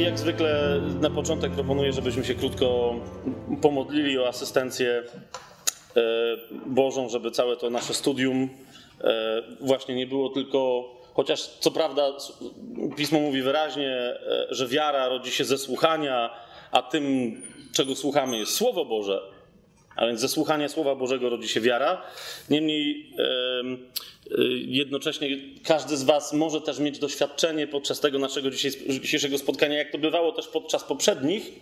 jak 0.00 0.18
zwykle 0.18 0.80
na 1.00 1.10
początek 1.10 1.52
proponuję, 1.52 1.92
żebyśmy 1.92 2.24
się 2.24 2.34
krótko 2.34 2.94
pomodlili 3.62 4.18
o 4.18 4.28
asystencję 4.28 5.02
e, 5.96 6.02
Bożą, 6.66 7.08
żeby 7.08 7.30
całe 7.30 7.56
to 7.56 7.70
nasze 7.70 7.94
studium 7.94 8.48
e, 9.00 9.42
właśnie 9.60 9.94
nie 9.94 10.06
było 10.06 10.28
tylko, 10.28 10.90
chociaż 11.14 11.40
co 11.40 11.70
prawda 11.70 12.12
Pismo 12.96 13.20
mówi 13.20 13.42
wyraźnie, 13.42 13.88
e, 13.88 14.46
że 14.50 14.68
wiara 14.68 15.08
rodzi 15.08 15.30
się 15.30 15.44
ze 15.44 15.58
słuchania, 15.58 16.30
a 16.72 16.82
tym, 16.82 17.34
czego 17.72 17.94
słuchamy, 17.94 18.38
jest 18.38 18.54
Słowo 18.54 18.84
Boże. 18.84 19.33
A 19.96 20.06
więc 20.06 20.20
ze 20.20 20.28
słuchania 20.28 20.68
Słowa 20.68 20.94
Bożego 20.94 21.30
rodzi 21.30 21.48
się 21.48 21.60
wiara. 21.60 22.02
Niemniej 22.50 23.12
jednocześnie 24.66 25.28
każdy 25.64 25.96
z 25.96 26.02
Was 26.02 26.32
może 26.32 26.60
też 26.60 26.78
mieć 26.78 26.98
doświadczenie 26.98 27.66
podczas 27.66 28.00
tego 28.00 28.18
naszego 28.18 28.50
dzisiejszego 29.00 29.38
spotkania, 29.38 29.78
jak 29.78 29.90
to 29.90 29.98
bywało 29.98 30.32
też 30.32 30.48
podczas 30.48 30.84
poprzednich, 30.84 31.52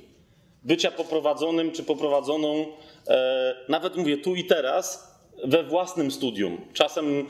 bycia 0.62 0.90
poprowadzonym 0.90 1.72
czy 1.72 1.82
poprowadzoną, 1.82 2.66
e, 3.08 3.54
nawet 3.68 3.96
mówię 3.96 4.16
tu 4.16 4.35
i 4.35 4.44
teraz, 4.44 5.12
we 5.44 5.62
własnym 5.62 6.10
studium. 6.10 6.60
Czasem, 6.72 7.26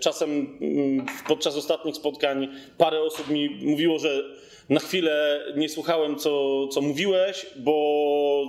czasem 0.00 0.58
mm, 0.60 1.06
podczas 1.28 1.56
ostatnich 1.56 1.96
spotkań 1.96 2.48
parę 2.78 3.02
osób 3.02 3.28
mi 3.28 3.50
mówiło, 3.62 3.98
że 3.98 4.24
na 4.68 4.80
chwilę 4.80 5.44
nie 5.56 5.68
słuchałem, 5.68 6.18
co, 6.18 6.68
co 6.68 6.80
mówiłeś, 6.80 7.46
bo 7.56 8.42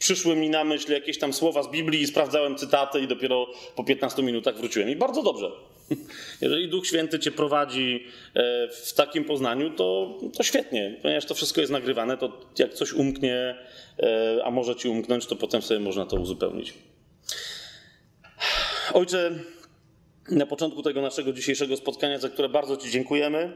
przyszły 0.00 0.36
mi 0.36 0.50
na 0.50 0.64
myśl 0.64 0.92
jakieś 0.92 1.18
tam 1.18 1.32
słowa 1.32 1.62
z 1.62 1.70
Biblii 1.70 2.06
sprawdzałem 2.06 2.56
cytaty 2.56 3.00
i 3.00 3.08
dopiero 3.08 3.46
po 3.76 3.84
15 3.84 4.22
minutach 4.22 4.56
wróciłem. 4.56 4.90
I 4.90 4.96
bardzo 4.96 5.22
dobrze. 5.22 5.50
Jeżeli 6.40 6.68
Duch 6.68 6.86
Święty 6.86 7.18
cię 7.18 7.30
prowadzi 7.30 8.04
e, 8.34 8.68
w 8.68 8.92
takim 8.92 9.24
poznaniu, 9.24 9.70
to, 9.70 10.18
to 10.36 10.42
świetnie, 10.42 10.98
ponieważ 11.02 11.24
to 11.24 11.34
wszystko 11.34 11.60
jest 11.60 11.72
nagrywane, 11.72 12.16
to 12.16 12.40
jak 12.58 12.74
coś 12.74 12.92
umknie, 12.92 13.56
e, 13.98 14.40
a 14.44 14.50
może 14.50 14.76
ci 14.76 14.88
umknąć, 14.88 15.26
to 15.26 15.36
potem 15.36 15.62
sobie 15.62 15.80
można 15.80 16.06
to 16.06 16.16
uzupełnić. 16.16 16.74
Ojcze, 18.94 19.30
na 20.30 20.46
początku 20.46 20.82
tego 20.82 21.02
naszego 21.02 21.32
dzisiejszego 21.32 21.76
spotkania, 21.76 22.18
za 22.18 22.28
które 22.28 22.48
bardzo 22.48 22.76
Ci 22.76 22.90
dziękujemy, 22.90 23.52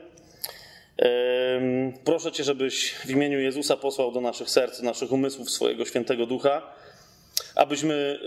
Proszę 2.05 2.33
Cię, 2.33 2.45
żebyś 2.45 2.95
w 2.95 3.11
imieniu 3.11 3.41
Jezusa 3.41 3.77
posłał 3.77 4.13
do 4.13 4.21
naszych 4.21 4.51
serc, 4.51 4.83
naszych 4.83 5.13
umysłów 5.13 5.51
swojego 5.51 5.85
świętego 5.85 6.27
ducha, 6.27 6.75
abyśmy 7.55 8.19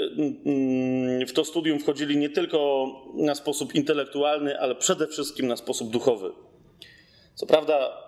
w 1.27 1.33
to 1.33 1.45
studium 1.45 1.79
wchodzili 1.79 2.17
nie 2.17 2.29
tylko 2.29 2.87
na 3.13 3.35
sposób 3.35 3.75
intelektualny, 3.75 4.59
ale 4.59 4.75
przede 4.75 5.07
wszystkim 5.07 5.47
na 5.47 5.57
sposób 5.57 5.89
duchowy. 5.89 6.31
Co 7.35 7.45
prawda, 7.45 8.03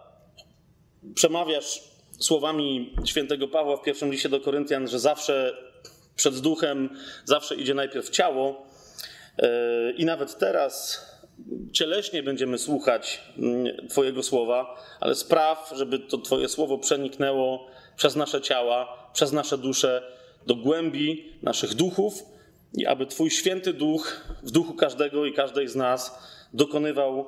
przemawiasz 1.15 1.83
słowami 2.19 2.95
świętego 3.05 3.47
Pawła 3.47 3.77
w 3.77 3.81
pierwszym 3.81 4.11
liście 4.11 4.30
do 4.30 4.39
Koryntian, 4.39 4.87
że 4.87 4.99
zawsze 4.99 5.57
przed 6.15 6.39
duchem, 6.39 6.89
zawsze 7.25 7.55
idzie 7.55 7.73
najpierw 7.73 8.09
ciało. 8.09 8.65
E, 9.37 9.91
I 9.91 10.05
nawet 10.05 10.37
teraz 10.37 11.05
cieleśnie 11.72 12.23
będziemy 12.23 12.58
słuchać 12.58 13.22
mm, 13.38 13.88
Twojego 13.88 14.23
słowa, 14.23 14.84
ale 15.00 15.16
spraw, 15.16 15.72
żeby 15.76 16.00
to 16.00 16.18
Twoje 16.18 16.48
słowo 16.48 16.78
przeniknęło 16.78 17.68
przez 17.98 18.16
nasze 18.16 18.42
ciała, 18.42 19.09
przez 19.14 19.32
nasze 19.32 19.58
dusze 19.58 20.04
do 20.48 20.56
głębi 20.56 21.34
naszych 21.42 21.73
duchów 21.73 22.23
i 22.78 22.86
aby 22.86 23.06
Twój 23.06 23.32
święty 23.32 23.73
duch 23.73 24.22
w 24.44 24.52
duchu 24.52 24.73
każdego 24.73 25.26
i 25.26 25.34
każdej 25.34 25.67
z 25.67 25.76
nas 25.76 26.20
dokonywał 26.54 27.26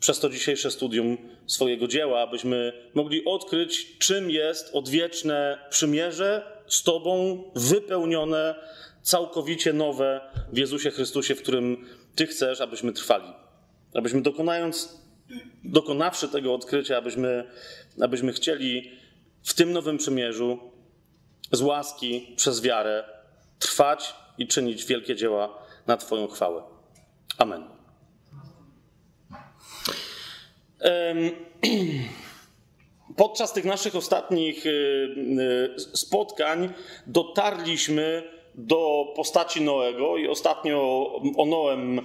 przez 0.00 0.20
to 0.20 0.28
dzisiejsze 0.28 0.70
studium 0.70 1.18
swojego 1.46 1.86
dzieła, 1.86 2.20
abyśmy 2.20 2.72
mogli 2.94 3.24
odkryć, 3.24 3.98
czym 3.98 4.30
jest 4.30 4.74
odwieczne 4.74 5.58
przymierze 5.70 6.56
z 6.66 6.82
Tobą, 6.82 7.42
wypełnione, 7.54 8.54
całkowicie 9.02 9.72
nowe 9.72 10.20
w 10.52 10.58
Jezusie 10.58 10.90
Chrystusie, 10.90 11.34
w 11.34 11.42
którym 11.42 11.86
ty 12.16 12.26
chcesz, 12.26 12.60
abyśmy 12.60 12.92
trwali. 12.92 13.32
Abyśmy 13.94 14.22
dokonając, 14.22 15.02
dokonawszy 15.64 16.28
tego 16.28 16.54
odkrycia, 16.54 16.96
abyśmy, 16.96 17.50
abyśmy 18.00 18.32
chcieli 18.32 18.90
w 19.42 19.54
tym 19.54 19.72
nowym 19.72 19.98
przymierzu 19.98 20.58
z 21.52 21.60
łaski 21.60 22.34
przez 22.36 22.60
wiarę 22.60 23.04
trwać 23.58 24.14
i 24.38 24.46
czynić 24.46 24.84
wielkie 24.84 25.16
dzieła 25.16 25.58
na 25.86 25.96
Twoją 25.96 26.28
chwałę. 26.28 26.62
Amen. 27.38 27.76
Podczas 33.16 33.52
tych 33.52 33.64
naszych 33.64 33.96
ostatnich 33.96 34.66
y, 34.66 34.70
y, 34.70 35.96
spotkań 35.96 36.72
dotarliśmy 37.06 38.35
do 38.56 39.12
postaci 39.16 39.60
Noego 39.60 40.16
i 40.16 40.28
ostatnio 40.28 41.10
o 41.36 41.46
Noem 41.46 41.98
e, 41.98 42.02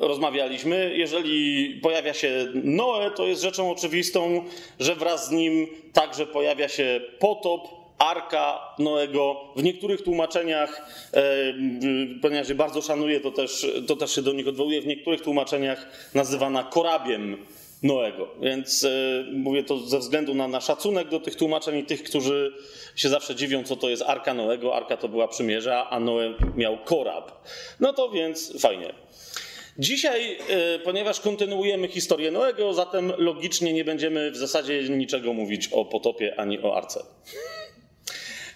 rozmawialiśmy. 0.00 0.92
Jeżeli 0.96 1.68
pojawia 1.82 2.14
się 2.14 2.46
Noe, 2.54 3.10
to 3.10 3.26
jest 3.26 3.42
rzeczą 3.42 3.70
oczywistą, 3.70 4.44
że 4.80 4.94
wraz 4.94 5.28
z 5.28 5.30
nim 5.30 5.66
także 5.92 6.26
pojawia 6.26 6.68
się 6.68 7.00
potop, 7.18 7.82
arka 7.98 8.74
Noego. 8.78 9.40
W 9.56 9.62
niektórych 9.62 10.02
tłumaczeniach, 10.02 10.90
e, 11.14 11.22
ponieważ 12.22 12.52
bardzo 12.52 12.82
szanuję, 12.82 13.20
to 13.20 13.30
też, 13.30 13.66
to 13.86 13.96
też 13.96 14.14
się 14.14 14.22
do 14.22 14.32
nich 14.32 14.48
odwołuję, 14.48 14.82
w 14.82 14.86
niektórych 14.86 15.22
tłumaczeniach 15.22 16.10
nazywana 16.14 16.64
korabiem 16.64 17.46
Noego. 17.82 18.28
Więc 18.40 18.84
e, 18.84 18.88
mówię 19.32 19.62
to 19.62 19.78
ze 19.78 19.98
względu 19.98 20.34
na, 20.34 20.48
na 20.48 20.60
szacunek 20.60 21.08
do 21.08 21.20
tych 21.20 21.36
tłumaczeń 21.36 21.78
i 21.78 21.84
tych, 21.84 22.02
którzy 22.02 22.52
się 22.96 23.08
zawsze 23.08 23.34
dziwią, 23.34 23.64
co 23.64 23.76
to 23.76 23.88
jest 23.88 24.02
Arka 24.02 24.34
Noego. 24.34 24.76
Arka 24.76 24.96
to 24.96 25.08
była 25.08 25.28
przymierza, 25.28 25.90
a 25.90 26.00
Noe 26.00 26.34
miał 26.56 26.78
korab. 26.84 27.48
No 27.80 27.92
to 27.92 28.10
więc 28.10 28.60
fajnie. 28.60 28.94
Dzisiaj, 29.78 30.38
e, 30.48 30.78
ponieważ 30.78 31.20
kontynuujemy 31.20 31.88
historię 31.88 32.30
Noego, 32.30 32.74
zatem 32.74 33.12
logicznie 33.18 33.72
nie 33.72 33.84
będziemy 33.84 34.30
w 34.30 34.36
zasadzie 34.36 34.88
niczego 34.88 35.32
mówić 35.32 35.68
o 35.72 35.84
potopie 35.84 36.40
ani 36.40 36.62
o 36.62 36.76
arce. 36.76 37.04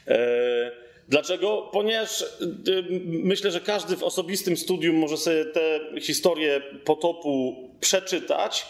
E, 0.08 0.70
dlaczego? 1.08 1.68
Ponieważ 1.72 2.24
myślę, 3.06 3.50
że 3.50 3.60
każdy 3.60 3.96
w 3.96 4.02
osobistym 4.02 4.56
studium 4.56 4.96
może 4.96 5.16
sobie 5.16 5.44
tę 5.44 5.80
historię 6.00 6.60
potopu 6.84 7.56
przeczytać 7.80 8.66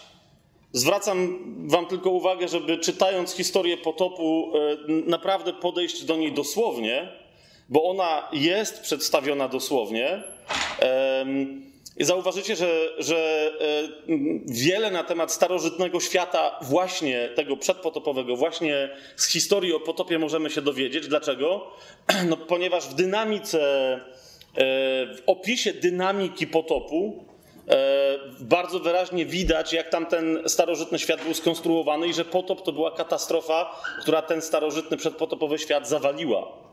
Zwracam 0.71 1.39
Wam 1.67 1.85
tylko 1.85 2.09
uwagę, 2.09 2.47
żeby 2.47 2.77
czytając 2.77 3.33
historię 3.33 3.77
potopu, 3.77 4.51
e, 4.55 4.77
naprawdę 5.09 5.53
podejść 5.53 6.03
do 6.03 6.15
niej 6.15 6.31
dosłownie, 6.31 7.11
bo 7.69 7.89
ona 7.89 8.27
jest 8.33 8.81
przedstawiona 8.81 9.47
dosłownie. 9.47 10.23
I 11.97 12.03
zauważycie, 12.03 12.55
że, 12.55 12.89
że 12.99 13.51
e, 13.61 14.13
wiele 14.45 14.91
na 14.91 15.03
temat 15.03 15.31
starożytnego 15.31 15.99
świata, 15.99 16.59
właśnie 16.61 17.29
tego 17.35 17.57
przedpotopowego, 17.57 18.35
właśnie 18.35 18.89
z 19.15 19.27
historii 19.27 19.73
o 19.73 19.79
potopie 19.79 20.19
możemy 20.19 20.49
się 20.49 20.61
dowiedzieć. 20.61 21.07
Dlaczego? 21.07 21.71
No, 22.29 22.37
ponieważ 22.37 22.87
w 22.87 22.93
dynamice, 22.93 23.59
e, 23.93 23.99
w 25.15 25.21
opisie 25.25 25.73
dynamiki 25.73 26.47
potopu, 26.47 27.25
bardzo 28.39 28.79
wyraźnie 28.79 29.25
widać, 29.25 29.73
jak 29.73 29.89
tam 29.89 30.05
ten 30.05 30.39
starożytny 30.45 30.99
świat 30.99 31.23
był 31.23 31.33
skonstruowany 31.33 32.07
i 32.07 32.13
że 32.13 32.25
potop 32.25 32.65
to 32.65 32.71
była 32.71 32.91
katastrofa, 32.91 33.81
która 34.01 34.21
ten 34.21 34.41
starożytny 34.41 34.97
przedpotopowy 34.97 35.59
świat 35.59 35.89
zawaliła. 35.89 36.67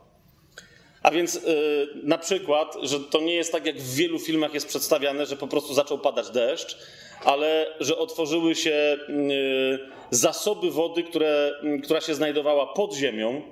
A 1.02 1.10
więc 1.10 1.34
yy, 1.34 1.88
na 2.02 2.18
przykład, 2.18 2.76
że 2.82 3.00
to 3.00 3.20
nie 3.20 3.34
jest 3.34 3.52
tak, 3.52 3.66
jak 3.66 3.78
w 3.78 3.94
wielu 3.94 4.18
filmach 4.18 4.54
jest 4.54 4.68
przedstawiane, 4.68 5.26
że 5.26 5.36
po 5.36 5.46
prostu 5.46 5.74
zaczął 5.74 5.98
padać 5.98 6.30
deszcz, 6.30 6.78
ale 7.24 7.66
że 7.80 7.98
otworzyły 7.98 8.54
się 8.54 8.96
yy, 9.08 9.78
zasoby 10.10 10.70
wody, 10.70 11.02
które, 11.02 11.52
która 11.82 12.00
się 12.00 12.14
znajdowała 12.14 12.66
pod 12.66 12.94
ziemią, 12.94 13.42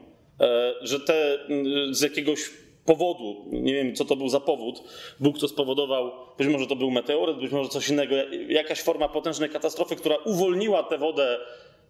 e, 0.41 0.75
że 0.81 1.01
te 1.01 1.39
z 1.91 2.01
jakiegoś 2.01 2.51
powodu, 2.85 3.45
nie 3.53 3.75
wiem 3.75 3.95
co 3.95 4.05
to 4.05 4.17
był 4.17 4.29
za 4.29 4.41
powód, 4.41 4.83
Bóg 5.21 5.39
to 5.39 5.49
spowodował, 5.49 6.13
być 6.39 6.49
może 6.49 6.67
to 6.67 6.77
był 6.77 6.91
meteoryt, 6.91 7.39
być 7.39 7.53
może 7.53 7.69
coś 7.69 7.89
innego, 7.89 8.15
jakaś 8.49 8.81
forma 8.81 9.09
potężnej 9.09 9.51
katastrofy, 9.51 9.97
która 9.97 10.17
uwolniła 10.17 10.83
tę 10.83 10.99
wodę 10.99 11.39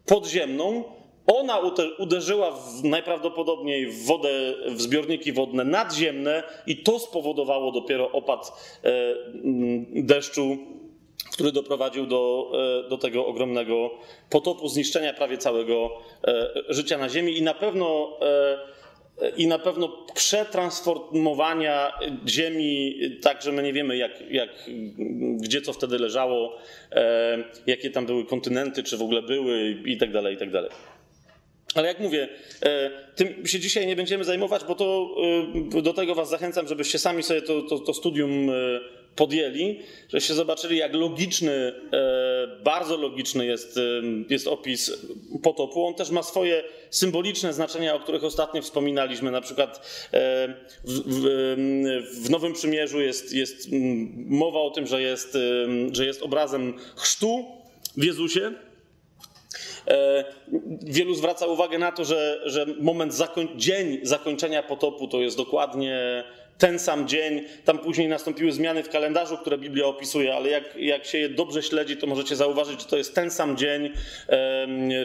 podziemną, 0.06 0.84
ona 1.26 1.60
uderzyła 1.98 2.50
w, 2.50 2.84
najprawdopodobniej 2.84 3.86
w 3.86 4.06
wodę, 4.06 4.28
w 4.68 4.82
zbiorniki 4.82 5.32
wodne 5.32 5.64
nadziemne 5.64 6.42
i 6.66 6.76
to 6.76 6.98
spowodowało 6.98 7.72
dopiero 7.72 8.10
opad 8.12 8.52
e, 8.84 9.14
deszczu, 10.02 10.58
który 11.32 11.52
doprowadził 11.52 12.06
do, 12.06 12.52
e, 12.86 12.88
do 12.88 12.98
tego 12.98 13.26
ogromnego 13.26 13.90
potopu, 14.30 14.68
zniszczenia 14.68 15.12
prawie 15.12 15.38
całego 15.38 15.90
e, 16.24 16.48
życia 16.68 16.98
na 16.98 17.08
Ziemi. 17.08 17.38
I 17.38 17.42
na 17.42 17.54
pewno 17.54 18.18
i 19.36 19.46
na 19.46 19.58
pewno 19.58 19.88
przetransformowania 20.14 21.92
ziemi, 22.28 23.00
tak 23.22 23.42
że 23.42 23.52
my 23.52 23.62
nie 23.62 23.72
wiemy, 23.72 23.96
jak, 23.96 24.30
jak, 24.30 24.50
gdzie 25.36 25.60
co 25.60 25.72
wtedy 25.72 25.98
leżało, 25.98 26.58
e, 26.92 27.44
jakie 27.66 27.90
tam 27.90 28.06
były 28.06 28.24
kontynenty, 28.24 28.82
czy 28.82 28.96
w 28.96 29.02
ogóle 29.02 29.22
były 29.22 29.76
i 29.84 29.96
tak 29.96 30.12
dalej, 30.12 30.34
i 30.34 30.38
tak 30.38 30.50
dalej. 30.50 30.70
Ale 31.74 31.88
jak 31.88 32.00
mówię, 32.00 32.28
e, 32.62 32.90
tym 33.14 33.46
się 33.46 33.60
dzisiaj 33.60 33.86
nie 33.86 33.96
będziemy 33.96 34.24
zajmować, 34.24 34.64
bo 34.64 34.74
to 34.74 35.16
e, 35.78 35.82
do 35.82 35.92
tego 35.92 36.14
Was 36.14 36.30
zachęcam, 36.30 36.68
żebyście 36.68 36.98
sami 36.98 37.22
sobie 37.22 37.42
to, 37.42 37.62
to, 37.62 37.78
to 37.78 37.94
studium 37.94 38.50
e, 39.12 39.16
podjęli, 39.16 39.80
żebyście 40.08 40.34
zobaczyli, 40.34 40.76
jak 40.76 40.94
logiczny, 40.94 41.72
bardzo 42.64 42.96
logiczny 42.96 43.46
jest, 43.46 43.78
jest 44.30 44.46
opis 44.46 44.92
potopu. 45.42 45.86
On 45.86 45.94
też 45.94 46.10
ma 46.10 46.22
swoje 46.22 46.64
symboliczne 46.90 47.52
znaczenia, 47.52 47.94
o 47.94 48.00
których 48.00 48.24
ostatnio 48.24 48.62
wspominaliśmy. 48.62 49.30
Na 49.30 49.40
przykład 49.40 49.86
w, 50.84 51.00
w, 51.06 52.24
w 52.24 52.30
Nowym 52.30 52.52
Przymierzu 52.52 53.00
jest, 53.00 53.32
jest 53.32 53.68
mowa 54.14 54.60
o 54.60 54.70
tym, 54.70 54.86
że 54.86 55.02
jest, 55.02 55.38
że 55.92 56.06
jest 56.06 56.22
obrazem 56.22 56.78
chrztu 56.96 57.44
w 57.96 58.04
Jezusie 58.04 58.52
E, 59.88 60.24
wielu 60.82 61.14
zwraca 61.14 61.46
uwagę 61.46 61.78
na 61.78 61.92
to, 61.92 62.04
że, 62.04 62.40
że 62.44 62.66
moment, 62.80 63.14
zakoń, 63.14 63.48
dzień 63.56 64.00
zakończenia 64.02 64.62
potopu 64.62 65.08
to 65.08 65.20
jest 65.20 65.36
dokładnie 65.36 66.24
ten 66.58 66.78
sam 66.78 67.08
dzień. 67.08 67.42
Tam 67.64 67.78
później 67.78 68.08
nastąpiły 68.08 68.52
zmiany 68.52 68.82
w 68.82 68.88
kalendarzu, 68.88 69.38
które 69.38 69.58
Biblia 69.58 69.86
opisuje, 69.86 70.34
ale 70.34 70.50
jak, 70.50 70.76
jak 70.76 71.06
się 71.06 71.18
je 71.18 71.28
dobrze 71.28 71.62
śledzi, 71.62 71.96
to 71.96 72.06
możecie 72.06 72.36
zauważyć, 72.36 72.80
że 72.80 72.86
to 72.86 72.96
jest 72.96 73.14
ten 73.14 73.30
sam 73.30 73.56
dzień, 73.56 73.90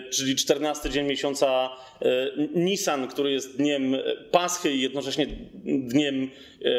czyli 0.10 0.36
14 0.36 0.90
dzień 0.90 1.06
miesiąca 1.08 1.70
e, 2.02 2.08
Nisan, 2.56 3.08
który 3.08 3.32
jest 3.32 3.58
dniem 3.58 3.96
Paschy 4.32 4.72
i 4.72 4.82
jednocześnie 4.82 5.28
dniem 5.64 6.24
e, 6.24 6.70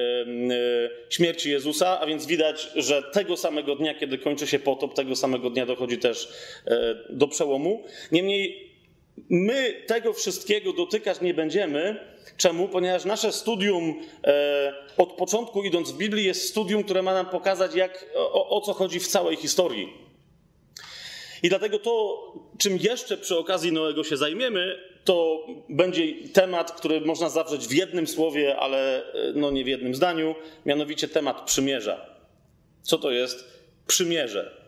śmierci 1.11 1.51
Jezusa, 1.51 2.01
a 2.01 2.07
więc 2.07 2.27
widać, 2.27 2.71
że 2.77 3.03
tego 3.03 3.37
samego 3.37 3.77
dnia, 3.77 3.95
kiedy 3.95 4.19
kończy 4.19 4.47
się 4.47 4.59
potop, 4.59 4.95
tego 4.95 5.17
samego 5.17 5.51
dnia 5.51 5.67
dochodzi 5.67 5.99
też 5.99 6.29
e, 6.67 6.95
do 7.11 7.29
przełomu. 7.29 7.85
Niemniej 8.13 8.68
my 9.31 9.83
tego 9.87 10.13
wszystkiego 10.13 10.73
dotykać 10.73 11.21
nie 11.21 11.35
będziemy, 11.35 12.09
Czemu? 12.39 12.69
Ponieważ 12.69 13.05
nasze 13.05 13.33
studium 13.33 13.95
e, 14.25 14.75
od 14.97 15.13
początku 15.13 15.63
idąc 15.63 15.93
w 15.93 15.97
Biblii 15.97 16.25
jest 16.25 16.49
studium, 16.49 16.85
które 16.85 17.03
ma 17.03 17.15
nam 17.15 17.27
pokazać, 17.27 17.75
jak, 17.75 18.07
o, 18.15 18.49
o 18.49 18.61
co 18.61 18.73
chodzi 18.73 19.01
w 19.01 19.09
całej 19.09 19.37
historii. 19.37 19.93
I 21.43 21.49
dlatego 21.49 21.79
to, 21.79 22.23
czym 22.59 22.77
jeszcze 22.77 23.17
przy 23.17 23.39
okazji 23.39 23.73
Noego 23.73 24.05
się 24.05 24.17
zajmiemy, 24.17 24.79
to 25.05 25.47
będzie 25.69 26.03
temat, 26.33 26.73
który 26.73 27.01
można 27.01 27.29
zawrzeć 27.29 27.67
w 27.67 27.73
jednym 27.73 28.07
słowie, 28.07 28.57
ale 28.57 29.13
e, 29.13 29.33
no 29.35 29.51
nie 29.51 29.65
w 29.65 29.69
jednym 29.69 29.95
zdaniu, 29.95 30.35
mianowicie 30.67 31.09
temat 31.09 31.45
przymierza. 31.47 32.07
Co 32.83 32.99
to 32.99 33.11
jest 33.11 33.45
przymierze? 33.87 34.68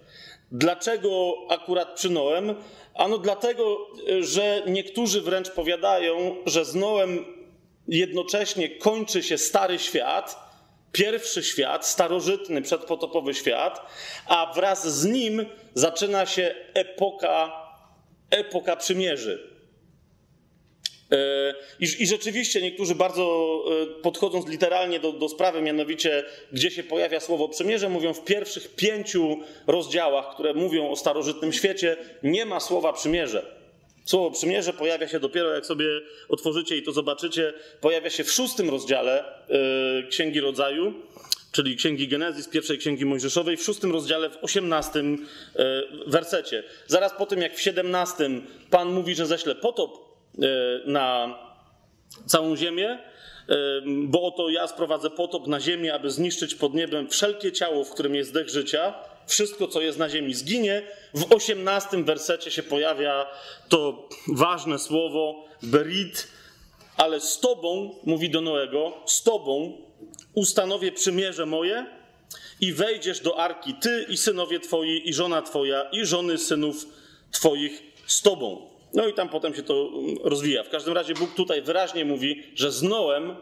Dlaczego 0.52 1.35
akurat 1.49 1.94
przy 1.94 2.11
Noem? 2.11 2.55
Ano 2.94 3.19
dlatego, 3.19 3.87
e, 4.08 4.23
że 4.23 4.62
niektórzy 4.67 5.20
wręcz 5.20 5.50
powiadają, 5.50 6.37
że 6.47 6.64
z 6.64 6.75
Noem 6.75 7.25
jednocześnie 7.88 8.69
kończy 8.69 9.23
się 9.23 9.38
stary 9.38 9.79
świat, 9.79 10.50
pierwszy 10.93 11.43
świat, 11.43 11.87
starożytny, 11.87 12.62
przedpotopowy 12.62 13.35
świat, 13.35 13.87
a 14.26 14.52
wraz 14.55 15.00
z 15.00 15.05
nim 15.05 15.47
zaczyna 15.75 16.26
się 16.26 16.55
epoka, 16.75 17.52
epoka 18.31 18.76
przymierzy. 18.76 19.50
E, 21.12 21.54
I, 21.80 22.02
I, 22.02 22.06
rzeczywiście 22.06 22.62
niektórzy 22.62 22.94
bardzo 22.94 23.54
e, 23.82 24.02
podchodząc 24.02 24.48
literalnie 24.48 25.00
do, 25.00 25.12
do, 25.12 25.28
sprawy, 25.28 25.62
mianowicie 25.62 26.24
gdzie 26.52 26.70
się 26.70 26.82
pojawia 26.82 27.20
słowo 27.20 27.48
przymierze, 27.48 27.88
mówią 27.88 28.14
w 28.14 28.24
pierwszych 28.24 28.74
pięciu 28.74 29.38
rozdziałach, 29.66 30.34
które 30.34 30.54
mówią 30.54 30.90
o 30.90 30.96
starożytnym 30.96 31.52
świecie, 31.52 31.96
nie 32.22 32.46
ma 32.46 32.60
słowa 32.60 32.92
przymierze. 32.92 33.60
Słowo 34.04 34.30
przymierze 34.30 34.72
pojawia 34.72 35.08
się 35.08 35.20
dopiero, 35.20 35.54
jak 35.54 35.66
sobie 35.66 35.86
otworzycie 36.28 36.76
i 36.76 36.82
to 36.82 36.92
zobaczycie, 36.92 37.52
pojawia 37.80 38.10
się 38.10 38.24
w 38.24 38.32
szóstym 38.32 38.70
rozdziale 38.70 39.24
yy, 39.48 40.08
Księgi 40.08 40.40
Rodzaju, 40.40 40.94
czyli 41.52 41.76
Księgi 41.76 42.08
Genezis, 42.08 42.48
pierwszej 42.48 42.78
Księgi 42.78 43.04
Mojżeszowej, 43.04 43.56
w 43.56 43.62
szóstym 43.62 43.92
rozdziale, 43.92 44.30
w 44.30 44.44
osiemnastym 44.44 45.26
wersecie. 46.06 46.62
Zaraz 46.86 47.12
po 47.18 47.26
tym, 47.26 47.40
jak 47.40 47.56
w 47.56 47.60
siedemnastym 47.60 48.46
Pan 48.70 48.92
mówi, 48.92 49.14
że 49.14 49.26
ześle 49.26 49.54
potop 49.54 50.09
na 50.86 51.38
całą 52.26 52.56
ziemię, 52.56 52.98
bo 53.86 54.22
oto 54.22 54.48
ja 54.48 54.66
sprowadzę 54.66 55.10
potop 55.10 55.46
na 55.46 55.60
ziemię, 55.60 55.94
aby 55.94 56.10
zniszczyć 56.10 56.54
pod 56.54 56.74
niebem 56.74 57.08
wszelkie 57.08 57.52
ciało, 57.52 57.84
w 57.84 57.90
którym 57.90 58.14
jest 58.14 58.32
dech 58.32 58.48
życia, 58.48 58.94
wszystko, 59.26 59.68
co 59.68 59.80
jest 59.80 59.98
na 59.98 60.08
ziemi, 60.08 60.34
zginie. 60.34 60.82
W 61.14 61.32
osiemnastym 61.32 62.04
wersecie 62.04 62.50
się 62.50 62.62
pojawia 62.62 63.26
to 63.68 64.08
ważne 64.28 64.78
słowo 64.78 65.44
berit, 65.62 66.28
ale 66.96 67.20
z 67.20 67.40
tobą, 67.40 67.94
mówi 68.04 68.30
do 68.30 68.40
Noego, 68.40 68.92
z 69.06 69.22
tobą 69.22 69.78
ustanowię 70.34 70.92
przymierze 70.92 71.46
moje 71.46 71.86
i 72.60 72.72
wejdziesz 72.72 73.20
do 73.20 73.38
arki, 73.38 73.74
ty 73.74 74.06
i 74.08 74.16
synowie 74.16 74.60
twoi, 74.60 75.02
i 75.08 75.14
żona 75.14 75.42
twoja, 75.42 75.82
i 75.92 76.06
żony 76.06 76.38
synów 76.38 76.86
twoich 77.30 77.82
z 78.06 78.22
tobą. 78.22 78.69
No 78.94 79.08
i 79.08 79.14
tam 79.14 79.28
potem 79.28 79.54
się 79.54 79.62
to 79.62 79.90
rozwija. 80.25 80.62
W 80.62 80.69
każdym 80.69 80.94
razie 80.94 81.14
Bóg 81.14 81.34
tutaj 81.34 81.62
wyraźnie 81.62 82.04
mówi, 82.04 82.42
że 82.54 82.72
z 82.72 82.82
Noem 82.82 83.37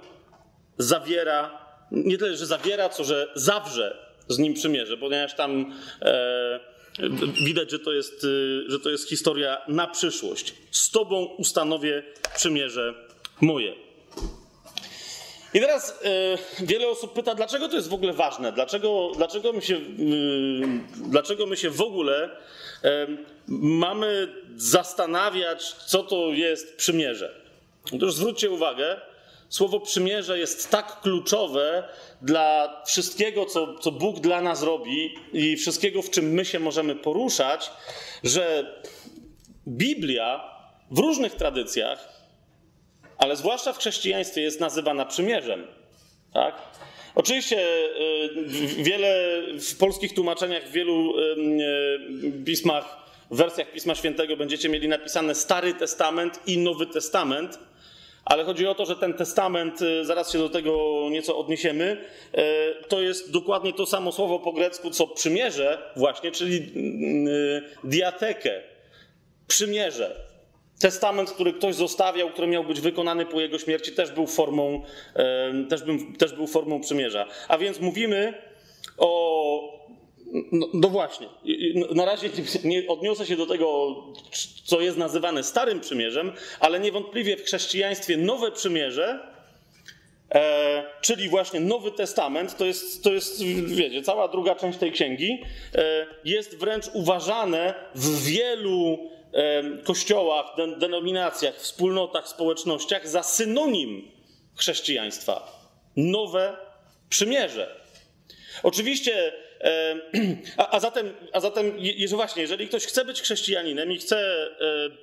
zawiera, 0.79 1.67
nie 1.91 2.19
tyle, 2.19 2.37
że 2.37 2.47
zawiera, 2.47 2.89
co 2.89 3.05
że 3.05 3.33
zawrze 3.35 4.09
z 4.29 4.39
nim 4.39 4.55
przymierze, 4.55 4.97
ponieważ 4.97 5.35
tam 5.35 5.73
e, 6.03 6.61
widać, 7.45 7.71
że 7.71 7.79
to, 7.79 7.93
jest, 7.93 8.25
e, 8.25 8.71
że 8.71 8.81
to 8.81 8.91
jest 8.91 9.09
historia 9.09 9.63
na 9.69 9.87
przyszłość. 9.87 10.55
Z 10.71 10.91
Tobą 10.91 11.25
ustanowię 11.25 12.03
przymierze 12.37 12.95
moje. 13.41 13.88
I 15.55 15.61
teraz 15.61 16.01
e, 16.61 16.65
wiele 16.65 16.89
osób 16.89 17.13
pyta, 17.13 17.35
dlaczego 17.35 17.69
to 17.69 17.77
jest 17.77 17.89
w 17.89 17.95
ogóle 17.95 18.13
ważne? 18.13 18.53
Dlaczego, 18.53 19.11
dlaczego, 19.17 19.53
my, 19.53 19.63
się, 19.63 19.77
e, 19.77 19.81
dlaczego 21.11 21.47
my 21.47 21.57
się 21.57 21.71
w 21.71 21.81
ogóle 21.81 22.31
e, 22.85 23.07
mamy 23.47 24.29
zastanawiać, 24.57 25.73
co 25.73 26.03
to 26.03 26.33
jest 26.33 26.77
przymierze? 26.77 27.35
Otóż 27.93 28.15
zwróćcie 28.15 28.51
uwagę, 28.51 29.01
Słowo 29.49 29.81
przymierze 29.81 30.39
jest 30.39 30.71
tak 30.71 31.01
kluczowe 31.01 31.89
dla 32.23 32.83
wszystkiego, 32.87 33.47
co, 33.47 33.79
co 33.79 33.93
Bóg 33.93 34.21
dla 34.21 34.41
nas 34.41 34.63
robi 34.63 35.15
i 35.33 35.57
wszystkiego, 35.57 36.03
w 36.03 36.11
czym 36.11 36.33
my 36.33 36.45
się 36.45 36.59
możemy 36.59 36.97
poruszać, 36.97 37.71
że 38.25 38.75
Biblia 39.69 40.55
w 40.91 40.99
różnych 40.99 41.35
tradycjach, 41.35 42.18
ale 43.19 43.37
zwłaszcza 43.37 43.73
w 43.73 43.79
chrześcijaństwie, 43.79 44.41
jest 44.41 44.61
nazywana 44.61 45.07
przymierzem. 45.07 45.67
Tak? 46.33 46.55
Oczywiście 47.15 47.59
y, 47.59 48.83
wiele 48.83 49.43
w 49.61 49.77
polskich 49.79 50.15
tłumaczeniach, 50.15 50.69
w 50.69 50.73
wielu 50.73 51.19
y, 51.19 52.45
pismach, 52.47 52.97
wersjach 53.31 53.73
Pisma 53.73 53.95
Świętego 53.95 54.37
będziecie 54.37 54.69
mieli 54.69 54.89
napisane 54.89 55.35
Stary 55.35 55.75
Testament 55.75 56.41
i 56.47 56.59
Nowy 56.59 56.87
Testament 56.87 57.59
ale 58.25 58.45
chodzi 58.45 58.67
o 58.67 58.75
to, 58.75 58.87
że 58.87 58.97
ten 58.97 59.15
testament, 59.15 59.83
y, 59.83 60.05
zaraz 60.05 60.33
się 60.33 60.39
do 60.39 60.49
tego 60.49 61.03
nieco 61.11 61.39
odniesiemy, 61.39 62.05
to 62.89 63.01
jest 63.01 63.33
dokładnie 63.33 63.73
to 63.73 63.87
samo 63.87 64.13
słowo 64.13 64.39
po 64.39 64.53
grecku, 64.53 64.91
co 64.91 65.07
przymierze, 65.07 65.93
właśnie, 65.97 66.31
czyli 66.31 66.73
diatekę, 67.85 68.63
przymierze. 69.47 70.29
Testament, 70.81 71.31
który 71.31 71.53
ktoś 71.53 71.75
zostawiał, 71.75 72.31
który 72.31 72.47
miał 72.47 72.65
być 72.65 72.81
wykonany 72.81 73.27
po 73.27 73.41
jego 73.41 73.59
śmierci, 73.59 73.93
też 73.93 74.13
był 74.13 74.27
formą, 74.27 74.83
też 75.69 75.83
też 76.19 76.33
był 76.33 76.47
formą 76.47 76.81
przymierza. 76.81 77.27
A 77.49 77.59
więc 77.59 77.81
mówimy 77.81 78.35
o 78.99 79.79
no, 80.53 80.67
no, 80.75 80.89
właśnie. 80.89 81.29
Na 81.95 82.05
razie 82.05 82.31
nie 82.65 82.89
odniosę 82.89 83.27
się 83.27 83.37
do 83.37 83.47
tego, 83.47 83.97
co 84.65 84.81
jest 84.81 84.99
nazywane 84.99 85.45
Starym 85.45 85.81
Przymierzem, 85.81 86.33
ale 86.61 86.81
niewątpliwie 86.81 87.37
w 87.37 87.43
chrześcijaństwie 87.43 88.17
Nowe 88.17 88.53
Przymierze, 88.53 89.21
e, 90.35 90.85
czyli 91.01 91.29
właśnie 91.29 91.61
Nowy 91.61 91.91
Testament, 91.91 92.57
to 92.57 92.65
jest, 92.65 93.05
to 93.05 93.13
jest, 93.13 93.45
wiecie, 93.67 94.03
cała 94.03 94.29
druga 94.29 94.55
część 94.55 94.79
tej 94.79 94.93
księgi, 94.93 95.43
e, 95.75 96.07
jest 96.25 96.57
wręcz 96.57 96.85
uważane 96.93 97.75
w 97.95 98.25
wielu 98.25 98.99
kościołach, 99.85 100.47
den, 100.57 100.79
denominacjach, 100.79 101.55
wspólnotach, 101.55 102.29
społecznościach 102.29 103.09
za 103.09 103.23
synonim 103.23 104.11
chrześcijaństwa. 104.57 105.63
Nowe 105.97 106.57
Przymierze. 107.09 107.81
Oczywiście 108.63 109.33
a, 110.57 110.71
a, 110.71 110.81
zatem, 110.81 111.15
a 111.33 111.41
zatem 111.41 111.73
jeżeli 111.79 112.17
właśnie, 112.17 112.43
jeżeli 112.43 112.69
ktoś 112.69 112.87
chce 112.87 113.05
być 113.05 113.23
chrześcijaninem 113.23 113.93
i 113.93 113.99
chce, 113.99 114.49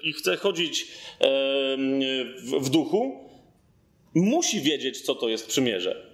i 0.03 0.13
chce 0.13 0.37
chodzić 0.37 0.87
w, 2.37 2.51
w 2.61 2.69
duchu, 2.69 3.29
musi 4.15 4.61
wiedzieć, 4.61 5.01
co 5.01 5.15
to 5.15 5.29
jest 5.29 5.47
przymierze. 5.47 6.05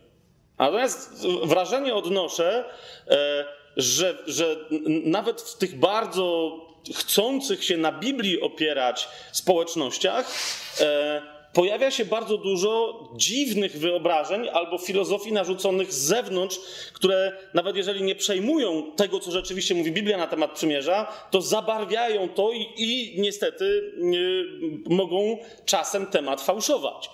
Natomiast 0.59 1.27
wrażenie 1.43 1.95
odnoszę, 1.95 2.65
e, 3.07 3.45
że, 3.77 4.17
że 4.27 4.55
nawet 5.03 5.41
w 5.41 5.57
tych 5.57 5.79
bardzo 5.79 6.57
chcących 6.95 7.63
się 7.63 7.77
na 7.77 7.91
Biblii 7.91 8.41
opierać 8.41 9.07
społecznościach, 9.31 10.31
e, 10.79 11.21
pojawia 11.53 11.91
się 11.91 12.05
bardzo 12.05 12.37
dużo 12.37 12.99
dziwnych 13.15 13.79
wyobrażeń 13.79 14.49
albo 14.49 14.77
filozofii 14.77 15.33
narzuconych 15.33 15.93
z 15.93 15.97
zewnątrz, 15.97 16.59
które 16.93 17.37
nawet 17.53 17.75
jeżeli 17.75 18.03
nie 18.03 18.15
przejmują 18.15 18.91
tego, 18.95 19.19
co 19.19 19.31
rzeczywiście 19.31 19.75
mówi 19.75 19.91
Biblia 19.91 20.17
na 20.17 20.27
temat 20.27 20.51
przymierza, 20.51 21.13
to 21.31 21.41
zabarwiają 21.41 22.29
to 22.29 22.51
i, 22.51 22.67
i 22.77 23.21
niestety 23.21 23.65
y, 23.65 24.89
mogą 24.89 25.37
czasem 25.65 26.05
temat 26.07 26.41
fałszować. 26.41 27.09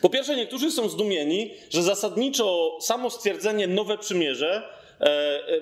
Po 0.00 0.10
pierwsze, 0.10 0.36
niektórzy 0.36 0.70
są 0.70 0.88
zdumieni, 0.88 1.50
że 1.70 1.82
zasadniczo 1.82 2.78
samo 2.80 3.10
stwierdzenie 3.10 3.66
nowe 3.66 3.98
przymierze 3.98 4.62
e, 4.62 4.79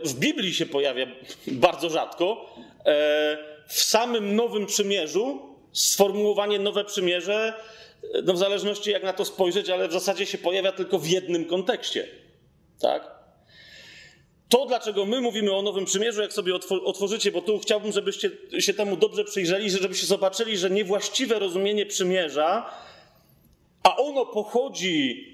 w 0.04 0.14
Biblii 0.14 0.54
się 0.54 0.66
pojawia 0.66 1.07
bardzo 1.47 1.90
rzadko. 1.90 2.54
E, 2.87 3.38
w 3.66 3.83
samym 3.83 4.37
nowym 4.37 4.66
przymierzu 4.66 5.42
sformułowanie 5.73 6.59
nowe 6.59 6.85
przymierze, 6.85 7.54
no 8.25 8.33
w 8.33 8.38
zależności 8.38 8.90
jak 8.90 9.02
na 9.02 9.12
to 9.12 9.25
spojrzeć, 9.25 9.71
ale 9.71 9.88
w 9.88 9.92
zasadzie 9.92 10.26
się 10.26 10.38
pojawia 10.38 10.73
tylko 10.73 10.99
w 10.99 11.07
jednym 11.07 11.45
kontekście. 11.45 12.09
Tak? 12.80 13.18
To, 14.49 14.66
dlaczego 14.66 15.07
my 15.07 15.21
mówimy 15.21 15.52
o 15.52 15.62
Nowym 15.62 15.85
Przymierzu, 15.85 16.23
jak 16.23 16.33
sobie 16.33 16.52
otworzycie, 16.85 17.33
bo 17.33 17.42
tu 17.42 17.59
chciałbym, 17.59 17.92
żebyście 17.92 18.30
się 18.59 18.75
temu 18.75 18.97
dobrze 18.97 19.25
przyjrzeli, 19.25 19.71
żebyście 19.71 20.07
zobaczyli, 20.07 20.59
że 20.59 20.71
niewłaściwe 20.71 21.38
rozumienie 21.38 21.87
przymierza, 21.87 22.71
a 23.83 23.97
ono 23.97 24.26
pochodzi, 24.26 25.26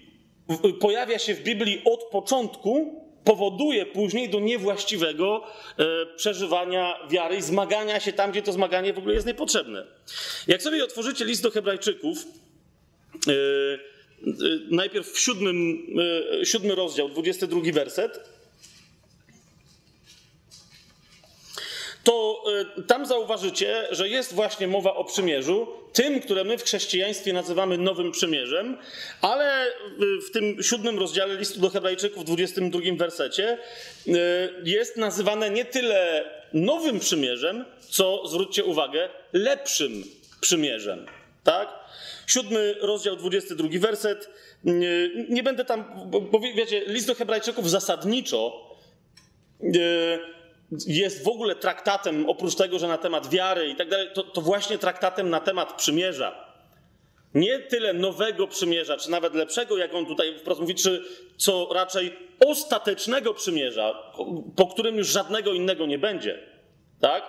pojawia 0.80 1.18
się 1.18 1.34
w 1.34 1.42
Biblii 1.42 1.82
od 1.84 2.04
początku, 2.04 3.03
powoduje 3.24 3.86
później 3.86 4.28
do 4.28 4.40
niewłaściwego 4.40 5.46
e, 5.78 5.84
przeżywania 6.16 6.96
wiary 7.10 7.36
i 7.36 7.42
zmagania 7.42 8.00
się 8.00 8.12
tam, 8.12 8.30
gdzie 8.30 8.42
to 8.42 8.52
zmaganie 8.52 8.92
w 8.92 8.98
ogóle 8.98 9.14
jest 9.14 9.26
niepotrzebne. 9.26 9.86
Jak 10.46 10.62
sobie 10.62 10.84
otworzycie 10.84 11.24
list 11.24 11.42
do 11.42 11.50
Hebrajczyków, 11.50 12.18
e, 12.18 13.32
e, 13.32 13.36
najpierw 14.70 15.12
w 15.12 15.18
siódmym, 15.18 15.86
siódmy 16.44 16.74
rozdział, 16.74 17.08
22 17.08 17.72
werset, 17.72 18.33
to 22.04 22.44
e, 22.78 22.82
tam 22.82 23.06
zauważycie, 23.06 23.88
że 23.90 24.08
jest 24.08 24.34
właśnie 24.34 24.68
mowa 24.68 24.94
o 24.94 25.04
przymierzu, 25.04 25.68
tym, 25.92 26.20
które 26.20 26.44
my 26.44 26.58
w 26.58 26.62
chrześcijaństwie 26.62 27.32
nazywamy 27.32 27.78
Nowym 27.78 28.12
Przymierzem, 28.12 28.78
ale 29.20 29.66
w 30.28 30.30
tym 30.30 30.62
siódmym 30.62 30.98
rozdziale 30.98 31.36
listu 31.36 31.60
do 31.60 31.70
Hebrajczyków, 31.70 32.22
w 32.22 32.26
22 32.26 32.80
wersecie, 32.96 33.58
e, 34.08 34.12
jest 34.64 34.96
nazywane 34.96 35.50
nie 35.50 35.64
tyle 35.64 36.30
Nowym 36.52 37.00
Przymierzem, 37.00 37.64
co, 37.88 38.26
zwróćcie 38.26 38.64
uwagę, 38.64 39.08
lepszym 39.32 40.04
przymierzem. 40.40 41.06
Tak? 41.44 41.68
Siódmy 42.26 42.74
rozdział, 42.80 43.16
22 43.16 43.68
werset. 43.78 44.30
Nie, 44.64 45.10
nie 45.28 45.42
będę 45.42 45.64
tam, 45.64 46.10
bo 46.30 46.40
wiecie, 46.40 46.82
list 46.86 47.06
do 47.06 47.14
Hebrajczyków 47.14 47.70
zasadniczo 47.70 48.70
e, 49.62 50.33
jest 50.86 51.24
w 51.24 51.28
ogóle 51.28 51.54
traktatem, 51.54 52.28
oprócz 52.28 52.54
tego, 52.54 52.78
że 52.78 52.88
na 52.88 52.98
temat 52.98 53.30
wiary 53.30 53.68
i 53.68 53.76
tak 53.76 53.88
dalej, 53.88 54.08
to, 54.14 54.22
to 54.22 54.40
właśnie 54.40 54.78
traktatem 54.78 55.30
na 55.30 55.40
temat 55.40 55.76
przymierza. 55.76 56.54
Nie 57.34 57.58
tyle 57.58 57.92
nowego 57.92 58.46
przymierza, 58.46 58.96
czy 58.96 59.10
nawet 59.10 59.34
lepszego, 59.34 59.78
jak 59.78 59.94
on 59.94 60.06
tutaj 60.06 60.38
wprost 60.38 60.60
mówi, 60.60 60.74
czy 60.74 61.04
co 61.36 61.68
raczej 61.72 62.16
ostatecznego 62.46 63.34
przymierza, 63.34 64.12
po 64.56 64.66
którym 64.66 64.96
już 64.96 65.08
żadnego 65.08 65.52
innego 65.52 65.86
nie 65.86 65.98
będzie. 65.98 66.54
Tak? 67.00 67.24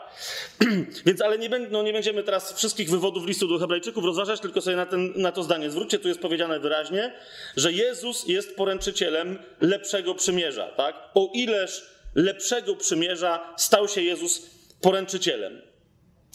Więc, 1.05 1.21
ale 1.21 1.37
nie, 1.37 1.49
no, 1.71 1.83
nie, 1.83 1.93
będziemy 1.93 2.23
teraz 2.23 2.53
wszystkich 2.53 2.89
wywodów 2.89 3.27
listu 3.27 3.47
do 3.47 3.59
Hebrajczyków 3.59 4.03
rozważać, 4.03 4.39
tylko 4.39 4.61
sobie 4.61 4.75
na, 4.75 4.85
ten, 4.85 5.13
na 5.15 5.31
to 5.31 5.43
zdanie 5.43 5.69
zwróćcie. 5.69 5.99
Tu 5.99 6.07
jest 6.07 6.19
powiedziane 6.19 6.59
wyraźnie, 6.59 7.13
że 7.57 7.71
Jezus 7.71 8.27
jest 8.27 8.55
poręczycielem 8.55 9.39
lepszego 9.61 10.15
przymierza. 10.15 10.67
Tak? 10.67 10.95
O 11.15 11.29
ileż 11.33 11.94
lepszego 12.15 12.75
przymierza 12.75 13.53
stał 13.57 13.87
się 13.87 14.01
Jezus 14.01 14.49
poręczycielem. 14.81 15.61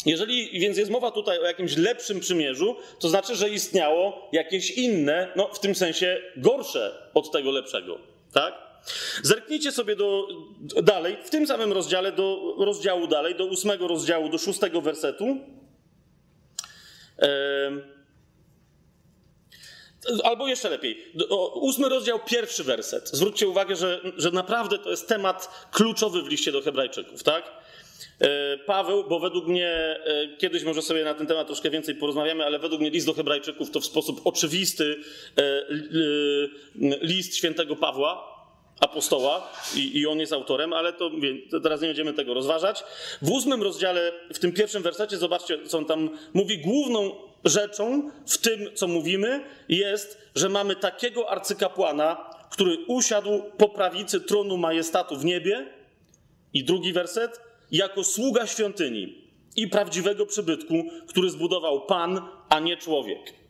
Jeżeli 0.06 0.60
więc 0.60 0.78
jest 0.78 0.90
mowa 0.90 1.10
tutaj 1.10 1.38
o 1.38 1.44
jakimś 1.44 1.76
lepszym 1.76 2.20
przymierzu, 2.20 2.76
to 2.98 3.08
znaczy, 3.08 3.36
że 3.36 3.50
istniało 3.50 4.28
jakieś 4.32 4.70
inne, 4.70 5.32
no 5.36 5.48
w 5.48 5.60
tym 5.60 5.74
sensie 5.74 6.20
gorsze 6.36 7.10
od 7.14 7.32
tego 7.32 7.50
lepszego. 7.50 7.98
Tak? 8.32 8.54
Zerknijcie 9.22 9.72
sobie 9.72 9.96
do, 9.96 10.28
dalej, 10.82 11.16
w 11.24 11.30
tym 11.30 11.46
samym 11.46 11.72
rozdziale, 11.72 12.12
do 12.12 12.54
rozdziału 12.58 13.06
dalej, 13.06 13.34
do 13.34 13.44
ósmego 13.46 13.88
rozdziału, 13.88 14.28
do 14.28 14.38
szóstego 14.38 14.80
wersetu. 14.80 15.38
Albo 20.24 20.48
jeszcze 20.48 20.70
lepiej, 20.70 21.04
ósmy 21.54 21.88
rozdział, 21.88 22.20
pierwszy 22.26 22.64
werset. 22.64 23.08
Zwróćcie 23.08 23.48
uwagę, 23.48 23.76
że, 23.76 24.00
że 24.16 24.30
naprawdę 24.30 24.78
to 24.78 24.90
jest 24.90 25.08
temat 25.08 25.68
kluczowy 25.72 26.22
w 26.22 26.28
liście 26.28 26.52
do 26.52 26.62
Hebrajczyków, 26.62 27.22
tak? 27.22 27.52
E, 28.20 28.58
Paweł, 28.58 29.04
bo 29.08 29.20
według 29.20 29.46
mnie, 29.46 29.68
e, 29.68 30.36
kiedyś 30.38 30.64
może 30.64 30.82
sobie 30.82 31.04
na 31.04 31.14
ten 31.14 31.26
temat 31.26 31.46
troszkę 31.46 31.70
więcej 31.70 31.94
porozmawiamy, 31.94 32.44
ale 32.44 32.58
według 32.58 32.80
mnie 32.80 32.90
list 32.90 33.06
do 33.06 33.14
Hebrajczyków 33.14 33.70
to 33.70 33.80
w 33.80 33.84
sposób 33.84 34.20
oczywisty 34.24 34.96
e, 35.38 35.66
list 37.00 37.36
świętego 37.36 37.76
Pawła, 37.76 38.40
apostoła 38.80 39.52
i, 39.76 39.98
i, 39.98 40.06
on 40.06 40.20
jest 40.20 40.32
autorem, 40.32 40.72
ale 40.72 40.92
to, 40.92 41.10
to, 41.50 41.60
teraz 41.60 41.80
nie 41.80 41.86
będziemy 41.86 42.12
tego 42.12 42.34
rozważać. 42.34 42.84
W 43.22 43.30
ósmym 43.30 43.62
rozdziale, 43.62 44.12
w 44.34 44.38
tym 44.38 44.52
pierwszym 44.52 44.82
wersecie, 44.82 45.16
zobaczcie, 45.16 45.58
co 45.66 45.78
on 45.78 45.84
tam 45.84 46.10
mówi. 46.34 46.58
Główną 46.58 47.29
rzeczą 47.44 48.10
w 48.26 48.38
tym, 48.38 48.74
co 48.74 48.88
mówimy, 48.88 49.44
jest, 49.68 50.18
że 50.34 50.48
mamy 50.48 50.76
takiego 50.76 51.30
arcykapłana, 51.30 52.30
który 52.50 52.76
usiadł 52.86 53.42
po 53.58 53.68
prawicy 53.68 54.20
tronu 54.20 54.56
majestatu 54.56 55.16
w 55.16 55.24
niebie. 55.24 55.66
I 56.52 56.64
drugi 56.64 56.92
werset, 56.92 57.40
jako 57.70 58.04
sługa 58.04 58.46
świątyni 58.46 59.30
i 59.56 59.68
prawdziwego 59.68 60.26
przybytku, 60.26 60.74
który 61.08 61.30
zbudował 61.30 61.86
Pan, 61.86 62.28
a 62.48 62.60
nie 62.60 62.76
człowiek. 62.76 63.40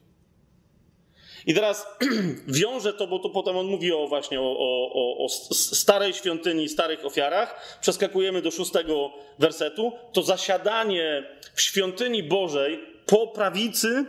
I 1.47 1.55
teraz 1.55 1.87
wiąże 2.61 2.93
to, 2.93 3.07
bo 3.07 3.19
tu 3.19 3.31
potem 3.31 3.57
on 3.57 3.67
mówi 3.67 3.93
o 3.93 4.07
właśnie 4.07 4.41
o, 4.41 4.57
o, 4.59 5.25
o, 5.25 5.29
starej 5.55 6.15
świątyni, 6.15 6.69
starych 6.69 7.07
ofiarach. 7.07 7.79
Przeskakujemy 7.81 8.43
do 8.43 8.51
szóstego 8.51 9.11
wersetu. 9.39 9.93
To 10.13 10.23
zasiadanie 10.23 11.25
w 11.55 11.61
świątyni 11.61 12.23
Bożej 12.23 12.90
po 13.07 13.27
prawicy 13.27 14.05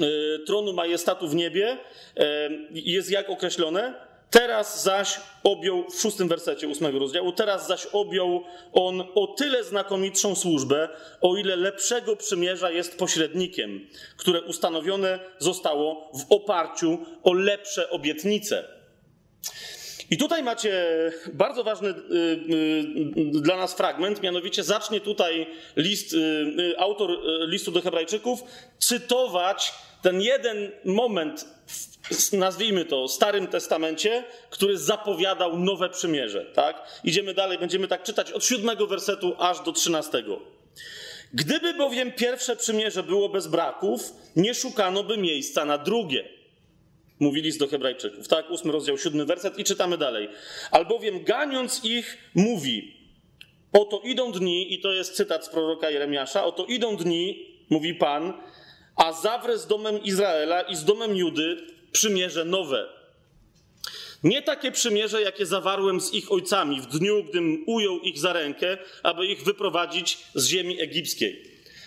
e, 0.00 0.38
tronu 0.46 0.72
majestatu 0.72 1.28
w 1.28 1.34
niebie 1.34 1.78
e, 2.16 2.50
jest 2.72 3.10
jak 3.10 3.30
określone? 3.30 4.10
Teraz 4.30 4.82
zaś 4.82 5.20
objął, 5.42 5.90
w 5.90 6.00
szóstym 6.00 6.28
wersecie 6.28 6.68
ósmego 6.68 6.98
rozdziału, 6.98 7.32
teraz 7.32 7.66
zaś 7.66 7.86
objął 7.86 8.44
on 8.72 9.00
o 9.14 9.26
tyle 9.26 9.64
znakomitszą 9.64 10.34
służbę, 10.34 10.88
o 11.20 11.36
ile 11.36 11.56
lepszego 11.56 12.16
przymierza 12.16 12.70
jest 12.70 12.98
pośrednikiem, 12.98 13.86
które 14.16 14.42
ustanowione 14.42 15.18
zostało 15.38 16.10
w 16.14 16.32
oparciu 16.32 16.98
o 17.22 17.32
lepsze 17.32 17.90
obietnice. 17.90 18.64
I 20.10 20.16
tutaj 20.16 20.42
macie 20.42 20.86
bardzo 21.32 21.64
ważny 21.64 21.88
y, 21.88 21.94
y, 23.36 23.40
dla 23.40 23.56
nas 23.56 23.74
fragment, 23.74 24.22
mianowicie 24.22 24.62
zacznie 24.64 25.00
tutaj 25.00 25.46
list, 25.76 26.12
y, 26.12 26.74
autor 26.78 27.10
listu 27.48 27.70
do 27.70 27.82
Hebrajczyków 27.82 28.40
cytować 28.78 29.74
ten 30.02 30.20
jeden 30.20 30.70
moment 30.84 31.46
nazwijmy 32.32 32.84
to, 32.84 33.08
Starym 33.08 33.46
Testamencie, 33.46 34.24
który 34.50 34.78
zapowiadał 34.78 35.58
nowe 35.58 35.88
przymierze. 35.88 36.44
Tak? 36.44 37.00
Idziemy 37.04 37.34
dalej, 37.34 37.58
będziemy 37.58 37.88
tak 37.88 38.02
czytać 38.02 38.32
od 38.32 38.44
siódmego 38.44 38.86
wersetu 38.86 39.34
aż 39.38 39.60
do 39.60 39.72
trzynastego. 39.72 40.40
Gdyby 41.34 41.74
bowiem 41.74 42.12
pierwsze 42.12 42.56
przymierze 42.56 43.02
było 43.02 43.28
bez 43.28 43.46
braków, 43.46 44.12
nie 44.36 44.54
szukano 44.54 45.02
by 45.02 45.16
miejsca 45.16 45.64
na 45.64 45.78
drugie. 45.78 46.39
Mówi 47.20 47.42
list 47.42 47.58
do 47.58 47.66
Hebrajczyków, 47.66 48.28
tak? 48.28 48.50
Ósmy 48.50 48.72
rozdział, 48.72 48.98
siódmy 48.98 49.24
werset 49.24 49.58
i 49.58 49.64
czytamy 49.64 49.98
dalej. 49.98 50.28
Albowiem 50.70 51.24
ganiąc 51.24 51.84
ich, 51.84 52.18
mówi: 52.34 52.96
Oto 53.72 54.00
idą 54.04 54.32
dni, 54.32 54.74
i 54.74 54.80
to 54.80 54.92
jest 54.92 55.16
cytat 55.16 55.46
z 55.46 55.48
proroka 55.48 55.90
Jeremiasza: 55.90 56.44
Oto 56.44 56.64
idą 56.64 56.96
dni, 56.96 57.46
mówi 57.70 57.94
Pan, 57.94 58.32
a 58.96 59.12
zawrę 59.12 59.58
z 59.58 59.66
domem 59.66 60.02
Izraela 60.02 60.62
i 60.62 60.76
z 60.76 60.84
domem 60.84 61.16
Judy 61.16 61.56
przymierze 61.92 62.44
nowe. 62.44 62.88
Nie 64.24 64.42
takie 64.42 64.72
przymierze, 64.72 65.22
jakie 65.22 65.46
zawarłem 65.46 66.00
z 66.00 66.14
ich 66.14 66.32
ojcami 66.32 66.80
w 66.80 66.86
dniu, 66.86 67.24
gdym 67.24 67.64
ujął 67.66 67.98
ich 67.98 68.18
za 68.18 68.32
rękę, 68.32 68.78
aby 69.02 69.26
ich 69.26 69.42
wyprowadzić 69.42 70.18
z 70.34 70.46
ziemi 70.46 70.80
egipskiej. 70.80 71.42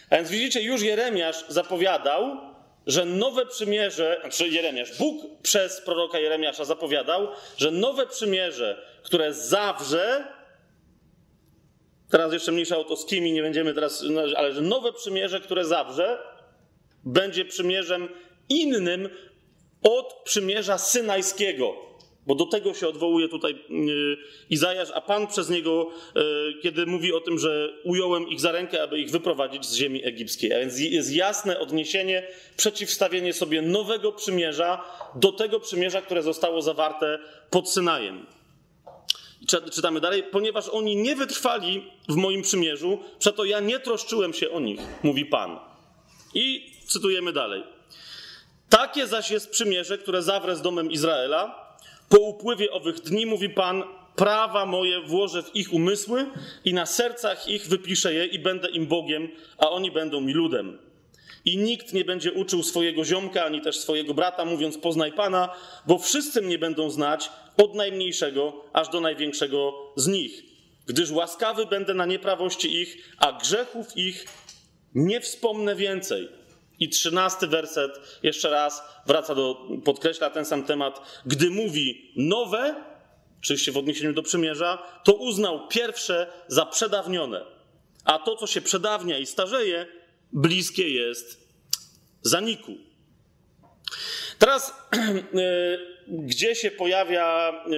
A 0.10 0.16
więc 0.16 0.30
widzicie, 0.30 0.62
już 0.62 0.82
Jeremiasz 0.82 1.46
zapowiadał, 1.50 2.53
że 2.88 3.06
nowe 3.06 3.46
przymierze, 3.46 4.18
znaczy 4.22 4.48
Jeremiasz, 4.48 4.98
Bóg 4.98 5.42
przez 5.42 5.82
proroka 5.82 6.20
Jeremiasza 6.20 6.66
zapowiadał, 6.66 7.28
że 7.58 7.72
nowe 7.72 8.08
przymierze, 8.08 8.86
które 9.04 9.34
zawrze, 9.34 10.28
teraz 12.10 12.34
jeszcze 12.34 12.52
mniejsza 12.52 12.78
o 12.78 12.84
to 12.84 12.96
z 12.96 13.06
kim 13.06 13.28
i 13.28 13.32
nie 13.32 13.42
będziemy 13.42 13.74
teraz, 13.74 14.04
ale 14.36 14.54
że 14.54 14.62
nowe 14.62 14.94
przymierze, 14.94 15.40
które 15.40 15.66
zawrze, 15.66 16.18
będzie 17.04 17.46
przymierzem 17.46 18.10
innym 18.50 19.10
od 19.84 20.14
przymierza 20.24 20.78
synajskiego. 20.78 21.93
Bo 22.28 22.36
do 22.36 22.46
tego 22.46 22.74
się 22.74 22.88
odwołuje 22.88 23.28
tutaj 23.28 23.56
yy, 23.70 24.18
Izajasz, 24.50 24.90
a 24.94 25.02
Pan 25.02 25.28
przez 25.28 25.50
niego, 25.50 25.90
yy, 26.16 26.22
kiedy 26.62 26.86
mówi 26.86 27.14
o 27.14 27.20
tym, 27.20 27.40
że 27.40 27.74
ująłem 27.84 28.28
ich 28.28 28.40
za 28.40 28.52
rękę, 28.52 28.84
aby 28.84 29.00
ich 29.00 29.12
wyprowadzić 29.12 29.66
z 29.66 29.76
ziemi 29.76 30.06
egipskiej. 30.06 30.54
A 30.54 30.60
więc 30.60 30.80
jest 30.80 31.12
jasne 31.12 31.60
odniesienie, 31.60 32.28
przeciwstawienie 32.58 33.34
sobie 33.34 33.62
nowego 33.62 34.12
przymierza 34.12 34.86
do 35.16 35.32
tego 35.32 35.60
przymierza, 35.60 36.02
które 36.02 36.24
zostało 36.24 36.62
zawarte 36.62 37.20
pod 37.50 37.70
Synajem. 37.70 38.26
Czytamy 39.72 40.00
dalej, 40.00 40.24
ponieważ 40.24 40.70
oni 40.70 40.96
nie 40.96 41.16
wytrwali 41.16 41.92
w 42.10 42.16
moim 42.16 42.42
przymierzu, 42.42 43.00
przeto 43.20 43.46
ja 43.46 43.60
nie 43.60 43.80
troszczyłem 43.80 44.34
się 44.34 44.52
o 44.52 44.60
nich, 44.60 44.80
mówi 45.04 45.26
Pan. 45.26 45.60
I 46.34 46.72
cytujemy 46.86 47.34
dalej. 47.34 47.64
Takie 48.70 49.08
zaś 49.08 49.32
jest 49.32 49.50
przymierze, 49.50 49.98
które 49.98 50.22
zawrę 50.22 50.56
z 50.56 50.62
domem 50.62 50.92
Izraela. 50.92 51.63
Po 52.14 52.20
upływie 52.20 52.72
owych 52.72 53.00
dni, 53.00 53.26
mówi 53.26 53.50
Pan, 53.50 53.84
prawa 54.16 54.66
moje 54.66 55.02
włożę 55.02 55.44
w 55.44 55.56
ich 55.56 55.74
umysły 55.74 56.26
i 56.66 56.74
na 56.74 56.86
sercach 56.86 57.48
ich 57.48 57.68
wypiszę 57.68 58.14
je 58.14 58.26
i 58.26 58.40
będę 58.40 58.70
im 58.70 58.88
Bogiem, 58.88 59.30
a 59.58 59.70
oni 59.70 59.92
będą 59.92 60.22
mi 60.22 60.34
ludem. 60.34 60.80
I 61.46 61.58
nikt 61.58 61.94
nie 61.94 62.06
będzie 62.06 62.32
uczył 62.32 62.64
swojego 62.64 63.06
ziomka, 63.06 63.46
ani 63.46 63.62
też 63.62 63.80
swojego 63.80 64.14
brata, 64.14 64.46
mówiąc 64.46 64.78
poznaj 64.78 65.12
Pana, 65.12 65.50
bo 65.88 65.98
wszyscy 65.98 66.42
mnie 66.42 66.60
będą 66.60 66.90
znać, 66.90 67.30
od 67.58 67.76
najmniejszego 67.76 68.64
aż 68.74 68.90
do 68.90 69.02
największego 69.02 69.74
z 69.96 70.08
nich. 70.08 70.44
Gdyż 70.86 71.12
łaskawy 71.12 71.66
będę 71.66 71.94
na 71.94 72.06
nieprawości 72.06 72.82
ich, 72.82 73.16
a 73.18 73.32
grzechów 73.32 73.98
ich 73.98 74.26
nie 74.96 75.22
wspomnę 75.22 75.76
więcej. 75.76 76.43
I 76.80 76.90
trzynasty 76.90 77.48
werset 77.48 78.20
jeszcze 78.24 78.50
raz 78.50 78.84
wraca 79.08 79.36
do, 79.36 79.68
podkreśla 79.86 80.30
ten 80.30 80.46
sam 80.46 80.64
temat. 80.64 81.22
Gdy 81.26 81.50
mówi 81.50 82.12
nowe, 82.16 82.76
oczywiście 83.40 83.72
w 83.72 83.78
odniesieniu 83.78 84.14
do 84.14 84.24
przymierza, 84.24 84.84
to 85.04 85.14
uznał 85.14 85.68
pierwsze 85.68 86.28
za 86.48 86.66
przedawnione. 86.66 87.46
A 88.06 88.20
to, 88.20 88.36
co 88.36 88.48
się 88.48 88.62
przedawnia 88.62 89.18
i 89.18 89.26
starzeje, 89.26 89.88
bliskie 90.32 90.90
jest 90.90 91.40
zaniku. 92.22 92.72
Teraz, 94.40 94.74
gdzie 96.08 96.56
się 96.56 96.72
pojawia 96.72 97.50
e, 97.50 97.70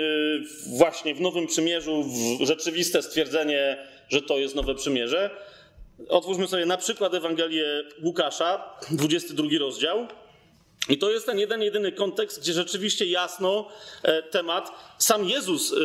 właśnie 0.77 1.15
w 1.15 1.21
Nowym 1.21 1.47
Przymierzu 1.47 2.05
rzeczywiste 2.41 3.01
stwierdzenie, 3.01 3.87
że 4.09 4.21
to 4.21 4.37
jest 4.37 4.55
nowe 4.55 4.75
przymierze? 4.75 5.29
Otwórzmy 6.09 6.47
sobie 6.47 6.65
na 6.65 6.77
przykład 6.77 7.13
Ewangelię 7.13 7.83
Łukasza, 8.03 8.77
22 8.91 9.47
rozdział. 9.59 10.07
I 10.89 10.97
to 10.97 11.11
jest 11.11 11.25
ten 11.25 11.39
jeden, 11.39 11.61
jedyny 11.61 11.91
kontekst, 11.91 12.41
gdzie 12.41 12.53
rzeczywiście 12.53 13.05
jasno 13.05 13.67
e, 14.03 14.23
temat, 14.23 14.71
sam 14.97 15.29
Jezus 15.29 15.73
e, 15.73 15.75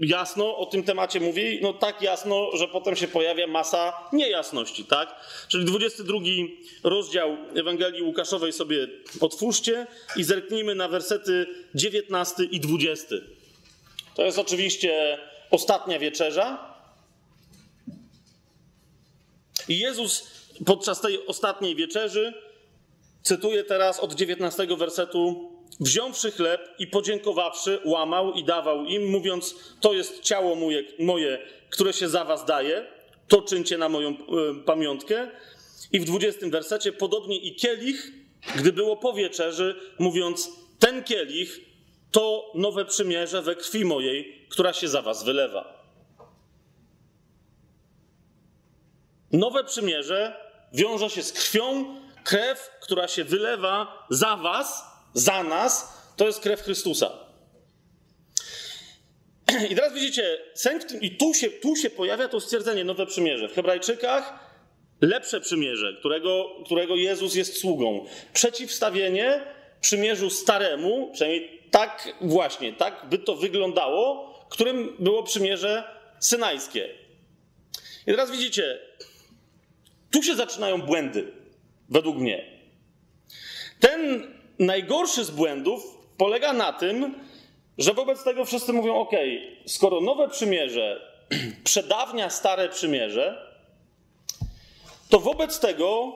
jasno 0.00 0.56
o 0.56 0.66
tym 0.66 0.82
temacie 0.82 1.20
mówi, 1.20 1.58
no 1.62 1.72
tak 1.72 2.02
jasno, 2.02 2.50
że 2.56 2.68
potem 2.68 2.96
się 2.96 3.08
pojawia 3.08 3.46
masa 3.46 3.92
niejasności, 4.12 4.84
tak? 4.84 5.14
Czyli 5.48 5.64
22 5.64 6.18
rozdział 6.84 7.36
Ewangelii 7.54 8.02
Łukaszowej 8.02 8.52
sobie 8.52 8.88
otwórzcie 9.20 9.86
i 10.16 10.24
zerknijmy 10.24 10.74
na 10.74 10.88
wersety 10.88 11.46
19 11.74 12.44
i 12.44 12.60
20. 12.60 13.16
To 14.14 14.24
jest 14.24 14.38
oczywiście 14.38 15.18
ostatnia 15.50 15.98
wieczerza, 15.98 16.67
i 19.68 19.78
Jezus 19.78 20.30
podczas 20.66 21.00
tej 21.00 21.26
ostatniej 21.26 21.76
wieczerzy, 21.76 22.34
cytuję 23.22 23.64
teraz 23.64 24.00
od 24.00 24.14
19 24.14 24.66
wersetu, 24.76 25.52
wziąwszy 25.80 26.30
chleb 26.30 26.60
i 26.78 26.86
podziękowawszy, 26.86 27.78
łamał 27.84 28.32
i 28.32 28.44
dawał 28.44 28.84
im, 28.84 29.10
mówiąc: 29.10 29.54
To 29.80 29.92
jest 29.92 30.22
ciało 30.22 30.54
moje, 30.54 30.84
moje 30.98 31.38
które 31.70 31.92
się 31.92 32.08
za 32.08 32.24
was 32.24 32.44
daje, 32.44 32.86
to 33.28 33.42
czyńcie 33.42 33.78
na 33.78 33.88
moją 33.88 34.10
y, 34.10 34.16
pamiątkę. 34.64 35.30
I 35.92 36.00
w 36.00 36.04
20 36.04 36.48
wersecie, 36.48 36.92
podobnie 36.92 37.36
i 37.36 37.54
kielich, 37.56 38.12
gdy 38.56 38.72
było 38.72 38.96
po 38.96 39.12
wieczerzy, 39.12 39.74
mówiąc: 39.98 40.50
Ten 40.78 41.04
kielich 41.04 41.60
to 42.10 42.52
nowe 42.54 42.84
przymierze 42.84 43.42
we 43.42 43.56
krwi 43.56 43.84
mojej, 43.84 44.46
która 44.48 44.72
się 44.72 44.88
za 44.88 45.02
was 45.02 45.24
wylewa. 45.24 45.77
Nowe 49.32 49.64
przymierze 49.64 50.36
wiąże 50.72 51.10
się 51.10 51.22
z 51.22 51.32
krwią, 51.32 51.96
krew, 52.24 52.70
która 52.80 53.08
się 53.08 53.24
wylewa 53.24 54.06
za 54.10 54.36
was, 54.36 54.82
za 55.14 55.42
nas, 55.42 55.98
to 56.16 56.26
jest 56.26 56.40
krew 56.40 56.62
Chrystusa. 56.62 57.10
I 59.70 59.74
teraz 59.74 59.92
widzicie, 59.92 60.38
i 61.00 61.16
tu 61.16 61.34
się, 61.34 61.50
tu 61.50 61.76
się 61.76 61.90
pojawia 61.90 62.28
to 62.28 62.40
stwierdzenie, 62.40 62.84
nowe 62.84 63.06
przymierze. 63.06 63.48
W 63.48 63.54
Hebrajczykach 63.54 64.48
lepsze 65.00 65.40
przymierze, 65.40 65.96
którego, 65.98 66.46
którego 66.64 66.96
Jezus 66.96 67.34
jest 67.34 67.60
sługą. 67.60 68.06
Przeciwstawienie 68.32 69.40
przymierzu 69.80 70.30
staremu, 70.30 71.10
przynajmniej 71.12 71.62
tak 71.70 72.14
właśnie, 72.20 72.72
tak 72.72 73.06
by 73.10 73.18
to 73.18 73.36
wyglądało, 73.36 74.34
którym 74.50 74.96
było 74.98 75.22
przymierze 75.22 75.84
synajskie. 76.20 76.88
I 78.06 78.10
teraz 78.10 78.30
widzicie, 78.30 78.78
tu 80.10 80.22
się 80.22 80.36
zaczynają 80.36 80.82
błędy, 80.82 81.32
według 81.88 82.16
mnie. 82.16 82.44
Ten 83.80 84.28
najgorszy 84.58 85.24
z 85.24 85.30
błędów 85.30 85.98
polega 86.16 86.52
na 86.52 86.72
tym, 86.72 87.14
że 87.78 87.94
wobec 87.94 88.24
tego 88.24 88.44
wszyscy 88.44 88.72
mówią: 88.72 88.94
OK, 88.94 89.12
skoro 89.66 90.00
nowe 90.00 90.28
przymierze 90.28 91.00
przedawnia 91.64 92.30
stare 92.30 92.68
przymierze, 92.68 93.54
to 95.08 95.20
wobec 95.20 95.60
tego 95.60 96.12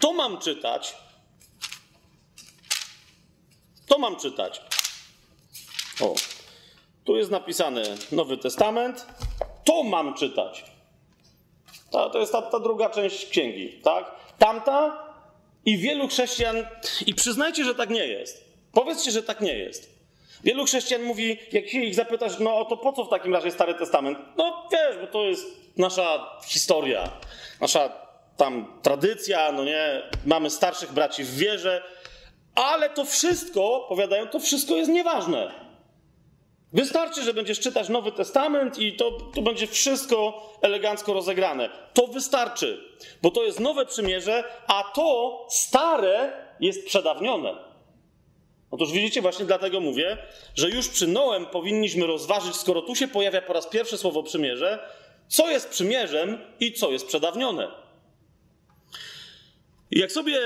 to 0.00 0.12
mam 0.12 0.38
czytać. 0.38 0.96
To 3.86 3.98
mam 3.98 4.16
czytać. 4.16 4.62
O, 6.00 6.14
tu 7.04 7.16
jest 7.16 7.30
napisane 7.30 7.82
Nowy 8.12 8.36
Testament. 8.36 9.06
To 9.64 9.82
mam 9.82 10.14
czytać. 10.14 10.71
To, 11.92 12.10
to 12.10 12.18
jest 12.18 12.32
ta, 12.32 12.42
ta 12.42 12.60
druga 12.60 12.90
część 12.90 13.26
księgi, 13.26 13.80
tak? 13.82 14.10
Tamta 14.38 15.08
i 15.64 15.78
wielu 15.78 16.08
chrześcijan, 16.08 16.56
i 17.06 17.14
przyznajcie, 17.14 17.64
że 17.64 17.74
tak 17.74 17.90
nie 17.90 18.06
jest. 18.06 18.44
Powiedzcie, 18.72 19.10
że 19.10 19.22
tak 19.22 19.40
nie 19.40 19.58
jest. 19.58 19.92
Wielu 20.44 20.64
chrześcijan 20.64 21.02
mówi, 21.02 21.38
jak 21.52 21.68
się 21.68 21.78
ich 21.78 21.94
zapytasz, 21.94 22.38
no 22.38 22.64
to 22.64 22.76
po 22.76 22.92
co 22.92 23.04
w 23.04 23.08
takim 23.08 23.34
razie 23.34 23.50
Stary 23.50 23.74
Testament? 23.74 24.18
No 24.36 24.68
wiesz, 24.72 24.98
bo 25.00 25.06
to 25.06 25.22
jest 25.24 25.46
nasza 25.76 26.30
historia, 26.46 27.10
nasza 27.60 27.92
tam 28.36 28.78
tradycja, 28.82 29.52
no 29.52 29.64
nie, 29.64 30.02
mamy 30.26 30.50
starszych 30.50 30.92
braci 30.92 31.24
w 31.24 31.36
wierze, 31.36 31.82
ale 32.54 32.90
to 32.90 33.04
wszystko, 33.04 33.86
powiadają, 33.88 34.28
to 34.28 34.40
wszystko 34.40 34.74
jest 34.74 34.90
nieważne. 34.90 35.54
Wystarczy, 36.72 37.22
że 37.22 37.34
będziesz 37.34 37.60
czytać 37.60 37.88
Nowy 37.88 38.12
Testament 38.12 38.78
i 38.78 38.92
to, 38.92 39.10
to 39.10 39.42
będzie 39.42 39.66
wszystko 39.66 40.42
elegancko 40.62 41.12
rozegrane. 41.12 41.70
To 41.94 42.06
wystarczy, 42.06 42.84
bo 43.22 43.30
to 43.30 43.44
jest 43.44 43.60
nowe 43.60 43.86
przymierze, 43.86 44.44
a 44.66 44.84
to 44.94 45.38
stare 45.50 46.32
jest 46.60 46.86
przedawnione. 46.86 47.54
Otóż 48.70 48.92
widzicie, 48.92 49.22
właśnie 49.22 49.44
dlatego 49.44 49.80
mówię, 49.80 50.18
że 50.54 50.70
już 50.70 50.88
przy 50.88 51.06
Noem 51.06 51.46
powinniśmy 51.46 52.06
rozważyć, 52.06 52.56
skoro 52.56 52.82
tu 52.82 52.94
się 52.94 53.08
pojawia 53.08 53.42
po 53.42 53.52
raz 53.52 53.66
pierwszy 53.66 53.98
słowo 53.98 54.22
przymierze, 54.22 54.78
co 55.28 55.50
jest 55.50 55.68
przymierzem 55.68 56.38
i 56.60 56.72
co 56.72 56.90
jest 56.90 57.06
przedawnione. 57.06 57.68
I 59.90 59.98
jak 59.98 60.12
sobie 60.12 60.40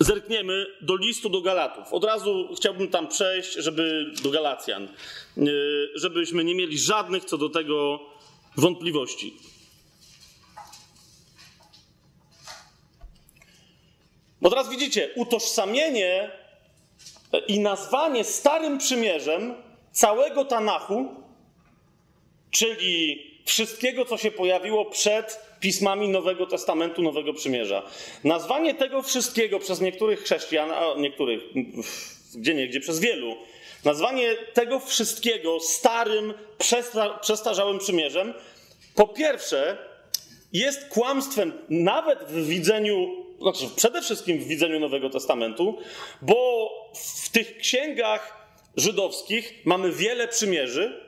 zerkniemy 0.00 0.66
do 0.80 0.96
listu 0.96 1.28
do 1.28 1.40
Galatów. 1.40 1.92
Od 1.92 2.04
razu 2.04 2.48
chciałbym 2.56 2.88
tam 2.88 3.08
przejść, 3.08 3.52
żeby 3.52 4.12
do 4.22 4.30
Galacjan, 4.30 4.84
e, 4.84 5.40
żebyśmy 5.94 6.44
nie 6.44 6.54
mieli 6.54 6.78
żadnych 6.78 7.24
co 7.24 7.38
do 7.38 7.48
tego 7.48 8.00
wątpliwości. 8.56 9.36
Bo 14.40 14.50
teraz 14.50 14.70
widzicie, 14.70 15.10
utożsamienie 15.16 16.30
i 17.48 17.60
nazwanie 17.60 18.24
Starym 18.24 18.78
Przymierzem 18.78 19.54
całego 19.92 20.44
Tanachu, 20.44 21.08
czyli 22.50 23.22
wszystkiego, 23.46 24.04
co 24.04 24.16
się 24.16 24.30
pojawiło 24.30 24.84
przed 24.84 25.47
pismami 25.60 26.08
Nowego 26.08 26.46
Testamentu, 26.46 27.02
Nowego 27.02 27.34
Przymierza. 27.34 27.82
Nazwanie 28.24 28.74
tego 28.74 29.02
wszystkiego 29.02 29.58
przez 29.58 29.80
niektórych 29.80 30.22
chrześcijan, 30.22 30.70
a 30.70 30.94
niektórych, 30.96 31.40
gdzie 32.34 32.54
nie, 32.54 32.68
gdzie 32.68 32.80
przez 32.80 33.00
wielu, 33.00 33.36
nazwanie 33.84 34.34
tego 34.34 34.80
wszystkiego 34.80 35.60
starym, 35.60 36.34
przestarzałym 37.20 37.78
przymierzem, 37.78 38.34
po 38.94 39.08
pierwsze, 39.08 39.78
jest 40.52 40.88
kłamstwem 40.88 41.52
nawet 41.68 42.24
w 42.24 42.46
widzeniu, 42.46 43.26
znaczy 43.42 43.64
przede 43.76 44.02
wszystkim 44.02 44.38
w 44.38 44.46
widzeniu 44.46 44.80
Nowego 44.80 45.10
Testamentu, 45.10 45.78
bo 46.22 46.68
w 47.24 47.28
tych 47.28 47.58
księgach 47.58 48.48
żydowskich 48.76 49.54
mamy 49.64 49.92
wiele 49.92 50.28
przymierzy. 50.28 51.07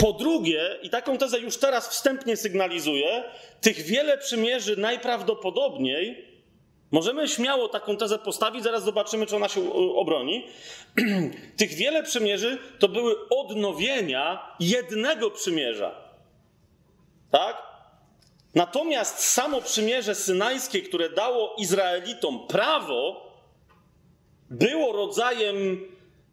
Po 0.00 0.12
drugie, 0.12 0.78
i 0.82 0.90
taką 0.90 1.18
tezę 1.18 1.38
już 1.38 1.56
teraz 1.56 1.88
wstępnie 1.88 2.36
sygnalizuję, 2.36 3.24
tych 3.60 3.82
wiele 3.82 4.18
przymierzy 4.18 4.76
najprawdopodobniej 4.76 6.30
Możemy 6.90 7.28
śmiało 7.28 7.68
taką 7.68 7.96
tezę 7.96 8.18
postawić, 8.18 8.62
zaraz 8.62 8.84
zobaczymy, 8.84 9.26
czy 9.26 9.36
ona 9.36 9.48
się 9.48 9.72
obroni. 9.72 10.46
Tych 11.58 11.74
wiele 11.74 12.02
przymierzy 12.02 12.58
to 12.78 12.88
były 12.88 13.28
odnowienia 13.28 14.54
jednego 14.60 15.30
przymierza. 15.30 15.94
Tak? 17.30 17.62
Natomiast 18.54 19.18
samo 19.18 19.60
przymierze 19.60 20.14
synajskie, 20.14 20.82
które 20.82 21.10
dało 21.10 21.54
Izraelitom 21.58 22.46
prawo, 22.46 23.30
było 24.50 24.92
rodzajem, 24.92 25.86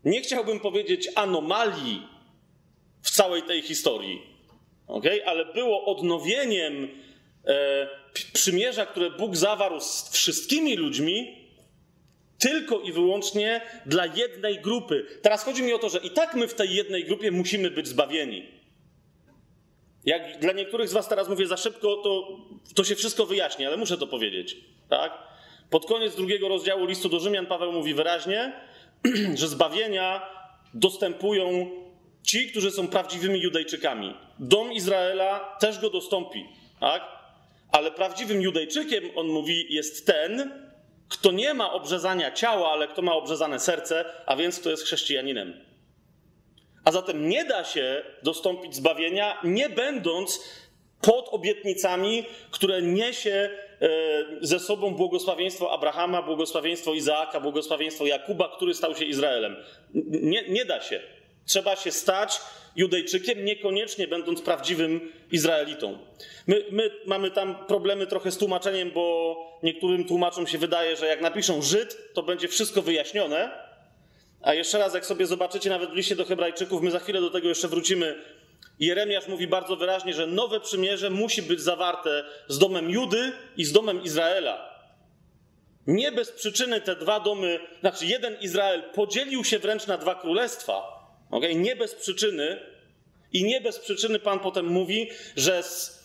nie 0.05 0.21
chciałbym 0.21 0.59
powiedzieć 0.59 1.09
anomalii 1.15 2.16
w 3.01 3.11
całej 3.11 3.43
tej 3.43 3.61
historii, 3.61 4.21
okay? 4.87 5.25
ale 5.25 5.45
było 5.45 5.85
odnowieniem 5.85 6.87
e, 7.45 7.87
przymierza, 8.33 8.85
które 8.85 9.11
Bóg 9.11 9.35
zawarł 9.35 9.79
z 9.79 10.09
wszystkimi 10.09 10.75
ludźmi, 10.75 11.47
tylko 12.39 12.79
i 12.79 12.91
wyłącznie 12.91 13.61
dla 13.85 14.05
jednej 14.05 14.59
grupy. 14.59 15.05
Teraz 15.21 15.43
chodzi 15.43 15.63
mi 15.63 15.73
o 15.73 15.79
to, 15.79 15.89
że 15.89 15.99
i 15.99 16.11
tak 16.11 16.35
my 16.35 16.47
w 16.47 16.53
tej 16.53 16.75
jednej 16.75 17.05
grupie 17.05 17.31
musimy 17.31 17.71
być 17.71 17.87
zbawieni. 17.87 18.45
Jak 20.05 20.39
dla 20.39 20.53
niektórych 20.53 20.89
z 20.89 20.93
Was 20.93 21.07
teraz 21.07 21.29
mówię 21.29 21.47
za 21.47 21.57
szybko, 21.57 21.95
to, 21.95 22.37
to 22.75 22.83
się 22.83 22.95
wszystko 22.95 23.25
wyjaśni, 23.25 23.65
ale 23.65 23.77
muszę 23.77 23.97
to 23.97 24.07
powiedzieć. 24.07 24.57
Tak? 24.89 25.17
Pod 25.69 25.85
koniec 25.85 26.15
drugiego 26.15 26.47
rozdziału 26.47 26.85
listu 26.85 27.09
do 27.09 27.19
Rzymian 27.19 27.45
Paweł 27.45 27.71
mówi 27.71 27.93
wyraźnie, 27.93 28.53
że 29.39 29.47
zbawienia 29.47 30.21
dostępują 30.73 31.71
ci, 32.27 32.47
którzy 32.47 32.71
są 32.71 32.87
prawdziwymi 32.87 33.41
Judejczykami. 33.41 34.13
Dom 34.39 34.73
Izraela 34.73 35.57
też 35.59 35.79
go 35.79 35.89
dostąpi. 35.89 36.45
Tak? 36.79 37.01
Ale 37.71 37.91
prawdziwym 37.91 38.41
Judejczykiem, 38.41 39.03
on 39.15 39.27
mówi, 39.27 39.73
jest 39.73 40.05
ten, 40.05 40.51
kto 41.09 41.31
nie 41.31 41.53
ma 41.53 41.73
obrzezania 41.73 42.31
ciała, 42.31 42.71
ale 42.71 42.87
kto 42.87 43.01
ma 43.01 43.13
obrzezane 43.13 43.59
serce, 43.59 44.05
a 44.25 44.35
więc 44.35 44.59
kto 44.59 44.69
jest 44.69 44.83
chrześcijaninem. 44.83 45.53
A 46.85 46.91
zatem 46.91 47.29
nie 47.29 47.45
da 47.45 47.63
się 47.63 48.03
dostąpić 48.23 48.75
zbawienia, 48.75 49.37
nie 49.43 49.69
będąc 49.69 50.39
pod 51.01 51.29
obietnicami, 51.29 52.25
które 52.51 52.81
niesie 52.81 53.49
e, 53.81 53.89
ze 54.41 54.59
sobą 54.59 54.95
błogosławieństwo 54.95 55.71
Abrahama, 55.71 56.21
błogosławieństwo 56.21 56.93
Izaaka, 56.93 57.39
błogosławieństwo 57.39 58.05
Jakuba, 58.05 58.55
który 58.55 58.73
stał 58.73 58.95
się 58.95 59.05
Izraelem. 59.05 59.55
Nie, 60.21 60.49
nie 60.49 60.65
da 60.65 60.81
się. 60.81 61.16
Trzeba 61.47 61.75
się 61.75 61.91
stać 61.91 62.41
Judejczykiem, 62.75 63.45
niekoniecznie 63.45 64.07
będąc 64.07 64.41
prawdziwym 64.41 65.11
Izraelitą. 65.31 65.97
My, 66.47 66.65
my, 66.71 66.91
mamy 67.05 67.31
tam 67.31 67.65
problemy 67.67 68.07
trochę 68.07 68.31
z 68.31 68.37
tłumaczeniem, 68.37 68.91
bo 68.91 69.35
niektórym 69.63 70.05
tłumaczom 70.05 70.47
się 70.47 70.57
wydaje, 70.57 70.95
że 70.95 71.07
jak 71.07 71.21
napiszą 71.21 71.61
Żyd, 71.61 72.13
to 72.13 72.23
będzie 72.23 72.47
wszystko 72.47 72.81
wyjaśnione, 72.81 73.51
a 74.41 74.53
jeszcze 74.53 74.77
raz, 74.77 74.93
jak 74.93 75.05
sobie 75.05 75.25
zobaczycie 75.25 75.69
nawet 75.69 75.89
w 75.89 75.93
liście 75.93 76.15
do 76.15 76.25
Hebrajczyków, 76.25 76.81
my 76.81 76.91
za 76.91 76.99
chwilę 76.99 77.21
do 77.21 77.29
tego 77.29 77.47
jeszcze 77.47 77.67
wrócimy. 77.67 78.15
Jeremiasz 78.79 79.27
mówi 79.27 79.47
bardzo 79.47 79.75
wyraźnie, 79.75 80.13
że 80.13 80.27
nowe 80.27 80.59
przymierze 80.59 81.09
musi 81.09 81.41
być 81.41 81.61
zawarte 81.61 82.23
z 82.47 82.59
domem 82.59 82.89
Judy 82.89 83.31
i 83.57 83.65
z 83.65 83.71
domem 83.71 84.03
Izraela. 84.03 84.77
Nie 85.87 86.11
bez 86.11 86.31
przyczyny 86.31 86.81
te 86.81 86.95
dwa 86.95 87.19
domy, 87.19 87.59
znaczy 87.79 88.05
jeden 88.05 88.37
Izrael 88.41 88.83
podzielił 88.83 89.43
się 89.43 89.59
wręcz 89.59 89.87
na 89.87 89.97
dwa 89.97 90.15
królestwa. 90.15 90.96
Okay? 91.31 91.55
Nie 91.55 91.75
bez 91.75 91.95
przyczyny. 91.95 92.59
I 93.33 93.43
nie 93.43 93.61
bez 93.61 93.79
przyczyny 93.79 94.19
Pan 94.19 94.39
potem 94.39 94.65
mówi, 94.65 95.09
że 95.35 95.63
z, 95.63 96.03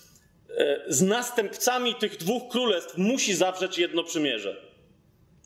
e, 0.59 0.81
z 0.89 1.03
następcami 1.03 1.95
tych 1.95 2.17
dwóch 2.17 2.49
królestw 2.49 2.97
musi 2.97 3.35
zawrzeć 3.35 3.79
jedno 3.79 4.05
przymierze. 4.05 4.73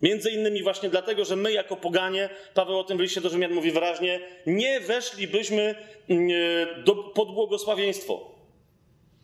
Między 0.02 0.30
innymi 0.30 0.62
właśnie 0.62 0.88
dlatego, 0.88 1.24
że 1.24 1.36
my 1.36 1.52
jako 1.52 1.76
poganie, 1.76 2.28
Paweł 2.54 2.78
o 2.78 2.84
tym 2.84 2.98
w 2.98 3.00
liście 3.00 3.20
do 3.20 3.28
Rzymian 3.28 3.52
mówi 3.52 3.70
wyraźnie, 3.70 4.20
nie 4.46 4.80
weszlibyśmy 4.80 5.74
mm, 6.08 6.28
e, 6.30 6.82
do, 6.82 6.94
pod 6.94 7.34
błogosławieństwo. 7.34 8.34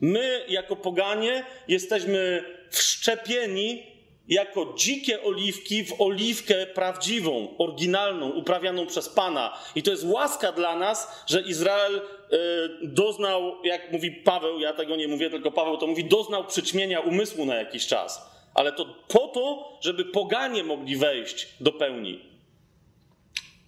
My 0.01 0.45
jako 0.49 0.77
poganie 0.77 1.45
jesteśmy 1.69 2.45
wszczepieni 2.71 3.92
jako 4.29 4.75
dzikie 4.77 5.23
oliwki 5.23 5.85
w 5.85 6.01
oliwkę 6.01 6.67
prawdziwą, 6.67 7.55
oryginalną, 7.59 8.31
uprawianą 8.31 8.87
przez 8.87 9.09
Pana. 9.09 9.59
I 9.75 9.83
to 9.83 9.91
jest 9.91 10.05
łaska 10.05 10.53
dla 10.53 10.77
nas, 10.77 11.25
że 11.27 11.41
Izrael 11.41 11.97
y, 11.97 12.03
doznał, 12.83 13.65
jak 13.65 13.93
mówi 13.93 14.11
Paweł, 14.11 14.61
ja 14.61 14.73
tego 14.73 14.97
nie 14.97 15.09
mówię, 15.09 15.31
tylko 15.31 15.51
Paweł 15.51 15.77
to 15.77 15.87
mówi, 15.87 16.05
doznał 16.05 16.47
przyćmienia 16.47 17.01
umysłu 17.01 17.45
na 17.45 17.55
jakiś 17.55 17.87
czas 17.87 18.33
ale 18.55 18.73
to 18.73 18.85
po 19.09 19.29
to, 19.29 19.79
żeby 19.81 20.05
poganie 20.05 20.65
mogli 20.65 20.97
wejść 20.97 21.49
do 21.61 21.73
pełni. 21.73 22.33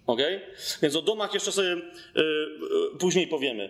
Ok? 0.07 0.19
Więc 0.81 0.95
o 0.95 1.01
domach 1.01 1.33
jeszcze 1.33 1.51
sobie 1.51 1.67
yy, 1.67 1.81
yy, 2.15 2.99
później 2.99 3.27
powiemy. 3.27 3.69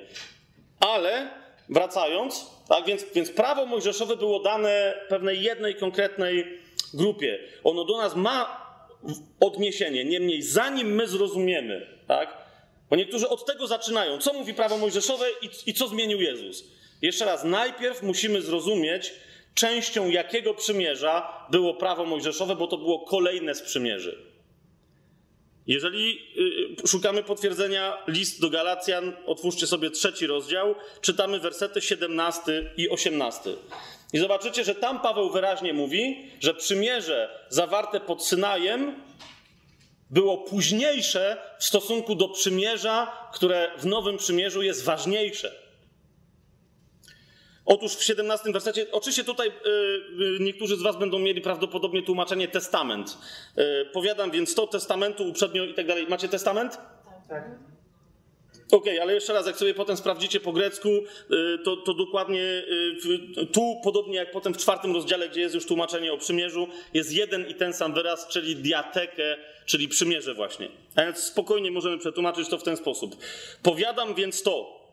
Ale 0.80 1.30
wracając, 1.70 2.52
tak, 2.70 2.86
więc, 2.86 3.06
więc 3.16 3.32
prawo 3.32 3.66
mojżeszowe 3.66 4.18
było 4.18 4.40
dane 4.40 4.94
pewnej 5.10 5.42
jednej 5.42 5.76
konkretnej 5.76 6.60
grupie. 6.96 7.40
Ono 7.64 7.84
do 7.84 7.98
nas 7.98 8.16
ma 8.16 8.66
odniesienie, 9.40 10.06
niemniej 10.06 10.42
zanim 10.42 10.88
my 10.96 11.08
zrozumiemy, 11.08 11.88
tak, 12.08 12.38
bo 12.90 12.96
niektórzy 12.96 13.30
od 13.30 13.46
tego 13.46 13.68
zaczynają, 13.68 14.18
co 14.18 14.34
mówi 14.34 14.54
prawo 14.54 14.78
mojżeszowe 14.78 15.26
i, 15.42 15.70
i 15.70 15.74
co 15.74 15.88
zmienił 15.88 16.22
Jezus. 16.22 16.64
Jeszcze 17.02 17.26
raz, 17.26 17.44
najpierw 17.44 18.04
musimy 18.04 18.42
zrozumieć, 18.42 19.14
częścią 19.54 20.10
jakiego 20.10 20.54
przymierza 20.54 21.46
było 21.52 21.74
prawo 21.74 22.06
mojżeszowe, 22.06 22.56
bo 22.56 22.68
to 22.68 22.78
było 22.78 23.00
kolejne 23.00 23.56
z 23.56 23.62
przymierzy. 23.62 24.18
Jeżeli 25.68 26.20
y, 26.84 26.88
szukamy 26.88 27.24
potwierdzenia 27.24 27.98
list 28.08 28.42
do 28.42 28.50
Galacjan, 28.50 29.14
otwórzcie 29.26 29.68
sobie 29.68 29.90
trzeci 29.90 30.28
rozdział, 30.28 30.76
czytamy 31.02 31.40
wersety 31.40 31.82
17 31.82 32.72
i 32.78 32.90
18. 32.90 33.50
I 34.16 34.20
zobaczycie, 34.20 34.64
że 34.64 34.76
tam 34.76 35.00
Paweł 35.00 35.30
wyraźnie 35.30 35.74
mówi, 35.74 36.32
że 36.40 36.54
przymierze 36.54 37.40
zawarte 37.50 38.00
pod 38.00 38.26
Synajem 38.26 39.04
było 40.10 40.38
późniejsze 40.38 41.38
w 41.60 41.64
stosunku 41.64 42.16
do 42.16 42.30
przymierza, 42.30 43.12
które 43.34 43.72
w 43.78 43.86
Nowym 43.86 44.18
Przymierzu 44.18 44.62
jest 44.62 44.84
ważniejsze. 44.84 45.52
Otóż 47.66 47.96
w 47.96 48.04
17 48.04 48.52
wersecie, 48.52 48.92
oczywiście 48.92 49.24
tutaj 49.24 49.48
y, 49.48 49.52
niektórzy 50.40 50.78
z 50.78 50.82
Was 50.82 50.98
będą 50.98 51.20
mieli 51.20 51.42
prawdopodobnie 51.42 52.04
tłumaczenie 52.04 52.48
testament. 52.48 53.18
Y, 53.58 53.86
powiadam 53.94 54.32
więc 54.32 54.56
to 54.56 54.68
testamentu 54.68 55.30
uprzednio 55.30 55.64
i 55.64 55.74
tak 55.74 55.88
dalej. 55.88 56.08
Macie 56.10 56.28
testament? 56.28 56.78
Tak. 57.30 57.75
Okej, 58.72 58.80
okay, 58.80 59.02
ale 59.02 59.14
jeszcze 59.14 59.34
raz, 59.34 59.48
jak 59.48 59.58
sobie 59.58 59.74
potem 59.74 59.98
sprawdzicie 59.98 60.40
po 60.40 60.52
grecku, 60.52 60.90
y, 60.90 61.04
to, 61.64 61.78
to 61.78 61.94
dokładnie 61.94 62.64
tu, 63.54 63.82
podobnie 63.84 64.16
jak 64.16 64.32
potem 64.32 64.54
w 64.54 64.58
czwartym 64.58 64.94
rozdziale, 64.94 65.30
gdzie 65.30 65.42
jest 65.42 65.56
już 65.56 65.66
tłumaczenie 65.66 66.14
o 66.14 66.18
przymierzu, 66.18 66.68
jest 66.94 67.14
jeden 67.14 67.48
i 67.48 67.56
ten 67.56 67.74
sam 67.74 67.94
wyraz, 67.94 68.28
czyli 68.28 68.56
diatekę, 68.56 69.38
czyli 69.66 69.88
przymierze 69.88 70.34
właśnie. 70.34 70.70
A 70.96 71.06
więc 71.06 71.18
spokojnie 71.18 71.72
możemy 71.72 71.98
przetłumaczyć 71.98 72.50
to 72.50 72.58
w 72.58 72.64
ten 72.64 72.78
sposób. 72.78 73.16
Powiadam 73.64 74.16
więc 74.16 74.44
to, 74.44 74.86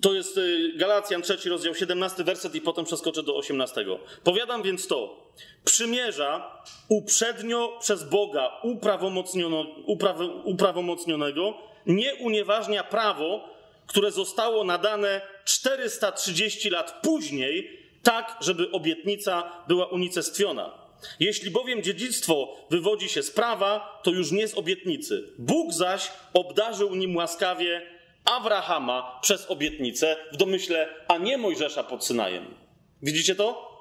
to 0.00 0.14
jest 0.14 0.38
y, 0.38 0.72
Galacjan, 0.76 1.22
trzeci 1.22 1.48
rozdział, 1.48 1.74
17 1.74 2.24
werset 2.24 2.54
i 2.54 2.60
potem 2.60 2.84
przeskoczę 2.84 3.22
do 3.22 3.36
18. 3.36 3.86
Powiadam 4.24 4.62
więc 4.62 4.86
to. 4.86 5.30
Przymierza 5.64 6.62
uprzednio 6.88 7.78
przez 7.80 8.04
Boga 8.04 8.60
uprawomocniono, 8.62 9.66
upraw, 9.86 10.16
uprawomocnionego 10.44 11.54
nie 11.86 12.14
unieważnia 12.14 12.84
prawo, 12.84 13.54
które 13.86 14.10
zostało 14.10 14.64
nadane 14.64 15.20
430 15.44 16.70
lat 16.70 17.00
później, 17.02 17.80
tak, 18.02 18.36
żeby 18.40 18.70
obietnica 18.70 19.64
była 19.68 19.86
unicestwiona. 19.86 20.84
Jeśli 21.20 21.50
bowiem 21.50 21.82
dziedzictwo 21.82 22.56
wywodzi 22.70 23.08
się 23.08 23.22
z 23.22 23.30
prawa, 23.30 24.00
to 24.02 24.10
już 24.10 24.32
nie 24.32 24.48
z 24.48 24.58
obietnicy. 24.58 25.32
Bóg 25.38 25.72
zaś 25.72 26.10
obdarzył 26.32 26.94
nim 26.94 27.16
łaskawie 27.16 27.82
Abrahama 28.24 29.18
przez 29.22 29.50
obietnicę 29.50 30.16
w 30.32 30.36
domyśle, 30.36 30.88
a 31.08 31.18
nie 31.18 31.38
Mojżesza 31.38 31.84
pod 31.84 32.04
Synajem. 32.04 32.54
Widzicie 33.02 33.34
to? 33.34 33.74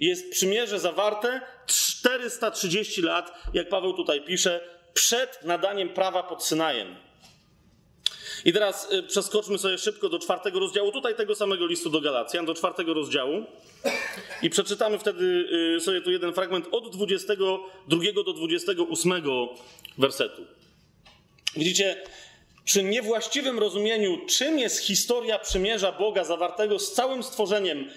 Jest 0.00 0.30
przymierze 0.30 0.78
zawarte 0.78 1.40
430 1.66 3.02
lat, 3.02 3.32
jak 3.54 3.68
Paweł 3.68 3.92
tutaj 3.92 4.24
pisze, 4.24 4.60
przed 4.94 5.44
nadaniem 5.44 5.88
prawa 5.88 6.22
pod 6.22 6.44
Synajem. 6.44 6.96
I 8.44 8.52
teraz 8.52 8.92
y, 8.92 9.02
przeskoczmy 9.02 9.58
sobie 9.58 9.78
szybko 9.78 10.08
do 10.08 10.18
czwartego 10.18 10.60
rozdziału, 10.60 10.92
tutaj 10.92 11.14
tego 11.14 11.34
samego 11.34 11.66
listu 11.66 11.90
do 11.90 12.00
Galacjan, 12.00 12.46
do 12.46 12.54
czwartego 12.54 12.94
rozdziału. 12.94 13.44
I 14.42 14.50
przeczytamy 14.50 14.98
wtedy 14.98 15.48
y, 15.76 15.80
sobie 15.80 16.00
tu 16.00 16.10
jeden 16.10 16.32
fragment 16.32 16.66
od 16.70 16.96
22 16.96 17.98
do 18.24 18.32
28 18.32 19.22
wersetu. 19.98 20.42
Widzicie, 21.56 21.96
przy 22.64 22.82
niewłaściwym 22.82 23.58
rozumieniu, 23.58 24.18
czym 24.26 24.58
jest 24.58 24.78
historia 24.78 25.38
przymierza 25.38 25.92
Boga 25.92 26.24
zawartego 26.24 26.78
z 26.78 26.92
całym 26.92 27.22
stworzeniem, 27.22 27.90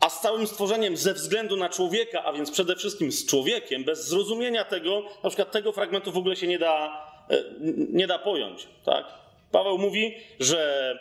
a 0.00 0.10
z 0.10 0.20
całym 0.20 0.46
stworzeniem 0.46 0.96
ze 0.96 1.14
względu 1.14 1.56
na 1.56 1.68
człowieka, 1.68 2.24
a 2.24 2.32
więc 2.32 2.50
przede 2.50 2.76
wszystkim 2.76 3.12
z 3.12 3.26
człowiekiem, 3.26 3.84
bez 3.84 4.08
zrozumienia 4.08 4.64
tego, 4.64 5.02
na 5.22 5.30
przykład 5.30 5.52
tego 5.52 5.72
fragmentu 5.72 6.12
w 6.12 6.16
ogóle 6.16 6.36
się 6.36 6.46
nie 6.46 6.58
da, 6.58 7.06
e, 7.30 7.44
nie 7.92 8.06
da 8.06 8.18
pojąć. 8.18 8.68
Tak? 8.84 9.25
Paweł 9.52 9.78
mówi, 9.78 10.14
że, 10.40 10.92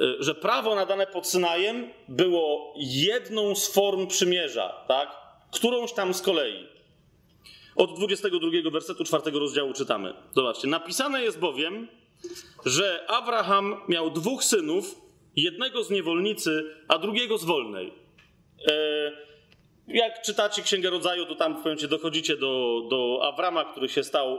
e, 0.00 0.22
że 0.22 0.34
prawo 0.34 0.74
nadane 0.74 1.06
pod 1.06 1.26
Synajem 1.26 1.88
było 2.08 2.74
jedną 2.76 3.54
z 3.54 3.72
form 3.72 4.06
przymierza, 4.06 4.84
tak? 4.88 5.16
którąś 5.50 5.92
tam 5.92 6.14
z 6.14 6.22
kolei. 6.22 6.66
Od 7.76 7.96
22 7.96 8.70
wersetu 8.70 9.04
4 9.04 9.38
rozdziału 9.38 9.72
czytamy. 9.72 10.14
Zobaczcie. 10.34 10.68
Napisane 10.68 11.22
jest 11.22 11.38
bowiem, 11.38 11.88
że 12.66 13.04
Abraham 13.08 13.80
miał 13.88 14.10
dwóch 14.10 14.44
synów, 14.44 14.94
jednego 15.36 15.84
z 15.84 15.90
niewolnicy, 15.90 16.64
a 16.88 16.98
drugiego 16.98 17.38
z 17.38 17.44
wolnej. 17.44 17.92
E, 18.68 19.12
jak 19.88 20.22
czytacie 20.22 20.62
Księgę 20.62 20.90
Rodzaju, 20.90 21.26
to 21.26 21.34
tam 21.34 21.60
w 21.60 21.62
pewnym 21.62 21.90
dochodzicie 21.90 22.36
do, 22.36 22.82
do 22.90 23.20
Abrama, 23.22 23.64
który 23.64 23.88
się 23.88 24.04
stał 24.04 24.38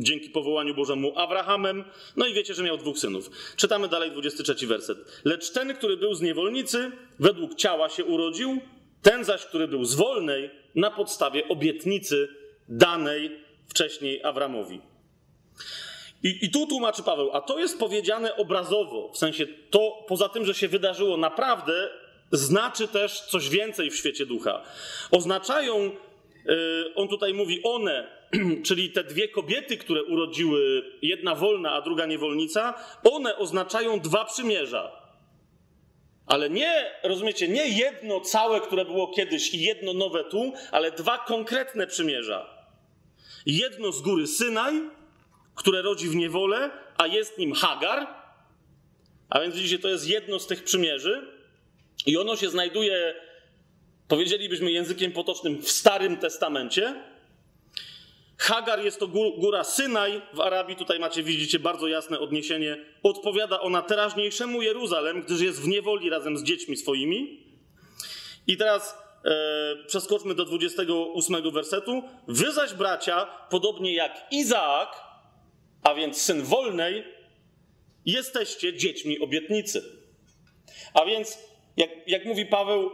dzięki 0.00 0.30
powołaniu 0.30 0.74
Bożemu 0.74 1.18
Abrahamem. 1.18 1.84
No 2.16 2.26
i 2.26 2.34
wiecie, 2.34 2.54
że 2.54 2.62
miał 2.62 2.76
dwóch 2.76 2.98
synów. 2.98 3.30
Czytamy 3.56 3.88
dalej 3.88 4.10
23 4.10 4.66
werset. 4.66 4.98
Lecz 5.24 5.50
ten, 5.50 5.74
który 5.74 5.96
był 5.96 6.14
z 6.14 6.22
niewolnicy, 6.22 6.90
według 7.18 7.54
ciała 7.54 7.88
się 7.88 8.04
urodził, 8.04 8.58
ten 9.02 9.24
zaś, 9.24 9.46
który 9.46 9.68
był 9.68 9.84
z 9.84 9.94
wolnej, 9.94 10.50
na 10.74 10.90
podstawie 10.90 11.48
obietnicy 11.48 12.28
danej 12.68 13.38
wcześniej 13.68 14.22
Abramowi. 14.22 14.80
I, 16.22 16.38
I, 16.42 16.50
tu 16.50 16.66
tłumaczy 16.66 17.02
Paweł, 17.02 17.30
a 17.32 17.40
to 17.40 17.58
jest 17.58 17.78
powiedziane 17.78 18.36
obrazowo, 18.36 19.12
w 19.12 19.18
sensie 19.18 19.46
to 19.70 20.04
poza 20.08 20.28
tym, 20.28 20.44
że 20.44 20.54
się 20.54 20.68
wydarzyło 20.68 21.16
naprawdę, 21.16 21.90
znaczy 22.32 22.88
też 22.88 23.20
coś 23.20 23.48
więcej 23.48 23.90
w 23.90 23.96
świecie 23.96 24.26
ducha. 24.26 24.62
Oznaczają, 25.10 25.90
yy, 26.44 26.92
on 26.94 27.08
tutaj 27.08 27.34
mówi 27.34 27.60
one, 27.62 28.06
czyli 28.66 28.90
te 28.90 29.04
dwie 29.04 29.28
kobiety, 29.28 29.76
które 29.76 30.04
urodziły, 30.04 30.82
jedna 31.02 31.34
wolna, 31.34 31.72
a 31.72 31.82
druga 31.82 32.06
niewolnica, 32.06 32.74
one 33.04 33.36
oznaczają 33.36 34.00
dwa 34.00 34.24
przymierza. 34.24 35.06
Ale 36.26 36.50
nie, 36.50 36.90
rozumiecie, 37.02 37.48
nie 37.48 37.68
jedno 37.68 38.20
całe, 38.20 38.60
które 38.60 38.84
było 38.84 39.08
kiedyś 39.08 39.54
i 39.54 39.60
jedno 39.60 39.92
nowe 39.92 40.24
tu, 40.24 40.52
ale 40.70 40.92
dwa 40.92 41.18
konkretne 41.18 41.86
przymierza. 41.86 42.56
Jedno 43.46 43.92
z 43.92 44.00
góry 44.00 44.26
Synaj, 44.26 44.74
które 45.54 45.82
rodzi 45.82 46.08
w 46.08 46.16
niewolę, 46.16 46.70
a 46.96 47.06
jest 47.06 47.38
nim 47.38 47.52
Hagar. 47.52 48.06
A 49.28 49.40
więc 49.40 49.56
widzicie, 49.56 49.78
to 49.78 49.88
jest 49.88 50.08
jedno 50.08 50.38
z 50.38 50.46
tych 50.46 50.64
przymierzy. 50.64 51.26
I 52.06 52.16
ono 52.16 52.36
się 52.36 52.50
znajduje, 52.50 53.14
powiedzielibyśmy 54.08 54.72
językiem 54.72 55.12
potocznym, 55.12 55.62
w 55.62 55.70
Starym 55.70 56.16
Testamencie. 56.16 56.94
Hagar 58.38 58.84
jest 58.84 59.00
to 59.00 59.08
góra 59.38 59.64
Synaj 59.64 60.22
w 60.34 60.40
Arabii, 60.40 60.76
tutaj 60.76 60.98
macie, 60.98 61.22
widzicie, 61.22 61.58
bardzo 61.58 61.88
jasne 61.88 62.18
odniesienie. 62.18 62.76
Odpowiada 63.02 63.60
ona 63.60 63.82
teraźniejszemu 63.82 64.62
Jeruzalem, 64.62 65.22
gdyż 65.22 65.40
jest 65.40 65.62
w 65.62 65.68
niewoli 65.68 66.10
razem 66.10 66.38
z 66.38 66.42
dziećmi 66.42 66.76
swoimi. 66.76 67.46
I 68.46 68.56
teraz 68.56 68.98
e, 69.24 69.86
przeskoczmy 69.86 70.34
do 70.34 70.44
28 70.44 71.52
wersetu. 71.52 72.02
Wy 72.28 72.52
zaś, 72.52 72.74
bracia, 72.74 73.26
podobnie 73.50 73.94
jak 73.94 74.26
Izaak, 74.30 75.00
a 75.82 75.94
więc 75.94 76.22
syn 76.22 76.42
wolnej, 76.42 77.04
jesteście 78.06 78.76
dziećmi 78.76 79.18
obietnicy. 79.18 79.82
A 80.94 81.04
więc, 81.04 81.38
jak, 81.76 81.90
jak 82.06 82.24
mówi 82.24 82.46
Paweł, 82.46 82.90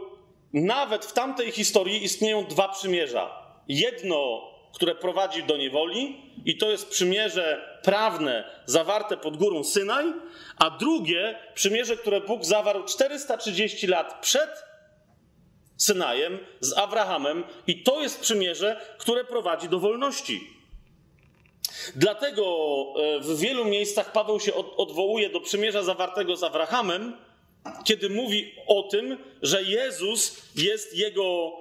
nawet 0.53 1.05
w 1.05 1.13
tamtej 1.13 1.51
historii 1.51 2.03
istnieją 2.03 2.45
dwa 2.45 2.69
przymierza. 2.69 3.43
Jedno 3.67 4.52
które 4.73 4.95
prowadzi 4.95 5.43
do 5.43 5.57
niewoli, 5.57 6.17
i 6.45 6.57
to 6.57 6.71
jest 6.71 6.89
przymierze 6.89 7.79
prawne 7.83 8.43
zawarte 8.65 9.17
pod 9.17 9.37
górą 9.37 9.63
Synaj, 9.63 10.13
a 10.57 10.69
drugie 10.69 11.39
przymierze, 11.53 11.97
które 11.97 12.21
Bóg 12.21 12.45
zawarł 12.45 12.83
430 12.83 13.87
lat 13.87 14.21
przed 14.21 14.49
Synajem 15.77 16.39
z 16.59 16.77
Abrahamem, 16.77 17.43
i 17.67 17.83
to 17.83 18.01
jest 18.01 18.19
przymierze, 18.19 18.81
które 18.97 19.23
prowadzi 19.23 19.69
do 19.69 19.79
wolności. 19.79 20.47
Dlatego 21.95 22.43
e, 22.97 23.19
w 23.19 23.39
wielu 23.39 23.65
miejscach 23.65 24.11
Paweł 24.11 24.39
się 24.39 24.53
odwołuje 24.53 25.29
do 25.29 25.41
przymierza 25.41 25.83
zawartego 25.83 26.35
z 26.35 26.43
Abrahamem, 26.43 27.17
kiedy 27.83 28.09
mówi 28.09 28.55
o 28.67 28.83
tym, 28.83 29.17
że 29.41 29.63
Jezus 29.63 30.41
jest 30.55 30.97
jego 30.97 31.51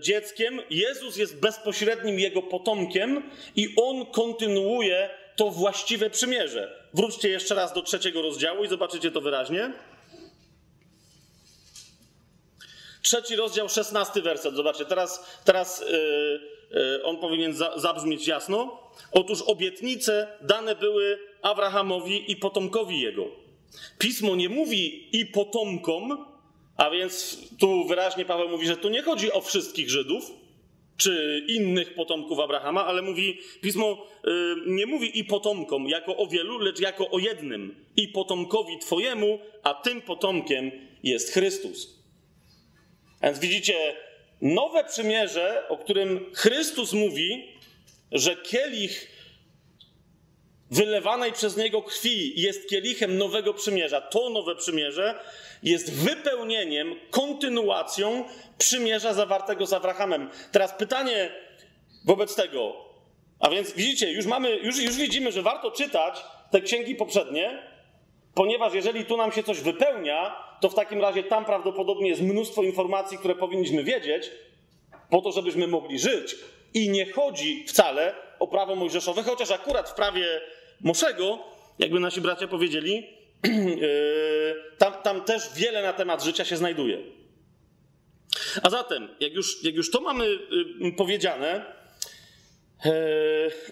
dzieckiem, 0.00 0.60
Jezus 0.70 1.16
jest 1.16 1.40
bezpośrednim 1.40 2.18
jego 2.18 2.42
potomkiem 2.42 3.30
i 3.56 3.68
on 3.76 4.06
kontynuuje 4.06 5.10
to 5.36 5.50
właściwe 5.50 6.10
przymierze. 6.10 6.88
Wróćcie 6.94 7.28
jeszcze 7.28 7.54
raz 7.54 7.72
do 7.72 7.82
trzeciego 7.82 8.22
rozdziału 8.22 8.64
i 8.64 8.68
zobaczycie 8.68 9.10
to 9.10 9.20
wyraźnie. 9.20 9.72
Trzeci 13.02 13.36
rozdział, 13.36 13.68
szesnasty 13.68 14.22
werset. 14.22 14.54
Zobaczcie, 14.54 14.84
teraz, 14.84 15.40
teraz 15.44 15.80
yy, 15.80 16.40
yy, 16.70 17.04
on 17.04 17.18
powinien 17.18 17.54
za, 17.54 17.78
zabrzmieć 17.78 18.26
jasno. 18.26 18.80
Otóż 19.12 19.42
obietnice 19.42 20.28
dane 20.40 20.74
były 20.74 21.18
Abrahamowi 21.42 22.32
i 22.32 22.36
potomkowi 22.36 23.00
jego. 23.00 23.24
Pismo 23.98 24.36
nie 24.36 24.48
mówi 24.48 25.08
i 25.20 25.26
potomkom, 25.26 26.26
a 26.76 26.90
więc 26.90 27.38
tu 27.60 27.84
wyraźnie 27.84 28.24
Paweł 28.24 28.48
mówi, 28.48 28.66
że 28.66 28.76
tu 28.76 28.88
nie 28.88 29.02
chodzi 29.02 29.32
o 29.32 29.40
wszystkich 29.40 29.90
Żydów 29.90 30.32
czy 30.96 31.44
innych 31.48 31.94
potomków 31.94 32.40
Abrahama, 32.40 32.86
ale 32.86 33.02
mówi, 33.02 33.38
pismo 33.60 34.06
y, 34.26 34.30
nie 34.66 34.86
mówi 34.86 35.18
i 35.18 35.24
potomkom 35.24 35.88
jako 35.88 36.16
o 36.16 36.26
wielu, 36.26 36.58
lecz 36.58 36.80
jako 36.80 37.10
o 37.10 37.18
jednym. 37.18 37.84
I 37.96 38.08
potomkowi 38.08 38.78
Twojemu, 38.78 39.38
a 39.62 39.74
tym 39.74 40.02
potomkiem 40.02 40.70
jest 41.02 41.32
Chrystus. 41.32 41.96
Więc 43.22 43.38
widzicie, 43.38 43.96
nowe 44.42 44.84
przymierze, 44.84 45.68
o 45.68 45.78
którym 45.78 46.34
Chrystus 46.34 46.92
mówi, 46.92 47.52
że 48.12 48.36
kielich 48.36 49.16
wylewanej 50.70 51.32
przez 51.32 51.56
niego 51.56 51.82
krwi 51.82 52.40
jest 52.40 52.68
kielichem 52.68 53.18
nowego 53.18 53.54
przymierza. 53.54 54.00
To 54.00 54.30
nowe 54.30 54.56
przymierze 54.56 55.14
jest 55.66 55.94
wypełnieniem, 55.94 56.94
kontynuacją 57.10 58.24
przymierza 58.58 59.14
zawartego 59.14 59.66
z 59.66 59.72
Abrahamem. 59.72 60.30
Teraz 60.52 60.72
pytanie 60.72 61.30
wobec 62.04 62.34
tego. 62.34 62.74
A 63.40 63.50
więc 63.50 63.72
widzicie, 63.72 64.12
już 64.12 64.26
mamy, 64.26 64.56
już, 64.56 64.82
już 64.82 64.96
widzimy, 64.96 65.32
że 65.32 65.42
warto 65.42 65.70
czytać 65.70 66.24
te 66.50 66.60
księgi 66.60 66.94
poprzednie, 66.94 67.62
ponieważ 68.34 68.74
jeżeli 68.74 69.04
tu 69.04 69.16
nam 69.16 69.32
się 69.32 69.42
coś 69.42 69.60
wypełnia, 69.60 70.36
to 70.60 70.68
w 70.68 70.74
takim 70.74 71.00
razie 71.00 71.22
tam 71.22 71.44
prawdopodobnie 71.44 72.08
jest 72.08 72.22
mnóstwo 72.22 72.62
informacji, 72.62 73.18
które 73.18 73.34
powinniśmy 73.34 73.84
wiedzieć, 73.84 74.30
po 75.10 75.20
to, 75.20 75.32
żebyśmy 75.32 75.66
mogli 75.66 75.98
żyć. 75.98 76.36
I 76.74 76.90
nie 76.90 77.12
chodzi 77.12 77.64
wcale 77.68 78.14
o 78.38 78.48
prawo 78.48 78.74
mojżeszowe, 78.74 79.22
chociaż 79.22 79.50
akurat 79.50 79.90
w 79.90 79.94
prawie 79.94 80.26
Moszego, 80.80 81.38
jakby 81.78 82.00
nasi 82.00 82.20
bracia 82.20 82.48
powiedzieli, 82.48 83.15
tam, 84.78 84.92
tam 85.02 85.24
też 85.24 85.42
wiele 85.54 85.82
na 85.82 85.92
temat 85.92 86.24
życia 86.24 86.44
się 86.44 86.56
znajduje. 86.56 86.98
A 88.62 88.70
zatem, 88.70 89.08
jak 89.20 89.32
już, 89.32 89.64
jak 89.64 89.74
już 89.74 89.90
to 89.90 90.00
mamy 90.00 90.24
y, 90.24 90.92
powiedziane, 90.96 91.64
e, 92.84 92.92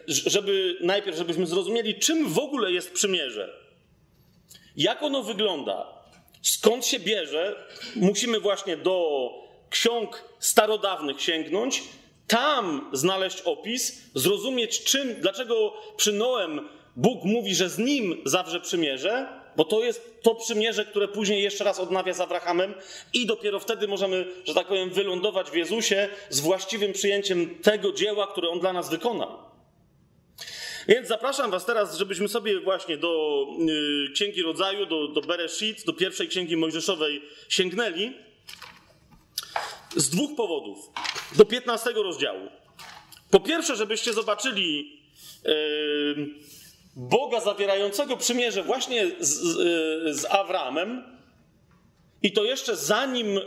żeby 0.06 0.76
najpierw, 0.80 1.16
żebyśmy 1.16 1.46
zrozumieli, 1.46 1.98
czym 1.98 2.28
w 2.28 2.38
ogóle 2.38 2.72
jest 2.72 2.92
przymierze, 2.92 3.64
jak 4.76 5.02
ono 5.02 5.22
wygląda, 5.22 5.86
skąd 6.42 6.86
się 6.86 7.00
bierze, 7.00 7.66
musimy 7.96 8.40
właśnie 8.40 8.76
do 8.76 9.30
ksiąg 9.70 10.24
starodawnych 10.38 11.22
sięgnąć, 11.22 11.82
tam 12.26 12.90
znaleźć 12.92 13.40
opis, 13.40 14.10
zrozumieć 14.14 14.84
czym, 14.84 15.14
dlaczego 15.20 15.74
przy 15.96 16.12
Noem 16.12 16.68
Bóg 16.96 17.24
mówi, 17.24 17.54
że 17.54 17.68
z 17.68 17.78
nim 17.78 18.22
zawrze 18.24 18.60
przymierze, 18.60 19.43
bo 19.56 19.64
to 19.64 19.84
jest 19.84 20.22
to 20.22 20.34
przymierze, 20.34 20.84
które 20.84 21.08
później 21.08 21.42
jeszcze 21.42 21.64
raz 21.64 21.80
odnawia 21.80 22.12
z 22.12 22.20
Abrahamem, 22.20 22.74
i 23.12 23.26
dopiero 23.26 23.60
wtedy 23.60 23.88
możemy, 23.88 24.26
że 24.44 24.54
tak 24.54 24.66
powiem, 24.66 24.90
wylądować 24.90 25.50
w 25.50 25.54
Jezusie 25.54 26.08
z 26.30 26.40
właściwym 26.40 26.92
przyjęciem 26.92 27.58
tego 27.62 27.92
dzieła, 27.92 28.26
które 28.26 28.48
on 28.48 28.60
dla 28.60 28.72
nas 28.72 28.90
wykonał. 28.90 29.38
Więc 30.88 31.08
zapraszam 31.08 31.50
Was 31.50 31.66
teraz, 31.66 31.98
żebyśmy 31.98 32.28
sobie 32.28 32.60
właśnie 32.60 32.96
do 32.96 33.46
y, 34.08 34.12
Księgi 34.12 34.42
Rodzaju, 34.42 34.86
do, 34.86 35.08
do 35.08 35.20
Bereshit, 35.20 35.84
do 35.84 35.92
pierwszej 35.92 36.28
Księgi 36.28 36.56
Mojżeszowej 36.56 37.22
sięgnęli 37.48 38.12
z 39.96 40.10
dwóch 40.10 40.36
powodów. 40.36 40.78
Do 41.36 41.44
15 41.44 41.90
rozdziału. 41.90 42.48
Po 43.30 43.40
pierwsze, 43.40 43.76
żebyście 43.76 44.12
zobaczyli 44.12 45.00
yy, 45.44 46.26
Boga 46.96 47.40
zawierającego 47.40 48.16
przymierze 48.16 48.62
właśnie 48.62 49.06
z, 49.20 49.28
z, 49.28 50.20
z 50.20 50.24
Awramem, 50.24 51.14
i 52.22 52.32
to 52.32 52.44
jeszcze 52.44 52.76
zanim, 52.76 53.40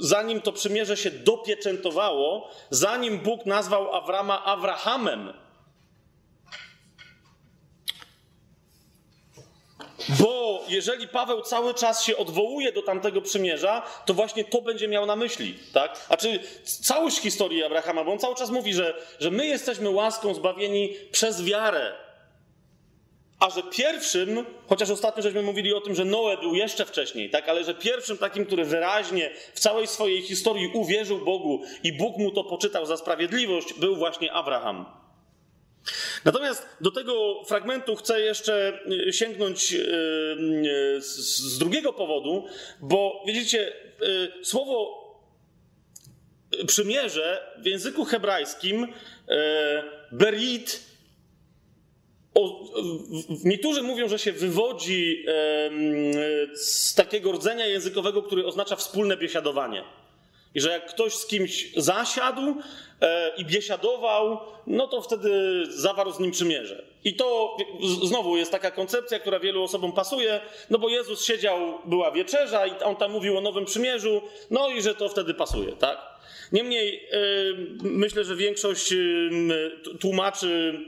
zanim 0.00 0.40
to 0.40 0.52
przymierze 0.52 0.96
się 0.96 1.10
dopieczętowało, 1.10 2.50
zanim 2.70 3.18
Bóg 3.18 3.46
nazwał 3.46 3.94
Awrama 3.94 4.44
Abrahamem, 4.44 5.32
Bo 10.08 10.64
jeżeli 10.68 11.08
Paweł 11.08 11.42
cały 11.42 11.74
czas 11.74 12.04
się 12.04 12.16
odwołuje 12.16 12.72
do 12.72 12.82
tamtego 12.82 13.22
przymierza, 13.22 13.82
to 14.06 14.14
właśnie 14.14 14.44
to 14.44 14.62
będzie 14.62 14.88
miał 14.88 15.06
na 15.06 15.16
myśli, 15.16 15.58
tak? 15.72 16.06
A 16.08 16.16
czy 16.16 16.40
całość 16.64 17.18
historii 17.18 17.64
Abrahama, 17.64 18.04
bo 18.04 18.12
on 18.12 18.18
cały 18.18 18.34
czas 18.34 18.50
mówi, 18.50 18.74
że, 18.74 18.94
że 19.20 19.30
my 19.30 19.46
jesteśmy 19.46 19.90
łaską 19.90 20.34
zbawieni 20.34 20.94
przez 21.12 21.44
wiarę. 21.44 22.05
A 23.40 23.50
że 23.50 23.62
pierwszym, 23.62 24.44
chociaż 24.66 24.90
ostatnio 24.90 25.22
żeśmy 25.22 25.42
mówili 25.42 25.74
o 25.74 25.80
tym, 25.80 25.94
że 25.94 26.04
Noe 26.04 26.36
był 26.36 26.54
jeszcze 26.54 26.84
wcześniej, 26.84 27.30
tak, 27.30 27.48
ale 27.48 27.64
że 27.64 27.74
pierwszym 27.74 28.18
takim, 28.18 28.46
który 28.46 28.64
wyraźnie 28.64 29.30
w 29.54 29.60
całej 29.60 29.86
swojej 29.86 30.22
historii 30.22 30.70
uwierzył 30.74 31.24
Bogu 31.24 31.62
i 31.82 31.92
Bóg 31.92 32.18
mu 32.18 32.30
to 32.30 32.44
poczytał 32.44 32.86
za 32.86 32.96
sprawiedliwość, 32.96 33.74
był 33.74 33.96
właśnie 33.96 34.32
Abraham. 34.32 34.86
Natomiast 36.24 36.68
do 36.80 36.90
tego 36.90 37.44
fragmentu 37.44 37.96
chcę 37.96 38.20
jeszcze 38.20 38.80
e, 39.08 39.12
sięgnąć 39.12 39.74
e, 39.74 39.78
e, 39.78 41.00
z 41.00 41.58
drugiego 41.58 41.92
powodu, 41.92 42.46
bo 42.80 43.22
widzicie, 43.26 43.72
słowo 44.42 45.06
przymierze 46.66 47.54
w 47.58 47.66
języku 47.66 48.04
hebrajskim 48.04 48.86
berit 50.12 50.80
niektórzy 53.44 53.82
mówią, 53.82 54.08
że 54.08 54.18
się 54.18 54.32
wywodzi 54.32 55.24
z 56.54 56.94
takiego 56.94 57.32
rdzenia 57.32 57.66
językowego, 57.66 58.22
który 58.22 58.46
oznacza 58.46 58.76
wspólne 58.76 59.16
biesiadowanie. 59.16 59.84
I 60.54 60.60
że 60.60 60.70
jak 60.70 60.86
ktoś 60.86 61.14
z 61.14 61.26
kimś 61.26 61.72
zasiadł 61.76 62.54
e, 63.00 63.32
i 63.36 63.44
biesiadował, 63.44 64.38
no 64.66 64.86
to 64.86 65.02
wtedy 65.02 65.62
zawarł 65.68 66.12
z 66.12 66.18
nim 66.18 66.30
przymierze. 66.30 66.84
I 67.04 67.14
to 67.14 67.56
znowu 68.04 68.36
jest 68.36 68.50
taka 68.50 68.70
koncepcja, 68.70 69.18
która 69.18 69.38
wielu 69.38 69.62
osobom 69.62 69.92
pasuje, 69.92 70.40
no 70.70 70.78
bo 70.78 70.88
Jezus 70.88 71.24
siedział, 71.24 71.78
była 71.84 72.10
wieczerza 72.10 72.66
i 72.66 72.70
on 72.82 72.96
tam 72.96 73.12
mówił 73.12 73.38
o 73.38 73.40
nowym 73.40 73.64
przymierzu, 73.64 74.22
no 74.50 74.68
i 74.68 74.82
że 74.82 74.94
to 74.94 75.08
wtedy 75.08 75.34
pasuje, 75.34 75.72
tak? 75.72 75.98
Niemniej 76.52 77.08
myślę, 77.82 78.24
że 78.24 78.36
większość 78.36 78.94
tłumaczy 80.00 80.80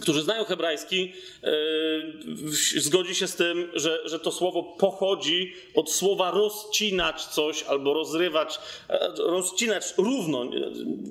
którzy 0.00 0.22
znają 0.22 0.44
hebrajski, 0.44 1.12
yy, 1.42 2.80
zgodzi 2.80 3.14
się 3.14 3.26
z 3.26 3.36
tym, 3.36 3.70
że, 3.74 4.08
że 4.08 4.20
to 4.20 4.32
słowo 4.32 4.62
pochodzi 4.62 5.54
od 5.74 5.92
słowa 5.92 6.30
rozcinać 6.30 7.24
coś 7.24 7.62
albo 7.62 7.94
rozrywać, 7.94 8.58
e, 8.88 9.08
rozcinać 9.18 9.84
równo, 9.98 10.44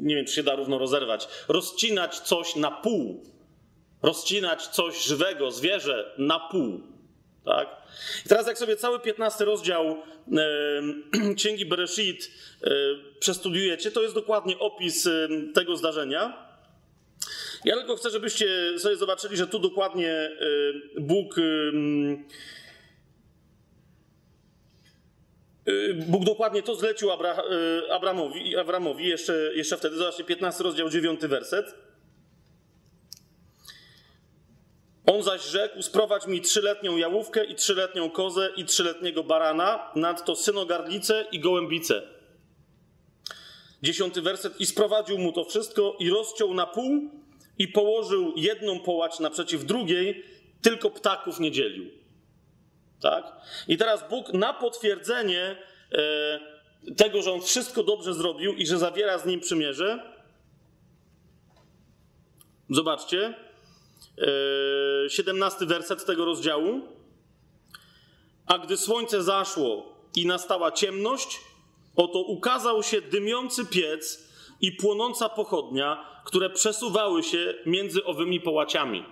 nie 0.02 0.16
wiem 0.16 0.26
czy 0.26 0.34
się 0.34 0.44
da 0.44 0.56
równo 0.56 0.78
rozerwać, 0.78 1.28
rozcinać 1.48 2.20
coś 2.20 2.56
na 2.56 2.72
pół, 2.72 3.24
rozcinać 4.02 4.68
coś 4.68 5.06
żywego, 5.06 5.52
zwierzę 5.52 6.14
na 6.18 6.40
pół. 6.40 6.82
Tak? 7.46 7.68
I 8.26 8.30
teraz 8.30 8.48
jak 8.48 8.58
sobie 8.58 8.78
cały 8.78 9.00
15 9.00 9.46
rozdział 9.46 9.98
yy, 10.28 11.36
Księgi 11.38 11.66
Bereshit 11.66 12.32
yy, 12.62 12.70
przestudiujecie, 13.20 13.92
to 13.92 14.02
jest 14.02 14.16
dokładnie 14.16 14.60
opis 14.60 15.10
tego 15.54 15.78
zdarzenia. 15.78 16.53
Ja 17.65 17.76
tylko 17.76 17.95
chcę, 17.95 18.10
żebyście 18.10 18.80
sobie 18.80 18.95
zobaczyli, 18.95 19.38
że 19.38 19.47
tu 19.47 19.60
dokładnie 19.60 20.32
y, 20.95 21.02
Bóg. 21.02 21.38
Y, 25.67 25.93
Bóg 26.08 26.26
dokładnie 26.26 26.63
to 26.63 26.76
zlecił 26.76 27.12
Abra, 27.12 27.43
y, 27.88 27.91
Abramowi, 27.91 28.58
Abramowi 28.58 29.08
jeszcze, 29.08 29.34
jeszcze 29.56 29.78
wtedy. 29.78 29.95
Zobaczcie, 29.95 30.23
15 30.23 30.63
rozdział, 30.63 30.89
9 30.89 31.21
werset. 31.28 31.76
On 35.06 35.23
zaś 35.23 35.41
rzekł: 35.41 35.82
Sprowadź 35.82 36.28
mi 36.28 36.41
trzyletnią 36.41 36.97
jałówkę 36.97 37.45
i 37.45 37.56
trzyletnią 37.56 38.10
kozę 38.10 38.49
i 38.56 38.65
trzyletniego 38.65 39.23
barana, 39.23 39.91
nadto 39.95 40.36
synogardlicę 40.36 41.26
i 41.32 41.39
gołębicę. 41.39 42.02
Dziesiąty 43.84 44.21
werset. 44.21 44.62
I 44.62 44.65
sprowadził 44.65 45.17
mu 45.17 45.32
to 45.32 45.45
wszystko 45.45 45.97
i 45.99 46.10
rozciął 46.10 46.54
na 46.54 46.65
pół 46.65 47.23
i 47.58 47.68
położył 47.68 48.34
jedną 48.36 48.80
połacz 48.80 49.20
naprzeciw 49.20 49.66
drugiej, 49.66 50.24
tylko 50.62 50.89
ptaków 50.89 51.39
nie 51.39 51.52
dzielił. 51.52 51.89
Tak? 53.02 53.32
I 53.68 53.78
teraz 53.78 54.10
Bóg 54.10 54.34
na 54.34 54.54
potwierdzenie 54.54 55.56
e, 55.92 56.39
tego, 56.96 57.22
że 57.22 57.32
on 57.32 57.42
wszystko 57.42 57.84
dobrze 57.84 58.13
zrobił 58.13 58.54
i 58.54 58.68
że 58.68 58.78
zawiera 58.78 59.18
z 59.18 59.26
nim 59.26 59.39
przymierze, 59.39 60.13
zobaczcie, 62.70 63.34
e, 65.06 65.10
17 65.10 65.66
werset 65.66 66.06
tego 66.06 66.26
rozdziału. 66.26 66.82
A 68.46 68.58
gdy 68.58 68.78
słońce 68.78 69.24
zaszło 69.24 69.98
i 70.16 70.26
nastała 70.26 70.72
ciemność, 70.72 71.39
oto 71.96 72.20
ukazał 72.20 72.84
się 72.84 73.02
dymiący 73.02 73.66
piec 73.66 74.33
i 74.63 74.71
płonąca 74.71 75.30
pochodnia, 75.30 76.06
które 76.26 76.49
przesuwały 76.49 77.23
się 77.23 77.54
między 77.65 78.06
owymi 78.06 78.41
połaciami. 78.41 79.06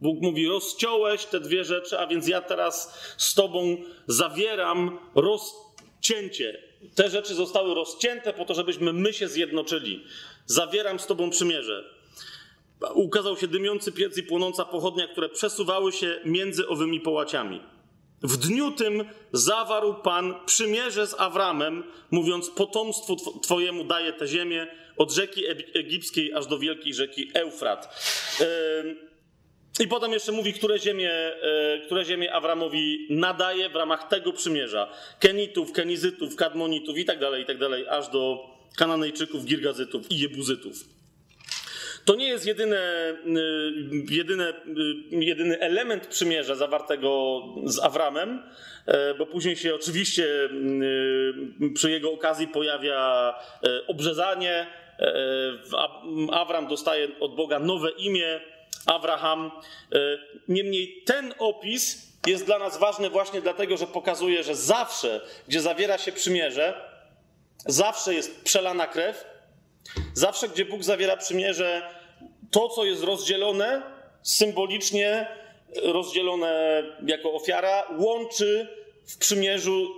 Bóg 0.00 0.18
mówi: 0.20 0.48
Rozciąłeś 0.48 1.24
te 1.24 1.40
dwie 1.40 1.64
rzeczy, 1.64 1.98
a 1.98 2.06
więc 2.06 2.28
ja 2.28 2.40
teraz 2.40 2.98
z 3.18 3.34
Tobą 3.34 3.76
zawieram 4.06 4.98
rozcięcie. 5.14 6.62
Te 6.94 7.10
rzeczy 7.10 7.34
zostały 7.34 7.74
rozcięte 7.74 8.32
po 8.32 8.44
to, 8.44 8.54
żebyśmy 8.54 8.92
my 8.92 9.12
się 9.12 9.28
zjednoczyli. 9.28 10.04
Zawieram 10.46 10.98
z 10.98 11.06
Tobą 11.06 11.30
przymierze. 11.30 11.84
Ukazał 12.94 13.36
się 13.36 13.48
dymiący 13.48 13.92
piec 13.92 14.18
i 14.18 14.22
płonąca 14.22 14.64
pochodnia, 14.64 15.08
które 15.08 15.28
przesuwały 15.28 15.92
się 15.92 16.20
między 16.24 16.68
owymi 16.68 17.00
połaciami. 17.00 17.60
W 18.22 18.36
dniu 18.36 18.70
tym 18.70 19.04
zawarł 19.32 19.94
Pan 19.94 20.34
przymierze 20.46 21.06
z 21.06 21.20
Awramem, 21.20 21.84
mówiąc: 22.10 22.50
Potomstwu 22.50 23.40
Twojemu 23.40 23.84
daję 23.84 24.12
tę 24.12 24.28
ziemię, 24.28 24.66
od 24.96 25.12
rzeki 25.12 25.42
egipskiej 25.74 26.34
aż 26.34 26.46
do 26.46 26.58
wielkiej 26.58 26.94
rzeki 26.94 27.30
Eufrat. 27.34 28.02
I 29.80 29.88
potem 29.88 30.12
jeszcze 30.12 30.32
mówi, 30.32 30.52
które 30.52 30.78
ziemie, 30.78 31.12
e, 31.12 31.80
które 31.86 32.04
ziemie 32.04 32.34
Awramowi 32.34 33.06
nadaje 33.10 33.68
w 33.68 33.74
ramach 33.74 34.08
tego 34.08 34.32
przymierza. 34.32 34.92
Kenitów, 35.20 35.72
Kenizytów, 35.72 36.36
Kadmonitów 36.36 36.98
i 36.98 37.04
tak 37.04 37.18
dalej, 37.18 37.42
i 37.42 37.46
tak 37.46 37.58
dalej, 37.58 37.88
aż 37.88 38.08
do 38.08 38.38
Kananejczyków, 38.76 39.44
Girgazytów 39.44 40.10
i 40.10 40.18
Jebuzytów. 40.18 40.74
To 42.04 42.14
nie 42.14 42.28
jest 42.28 42.46
jedyne, 42.46 42.76
y, 43.26 44.14
jedyne, 44.14 44.48
y, 44.50 44.54
jedyny 45.10 45.60
element 45.60 46.06
przymierza 46.06 46.54
zawartego 46.54 47.42
z 47.64 47.78
Awramem, 47.80 48.42
e, 48.86 49.14
bo 49.14 49.26
później 49.26 49.56
się 49.56 49.74
oczywiście 49.74 50.24
y, 50.24 51.74
przy 51.74 51.90
jego 51.90 52.12
okazji 52.12 52.48
pojawia 52.48 53.34
e, 53.64 53.86
obrzezanie. 53.86 54.66
E, 54.98 55.12
Awram 56.32 56.66
dostaje 56.66 57.08
od 57.20 57.34
Boga 57.34 57.58
nowe 57.58 57.90
imię, 57.90 58.40
Abraham. 58.86 59.50
Niemniej 60.48 61.02
ten 61.06 61.34
opis 61.38 62.12
jest 62.26 62.46
dla 62.46 62.58
nas 62.58 62.78
ważny 62.78 63.10
właśnie 63.10 63.40
dlatego, 63.40 63.76
że 63.76 63.86
pokazuje, 63.86 64.42
że 64.42 64.54
zawsze, 64.54 65.20
gdzie 65.48 65.60
zawiera 65.60 65.98
się 65.98 66.12
przymierze, 66.12 66.74
zawsze 67.66 68.14
jest 68.14 68.44
przelana 68.44 68.86
krew, 68.86 69.31
Zawsze, 70.14 70.48
gdzie 70.48 70.64
Bóg 70.64 70.82
zawiera 70.82 71.16
przymierze, 71.16 71.82
to, 72.50 72.68
co 72.68 72.84
jest 72.84 73.04
rozdzielone, 73.04 73.82
symbolicznie 74.22 75.26
rozdzielone 75.82 76.82
jako 77.06 77.32
ofiara, 77.32 77.86
łączy 77.98 78.68
w 79.06 79.18
przymierzu 79.18 79.94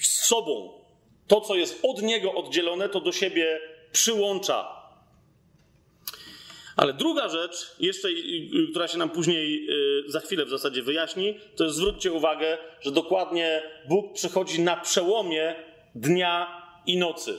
z 0.00 0.24
sobą. 0.24 0.82
To, 1.26 1.40
co 1.40 1.54
jest 1.54 1.80
od 1.82 2.02
niego 2.02 2.34
oddzielone, 2.34 2.88
to 2.88 3.00
do 3.00 3.12
siebie 3.12 3.60
przyłącza. 3.92 4.82
Ale 6.76 6.92
druga 6.92 7.28
rzecz, 7.28 7.76
jeszcze, 7.80 8.08
która 8.70 8.88
się 8.88 8.98
nam 8.98 9.10
później 9.10 9.66
za 10.06 10.20
chwilę 10.20 10.44
w 10.44 10.50
zasadzie 10.50 10.82
wyjaśni, 10.82 11.40
to 11.56 11.64
jest 11.64 11.76
zwróćcie 11.76 12.12
uwagę, 12.12 12.58
że 12.80 12.90
dokładnie 12.90 13.62
Bóg 13.88 14.12
przychodzi 14.12 14.60
na 14.60 14.76
przełomie 14.76 15.54
dnia 15.94 16.61
i 16.86 16.98
nocy. 16.98 17.38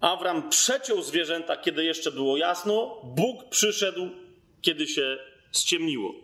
Awram 0.00 0.48
przeciął 0.48 1.02
zwierzęta, 1.02 1.56
kiedy 1.56 1.84
jeszcze 1.84 2.10
było 2.10 2.36
jasno, 2.36 3.00
Bóg 3.04 3.48
przyszedł, 3.48 4.10
kiedy 4.62 4.86
się 4.86 5.18
ściemniło. 5.52 6.14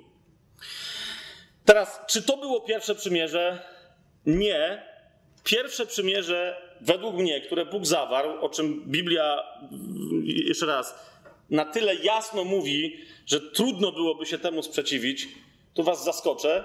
Teraz, 1.65 2.01
czy 2.09 2.23
to 2.23 2.37
było 2.37 2.61
pierwsze 2.61 2.95
przymierze? 2.95 3.63
Nie. 4.27 4.83
Pierwsze 5.45 5.87
przymierze, 5.87 6.57
według 6.81 7.15
mnie, 7.15 7.41
które 7.41 7.67
Bóg 7.67 7.87
zawarł, 7.87 8.45
o 8.45 8.49
czym 8.49 8.85
Biblia, 8.87 9.43
jeszcze 10.25 10.67
raz, 10.67 10.95
na 11.51 11.65
tyle 11.65 11.95
jasno 11.95 12.45
mówi, 12.45 13.01
że 13.27 13.41
trudno 13.41 13.93
byłoby 13.93 14.27
się 14.27 14.39
temu 14.39 14.63
sprzeciwić, 14.63 15.29
tu 15.75 15.83
was 15.83 16.05
zaskoczę, 16.05 16.65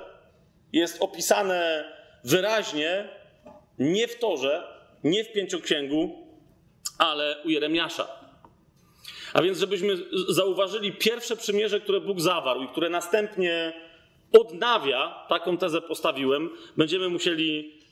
jest 0.73 1.01
opisane 1.01 1.91
wyraźnie 2.23 3.09
nie 3.79 4.07
w 4.07 4.19
Torze, 4.19 4.63
nie 5.03 5.23
w 5.23 5.31
Pięcioksięgu, 5.31 6.27
ale 6.97 7.37
u 7.45 7.49
Jeremiasza. 7.49 8.07
A 9.33 9.41
więc, 9.41 9.59
żebyśmy 9.59 9.97
zauważyli 10.29 10.91
pierwsze 10.91 11.35
przymierze, 11.35 11.79
które 11.79 12.01
Bóg 12.01 12.21
zawarł 12.21 12.63
i 12.63 12.67
które 12.67 12.89
następnie 12.89 13.73
odnawia, 14.31 15.25
taką 15.29 15.57
tezę 15.57 15.81
postawiłem, 15.81 16.49
będziemy 16.77 17.09
musieli 17.09 17.83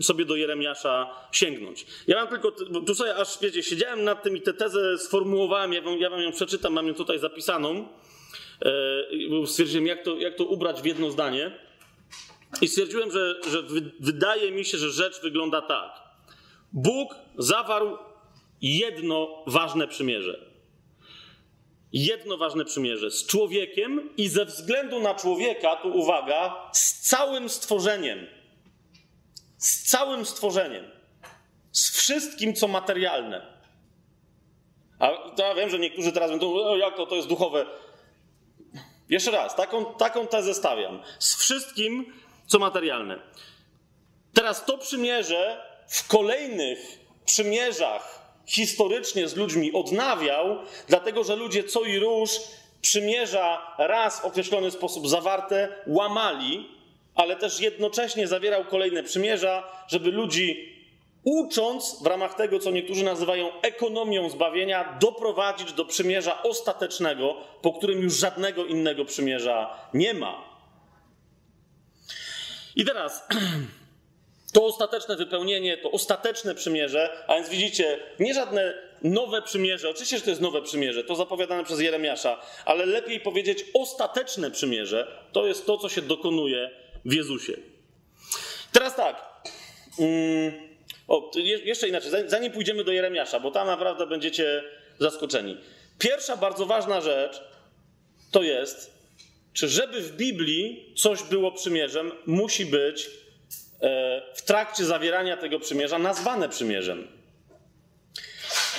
sobie 0.00 0.24
do 0.24 0.36
Jeremiasza 0.36 1.10
sięgnąć. 1.32 1.86
Ja 2.06 2.16
mam 2.16 2.28
tylko, 2.28 2.50
tu 2.86 2.94
sobie 2.94 3.16
aż, 3.16 3.38
wiecie, 3.42 3.62
siedziałem 3.62 4.04
nad 4.04 4.22
tym 4.22 4.36
i 4.36 4.40
tę 4.40 4.54
tezę 4.54 4.98
sformułowałem, 4.98 5.72
ja 5.72 5.82
wam, 5.82 5.98
ja 5.98 6.10
wam 6.10 6.20
ją 6.20 6.32
przeczytam, 6.32 6.72
mam 6.72 6.86
ją 6.86 6.94
tutaj 6.94 7.18
zapisaną. 7.18 7.88
E, 8.62 9.46
stwierdziłem, 9.46 9.86
jak 9.86 10.04
to, 10.04 10.16
jak 10.16 10.36
to 10.36 10.44
ubrać 10.44 10.82
w 10.82 10.84
jedno 10.84 11.10
zdanie. 11.10 11.50
I 12.60 12.68
stwierdziłem, 12.68 13.10
że, 13.10 13.34
że 13.50 13.62
wydaje 14.00 14.52
mi 14.52 14.64
się, 14.64 14.78
że 14.78 14.90
rzecz 14.90 15.20
wygląda 15.22 15.62
tak. 15.62 15.90
Bóg 16.72 17.14
zawarł 17.38 17.98
jedno 18.60 19.44
ważne 19.46 19.88
przymierze. 19.88 20.50
Jedno 21.92 22.36
ważne 22.36 22.64
przymierze 22.64 23.10
z 23.10 23.26
człowiekiem 23.26 24.16
i 24.16 24.28
ze 24.28 24.44
względu 24.44 25.00
na 25.00 25.14
człowieka, 25.14 25.76
tu 25.76 25.88
uwaga, 25.88 26.70
z 26.72 27.08
całym 27.08 27.48
stworzeniem. 27.48 28.26
Z 29.58 29.82
całym 29.90 30.26
stworzeniem. 30.26 30.84
Z 31.72 31.96
wszystkim, 31.96 32.54
co 32.54 32.68
materialne. 32.68 33.60
A 34.98 35.10
ja 35.38 35.54
wiem, 35.54 35.70
że 35.70 35.78
niektórzy 35.78 36.12
teraz 36.12 36.30
będą, 36.30 36.54
o, 36.54 36.76
jak 36.76 36.96
to, 36.96 37.06
to 37.06 37.16
jest 37.16 37.28
duchowe. 37.28 37.66
Jeszcze 39.08 39.30
raz, 39.30 39.56
taką, 39.56 39.84
taką 39.84 40.26
tezę 40.26 40.54
stawiam. 40.54 41.02
Z 41.18 41.36
wszystkim, 41.36 42.12
co 42.50 42.58
materialne. 42.58 43.18
Teraz 44.34 44.64
to 44.64 44.78
przymierze 44.78 45.62
w 45.88 46.08
kolejnych 46.08 46.78
przymierzach 47.24 48.20
historycznie 48.46 49.28
z 49.28 49.36
ludźmi 49.36 49.72
odnawiał, 49.72 50.58
dlatego 50.88 51.24
że 51.24 51.36
ludzie 51.36 51.64
co 51.64 51.84
i 51.84 51.98
róż 51.98 52.30
przymierza 52.80 53.74
raz 53.78 54.20
w 54.20 54.24
określony 54.24 54.70
sposób 54.70 55.08
zawarte 55.08 55.68
łamali, 55.86 56.68
ale 57.14 57.36
też 57.36 57.60
jednocześnie 57.60 58.28
zawierał 58.28 58.64
kolejne 58.64 59.02
przymierza, 59.02 59.62
żeby 59.88 60.10
ludzi 60.10 60.76
ucząc 61.24 62.02
w 62.02 62.06
ramach 62.06 62.34
tego, 62.34 62.58
co 62.58 62.70
niektórzy 62.70 63.04
nazywają 63.04 63.60
ekonomią 63.62 64.30
zbawienia, 64.30 64.98
doprowadzić 65.00 65.72
do 65.72 65.84
przymierza 65.84 66.42
ostatecznego, 66.42 67.36
po 67.62 67.72
którym 67.72 68.02
już 68.02 68.14
żadnego 68.14 68.64
innego 68.64 69.04
przymierza 69.04 69.78
nie 69.94 70.14
ma. 70.14 70.49
I 72.76 72.84
teraz 72.84 73.26
to 74.54 74.66
ostateczne 74.66 75.16
wypełnienie, 75.16 75.76
to 75.76 75.90
ostateczne 75.90 76.54
przymierze, 76.54 77.24
a 77.26 77.34
więc 77.34 77.48
widzicie, 77.48 77.98
nie 78.18 78.34
żadne 78.34 78.74
nowe 79.02 79.42
przymierze, 79.42 79.90
oczywiście, 79.90 80.16
że 80.18 80.24
to 80.24 80.30
jest 80.30 80.42
nowe 80.42 80.62
przymierze, 80.62 81.04
to 81.04 81.14
zapowiadane 81.14 81.64
przez 81.64 81.80
Jeremiasza, 81.80 82.40
ale 82.64 82.86
lepiej 82.86 83.20
powiedzieć 83.20 83.64
ostateczne 83.74 84.50
przymierze, 84.50 85.26
to 85.32 85.46
jest 85.46 85.66
to, 85.66 85.78
co 85.78 85.88
się 85.88 86.02
dokonuje 86.02 86.70
w 87.04 87.12
Jezusie. 87.12 87.52
Teraz 88.72 88.96
tak. 88.96 89.44
Mm, 89.98 90.52
o, 91.08 91.30
jeszcze 91.64 91.88
inaczej, 91.88 92.10
zanim 92.26 92.52
pójdziemy 92.52 92.84
do 92.84 92.92
Jeremiasza, 92.92 93.40
bo 93.40 93.50
tam 93.50 93.66
naprawdę 93.66 94.06
będziecie 94.06 94.62
zaskoczeni. 94.98 95.58
Pierwsza 95.98 96.36
bardzo 96.36 96.66
ważna 96.66 97.00
rzecz 97.00 97.42
to 98.30 98.42
jest, 98.42 98.99
czy 99.52 99.68
żeby 99.68 100.00
w 100.00 100.16
Biblii 100.16 100.94
coś 100.96 101.22
było 101.22 101.52
przymierzem, 101.52 102.12
musi 102.26 102.66
być 102.66 103.10
e, 103.82 104.22
w 104.34 104.42
trakcie 104.42 104.84
zawierania 104.84 105.36
tego 105.36 105.60
przymierza 105.60 105.98
nazwane 105.98 106.48
przymierzem. 106.48 107.08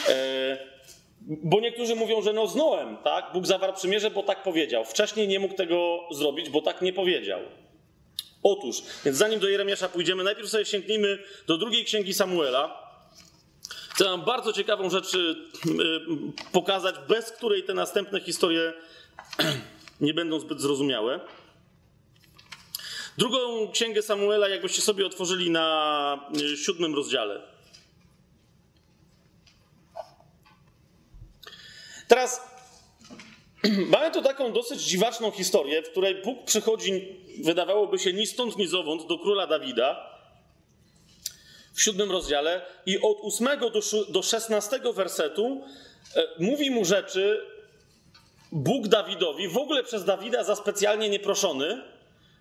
E, 0.10 0.72
bo 1.22 1.60
niektórzy 1.60 1.96
mówią, 1.96 2.22
że 2.22 2.34
no 2.34 2.48
z 2.48 2.56
Noem, 2.56 2.98
tak? 3.04 3.26
Bóg 3.34 3.48
zawarł 3.48 3.74
przymierze, 3.74 4.12
bo 4.12 4.24
tak 4.24 4.44
powiedział. 4.44 4.86
Wcześniej 4.86 5.28
nie 5.28 5.40
mógł 5.40 5.56
tego 5.56 6.00
zrobić, 6.12 6.50
bo 6.50 6.62
tak 6.62 6.82
nie 6.82 6.94
powiedział. 6.94 7.40
Otóż, 8.44 8.82
więc 9.06 9.18
zanim 9.18 9.40
do 9.40 9.50
Jeremiasza 9.50 9.90
pójdziemy, 9.90 10.24
najpierw 10.24 10.50
sobie 10.50 10.66
sięgnijmy 10.66 11.20
do 11.48 11.58
drugiej 11.58 11.86
księgi 11.86 12.14
Samuela. 12.14 12.92
Chcę 13.90 14.04
wam 14.04 14.22
bardzo 14.22 14.54
ciekawą 14.54 14.90
rzecz 14.90 15.14
y, 15.14 15.36
pokazać, 16.52 16.96
bez 17.10 17.32
której 17.32 17.64
te 17.64 17.74
następne 17.74 18.22
historie 18.22 18.74
nie 20.02 20.14
będą 20.14 20.40
zbyt 20.40 20.62
zrozumiałe. 20.62 21.20
Drugą 23.18 23.72
księgę 23.72 24.02
Samuela, 24.02 24.48
jakbyście 24.48 24.82
sobie 24.82 25.06
otworzyli 25.06 25.50
na 25.52 26.30
y, 26.54 26.58
siódmym 26.58 26.96
rozdziale. 26.96 27.42
Teraz 32.08 32.42
mamy 33.94 34.12
tu 34.12 34.22
taką 34.22 34.54
dosyć 34.54 34.82
dziwaczną 34.82 35.32
historię, 35.32 35.84
w 35.84 35.90
której 35.90 36.22
Bóg 36.22 36.46
przychodzi, 36.46 37.20
wydawałoby 37.44 38.00
się, 38.00 38.14
ni 38.14 38.28
stąd, 38.28 38.58
ni 38.58 38.68
zowąd 38.68 39.08
do 39.08 39.20
króla 39.20 39.48
Dawida 39.48 40.12
w 41.74 41.82
siódmym 41.82 42.12
rozdziale 42.12 42.66
i 42.86 43.02
od 43.02 43.18
ósmego 43.22 43.72
do 44.10 44.22
szesnastego 44.22 44.94
wersetu 44.94 45.62
e, 46.16 46.28
mówi 46.40 46.72
mu 46.72 46.86
rzeczy 46.86 47.51
Bóg 48.52 48.88
Dawidowi, 48.88 49.48
w 49.48 49.58
ogóle 49.58 49.84
przez 49.84 50.06
Dawida 50.06 50.44
za 50.44 50.56
specjalnie 50.56 51.10
nieproszony, 51.10 51.82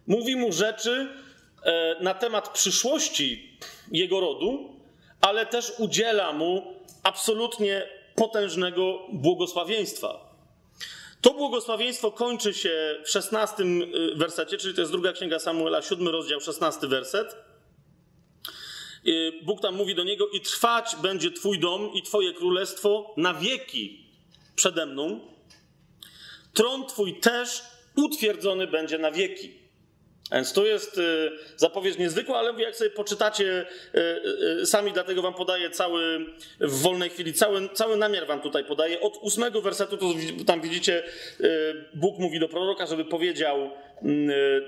mówi 0.07 0.37
mu 0.37 0.53
rzeczy 0.53 1.09
e, 1.65 1.97
na 2.01 2.15
temat 2.15 2.49
przyszłości 2.49 3.59
jego 3.93 4.21
rodu, 4.21 4.77
ale 5.21 5.47
też 5.47 5.73
udziela 5.79 6.33
mu 6.33 6.75
absolutnie 7.03 7.89
potężnego 8.15 8.99
błogosławieństwa. 9.13 10.31
To 11.21 11.35
błogosławieństwo 11.35 12.13
kończy 12.13 12.55
się 12.55 12.97
w 13.05 13.11
szesnastym 13.11 13.83
y, 13.83 14.15
wersecie, 14.15 14.59
czyli 14.59 14.75
to 14.75 14.81
jest 14.81 14.93
druga 14.93 15.13
księga 15.13 15.39
Samuela, 15.39 15.83
siódmy 15.83 16.11
rozdział, 16.11 16.41
szesnasty 16.41 16.89
werset. 16.89 17.37
Y, 19.07 19.33
Bóg 19.43 19.61
tam 19.61 19.75
mówi 19.75 19.95
do 19.95 20.05
niego: 20.05 20.29
I 20.29 20.41
trwać 20.41 20.97
będzie 21.03 21.31
Twój 21.31 21.59
dom 21.59 21.93
i 21.95 22.03
Twoje 22.03 22.33
królestwo 22.33 23.15
na 23.17 23.35
wieki 23.35 24.07
przede 24.57 24.87
mną. 24.87 25.21
Tron 26.55 26.87
Twój 26.87 27.21
też 27.21 27.63
utwierdzony 27.97 28.67
będzie 28.67 28.99
na 28.99 29.11
wieki. 29.11 29.61
Więc 30.33 30.53
to 30.53 30.67
jest 30.67 30.99
y, 30.99 31.31
zapowiedź 31.57 31.99
niezwykła, 31.99 32.39
ale 32.39 32.63
jak 32.63 32.77
sobie 32.77 32.91
poczytacie 32.91 33.67
y, 33.95 33.99
y, 34.63 34.67
sami, 34.67 34.93
dlatego 34.93 35.23
wam 35.23 35.35
podaję 35.35 35.71
cały, 35.71 36.27
w 36.61 36.83
wolnej 36.83 37.11
chwili, 37.11 37.33
cały, 37.33 37.69
cały 37.69 37.97
namiar 37.97 38.27
wam 38.27 38.41
tutaj 38.41 38.65
podaję. 38.65 39.01
Od 39.01 39.17
ósmego 39.17 39.63
wersetu, 39.63 39.97
to 39.97 40.07
tam 40.47 40.61
widzicie, 40.61 41.03
Bóg 41.95 42.19
mówi 42.19 42.41
do 42.41 42.49
proroka, 42.49 42.87
żeby 42.87 43.05
powiedział 43.05 43.71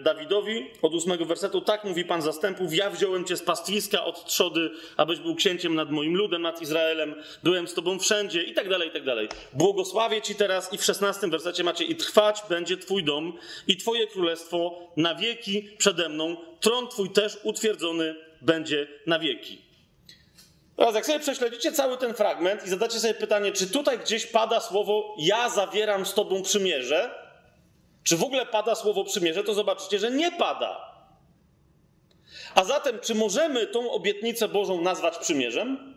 Dawidowi 0.03 0.71
od 0.83 0.95
ósmego 0.95 1.25
wersetu, 1.25 1.61
tak 1.61 1.85
mówi 1.85 2.05
Pan 2.05 2.23
zastępów, 2.23 2.75
ja 2.75 2.91
wziąłem 2.91 3.25
Cię 3.25 3.37
z 3.37 3.43
pastwiska 3.43 4.05
od 4.05 4.25
trzody, 4.25 4.71
abyś 4.97 5.19
był 5.19 5.35
księciem 5.35 5.75
nad 5.75 5.91
moim 5.91 6.17
ludem, 6.17 6.43
nad 6.43 6.63
Izraelem, 6.63 7.15
byłem 7.43 7.69
z 7.69 7.75
Tobą 7.75 7.99
wszędzie 7.99 8.43
i 8.43 8.55
tak 8.55 8.69
dalej, 8.69 8.89
i 8.89 8.93
tak 8.93 9.05
dalej. 9.05 9.29
Błogosławię 9.53 10.23
Ci 10.23 10.35
teraz 10.35 10.73
i 10.73 10.79
w 10.79 10.85
szesnastym 10.85 11.31
wersecie 11.31 11.65
macie 11.65 11.85
i 11.85 11.97
trwać 11.97 12.43
będzie 12.49 12.77
Twój 12.77 13.05
dom 13.05 13.33
i 13.67 13.77
Twoje 13.77 14.07
królestwo 14.07 14.89
na 14.97 15.15
wieki 15.15 15.69
przede 15.79 16.09
mną, 16.09 16.37
tron 16.61 16.89
Twój 16.89 17.11
też 17.11 17.39
utwierdzony 17.43 18.15
będzie 18.43 18.89
na 19.07 19.19
wieki. 19.19 19.63
Teraz 20.77 20.95
jak 20.95 21.07
sobie 21.07 21.21
prześledzicie 21.21 21.73
cały 21.73 21.97
ten 21.97 22.15
fragment 22.15 22.67
i 22.67 22.69
zadacie 22.69 22.99
sobie 23.01 23.15
pytanie, 23.15 23.53
czy 23.53 23.71
tutaj 23.71 23.99
gdzieś 23.99 24.27
pada 24.27 24.61
słowo 24.61 25.15
ja 25.19 25.49
zawieram 25.49 26.07
z 26.07 26.15
Tobą 26.15 26.43
przymierze, 26.43 27.22
czy 28.05 28.17
w 28.17 28.23
ogóle 28.23 28.47
pada 28.47 28.75
słowo 28.75 29.05
przymierze, 29.05 29.45
to 29.45 29.55
zobaczycie, 29.55 29.99
że 29.99 30.11
nie 30.11 30.33
pada. 30.33 30.93
A 32.55 32.65
zatem, 32.65 33.01
czy 33.01 33.15
możemy 33.15 33.67
tą 33.67 33.91
obietnicę 33.91 34.49
Bożą 34.49 34.81
nazwać 34.81 35.19
przymierzem? 35.19 35.95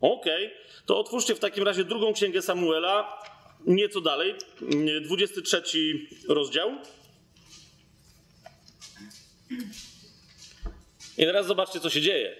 Okej, 0.00 0.46
okay. 0.46 0.86
to 0.86 0.98
otwórzcie 0.98 1.34
w 1.34 1.38
takim 1.38 1.64
razie 1.64 1.84
drugą 1.84 2.12
księgę 2.12 2.42
Samuela, 2.42 3.22
nieco 3.66 4.00
dalej, 4.00 4.34
23 5.02 5.62
rozdział. 6.28 6.70
I 11.18 11.24
teraz 11.24 11.46
zobaczcie, 11.46 11.80
co 11.80 11.90
się 11.90 12.00
dzieje. 12.00 12.36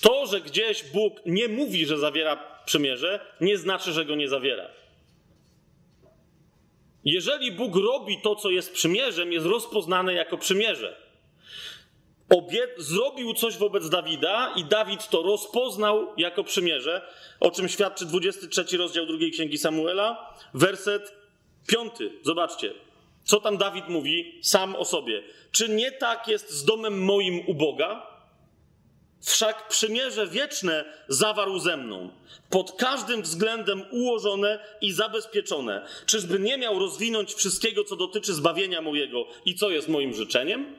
To, 0.00 0.26
że 0.26 0.40
gdzieś 0.40 0.84
Bóg 0.84 1.20
nie 1.26 1.48
mówi, 1.48 1.86
że 1.86 1.98
zawiera 1.98 2.36
przymierze, 2.64 3.20
nie 3.40 3.58
znaczy, 3.58 3.92
że 3.92 4.04
go 4.04 4.14
nie 4.14 4.28
zawiera. 4.28 4.81
Jeżeli 7.04 7.52
Bóg 7.52 7.76
robi 7.76 8.20
to, 8.22 8.36
co 8.36 8.50
jest 8.50 8.72
przymierzem, 8.72 9.32
jest 9.32 9.46
rozpoznane 9.46 10.14
jako 10.14 10.38
przymierze. 10.38 10.96
Obie 12.36 12.68
zrobił 12.78 13.34
coś 13.34 13.56
wobec 13.56 13.88
Dawida 13.88 14.52
i 14.56 14.64
Dawid 14.64 15.08
to 15.08 15.22
rozpoznał 15.22 16.12
jako 16.16 16.44
przymierze, 16.44 17.08
o 17.40 17.50
czym 17.50 17.68
świadczy 17.68 18.06
23 18.06 18.76
rozdział 18.76 19.06
drugiej 19.06 19.30
księgi 19.30 19.58
Samuela, 19.58 20.34
werset 20.54 21.16
5. 21.66 21.92
Zobaczcie, 22.22 22.74
co 23.24 23.40
tam 23.40 23.56
Dawid 23.56 23.88
mówi 23.88 24.38
sam 24.42 24.76
o 24.76 24.84
sobie. 24.84 25.22
Czy 25.50 25.68
nie 25.68 25.92
tak 25.92 26.28
jest 26.28 26.50
z 26.50 26.64
domem 26.64 27.04
moim 27.04 27.40
u 27.46 27.54
Boga? 27.54 28.11
Wszak 29.22 29.68
przymierze 29.68 30.26
wieczne 30.26 30.84
zawarł 31.08 31.58
ze 31.58 31.76
mną, 31.76 32.10
pod 32.50 32.72
każdym 32.72 33.22
względem 33.22 33.82
ułożone 33.90 34.58
i 34.80 34.92
zabezpieczone. 34.92 35.86
Czyżby 36.06 36.38
nie 36.38 36.58
miał 36.58 36.78
rozwinąć 36.78 37.34
wszystkiego, 37.34 37.84
co 37.84 37.96
dotyczy 37.96 38.34
zbawienia 38.34 38.80
mojego 38.80 39.24
i 39.44 39.54
co 39.54 39.70
jest 39.70 39.88
moim 39.88 40.14
życzeniem? 40.14 40.76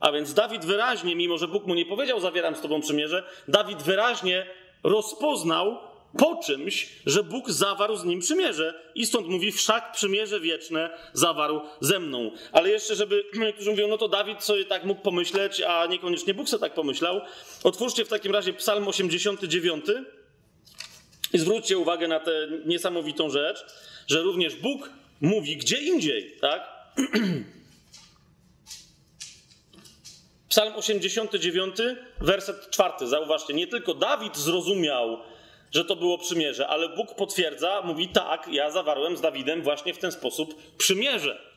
A 0.00 0.12
więc 0.12 0.34
Dawid 0.34 0.64
wyraźnie, 0.64 1.16
mimo 1.16 1.38
że 1.38 1.48
Bóg 1.48 1.66
mu 1.66 1.74
nie 1.74 1.86
powiedział, 1.86 2.20
zawieram 2.20 2.56
z 2.56 2.60
tobą 2.60 2.80
przymierze, 2.80 3.24
Dawid 3.48 3.82
wyraźnie 3.82 4.46
rozpoznał 4.82 5.89
po 6.18 6.40
czymś, 6.46 6.88
że 7.06 7.22
Bóg 7.22 7.50
zawarł 7.50 7.96
z 7.96 8.04
nim 8.04 8.20
przymierze. 8.20 8.82
I 8.94 9.06
stąd 9.06 9.28
mówi, 9.28 9.52
wszak 9.52 9.92
przymierze 9.92 10.40
wieczne 10.40 10.90
zawarł 11.12 11.60
ze 11.80 11.98
mną. 11.98 12.30
Ale 12.52 12.68
jeszcze, 12.70 12.94
żeby 12.94 13.24
niektórzy 13.34 13.70
mówią, 13.70 13.88
no 13.88 13.98
to 13.98 14.08
Dawid 14.08 14.44
sobie 14.44 14.64
tak 14.64 14.84
mógł 14.84 15.02
pomyśleć, 15.02 15.60
a 15.60 15.86
niekoniecznie 15.86 16.34
Bóg 16.34 16.48
sobie 16.48 16.60
tak 16.60 16.74
pomyślał. 16.74 17.20
Otwórzcie 17.64 18.04
w 18.04 18.08
takim 18.08 18.32
razie 18.32 18.52
Psalm 18.52 18.88
89 18.88 19.84
i 21.32 21.38
zwróćcie 21.38 21.78
uwagę 21.78 22.08
na 22.08 22.20
tę 22.20 22.48
niesamowitą 22.66 23.30
rzecz, 23.30 23.64
że 24.06 24.22
również 24.22 24.56
Bóg 24.56 24.90
mówi 25.20 25.56
gdzie 25.56 25.76
indziej, 25.76 26.36
tak? 26.40 26.68
Psalm 30.48 30.74
89, 30.76 31.76
werset 32.20 32.70
czwarty. 32.70 33.06
Zauważcie, 33.06 33.54
nie 33.54 33.66
tylko 33.66 33.94
Dawid 33.94 34.36
zrozumiał, 34.36 35.18
że 35.72 35.84
to 35.84 35.96
było 35.96 36.18
przymierze, 36.18 36.68
ale 36.68 36.88
Bóg 36.88 37.14
potwierdza, 37.14 37.82
mówi 37.84 38.08
tak, 38.08 38.48
ja 38.52 38.70
zawarłem 38.70 39.16
z 39.16 39.20
Dawidem 39.20 39.62
właśnie 39.62 39.94
w 39.94 39.98
ten 39.98 40.12
sposób 40.12 40.76
przymierze. 40.78 41.50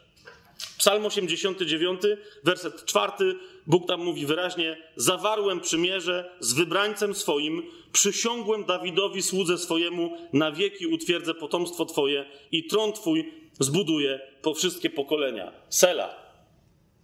Psalm 0.77 1.05
89, 1.05 2.01
werset 2.43 2.85
czwarty, 2.85 3.35
Bóg 3.67 3.87
tam 3.87 4.03
mówi 4.03 4.25
wyraźnie: 4.25 4.77
Zawarłem 4.95 5.59
przymierze 5.59 6.31
z 6.39 6.53
wybrańcem 6.53 7.15
swoim, 7.15 7.63
przysiągłem 7.91 8.65
Dawidowi 8.65 9.21
słudze 9.21 9.57
swojemu, 9.57 10.17
na 10.33 10.51
wieki 10.51 10.87
utwierdzę 10.87 11.33
potomstwo 11.33 11.85
Twoje 11.85 12.25
i 12.51 12.67
tron 12.67 12.93
Twój 12.93 13.33
zbuduję 13.59 14.19
po 14.41 14.53
wszystkie 14.53 14.89
pokolenia. 14.89 15.51
Sela. 15.69 16.23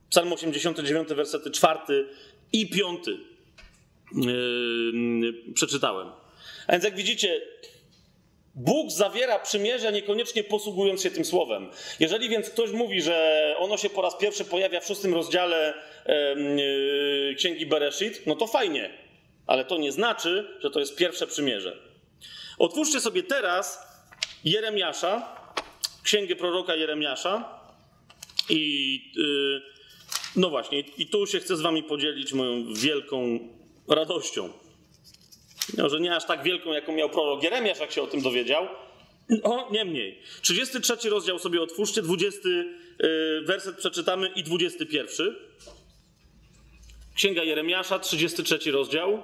Psalm 0.10 0.34
89, 0.34 1.10
wersety 1.10 1.52
4 1.52 2.08
i 2.54 2.70
5 2.70 3.08
yy, 4.16 5.54
przeczytałem. 5.54 6.19
A 6.70 6.72
więc 6.72 6.84
jak 6.84 6.96
widzicie, 6.96 7.42
Bóg 8.56 8.92
zawiera 8.92 9.40
przymierze, 9.40 9.92
niekoniecznie 9.92 10.44
posługując 10.44 11.04
się 11.04 11.12
tym 11.12 11.26
słowem. 11.26 11.70
Jeżeli 12.00 12.30
więc 12.30 12.50
ktoś 12.50 12.72
mówi, 12.72 13.02
że 13.02 13.56
ono 13.60 13.78
się 13.78 13.90
po 13.90 14.02
raz 14.02 14.18
pierwszy 14.18 14.46
pojawia 14.46 14.80
w 14.80 14.86
szóstym 14.86 15.14
rozdziale 15.14 15.74
yy, 16.06 17.36
Księgi 17.36 17.66
Bereshit, 17.66 18.26
no 18.26 18.36
to 18.36 18.48
fajnie, 18.48 18.90
ale 19.48 19.66
to 19.66 19.78
nie 19.78 19.92
znaczy, 19.92 20.58
że 20.60 20.72
to 20.72 20.80
jest 20.80 20.96
pierwsze 20.96 21.28
przymierze. 21.28 21.78
Otwórzcie 22.60 23.00
sobie 23.00 23.24
teraz 23.24 23.80
Jeremiasza, 24.46 25.36
Księgę 26.04 26.36
proroka 26.36 26.76
Jeremiasza 26.76 27.60
i 28.50 28.94
yy, 29.16 29.62
no 30.36 30.50
właśnie, 30.50 30.80
i 30.80 31.08
tu 31.08 31.28
się 31.28 31.40
chcę 31.40 31.58
z 31.58 31.62
wami 31.62 31.84
podzielić 31.84 32.34
moją 32.34 32.74
wielką 32.74 33.40
radością. 33.88 34.50
No, 35.78 35.90
że 35.90 36.00
nie 36.00 36.16
aż 36.16 36.26
tak 36.26 36.44
wielką, 36.44 36.74
jaką 36.74 36.94
miał 36.94 37.10
prorok 37.10 37.44
Jeremiasz, 37.44 37.80
jak 37.80 37.92
się 37.92 38.02
o 38.02 38.08
tym 38.08 38.22
dowiedział. 38.22 38.68
O, 39.44 39.70
niemniej. 39.72 40.22
33 40.42 41.10
rozdział 41.10 41.40
sobie 41.40 41.62
otwórzcie, 41.62 42.02
20 42.02 42.40
yy, 42.50 43.42
werset 43.46 43.78
przeczytamy 43.78 44.28
i 44.28 44.44
21. 44.44 45.36
Księga 47.16 47.44
Jeremiasza, 47.44 48.00
33 48.00 48.72
rozdział, 48.72 49.24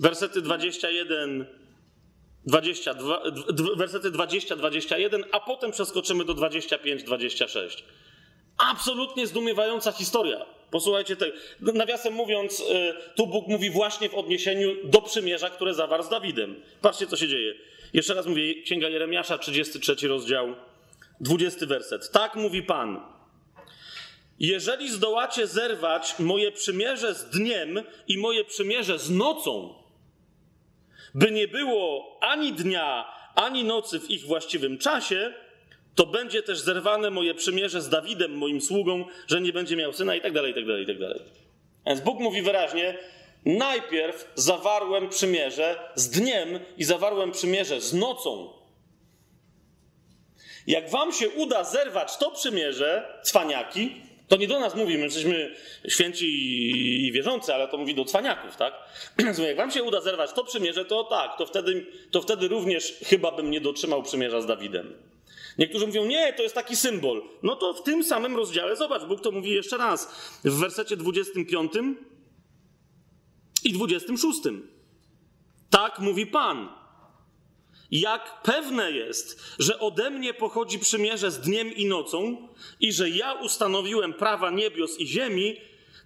wersety 0.00 0.42
21, 0.42 1.46
22, 2.46 3.22
wersety 3.76 4.10
20, 4.10 4.56
21, 4.56 5.24
a 5.32 5.40
potem 5.40 5.70
przeskoczymy 5.70 6.24
do 6.24 6.34
25, 6.34 7.02
26. 7.02 7.84
Absolutnie 8.58 9.26
zdumiewająca 9.26 9.92
historia. 9.92 10.46
Posłuchajcie 10.74 11.16
tego. 11.16 11.36
Nawiasem 11.60 12.14
mówiąc, 12.14 12.60
y, 12.60 12.94
tu 13.16 13.26
Bóg 13.26 13.48
mówi 13.48 13.70
właśnie 13.70 14.08
w 14.08 14.14
odniesieniu 14.14 14.74
do 14.84 15.02
przymierza, 15.02 15.50
które 15.50 15.74
zawarł 15.74 16.02
z 16.02 16.08
Dawidem. 16.08 16.62
Patrzcie, 16.80 17.06
co 17.06 17.16
się 17.16 17.28
dzieje. 17.28 17.54
Jeszcze 17.92 18.14
raz 18.14 18.26
mówię, 18.26 18.62
Księga 18.62 18.88
Jeremiasza, 18.88 19.38
33 19.38 20.08
rozdział, 20.08 20.54
20 21.20 21.66
werset. 21.66 22.10
Tak 22.10 22.34
mówi 22.34 22.62
Pan. 22.62 23.00
Jeżeli 24.38 24.90
zdołacie 24.90 25.46
zerwać 25.46 26.18
moje 26.18 26.52
przymierze 26.52 27.14
z 27.14 27.24
dniem 27.30 27.82
i 28.08 28.18
moje 28.18 28.44
przymierze 28.44 28.98
z 28.98 29.10
nocą, 29.10 29.74
by 31.14 31.30
nie 31.30 31.48
było 31.48 32.18
ani 32.20 32.52
dnia, 32.52 33.04
ani 33.34 33.64
nocy 33.64 34.00
w 34.00 34.10
ich 34.10 34.26
właściwym 34.26 34.78
czasie, 34.78 35.34
to 35.94 36.06
będzie 36.06 36.42
też 36.42 36.58
zerwane 36.58 37.10
moje 37.10 37.34
przymierze 37.34 37.82
z 37.82 37.88
Dawidem, 37.88 38.32
moim 38.32 38.60
sługą, 38.60 39.04
że 39.26 39.40
nie 39.40 39.52
będzie 39.52 39.76
miał 39.76 39.92
syna 39.92 40.14
i 40.14 40.20
tak 40.20 40.32
dalej, 40.32 40.52
i 40.52 40.54
tak 40.54 40.66
dalej, 40.66 40.82
i 40.82 40.86
tak 40.86 40.98
dalej. 40.98 41.20
Więc 41.86 42.00
Bóg 42.00 42.20
mówi 42.20 42.42
wyraźnie, 42.42 42.98
najpierw 43.44 44.32
zawarłem 44.34 45.08
przymierze 45.08 45.78
z 45.94 46.10
dniem 46.10 46.60
i 46.76 46.84
zawarłem 46.84 47.32
przymierze 47.32 47.80
z 47.80 47.94
nocą. 47.94 48.52
Jak 50.66 50.90
wam 50.90 51.12
się 51.12 51.28
uda 51.28 51.64
zerwać 51.64 52.16
to 52.16 52.30
przymierze, 52.30 53.20
cwaniaki, 53.22 54.02
to 54.28 54.36
nie 54.36 54.46
do 54.46 54.60
nas 54.60 54.74
mówi, 54.74 54.98
my 54.98 55.04
jesteśmy 55.04 55.54
święci 55.88 56.26
i 57.06 57.12
wierzący, 57.12 57.54
ale 57.54 57.68
to 57.68 57.78
mówi 57.78 57.94
do 57.94 58.04
cwaniaków, 58.04 58.56
tak? 58.56 58.74
Jak 59.48 59.56
wam 59.56 59.70
się 59.70 59.82
uda 59.82 60.00
zerwać 60.00 60.32
to 60.32 60.44
przymierze, 60.44 60.84
to 60.84 61.04
tak, 61.04 61.38
to 61.38 61.46
wtedy, 61.46 61.86
to 62.10 62.22
wtedy 62.22 62.48
również 62.48 62.94
chyba 63.04 63.32
bym 63.32 63.50
nie 63.50 63.60
dotrzymał 63.60 64.02
przymierza 64.02 64.40
z 64.40 64.46
Dawidem. 64.46 65.13
Niektórzy 65.58 65.86
mówią, 65.86 66.04
nie, 66.04 66.32
to 66.32 66.42
jest 66.42 66.54
taki 66.54 66.76
symbol. 66.76 67.22
No 67.42 67.56
to 67.56 67.74
w 67.74 67.82
tym 67.82 68.04
samym 68.04 68.36
rozdziale, 68.36 68.76
zobacz, 68.76 69.04
Bóg 69.04 69.20
to 69.20 69.30
mówi 69.30 69.50
jeszcze 69.50 69.76
raz, 69.76 70.14
w 70.44 70.58
wersecie 70.58 70.96
25 70.96 71.72
i 73.64 73.72
26. 73.72 74.40
Tak 75.70 75.98
mówi 75.98 76.26
Pan. 76.26 76.68
Jak 77.90 78.42
pewne 78.42 78.92
jest, 78.92 79.40
że 79.58 79.80
ode 79.80 80.10
mnie 80.10 80.34
pochodzi 80.34 80.78
przymierze 80.78 81.30
z 81.30 81.40
dniem 81.40 81.74
i 81.74 81.86
nocą 81.86 82.48
i 82.80 82.92
że 82.92 83.10
ja 83.10 83.32
ustanowiłem 83.32 84.12
prawa 84.12 84.50
niebios 84.50 84.98
i 84.98 85.06
ziemi, 85.06 85.56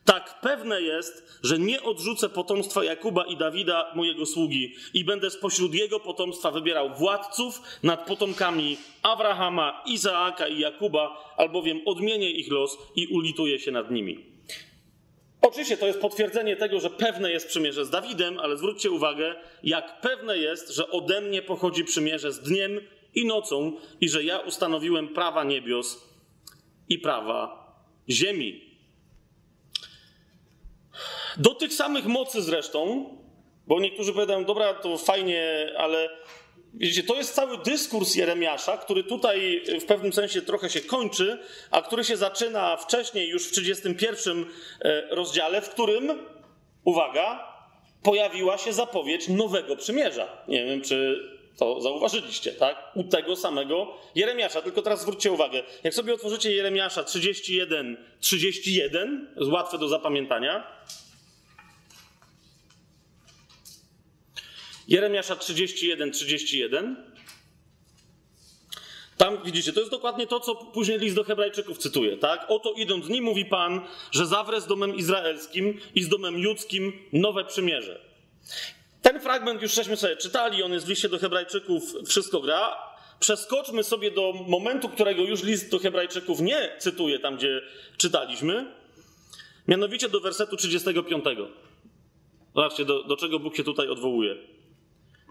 tak 0.09 0.41
pewne 0.41 0.83
jest, 0.83 1.39
że 1.43 1.59
nie 1.59 1.83
odrzucę 1.83 2.29
potomstwa 2.29 2.85
Jakuba 2.85 3.25
i 3.25 3.37
Dawida, 3.37 3.93
mojego 3.95 4.27
sługi, 4.27 4.75
i 4.95 5.05
będę 5.05 5.31
spośród 5.31 5.75
jego 5.75 6.01
potomstwa 6.01 6.51
wybierał 6.51 6.95
władców 6.95 7.63
nad 7.83 8.07
potomkami 8.07 8.77
Abrahama, 9.03 9.83
Izaaka 9.87 10.49
i 10.49 10.59
Jakuba, 10.59 11.35
albowiem 11.37 11.81
odmienię 11.87 12.31
ich 12.31 12.51
los 12.51 12.79
i 12.97 13.07
ulituję 13.07 13.59
się 13.59 13.71
nad 13.71 13.91
nimi. 13.91 14.25
Oczywiście 15.43 15.77
to 15.77 15.87
jest 15.87 16.01
potwierdzenie 16.01 16.57
tego, 16.57 16.81
że 16.81 16.91
pewne 16.91 17.33
jest 17.33 17.49
przymierze 17.49 17.85
z 17.85 17.91
Dawidem, 17.91 18.39
ale 18.39 18.57
zwróćcie 18.57 18.91
uwagę, 18.91 19.35
jak 19.63 20.01
pewne 20.01 20.39
jest, 20.39 20.71
że 20.71 20.91
ode 20.91 21.21
mnie 21.21 21.43
pochodzi 21.43 21.85
przymierze 21.85 22.33
z 22.33 22.41
dniem 22.41 22.81
i 23.15 23.27
nocą 23.27 23.73
i 24.01 24.09
że 24.09 24.25
ja 24.25 24.39
ustanowiłem 24.39 25.09
prawa 25.09 25.45
niebios 25.45 26.09
i 26.89 26.99
prawa 26.99 27.69
ziemi. 28.11 28.68
Do 31.37 31.55
tych 31.55 31.75
samych 31.75 32.07
mocy 32.07 32.43
zresztą, 32.43 33.05
bo 33.67 33.81
niektórzy 33.81 34.13
powiadają, 34.13 34.45
dobra, 34.45 34.75
to 34.75 34.99
fajnie, 34.99 35.73
ale 35.79 36.11
widzicie, 36.75 37.03
to 37.03 37.15
jest 37.15 37.35
cały 37.35 37.59
dyskurs 37.59 38.15
Jeremiasza, 38.15 38.77
który 38.77 39.05
tutaj 39.05 39.63
w 39.81 39.85
pewnym 39.85 40.13
sensie 40.13 40.43
trochę 40.43 40.71
się 40.71 40.81
kończy, 40.81 41.39
a 41.71 41.83
który 41.83 42.05
się 42.05 42.17
zaczyna 42.17 42.77
wcześniej, 42.77 43.29
już 43.29 43.49
w 43.49 43.53
31 43.53 44.47
e, 44.81 45.03
rozdziale, 45.11 45.61
w 45.61 45.71
którym, 45.71 46.19
uwaga, 46.85 47.55
pojawiła 48.03 48.59
się 48.59 48.73
zapowiedź 48.73 49.29
nowego 49.29 49.77
przymierza. 49.77 50.29
Nie 50.49 50.65
wiem, 50.65 50.83
czy 50.83 51.29
to 51.59 51.81
zauważyliście, 51.81 52.53
tak? 52.53 52.77
U 52.95 53.05
tego 53.05 53.37
samego 53.37 53.95
Jeremiasza. 54.15 54.63
Tylko 54.63 54.83
teraz 54.83 55.01
zwróćcie 55.01 55.33
uwagę, 55.33 55.63
jak 55.85 55.95
sobie 55.95 56.15
otworzycie 56.15 56.53
Jeremiasza 56.53 57.05
31, 57.05 57.97
31, 58.21 59.35
jest 59.37 59.51
łatwe 59.51 59.79
do 59.79 59.89
zapamiętania. 59.89 60.67
Jeremiasza 64.89 65.37
31, 65.37 66.13
31. 66.13 66.97
Tam 69.17 69.43
widzicie, 69.45 69.73
to 69.73 69.81
jest 69.81 69.93
dokładnie 69.93 70.27
to, 70.27 70.41
co 70.41 70.55
później 70.55 70.99
list 70.99 71.17
do 71.17 71.25
Hebrajczyków 71.25 71.79
cytuje, 71.79 72.17
tak? 72.17 72.47
Oto 72.49 72.73
idą 72.73 73.01
dni, 73.01 73.21
mówi 73.21 73.45
Pan, 73.45 73.81
że 74.11 74.27
zawrę 74.27 74.61
z 74.61 74.67
domem 74.67 74.97
izraelskim 74.97 75.81
i 75.95 76.03
z 76.03 76.09
domem 76.09 76.39
judzkim 76.39 76.93
nowe 77.13 77.45
przymierze. 77.45 78.01
Ten 79.03 79.21
fragment 79.21 79.63
już 79.63 79.75
żeśmy 79.75 79.97
sobie 79.97 80.17
czytali, 80.17 80.63
on 80.63 80.73
jest 80.73 80.87
w 80.87 80.89
liście 80.89 81.09
do 81.09 81.19
Hebrajczyków, 81.19 81.83
wszystko 82.07 82.41
gra. 82.41 82.77
Przeskoczmy 83.21 83.85
sobie 83.85 84.11
do 84.11 84.33
momentu, 84.47 84.89
którego 84.89 85.23
już 85.23 85.43
list 85.43 85.71
do 85.71 85.79
Hebrajczyków 85.79 86.41
nie 86.41 86.77
cytuje, 86.79 87.19
tam 87.19 87.37
gdzie 87.37 87.63
czytaliśmy, 87.97 88.75
mianowicie 89.69 90.09
do 90.09 90.21
wersetu 90.21 90.57
35. 90.57 91.25
Zobaczcie, 92.55 92.85
do, 92.85 93.05
do 93.05 93.17
czego 93.17 93.39
Bóg 93.39 93.57
się 93.57 93.65
tutaj 93.65 93.89
odwołuje. 93.89 94.58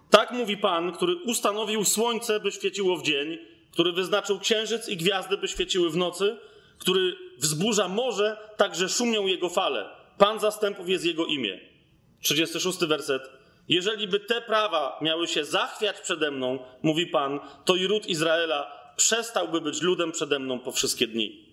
Tak 0.10 0.32
mówi 0.32 0.58
Pan, 0.58 0.92
który 0.92 1.16
ustanowił 1.16 1.86
słońce, 1.86 2.40
by 2.40 2.52
świeciło 2.52 2.98
w 2.98 3.04
dzień, 3.04 3.38
który 3.72 3.92
wyznaczył 3.92 4.40
księżyc 4.40 4.90
i 4.90 4.98
gwiazdy, 4.98 5.38
by 5.38 5.48
świeciły 5.48 5.90
w 5.90 5.98
nocy, 5.98 6.38
który 6.78 7.16
wzburza 7.38 7.88
morze, 7.88 8.38
tak 8.58 8.76
że 8.76 8.90
szumią 8.90 9.28
jego 9.28 9.50
fale. 9.50 9.90
Pan 10.18 10.40
zastępów 10.40 10.90
jest 10.90 11.06
jego 11.06 11.26
imię. 11.26 11.60
36 12.22 12.80
werset. 12.80 13.22
Jeżeli 13.70 14.08
by 14.08 14.20
te 14.20 14.42
prawa 14.42 15.00
miały 15.02 15.28
się 15.28 15.46
zachwiać 15.46 16.02
przede 16.02 16.32
mną, 16.32 16.60
mówi 16.84 17.08
Pan, 17.08 17.40
to 17.66 17.76
i 17.76 17.88
ród 17.88 18.06
Izraela 18.06 18.92
przestałby 18.96 19.62
być 19.62 19.82
ludem 19.82 20.12
przede 20.12 20.40
mną 20.40 20.60
po 20.60 20.72
wszystkie 20.72 21.08
dni. 21.08 21.48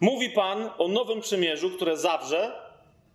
Mówi 0.00 0.30
Pan 0.30 0.70
o 0.78 0.88
nowym 0.88 1.20
przymierzu, 1.20 1.70
które 1.70 1.96
zawrze 1.96 2.52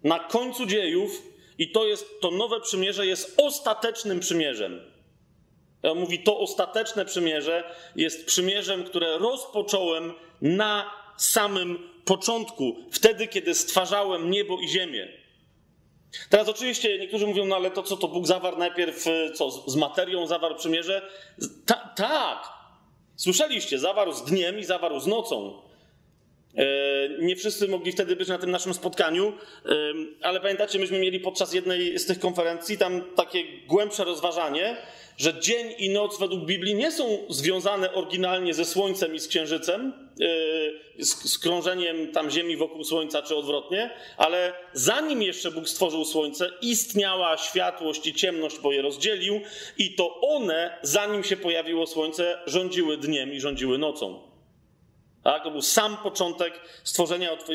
na 0.03 0.19
końcu 0.19 0.65
dziejów, 0.65 1.21
i 1.59 1.71
to 1.71 1.85
jest 1.85 2.21
to 2.21 2.31
nowe 2.31 2.61
przymierze 2.61 3.07
jest 3.07 3.33
ostatecznym 3.37 4.19
przymierzem. 4.19 4.81
Mówi, 5.95 6.19
to 6.19 6.39
ostateczne 6.39 7.05
przymierze 7.05 7.75
jest 7.95 8.25
przymierzem, 8.25 8.83
które 8.83 9.17
rozpocząłem 9.17 10.13
na 10.41 10.91
samym 11.17 11.89
początku, 12.05 12.75
wtedy, 12.91 13.27
kiedy 13.27 13.55
stwarzałem 13.55 14.31
niebo 14.31 14.59
i 14.59 14.67
ziemię. 14.67 15.07
Teraz 16.29 16.49
oczywiście 16.49 16.99
niektórzy 16.99 17.27
mówią, 17.27 17.45
no 17.45 17.55
ale 17.55 17.71
to 17.71 17.83
co, 17.83 17.97
to 17.97 18.07
Bóg 18.07 18.27
zawarł 18.27 18.57
najpierw, 18.57 19.07
e, 19.07 19.31
co, 19.31 19.51
z 19.51 19.75
materią 19.75 20.27
zawarł 20.27 20.55
przymierze? 20.55 21.09
Ta, 21.65 21.93
tak, 21.95 22.49
słyszeliście, 23.15 23.79
zawarł 23.79 24.13
z 24.13 24.23
dniem 24.23 24.59
i 24.59 24.63
zawarł 24.63 24.99
z 24.99 25.07
nocą. 25.07 25.61
E, 26.57 26.65
nie 27.19 27.35
wszyscy 27.35 27.67
mogli 27.67 27.91
wtedy 27.91 28.15
być 28.15 28.27
na 28.27 28.37
tym 28.37 28.51
naszym 28.51 28.73
spotkaniu, 28.73 29.33
e, 29.65 29.71
ale 30.21 30.39
pamiętacie, 30.39 30.79
myśmy 30.79 30.99
mieli 30.99 31.19
podczas 31.19 31.53
jednej 31.53 31.99
z 31.99 32.05
tych 32.05 32.19
konferencji 32.19 32.77
tam 32.77 33.01
takie 33.15 33.43
głębsze 33.67 34.03
rozważanie, 34.03 34.77
że 35.17 35.39
dzień 35.39 35.73
i 35.77 35.89
noc 35.89 36.19
według 36.19 36.45
Biblii 36.45 36.75
nie 36.75 36.91
są 36.91 37.17
związane 37.29 37.93
oryginalnie 37.93 38.53
ze 38.53 38.65
Słońcem 38.65 39.15
i 39.15 39.19
z 39.19 39.27
Księżycem, 39.27 39.93
z, 40.99 41.31
z 41.31 41.39
krążeniem 41.39 42.11
tam 42.11 42.29
Ziemi 42.29 42.57
wokół 42.57 42.83
Słońca, 42.83 43.21
czy 43.21 43.35
odwrotnie, 43.35 43.89
ale 44.17 44.53
zanim 44.73 45.21
jeszcze 45.21 45.51
Bóg 45.51 45.69
stworzył 45.69 46.05
Słońce, 46.05 46.49
istniała 46.61 47.37
światłość 47.37 48.07
i 48.07 48.13
ciemność, 48.13 48.59
bo 48.59 48.71
je 48.71 48.81
rozdzielił, 48.81 49.41
i 49.77 49.95
to 49.95 50.21
one, 50.21 50.77
zanim 50.81 51.23
się 51.23 51.37
pojawiło 51.37 51.87
Słońce, 51.87 52.39
rządziły 52.45 52.97
dniem 52.97 53.33
i 53.33 53.39
rządziły 53.39 53.77
nocą. 53.77 54.28
Tak? 55.23 55.43
To 55.43 55.51
był 55.51 55.61
sam 55.61 55.97
początek 55.97 56.53
stworzenia. 56.83 57.31
Od, 57.31 57.45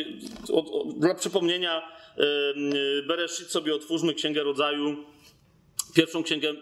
od, 0.53 0.69
od, 0.71 0.99
dla 0.99 1.15
przypomnienia, 1.15 1.83
yy, 2.17 3.03
Bereshit 3.03 3.51
sobie 3.51 3.75
otwórzmy 3.75 4.15
Księgę 4.15 4.43
Rodzaju, 4.43 5.05
pierwszą 5.95 6.23
księgę 6.23 6.55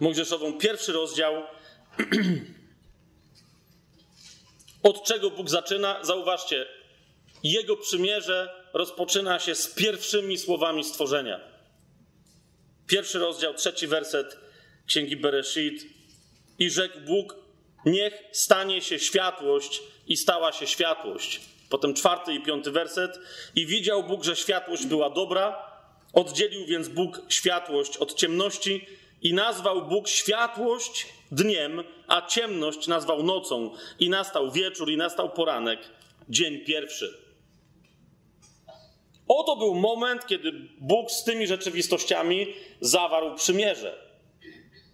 Mojżeszową, 0.00 0.58
pierwszy 0.58 0.92
rozdział. 0.92 1.34
Od 4.82 5.04
czego 5.04 5.30
Bóg 5.30 5.50
zaczyna? 5.50 6.04
Zauważcie, 6.04 6.66
jego 7.42 7.76
przymierze 7.76 8.64
rozpoczyna 8.74 9.38
się 9.38 9.54
z 9.54 9.74
pierwszymi 9.74 10.38
słowami 10.38 10.84
stworzenia. 10.84 11.40
Pierwszy 12.86 13.18
rozdział, 13.18 13.54
trzeci 13.54 13.86
werset 13.86 14.38
księgi 14.86 15.16
Bereshit. 15.16 15.86
I 16.58 16.70
rzekł 16.70 17.00
Bóg: 17.00 17.45
Niech 17.86 18.24
stanie 18.32 18.82
się 18.82 18.98
światłość, 18.98 19.82
i 20.06 20.16
stała 20.16 20.52
się 20.52 20.66
światłość. 20.66 21.40
Potem 21.68 21.94
czwarty 21.94 22.34
i 22.34 22.42
piąty 22.42 22.70
werset. 22.70 23.20
I 23.54 23.66
widział 23.66 24.02
Bóg, 24.02 24.24
że 24.24 24.36
światłość 24.36 24.86
była 24.86 25.10
dobra, 25.10 25.66
Oddzielił 26.16 26.66
więc 26.66 26.88
Bóg 26.88 27.20
światłość 27.28 27.96
od 27.96 28.14
ciemności 28.14 28.86
i 29.22 29.34
nazwał 29.34 29.88
Bóg 29.88 30.08
światłość 30.08 31.06
dniem, 31.32 31.84
a 32.06 32.26
ciemność 32.26 32.86
nazwał 32.86 33.22
nocą. 33.22 33.70
I 33.98 34.10
nastał 34.10 34.50
wieczór, 34.50 34.90
i 34.90 34.96
nastał 34.96 35.30
poranek, 35.30 35.78
dzień 36.28 36.58
pierwszy. 36.58 37.14
Oto 39.28 39.56
był 39.56 39.74
moment, 39.74 40.26
kiedy 40.26 40.52
Bóg 40.80 41.10
z 41.10 41.24
tymi 41.24 41.46
rzeczywistościami 41.46 42.46
zawarł 42.80 43.34
przymierze. 43.34 44.05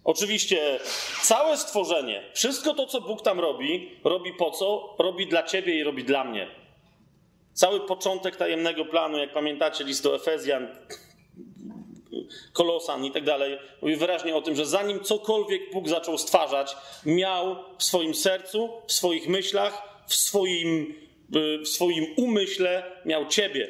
Oczywiście 0.03 0.79
całe 1.21 1.57
stworzenie, 1.57 2.23
wszystko 2.33 2.73
to, 2.73 2.85
co 2.85 3.01
Bóg 3.01 3.21
tam 3.21 3.39
robi, 3.39 3.91
robi 4.03 4.33
po 4.33 4.51
co? 4.51 4.95
Robi 4.99 5.27
dla 5.27 5.43
ciebie 5.43 5.75
i 5.79 5.83
robi 5.83 6.03
dla 6.03 6.23
mnie. 6.23 6.47
Cały 7.53 7.79
początek 7.79 8.35
tajemnego 8.35 8.85
planu, 8.85 9.17
jak 9.17 9.33
pamiętacie, 9.33 9.83
list 9.83 10.03
do 10.03 10.15
Efezjan, 10.15 10.67
Kolosan 12.53 13.05
i 13.05 13.11
tak 13.11 13.23
dalej, 13.23 13.57
mówi 13.81 13.95
wyraźnie 13.95 14.35
o 14.35 14.41
tym, 14.41 14.55
że 14.55 14.65
zanim 14.65 14.99
cokolwiek 14.99 15.61
Bóg 15.73 15.89
zaczął 15.89 16.17
stwarzać, 16.17 16.75
miał 17.05 17.55
w 17.77 17.83
swoim 17.83 18.13
sercu, 18.13 18.69
w 18.87 18.91
swoich 18.91 19.27
myślach, 19.27 20.03
w 20.07 20.15
swoim, 20.15 20.95
w 21.63 21.67
swoim 21.67 22.05
umyśle, 22.17 22.83
miał 23.05 23.27
Ciebie 23.27 23.69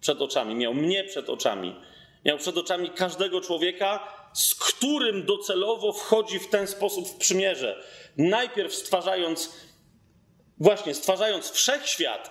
przed 0.00 0.22
oczami, 0.22 0.54
miał 0.54 0.74
mnie 0.74 1.04
przed 1.04 1.28
oczami. 1.28 1.76
Miał 2.24 2.38
przed 2.38 2.58
oczami 2.58 2.90
każdego 2.90 3.40
człowieka, 3.40 4.17
z 4.32 4.54
którym 4.54 5.26
docelowo 5.26 5.92
wchodzi 5.92 6.38
w 6.38 6.48
ten 6.48 6.66
sposób 6.66 7.08
w 7.08 7.16
przymierze. 7.16 7.84
Najpierw 8.16 8.74
stwarzając, 8.74 9.52
właśnie 10.58 10.94
stwarzając 10.94 11.50
wszechświat 11.50 12.30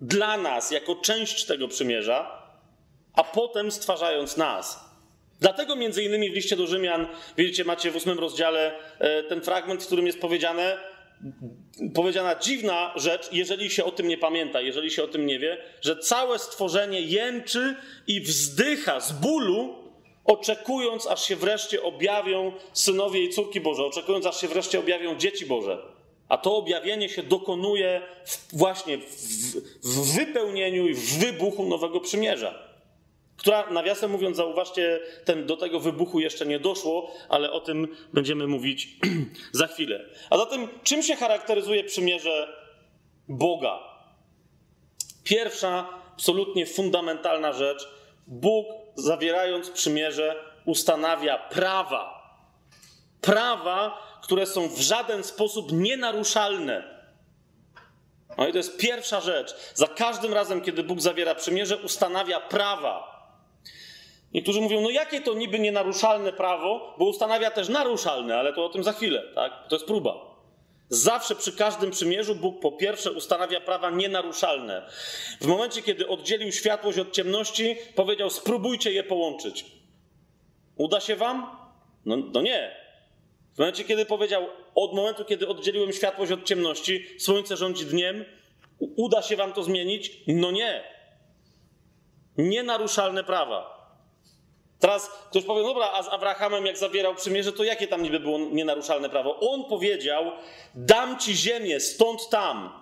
dla 0.00 0.36
nas 0.36 0.70
jako 0.70 0.96
część 0.96 1.44
tego 1.44 1.68
przymierza, 1.68 2.42
a 3.12 3.24
potem 3.24 3.70
stwarzając 3.70 4.36
nas. 4.36 4.90
Dlatego 5.40 5.76
między 5.76 6.02
innymi 6.02 6.30
w 6.30 6.34
liście 6.34 6.56
do 6.56 6.66
Rzymian, 6.66 7.06
widzicie, 7.36 7.64
macie 7.64 7.90
w 7.90 7.96
ósmym 7.96 8.18
rozdziale 8.18 8.74
e, 8.98 9.22
ten 9.22 9.40
fragment, 9.42 9.82
w 9.82 9.86
którym 9.86 10.06
jest 10.06 10.20
powiedziane, 10.20 10.78
powiedziana 11.94 12.34
dziwna 12.34 12.92
rzecz, 12.96 13.28
jeżeli 13.32 13.70
się 13.70 13.84
o 13.84 13.90
tym 13.90 14.08
nie 14.08 14.18
pamięta, 14.18 14.60
jeżeli 14.60 14.90
się 14.90 15.04
o 15.04 15.08
tym 15.08 15.26
nie 15.26 15.38
wie, 15.38 15.58
że 15.80 15.96
całe 15.96 16.38
stworzenie 16.38 17.00
jęczy 17.00 17.76
i 18.06 18.20
wzdycha 18.20 19.00
z 19.00 19.12
bólu, 19.12 19.79
oczekując, 20.24 21.06
aż 21.06 21.24
się 21.24 21.36
wreszcie 21.36 21.82
objawią 21.82 22.52
synowie 22.72 23.24
i 23.24 23.30
córki 23.30 23.60
Boże, 23.60 23.84
oczekując, 23.84 24.26
aż 24.26 24.40
się 24.40 24.48
wreszcie 24.48 24.78
objawią 24.78 25.16
dzieci 25.16 25.46
Boże. 25.46 25.78
A 26.28 26.38
to 26.38 26.56
objawienie 26.56 27.08
się 27.08 27.22
dokonuje 27.22 28.02
w, 28.24 28.56
właśnie 28.56 28.98
w, 28.98 29.04
w 29.82 30.14
wypełnieniu 30.14 30.88
i 30.88 30.94
w 30.94 31.18
wybuchu 31.18 31.66
nowego 31.66 32.00
przymierza 32.00 32.70
która, 33.40 33.70
nawiasem 33.70 34.10
mówiąc, 34.10 34.36
zauważcie, 34.36 35.00
ten, 35.24 35.46
do 35.46 35.56
tego 35.56 35.80
wybuchu 35.80 36.20
jeszcze 36.20 36.46
nie 36.46 36.58
doszło, 36.58 37.10
ale 37.28 37.52
o 37.52 37.60
tym 37.60 37.88
będziemy 38.12 38.46
mówić 38.46 38.88
za 39.52 39.66
chwilę. 39.66 40.04
A 40.30 40.36
zatem, 40.36 40.68
czym 40.82 41.02
się 41.02 41.16
charakteryzuje 41.16 41.84
przymierze 41.84 42.56
Boga? 43.28 43.78
Pierwsza, 45.24 45.88
absolutnie 46.12 46.66
fundamentalna 46.66 47.52
rzecz. 47.52 47.88
Bóg, 48.26 48.66
zawierając 49.00 49.70
przymierze, 49.70 50.36
ustanawia 50.64 51.38
prawa. 51.38 52.20
Prawa, 53.20 53.98
które 54.22 54.46
są 54.46 54.68
w 54.68 54.80
żaden 54.80 55.24
sposób 55.24 55.72
nienaruszalne. 55.72 57.00
No 58.38 58.48
i 58.48 58.52
to 58.52 58.58
jest 58.58 58.78
pierwsza 58.78 59.20
rzecz. 59.20 59.54
Za 59.74 59.86
każdym 59.86 60.34
razem, 60.34 60.60
kiedy 60.60 60.82
Bóg 60.82 61.00
zawiera 61.00 61.34
przymierze, 61.34 61.76
ustanawia 61.76 62.40
prawa. 62.40 63.20
Niektórzy 64.34 64.60
mówią, 64.60 64.80
no 64.80 64.90
jakie 64.90 65.20
to 65.20 65.34
niby 65.34 65.58
nienaruszalne 65.58 66.32
prawo, 66.32 66.94
bo 66.98 67.04
ustanawia 67.04 67.50
też 67.50 67.68
naruszalne, 67.68 68.38
ale 68.38 68.52
to 68.52 68.64
o 68.64 68.68
tym 68.68 68.84
za 68.84 68.92
chwilę, 68.92 69.22
tak? 69.34 69.52
To 69.68 69.76
jest 69.76 69.86
próba. 69.86 70.14
Zawsze 70.90 71.34
przy 71.34 71.52
każdym 71.52 71.90
przymierzu 71.90 72.34
Bóg 72.34 72.60
po 72.60 72.72
pierwsze 72.72 73.12
ustanawia 73.12 73.60
prawa 73.60 73.90
nienaruszalne. 73.90 74.90
W 75.40 75.46
momencie, 75.46 75.82
kiedy 75.82 76.08
oddzielił 76.08 76.52
światłość 76.52 76.98
od 76.98 77.12
ciemności, 77.12 77.76
powiedział: 77.94 78.30
spróbujcie 78.30 78.92
je 78.92 79.04
połączyć. 79.04 79.64
Uda 80.76 81.00
się 81.00 81.16
wam? 81.16 81.56
No, 82.04 82.16
no 82.16 82.40
nie. 82.42 82.76
W 83.54 83.58
momencie, 83.58 83.84
kiedy 83.84 84.06
powiedział: 84.06 84.46
od 84.74 84.94
momentu, 84.94 85.24
kiedy 85.24 85.48
oddzieliłem 85.48 85.92
światłość 85.92 86.32
od 86.32 86.44
ciemności, 86.44 87.06
słońce 87.18 87.56
rządzi 87.56 87.86
dniem, 87.86 88.24
uda 88.78 89.22
się 89.22 89.36
wam 89.36 89.52
to 89.52 89.62
zmienić? 89.62 90.12
No 90.26 90.50
nie. 90.50 90.84
Nienaruszalne 92.36 93.24
prawa. 93.24 93.79
Teraz 94.80 95.10
ktoś 95.30 95.44
powie, 95.44 95.62
dobra, 95.62 95.90
a 95.92 96.02
z 96.02 96.08
Abrahamem 96.08 96.66
jak 96.66 96.76
zawierał 96.76 97.14
przymierze, 97.14 97.52
to 97.52 97.64
jakie 97.64 97.86
tam 97.88 98.02
niby 98.02 98.20
było 98.20 98.38
nienaruszalne 98.38 99.10
prawo? 99.10 99.40
On 99.40 99.64
powiedział, 99.64 100.24
dam 100.74 101.18
ci 101.18 101.36
ziemię 101.36 101.80
stąd 101.80 102.28
tam. 102.28 102.80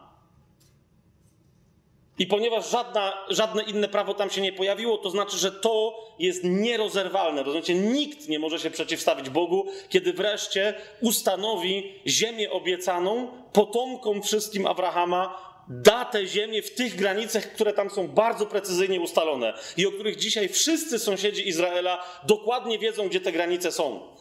I 2.19 2.27
ponieważ 2.27 2.71
żadna, 2.71 3.13
żadne 3.29 3.63
inne 3.63 3.89
prawo 3.89 4.15
tam 4.15 4.31
się 4.31 4.41
nie 4.41 4.53
pojawiło, 4.53 4.99
to 4.99 5.11
znaczy, 5.11 5.37
że 5.37 5.53
to 5.53 6.05
jest 6.19 6.45
nierozerwalne. 6.45 7.43
Rozumiecie? 7.43 7.75
Nikt 7.75 8.29
nie 8.29 8.39
może 8.39 8.59
się 8.59 8.71
przeciwstawić 8.71 9.31
Bogu, 9.31 9.67
kiedy 9.89 10.13
wreszcie 10.13 10.75
ustanowi 11.01 11.95
ziemię 12.07 12.51
obiecaną 12.51 13.29
potomkom 13.53 14.23
wszystkim 14.23 14.67
Abrahama, 14.67 15.48
da 15.69 16.05
tę 16.05 16.27
ziemię 16.27 16.63
w 16.63 16.75
tych 16.75 16.97
granicach, 16.97 17.53
które 17.53 17.73
tam 17.73 17.91
są 17.91 18.09
bardzo 18.09 18.47
precyzyjnie 18.47 19.01
ustalone 19.01 19.55
i 19.77 19.87
o 19.87 19.91
których 19.91 20.17
dzisiaj 20.17 20.49
wszyscy 20.49 20.99
sąsiedzi 20.99 21.49
Izraela 21.49 22.05
dokładnie 22.27 22.79
wiedzą, 22.79 23.09
gdzie 23.09 23.21
te 23.21 23.33
granice 23.33 23.73
są. 23.73 24.17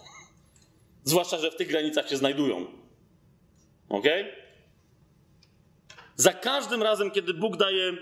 Zwłaszcza, 1.03 1.37
że 1.37 1.51
w 1.51 1.55
tych 1.55 1.67
granicach 1.67 2.09
się 2.09 2.17
znajdują. 2.17 2.65
Ok? 3.89 4.05
Za 6.15 6.33
każdym 6.33 6.83
razem, 6.83 7.11
kiedy 7.11 7.33
Bóg 7.33 7.57
daje 7.57 7.93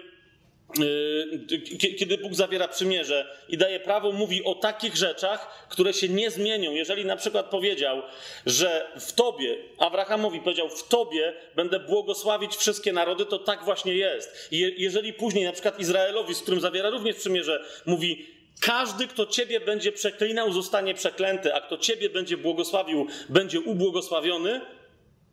kiedy 1.99 2.17
Bóg 2.17 2.33
zawiera 2.33 2.67
przymierze 2.67 3.37
i 3.49 3.57
daje 3.57 3.79
prawo, 3.79 4.11
mówi 4.11 4.43
o 4.43 4.55
takich 4.55 4.95
rzeczach, 4.95 5.67
które 5.69 5.93
się 5.93 6.09
nie 6.09 6.31
zmienią. 6.31 6.71
Jeżeli 6.71 7.05
na 7.05 7.15
przykład 7.15 7.45
powiedział, 7.45 8.01
że 8.45 8.91
w 8.99 9.13
Tobie, 9.13 9.57
Abrahamowi 9.77 10.39
powiedział, 10.39 10.69
w 10.69 10.87
Tobie 10.87 11.33
będę 11.55 11.79
błogosławić 11.79 12.55
wszystkie 12.55 12.93
narody, 12.93 13.25
to 13.25 13.39
tak 13.39 13.65
właśnie 13.65 13.93
jest. 13.93 14.47
I 14.51 14.75
jeżeli 14.77 15.13
później 15.13 15.45
na 15.45 15.51
przykład 15.51 15.79
Izraelowi, 15.79 16.35
z 16.35 16.41
którym 16.41 16.61
zawiera 16.61 16.89
również 16.89 17.15
przymierze, 17.15 17.65
mówi, 17.85 18.25
każdy, 18.59 19.07
kto 19.07 19.25
Ciebie 19.25 19.59
będzie 19.59 19.91
przeklinał, 19.91 20.53
zostanie 20.53 20.93
przeklęty, 20.93 21.53
a 21.53 21.61
kto 21.61 21.77
Ciebie 21.77 22.09
będzie 22.09 22.37
błogosławił, 22.37 23.07
będzie 23.29 23.59
ubłogosławiony, 23.59 24.61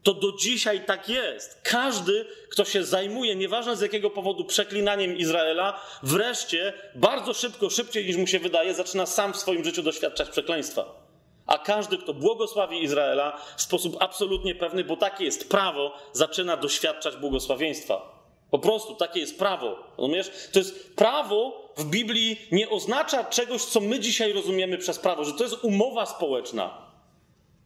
to 0.03 0.15
do 0.15 0.33
dzisiaj 0.33 0.85
tak 0.85 1.09
jest. 1.09 1.61
Każdy, 1.63 2.27
kto 2.51 2.65
się 2.65 2.85
zajmuje, 2.85 3.37
nieważne 3.37 3.77
z 3.77 3.81
jakiego 3.81 4.11
powodu, 4.11 4.45
przeklinaniem 4.45 5.17
Izraela, 5.17 5.81
wreszcie 6.03 6.73
bardzo 6.95 7.35
szybko, 7.35 7.71
szybciej 7.71 8.07
niż 8.07 8.17
mu 8.17 8.27
się 8.27 8.39
wydaje, 8.39 8.75
zaczyna 8.75 9.07
sam 9.07 9.33
w 9.33 9.37
swoim 9.37 9.65
życiu 9.65 9.83
doświadczać 9.83 10.29
przekleństwa. 10.29 11.03
A 11.47 11.59
każdy, 11.59 11.99
kto 11.99 12.15
błogosławi 12.15 12.83
Izraela 12.83 13.41
w 13.57 13.63
sposób 13.63 13.97
absolutnie 14.01 14.55
pewny, 14.55 14.85
bo 14.85 14.97
takie 14.97 15.25
jest 15.25 15.51
prawo, 15.51 15.93
zaczyna 16.13 16.57
doświadczać 16.57 17.17
błogosławieństwa. 17.17 18.23
Po 18.51 18.59
prostu 18.59 18.95
takie 18.95 19.21
jest 19.21 19.39
prawo. 19.39 19.79
Rozumiesz? 19.99 20.31
To 20.53 20.59
jest 20.59 20.97
prawo 20.97 21.69
w 21.77 21.85
Biblii 21.85 22.41
nie 22.53 22.71
oznacza 22.71 23.25
czegoś, 23.25 23.65
co 23.65 23.81
my 23.81 24.01
dzisiaj 24.01 24.33
rozumiemy 24.33 24.79
przez 24.79 24.99
prawo, 24.99 25.25
że 25.25 25.33
to 25.33 25.45
jest 25.45 25.65
umowa 25.65 26.07
społeczna. 26.07 26.82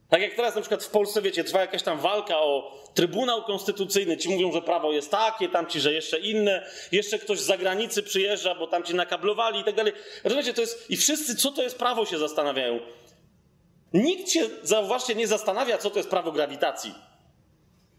Tak 0.09 0.21
jak 0.21 0.35
teraz 0.35 0.55
na 0.55 0.61
przykład 0.61 0.85
w 0.85 0.91
Polsce, 0.91 1.23
wiecie, 1.23 1.45
trwa 1.45 1.61
jakaś 1.61 1.83
tam 1.83 1.99
walka 1.99 2.39
o 2.39 2.77
Trybunał 2.95 3.43
Konstytucyjny. 3.43 4.17
Ci 4.17 4.29
mówią, 4.29 4.53
że 4.53 4.63
prawo 4.63 4.93
jest 4.93 5.11
takie, 5.11 5.49
tamci, 5.49 5.81
że 5.81 5.93
jeszcze 5.93 6.19
inne. 6.19 6.67
Jeszcze 6.93 7.19
ktoś 7.19 7.39
z 7.39 7.47
zagranicy 7.47 8.03
przyjeżdża, 8.03 8.55
bo 8.55 8.67
tamci 8.67 8.95
nakablowali 8.95 9.61
i 9.61 9.65
tak 9.65 9.75
dalej. 9.75 9.93
Rozumiecie, 10.25 10.55
to 10.55 10.61
jest... 10.61 10.91
I 10.91 10.97
wszyscy, 10.97 11.37
co 11.37 11.53
to 11.53 11.63
jest 11.63 11.79
prawo, 11.79 12.07
się 12.07 12.19
zastanawiają. 12.19 12.81
Nikt 13.93 14.31
się, 14.31 14.49
zauważcie, 14.63 15.15
nie 15.15 15.27
zastanawia, 15.27 15.79
co 15.79 15.91
to 15.91 15.99
jest 15.99 16.11
prawo 16.11 16.33
grawitacji. 16.33 16.95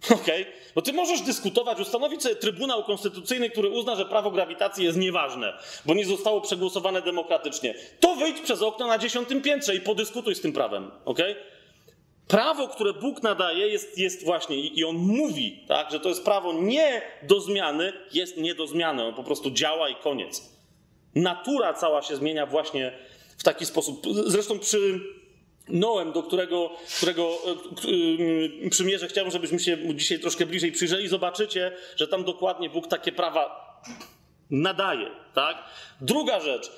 Okej? 0.21 0.41
Okay? 0.41 0.53
Bo 0.75 0.81
ty 0.81 0.93
możesz 0.93 1.21
dyskutować, 1.21 1.79
ustanowić 1.79 2.23
sobie 2.23 2.35
Trybunał 2.35 2.83
Konstytucyjny, 2.83 3.49
który 3.49 3.69
uzna, 3.69 3.95
że 3.95 4.05
prawo 4.05 4.31
grawitacji 4.31 4.85
jest 4.85 4.97
nieważne, 4.97 5.53
bo 5.85 5.93
nie 5.93 6.05
zostało 6.05 6.41
przegłosowane 6.41 7.01
demokratycznie. 7.01 7.75
To 7.99 8.15
wyjdź 8.15 8.41
przez 8.41 8.61
okno 8.61 8.87
na 8.87 8.97
dziesiątym 8.97 9.41
piętrze 9.41 9.75
i 9.75 9.81
podyskutuj 9.81 10.35
z 10.35 10.41
tym 10.41 10.53
prawem. 10.53 10.91
Okej? 11.05 11.31
Okay? 11.31 11.56
Prawo, 12.27 12.67
które 12.67 12.93
Bóg 12.93 13.23
nadaje, 13.23 13.67
jest, 13.67 13.97
jest 13.97 14.25
właśnie, 14.25 14.57
i 14.57 14.83
on 14.83 14.95
mówi, 14.95 15.63
tak, 15.67 15.91
że 15.91 15.99
to 15.99 16.09
jest 16.09 16.23
prawo 16.23 16.53
nie 16.53 17.01
do 17.23 17.41
zmiany, 17.41 17.93
jest 18.13 18.37
nie 18.37 18.55
do 18.55 18.67
zmiany. 18.67 19.03
On 19.03 19.13
po 19.13 19.23
prostu 19.23 19.51
działa 19.51 19.89
i 19.89 19.95
koniec. 19.95 20.57
Natura 21.15 21.73
cała 21.73 22.01
się 22.01 22.15
zmienia 22.15 22.45
właśnie 22.45 22.91
w 23.37 23.43
taki 23.43 23.65
sposób. 23.65 24.07
Zresztą 24.25 24.59
przy 24.59 24.99
Noem, 25.69 26.11
do 26.11 26.23
którego, 26.23 26.71
którego 26.97 27.37
yy, 28.61 28.69
przymierze 28.69 29.07
chciałbym, 29.07 29.31
żebyśmy 29.31 29.59
się 29.59 29.77
dzisiaj 29.95 30.19
troszkę 30.19 30.45
bliżej 30.45 30.71
przyjrzeli, 30.71 31.07
zobaczycie, 31.07 31.71
że 31.95 32.07
tam 32.07 32.23
dokładnie 32.23 32.69
Bóg 32.69 32.87
takie 32.87 33.11
prawa 33.11 33.73
nadaje. 34.49 35.11
Tak? 35.33 35.63
Druga 36.01 36.39
rzecz. 36.39 36.71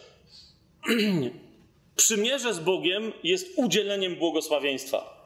Przymierze 1.96 2.54
z 2.54 2.60
Bogiem 2.60 3.12
jest 3.24 3.48
udzieleniem 3.56 4.16
błogosławieństwa. 4.16 5.19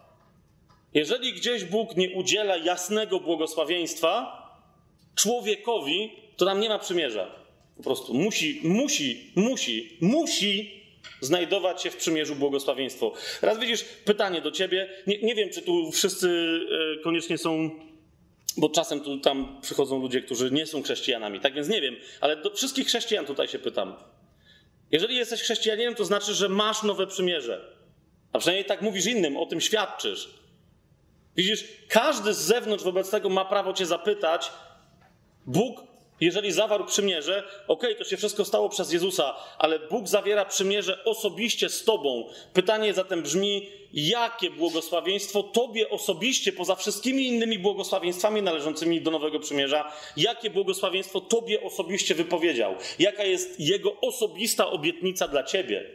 Jeżeli 0.94 1.34
gdzieś 1.34 1.64
Bóg 1.64 1.98
nie 1.98 2.10
udziela 2.10 2.58
jasnego 2.58 3.20
błogosławieństwa 3.20 4.40
człowiekowi, 5.16 6.12
to 6.38 6.46
nam 6.46 6.60
nie 6.60 6.70
ma 6.70 6.80
przymierza. 6.80 7.36
Po 7.78 7.84
prostu 7.84 8.14
musi, 8.14 8.62
musi, 8.64 9.32
musi, 9.36 9.98
musi 10.02 10.84
znajdować 11.22 11.82
się 11.82 11.92
w 11.92 11.98
przymierzu 11.98 12.36
błogosławieństwo. 12.36 13.14
Raz 13.42 13.60
widzisz, 13.60 13.84
pytanie 13.84 14.42
do 14.42 14.52
ciebie. 14.52 14.90
Nie, 15.08 15.18
nie 15.22 15.36
wiem, 15.36 15.50
czy 15.50 15.62
tu 15.62 15.92
wszyscy 15.92 16.60
e, 17.00 17.04
koniecznie 17.04 17.38
są 17.38 17.70
bo 18.58 18.70
czasem 18.70 19.02
tu 19.02 19.18
tam 19.18 19.62
przychodzą 19.62 20.02
ludzie, 20.02 20.22
którzy 20.22 20.52
nie 20.52 20.66
są 20.66 20.84
chrześcijanami, 20.84 21.40
tak 21.40 21.54
więc 21.54 21.70
nie 21.70 21.82
wiem, 21.82 21.96
ale 22.22 22.36
do 22.36 22.50
wszystkich 22.50 22.88
chrześcijan 22.88 23.26
tutaj 23.26 23.48
się 23.48 23.60
pytam. 23.60 23.96
Jeżeli 24.92 25.16
jesteś 25.16 25.42
chrześcijaninem, 25.42 25.96
to 25.96 26.06
znaczy, 26.06 26.34
że 26.34 26.50
masz 26.50 26.84
nowe 26.84 27.08
przymierze. 27.08 27.76
A 28.34 28.40
przynajmniej 28.40 28.66
tak 28.66 28.82
mówisz 28.82 29.06
innym, 29.06 29.38
o 29.38 29.46
tym 29.46 29.62
świadczysz. 29.62 30.30
Widzisz, 31.36 31.68
każdy 31.88 32.34
z 32.34 32.38
zewnątrz 32.38 32.84
wobec 32.84 33.10
tego 33.10 33.30
ma 33.30 33.46
prawo 33.46 33.74
cię 33.74 33.86
zapytać. 33.86 34.52
Bóg, 35.46 35.84
jeżeli 36.22 36.52
zawarł 36.52 36.86
przymierze, 36.86 37.44
okej, 37.68 37.94
okay, 37.94 37.96
to 37.96 38.10
się 38.10 38.18
wszystko 38.18 38.46
stało 38.46 38.70
przez 38.70 38.94
Jezusa, 38.94 39.36
ale 39.58 39.80
Bóg 39.80 40.08
zawiera 40.08 40.46
przymierze 40.46 41.04
osobiście 41.04 41.70
z 41.70 41.84
tobą. 41.84 42.30
Pytanie 42.54 42.94
zatem 42.94 43.22
brzmi, 43.22 43.70
jakie 43.94 44.52
błogosławieństwo 44.52 45.44
tobie 45.44 45.90
osobiście, 45.90 46.52
poza 46.52 46.76
wszystkimi 46.76 47.28
innymi 47.28 47.60
błogosławieństwami 47.60 48.42
należącymi 48.42 49.02
do 49.02 49.12
Nowego 49.12 49.40
Przymierza, 49.40 49.92
jakie 50.18 50.50
błogosławieństwo 50.50 51.22
tobie 51.22 51.64
osobiście 51.64 52.16
wypowiedział? 52.16 52.76
Jaka 53.00 53.24
jest 53.24 53.60
jego 53.60 54.02
osobista 54.02 54.68
obietnica 54.68 55.28
dla 55.28 55.44
ciebie? 55.44 55.90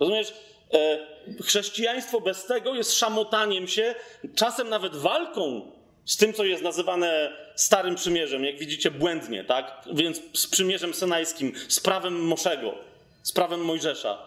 Rozumiesz? 0.00 0.34
E, 0.74 0.98
chrześcijaństwo 1.42 2.20
bez 2.20 2.46
tego 2.46 2.74
jest 2.74 2.98
szamotaniem 2.98 3.68
się, 3.68 3.94
czasem 4.34 4.68
nawet 4.68 4.96
walką 4.96 5.72
z 6.04 6.16
tym, 6.16 6.32
co 6.32 6.44
jest 6.44 6.62
nazywane 6.62 7.32
Starym 7.54 7.94
Przymierzem, 7.94 8.44
jak 8.44 8.58
widzicie, 8.58 8.90
błędnie, 8.90 9.44
tak? 9.44 9.84
Więc 9.92 10.20
z 10.34 10.46
Przymierzem 10.46 10.94
Synajskim, 10.94 11.52
z 11.68 11.80
prawem 11.80 12.26
Moszego, 12.26 12.74
z 13.22 13.32
prawem 13.32 13.60
Mojżesza. 13.60 14.18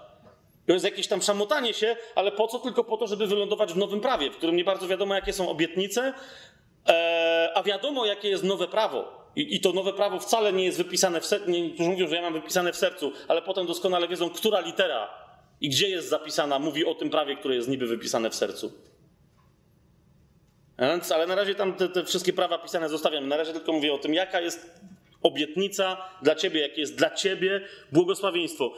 To 0.67 0.73
jest 0.73 0.85
jakieś 0.85 1.07
tam 1.07 1.21
szamotanie 1.21 1.73
się, 1.73 1.95
ale 2.15 2.31
po 2.31 2.47
co? 2.47 2.59
Tylko 2.59 2.83
po 2.83 2.97
to, 2.97 3.07
żeby 3.07 3.27
wylądować 3.27 3.73
w 3.73 3.77
nowym 3.77 4.01
prawie, 4.01 4.31
w 4.31 4.37
którym 4.37 4.55
nie 4.55 4.63
bardzo 4.63 4.87
wiadomo, 4.87 5.15
jakie 5.15 5.33
są 5.33 5.49
obietnice, 5.49 6.13
e, 6.87 7.51
a 7.55 7.63
wiadomo, 7.63 8.05
jakie 8.05 8.29
jest 8.29 8.43
nowe 8.43 8.67
prawo. 8.67 9.23
I, 9.35 9.61
to 9.61 9.73
nowe 9.73 9.93
prawo 9.93 10.19
wcale 10.19 10.53
nie 10.53 10.65
jest 10.65 10.77
wypisane 10.77 11.21
w 11.21 11.25
sercu. 11.25 11.49
Niektórzy 11.49 11.89
mówią, 11.89 12.07
że 12.07 12.15
ja 12.15 12.21
mam 12.21 12.33
wypisane 12.33 12.73
w 12.73 12.75
sercu, 12.75 13.11
ale 13.27 13.41
potem 13.41 13.67
doskonale 13.67 14.07
wiedzą, 14.07 14.29
która 14.29 14.59
litera 14.59 15.22
i 15.63 15.69
gdzie 15.69 15.89
jest 15.89 16.09
zapisana, 16.09 16.59
mówi 16.59 16.85
o 16.85 16.95
tym 16.95 17.09
prawie, 17.09 17.35
które 17.35 17.55
jest 17.55 17.67
niby 17.67 17.87
wypisane 17.87 18.29
w 18.29 18.35
sercu. 18.35 18.73
Więc, 20.79 21.11
ale 21.11 21.27
na 21.27 21.35
razie 21.35 21.55
tam 21.55 21.73
te, 21.73 21.89
te 21.89 22.05
wszystkie 22.05 22.33
prawa 22.33 22.57
pisane 22.57 22.89
zostawiam. 22.89 23.27
Na 23.27 23.37
razie 23.37 23.53
tylko 23.53 23.73
mówię 23.73 23.93
o 23.93 23.97
tym, 23.97 24.13
jaka 24.13 24.41
jest 24.41 24.81
obietnica 25.21 26.09
dla 26.21 26.35
ciebie, 26.35 26.61
jakie 26.61 26.81
jest 26.81 26.95
dla 26.95 27.09
ciebie 27.09 27.61
błogosławieństwo. 27.91 28.73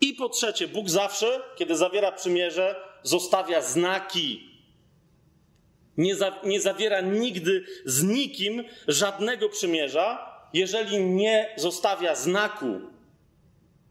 I 0.00 0.14
po 0.14 0.28
trzecie, 0.28 0.68
Bóg 0.68 0.90
zawsze, 0.90 1.40
kiedy 1.56 1.76
zawiera 1.76 2.12
przymierze, 2.12 2.76
zostawia 3.02 3.62
znaki. 3.62 4.50
Nie, 5.96 6.16
za, 6.16 6.40
nie 6.44 6.60
zawiera 6.60 7.00
nigdy 7.00 7.64
z 7.84 8.02
nikim 8.02 8.64
żadnego 8.88 9.48
przymierza, 9.48 10.34
jeżeli 10.52 11.04
nie 11.04 11.54
zostawia 11.56 12.14
znaku. 12.14 12.80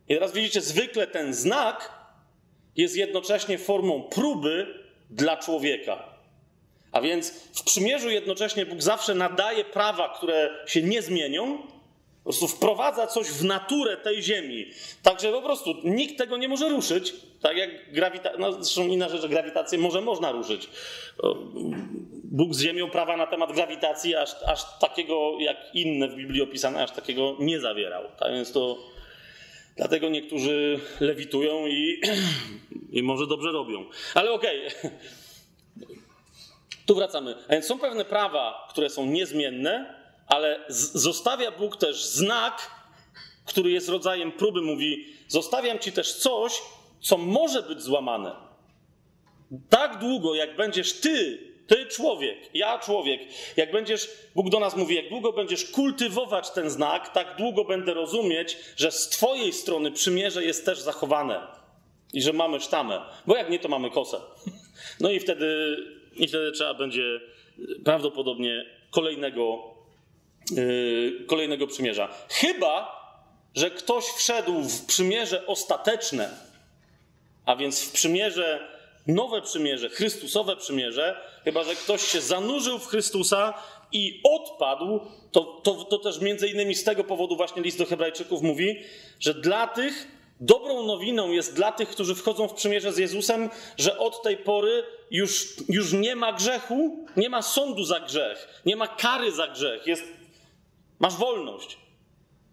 I 0.09 0.13
teraz 0.13 0.31
widzicie, 0.31 0.61
zwykle 0.61 1.07
ten 1.07 1.33
znak 1.33 1.96
jest 2.77 2.95
jednocześnie 2.95 3.57
formą 3.57 4.03
próby 4.03 4.83
dla 5.09 5.37
człowieka. 5.37 6.03
A 6.91 7.01
więc 7.01 7.31
w 7.31 7.63
przymierzu 7.63 8.09
jednocześnie 8.09 8.65
Bóg 8.65 8.81
zawsze 8.81 9.15
nadaje 9.15 9.65
prawa, 9.65 10.09
które 10.09 10.49
się 10.67 10.81
nie 10.81 11.01
zmienią, 11.01 11.57
po 11.57 12.23
prostu 12.23 12.47
wprowadza 12.47 13.07
coś 13.07 13.27
w 13.27 13.43
naturę 13.43 13.97
tej 13.97 14.23
ziemi. 14.23 14.65
Także 15.03 15.31
po 15.31 15.41
prostu 15.41 15.75
nikt 15.83 16.17
tego 16.17 16.37
nie 16.37 16.47
może 16.47 16.69
ruszyć. 16.69 17.13
Tak 17.41 17.57
jak 17.57 17.93
grawitacja, 17.93 18.39
no 18.39 18.51
zresztą 18.51 18.87
inna 18.87 19.09
rzecz, 19.09 19.27
grawitację 19.27 19.77
może 19.77 20.01
można 20.01 20.31
ruszyć. 20.31 20.69
Bóg 22.23 22.53
z 22.53 22.61
ziemią 22.61 22.89
prawa 22.89 23.17
na 23.17 23.27
temat 23.27 23.53
grawitacji 23.53 24.15
aż, 24.15 24.35
aż 24.45 24.79
takiego 24.79 25.37
jak 25.39 25.57
inne 25.73 26.07
w 26.07 26.15
Biblii 26.15 26.41
opisane, 26.41 26.83
aż 26.83 26.91
takiego 26.91 27.35
nie 27.39 27.59
zawierał. 27.59 28.03
Tak 28.19 28.31
więc 28.31 28.51
to 28.51 28.77
dlatego 29.77 30.09
niektórzy 30.09 30.79
lewitują 30.99 31.67
i, 31.67 32.01
i 32.97 33.03
może 33.03 33.27
dobrze 33.27 33.51
robią. 33.51 33.85
Ale 34.13 34.31
okej. 34.31 34.67
Okay. 34.67 34.91
Tu 36.85 36.95
wracamy. 36.95 37.35
A 37.47 37.51
więc 37.51 37.65
są 37.65 37.79
pewne 37.79 38.05
prawa, 38.05 38.67
które 38.69 38.89
są 38.89 39.05
niezmienne, 39.05 39.95
ale 40.27 40.65
zostawia 40.93 41.51
Bóg 41.51 41.77
też 41.77 42.05
znak, 42.05 42.71
który 43.45 43.71
jest 43.71 43.89
rodzajem 43.89 44.31
próby. 44.31 44.61
Mówi: 44.61 45.05
Zostawiam 45.27 45.79
ci 45.79 45.91
też 45.91 46.13
coś, 46.13 46.61
co 47.01 47.17
może 47.17 47.63
być 47.63 47.81
złamane. 47.81 48.35
Tak 49.69 49.99
długo, 49.99 50.35
jak 50.35 50.55
będziesz 50.55 50.93
ty, 50.93 51.39
ty 51.67 51.85
człowiek, 51.85 52.37
ja 52.53 52.79
człowiek, 52.79 53.21
jak 53.57 53.71
będziesz, 53.71 54.09
Bóg 54.35 54.49
do 54.49 54.59
nas 54.59 54.75
mówi, 54.75 54.95
jak 54.95 55.09
długo 55.09 55.33
będziesz 55.33 55.65
kultywować 55.65 56.49
ten 56.49 56.69
znak, 56.69 57.13
tak 57.13 57.35
długo 57.37 57.63
będę 57.63 57.93
rozumieć, 57.93 58.57
że 58.77 58.91
z 58.91 59.09
twojej 59.09 59.53
strony 59.53 59.91
przymierze 59.91 60.43
jest 60.43 60.65
też 60.65 60.79
zachowane 60.79 61.47
i 62.13 62.21
że 62.21 62.33
mamy 62.33 62.59
sztamę, 62.59 63.01
bo 63.27 63.35
jak 63.35 63.49
nie, 63.49 63.59
to 63.59 63.69
mamy 63.69 63.91
kosę. 63.91 64.17
No 64.99 65.11
i 65.11 65.19
wtedy, 65.19 65.77
i 66.15 66.27
wtedy 66.27 66.51
trzeba 66.51 66.73
będzie 66.73 67.19
prawdopodobnie 67.83 68.65
kolejnego 68.91 69.77
Yy, 70.51 71.25
kolejnego 71.27 71.67
przymierza. 71.67 72.09
Chyba, 72.29 72.97
że 73.55 73.71
ktoś 73.71 74.05
wszedł 74.05 74.61
w 74.61 74.85
przymierze 74.85 75.47
ostateczne, 75.47 76.29
a 77.45 77.55
więc 77.55 77.83
w 77.83 77.91
przymierze, 77.91 78.67
nowe 79.07 79.41
przymierze, 79.41 79.89
Chrystusowe 79.89 80.55
przymierze, 80.55 81.21
chyba, 81.43 81.63
że 81.63 81.75
ktoś 81.75 82.01
się 82.01 82.21
zanurzył 82.21 82.79
w 82.79 82.87
Chrystusa 82.87 83.53
i 83.91 84.21
odpadł, 84.23 84.99
to, 85.31 85.43
to, 85.43 85.73
to 85.73 85.97
też 85.97 86.21
między 86.21 86.47
innymi 86.47 86.75
z 86.75 86.83
tego 86.83 87.03
powodu 87.03 87.35
właśnie 87.35 87.61
list 87.61 87.77
do 87.77 87.85
Hebrajczyków 87.85 88.41
mówi, 88.41 88.79
że 89.19 89.33
dla 89.33 89.67
tych 89.67 90.07
dobrą 90.39 90.83
nowiną 90.83 91.31
jest 91.31 91.55
dla 91.55 91.71
tych, 91.71 91.89
którzy 91.89 92.15
wchodzą 92.15 92.47
w 92.47 92.53
przymierze 92.53 92.93
z 92.93 92.97
Jezusem, 92.97 93.49
że 93.77 93.97
od 93.97 94.21
tej 94.21 94.37
pory 94.37 94.83
już, 95.11 95.55
już 95.69 95.93
nie 95.93 96.15
ma 96.15 96.33
grzechu, 96.33 97.05
nie 97.17 97.29
ma 97.29 97.41
sądu 97.41 97.83
za 97.83 97.99
grzech, 97.99 98.61
nie 98.65 98.75
ma 98.75 98.87
kary 98.87 99.31
za 99.31 99.47
grzech. 99.47 99.87
Jest 99.87 100.03
Masz 100.99 101.15
wolność. 101.15 101.77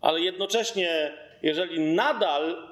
Ale 0.01 0.21
jednocześnie, 0.21 1.13
jeżeli 1.43 1.81
nadal, 1.81 2.69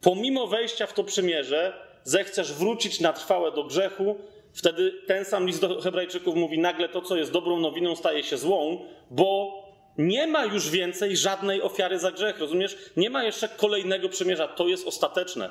pomimo 0.00 0.46
wejścia 0.46 0.86
w 0.86 0.92
to 0.92 1.04
przymierze, 1.04 1.85
zechcesz 2.06 2.52
wrócić 2.52 3.00
na 3.00 3.12
trwałe 3.12 3.52
do 3.52 3.64
grzechu, 3.64 4.16
wtedy 4.52 5.02
ten 5.06 5.24
sam 5.24 5.46
list 5.46 5.60
do 5.60 5.80
Hebrajczyków 5.80 6.36
mówi: 6.36 6.58
nagle 6.58 6.88
to, 6.88 7.02
co 7.02 7.16
jest 7.16 7.32
dobrą 7.32 7.60
nowiną, 7.60 7.96
staje 7.96 8.22
się 8.22 8.38
złą, 8.38 8.86
bo 9.10 9.52
nie 9.98 10.26
ma 10.26 10.44
już 10.44 10.70
więcej 10.70 11.16
żadnej 11.16 11.62
ofiary 11.62 11.98
za 11.98 12.12
grzech. 12.12 12.38
Rozumiesz? 12.38 12.76
Nie 12.96 13.10
ma 13.10 13.24
jeszcze 13.24 13.48
kolejnego 13.48 14.08
przymierza. 14.08 14.48
To 14.48 14.68
jest 14.68 14.86
ostateczne. 14.86 15.50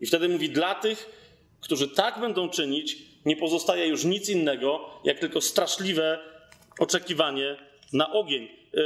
I 0.00 0.06
wtedy 0.06 0.28
mówi: 0.28 0.50
dla 0.50 0.74
tych, 0.74 1.10
którzy 1.60 1.88
tak 1.88 2.20
będą 2.20 2.48
czynić, 2.48 2.98
nie 3.24 3.36
pozostaje 3.36 3.86
już 3.86 4.04
nic 4.04 4.28
innego, 4.28 4.90
jak 5.04 5.18
tylko 5.18 5.40
straszliwe 5.40 6.18
oczekiwanie 6.78 7.56
na 7.92 8.12
ogień. 8.12 8.44
E, 8.44 8.80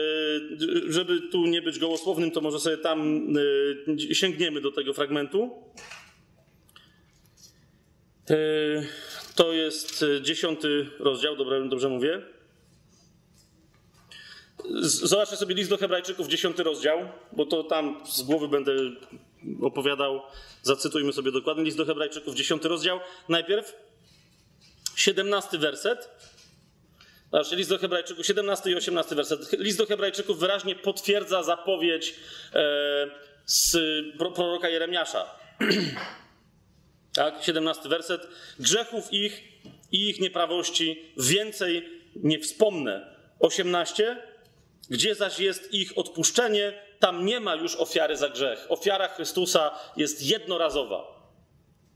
żeby 0.89 1.21
tu 1.21 1.47
nie 1.47 1.63
być 1.63 1.79
gołosłownym, 1.79 2.31
to 2.31 2.41
może 2.41 2.61
sobie 2.61 2.77
tam 2.77 3.29
e, 4.11 4.15
sięgniemy 4.15 4.61
do 4.61 4.73
tego 4.73 4.95
fragmentu. 4.95 5.51
E, 8.31 8.35
to 9.35 9.53
jest 9.53 10.05
dziesiąty 10.22 10.87
rozdział, 10.99 11.37
dobrze, 11.37 11.68
dobrze 11.68 11.89
mówię. 11.89 12.22
Zobaczcie 14.81 15.37
sobie 15.37 15.55
list 15.55 15.70
do 15.70 15.76
Hebrajczyków, 15.76 16.28
dziesiąty 16.28 16.62
rozdział, 16.62 16.99
bo 17.33 17.47
to 17.47 17.64
tam 17.64 18.03
z 18.07 18.22
głowy 18.22 18.49
będę 18.49 18.72
opowiadał. 19.62 20.22
Zacytujmy 20.62 21.12
sobie 21.12 21.33
dokładnie 21.33 21.64
list 21.64 21.76
do 21.76 21.85
Hebrajczyków, 21.85 22.35
dziesiąty 22.35 22.68
rozdział. 22.68 23.01
Najpierw 23.28 23.76
siedemnasty 24.97 25.59
werset. 25.59 26.11
Znaczy, 27.31 27.57
list 27.57 27.70
do 27.70 27.78
Hebrajczyków, 27.78 28.26
17 28.26 28.70
i 28.70 28.74
18 28.74 29.14
werset. 29.14 29.53
List 29.53 29.78
do 29.78 29.87
Hebrajczyków 29.87 30.39
wyraźnie 30.39 30.74
potwierdza 30.74 31.43
zapowiedź 31.43 32.14
e, 32.55 33.11
z 33.47 33.76
proroka 34.18 34.68
Jeremiasza. 34.68 35.24
tak, 37.15 37.35
17 37.45 37.89
werset. 37.89 38.29
Grzechów 38.59 39.13
ich 39.13 39.43
i 39.93 40.09
ich 40.09 40.21
nieprawości 40.21 41.03
więcej 41.17 41.89
nie 42.17 42.39
wspomnę. 42.39 43.17
18. 43.39 44.17
Gdzie 44.91 45.15
zaś 45.15 45.39
jest 45.39 45.75
ich 45.75 45.99
odpuszczenie, 45.99 46.73
tam 46.99 47.27
nie 47.27 47.41
ma 47.41 47.55
już 47.55 47.77
ofiary 47.77 48.17
za 48.17 48.29
grzech. 48.29 48.67
Ofiara 48.69 49.09
Chrystusa 49.09 49.71
jest 49.97 50.27
jednorazowa. 50.27 51.21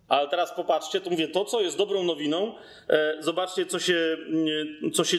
Ale 0.09 0.29
teraz 0.29 0.53
popatrzcie, 0.53 1.01
to 1.01 1.11
mówię, 1.11 1.29
to 1.29 1.45
co 1.45 1.61
jest 1.61 1.77
dobrą 1.77 2.05
nowiną, 2.05 2.55
e, 2.89 3.17
zobaczcie 3.21 3.67
co 3.67 3.79
się, 3.79 4.17
co 4.95 5.05
się 5.05 5.19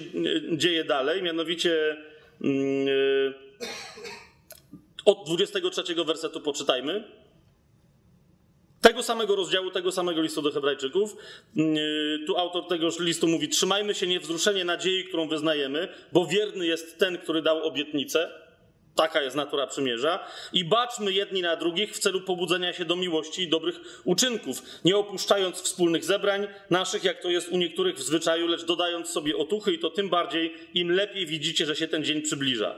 dzieje 0.58 0.84
dalej, 0.84 1.24
mianowicie 1.24 1.98
mm, 2.42 2.88
e, 2.88 3.66
od 5.06 5.26
23 5.26 5.96
wersetu 6.06 6.42
poczytajmy. 6.42 7.25
Tego 8.86 9.04
samego 9.04 9.36
rozdziału, 9.36 9.72
tego 9.72 9.92
samego 9.92 10.22
listu 10.22 10.42
do 10.42 10.52
Hebrajczyków. 10.52 11.16
Mm, 11.58 11.76
e, 11.76 12.26
tu 12.26 12.38
autor 12.38 12.68
tego 12.68 12.90
listu 13.00 13.28
mówi: 13.28 13.50
Trzymajmy 13.50 13.96
się 13.96 14.08
niewzruszenie 14.08 14.66
nadziei, 14.66 15.04
którą 15.04 15.28
wyznajemy, 15.28 15.88
bo 16.12 16.26
wierny 16.26 16.66
jest 16.66 17.00
ten, 17.00 17.18
który 17.18 17.42
dał 17.42 17.64
obietnicę. 17.64 18.32
Taka 18.96 19.22
jest 19.22 19.36
natura 19.36 19.68
przymierza. 19.68 20.28
I 20.54 20.66
baczmy 20.66 21.14
jedni 21.14 21.42
na 21.42 21.56
drugich 21.56 21.96
w 21.96 22.00
celu 22.00 22.22
pobudzenia 22.22 22.74
się 22.74 22.86
do 22.86 22.96
miłości 22.96 23.42
i 23.42 23.48
dobrych 23.48 24.02
uczynków, 24.04 24.62
nie 24.86 24.98
opuszczając 24.98 25.62
wspólnych 25.62 26.06
zebrań 26.06 26.48
naszych, 26.70 27.04
jak 27.04 27.22
to 27.22 27.30
jest 27.30 27.50
u 27.50 27.58
niektórych 27.58 27.96
w 27.96 28.04
zwyczaju, 28.04 28.48
lecz 28.48 28.66
dodając 28.66 29.10
sobie 29.10 29.38
otuchy 29.38 29.74
i 29.74 29.80
to 29.80 29.90
tym 29.90 30.10
bardziej, 30.10 30.54
im 30.74 30.92
lepiej 30.92 31.26
widzicie, 31.26 31.66
że 31.66 31.76
się 31.76 31.88
ten 31.88 32.04
dzień 32.04 32.22
przybliża. 32.22 32.76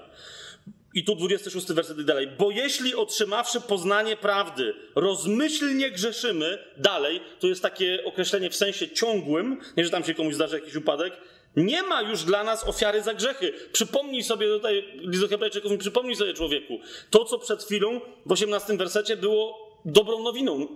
I 0.97 1.03
tu 1.03 1.15
26 1.15 1.73
werset 1.73 2.01
dalej. 2.01 2.27
Bo 2.27 2.51
jeśli 2.51 2.95
otrzymawszy 2.95 3.61
poznanie 3.61 4.15
prawdy, 4.15 4.73
rozmyślnie 4.95 5.91
grzeszymy, 5.91 6.57
dalej, 6.77 7.21
to 7.39 7.47
jest 7.47 7.61
takie 7.61 8.03
określenie 8.05 8.49
w 8.49 8.55
sensie 8.55 8.89
ciągłym, 8.89 9.61
nie 9.77 9.85
że 9.85 9.89
tam 9.89 10.03
się 10.03 10.13
komuś 10.13 10.35
zdarzy 10.35 10.59
jakiś 10.59 10.75
upadek, 10.75 11.13
nie 11.55 11.83
ma 11.83 12.01
już 12.01 12.23
dla 12.23 12.43
nas 12.43 12.67
ofiary 12.67 13.01
za 13.01 13.13
grzechy. 13.13 13.53
Przypomnij 13.71 14.23
sobie 14.23 14.47
tutaj, 14.47 14.99
list 14.99 15.21
do 15.21 15.27
Hebrajczyków, 15.27 15.77
przypomnij 15.77 16.15
sobie 16.15 16.33
człowieku, 16.33 16.79
to 17.09 17.25
co 17.25 17.39
przed 17.39 17.63
chwilą 17.63 18.01
w 18.25 18.31
18 18.31 18.77
wersecie 18.77 19.17
było 19.17 19.71
dobrą 19.85 20.23
nowiną. 20.23 20.67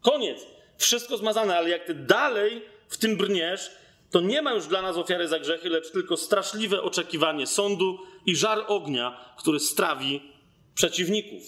Koniec. 0.00 0.46
Wszystko 0.78 1.16
zmazane, 1.16 1.56
ale 1.56 1.70
jak 1.70 1.84
ty 1.84 1.94
dalej 1.94 2.62
w 2.88 2.98
tym 2.98 3.16
brniesz, 3.16 3.70
to 4.10 4.20
nie 4.20 4.42
ma 4.42 4.52
już 4.52 4.66
dla 4.66 4.82
nas 4.82 4.96
ofiary 4.96 5.28
za 5.28 5.38
grzechy, 5.38 5.68
lecz 5.68 5.90
tylko 5.90 6.16
straszliwe 6.16 6.82
oczekiwanie 6.82 7.46
sądu 7.46 7.98
i 8.26 8.36
żar 8.36 8.64
ognia, 8.68 9.34
który 9.38 9.60
strawi 9.60 10.32
przeciwników. 10.74 11.42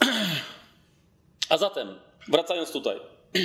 A 1.48 1.58
zatem, 1.58 1.98
wracając 2.28 2.72
tutaj. 2.72 3.00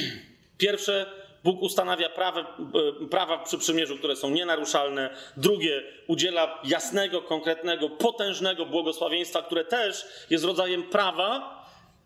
Pierwsze, 0.57 1.23
Bóg 1.43 1.61
ustanawia 1.61 2.09
prawa, 2.09 2.57
e, 3.01 3.07
prawa 3.07 3.37
przy 3.37 3.57
przymierzu, 3.57 3.97
które 3.97 4.15
są 4.15 4.29
nienaruszalne. 4.29 5.15
Drugie, 5.37 5.83
udziela 6.07 6.59
jasnego, 6.63 7.21
konkretnego, 7.21 7.89
potężnego 7.89 8.65
błogosławieństwa, 8.65 9.41
które 9.41 9.65
też 9.65 10.05
jest 10.29 10.45
rodzajem 10.45 10.83
prawa, 10.83 11.63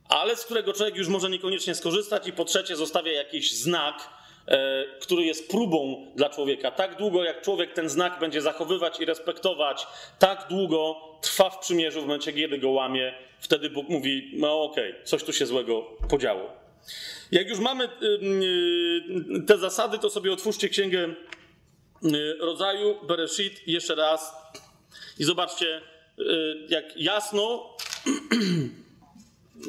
ale 0.10 0.36
z 0.36 0.46
którego 0.46 0.74
człowiek 0.74 0.96
już 0.96 1.08
może 1.08 1.30
niekoniecznie 1.30 1.76
skorzystać. 1.76 2.28
I 2.28 2.34
po 2.34 2.46
trzecie, 2.46 2.76
zostawia 2.76 3.12
jakiś 3.12 3.52
znak, 3.52 4.10
który 5.00 5.24
jest 5.24 5.50
próbą 5.50 6.12
dla 6.16 6.30
człowieka. 6.30 6.72
Tak 6.72 6.98
długo, 6.98 7.24
jak 7.24 7.42
człowiek 7.42 7.74
ten 7.74 7.90
znak 7.90 8.20
będzie 8.20 8.42
zachowywać 8.42 9.00
i 9.00 9.06
respektować, 9.06 9.88
tak 10.20 10.46
długo 10.50 10.96
trwa 11.22 11.50
w 11.50 11.60
przymierzu 11.60 12.02
w 12.02 12.06
momencie, 12.06 12.34
kiedy 12.34 12.58
go 12.58 12.70
łamie. 12.70 13.14
Wtedy 13.40 13.70
Bóg 13.70 13.90
mówi: 13.90 14.32
No, 14.34 14.64
okej, 14.64 14.92
okay, 14.92 15.04
coś 15.04 15.24
tu 15.24 15.34
się 15.34 15.46
złego 15.46 15.82
podziało. 16.10 16.52
Jak 17.32 17.48
już 17.48 17.60
mamy 17.60 17.90
te 19.48 19.58
zasady, 19.58 20.00
to 20.00 20.10
sobie 20.10 20.34
otwórzcie 20.34 20.70
księgę 20.70 21.16
rodzaju, 22.40 22.96
Bereshit, 23.08 23.68
jeszcze 23.68 23.96
raz 23.96 24.36
i 25.20 25.24
zobaczcie, 25.24 25.82
y, 26.20 26.24
jak 26.70 26.98
jasno 26.98 27.76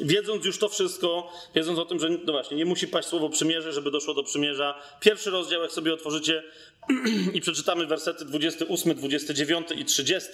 wiedząc 0.03 0.45
już 0.45 0.59
to 0.59 0.69
wszystko, 0.69 1.31
wiedząc 1.55 1.79
o 1.79 1.85
tym, 1.85 1.99
że 1.99 2.09
no 2.09 2.31
właśnie, 2.31 2.57
nie 2.57 2.65
musi 2.65 2.87
paść 2.87 3.07
słowo 3.07 3.29
przymierze, 3.29 3.73
żeby 3.73 3.91
doszło 3.91 4.13
do 4.13 4.23
przymierza. 4.23 4.81
Pierwszy 4.99 5.29
rozdział, 5.29 5.61
jak 5.61 5.71
sobie 5.71 5.93
otworzycie 5.93 6.43
i 7.33 7.41
przeczytamy 7.41 7.85
wersety 7.85 8.25
28, 8.25 8.95
29 8.95 9.67
i 9.75 9.85
30, 9.85 10.29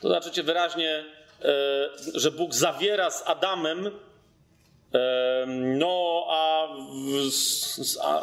to 0.00 0.08
zobaczycie 0.08 0.42
wyraźnie, 0.42 1.04
e, 1.42 1.90
że 2.14 2.30
Bóg 2.30 2.54
zawiera 2.54 3.10
z 3.10 3.22
Adamem 3.26 3.90
no, 5.46 6.26
a 6.30 6.68
z, 7.30 7.76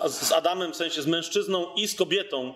z, 0.08 0.32
Adamem, 0.32 0.72
w 0.72 0.76
sensie 0.76 1.02
z 1.02 1.08
mężczyzną 1.08 1.74
i 1.76 1.88
z 1.88 1.96
kobietą, 1.96 2.54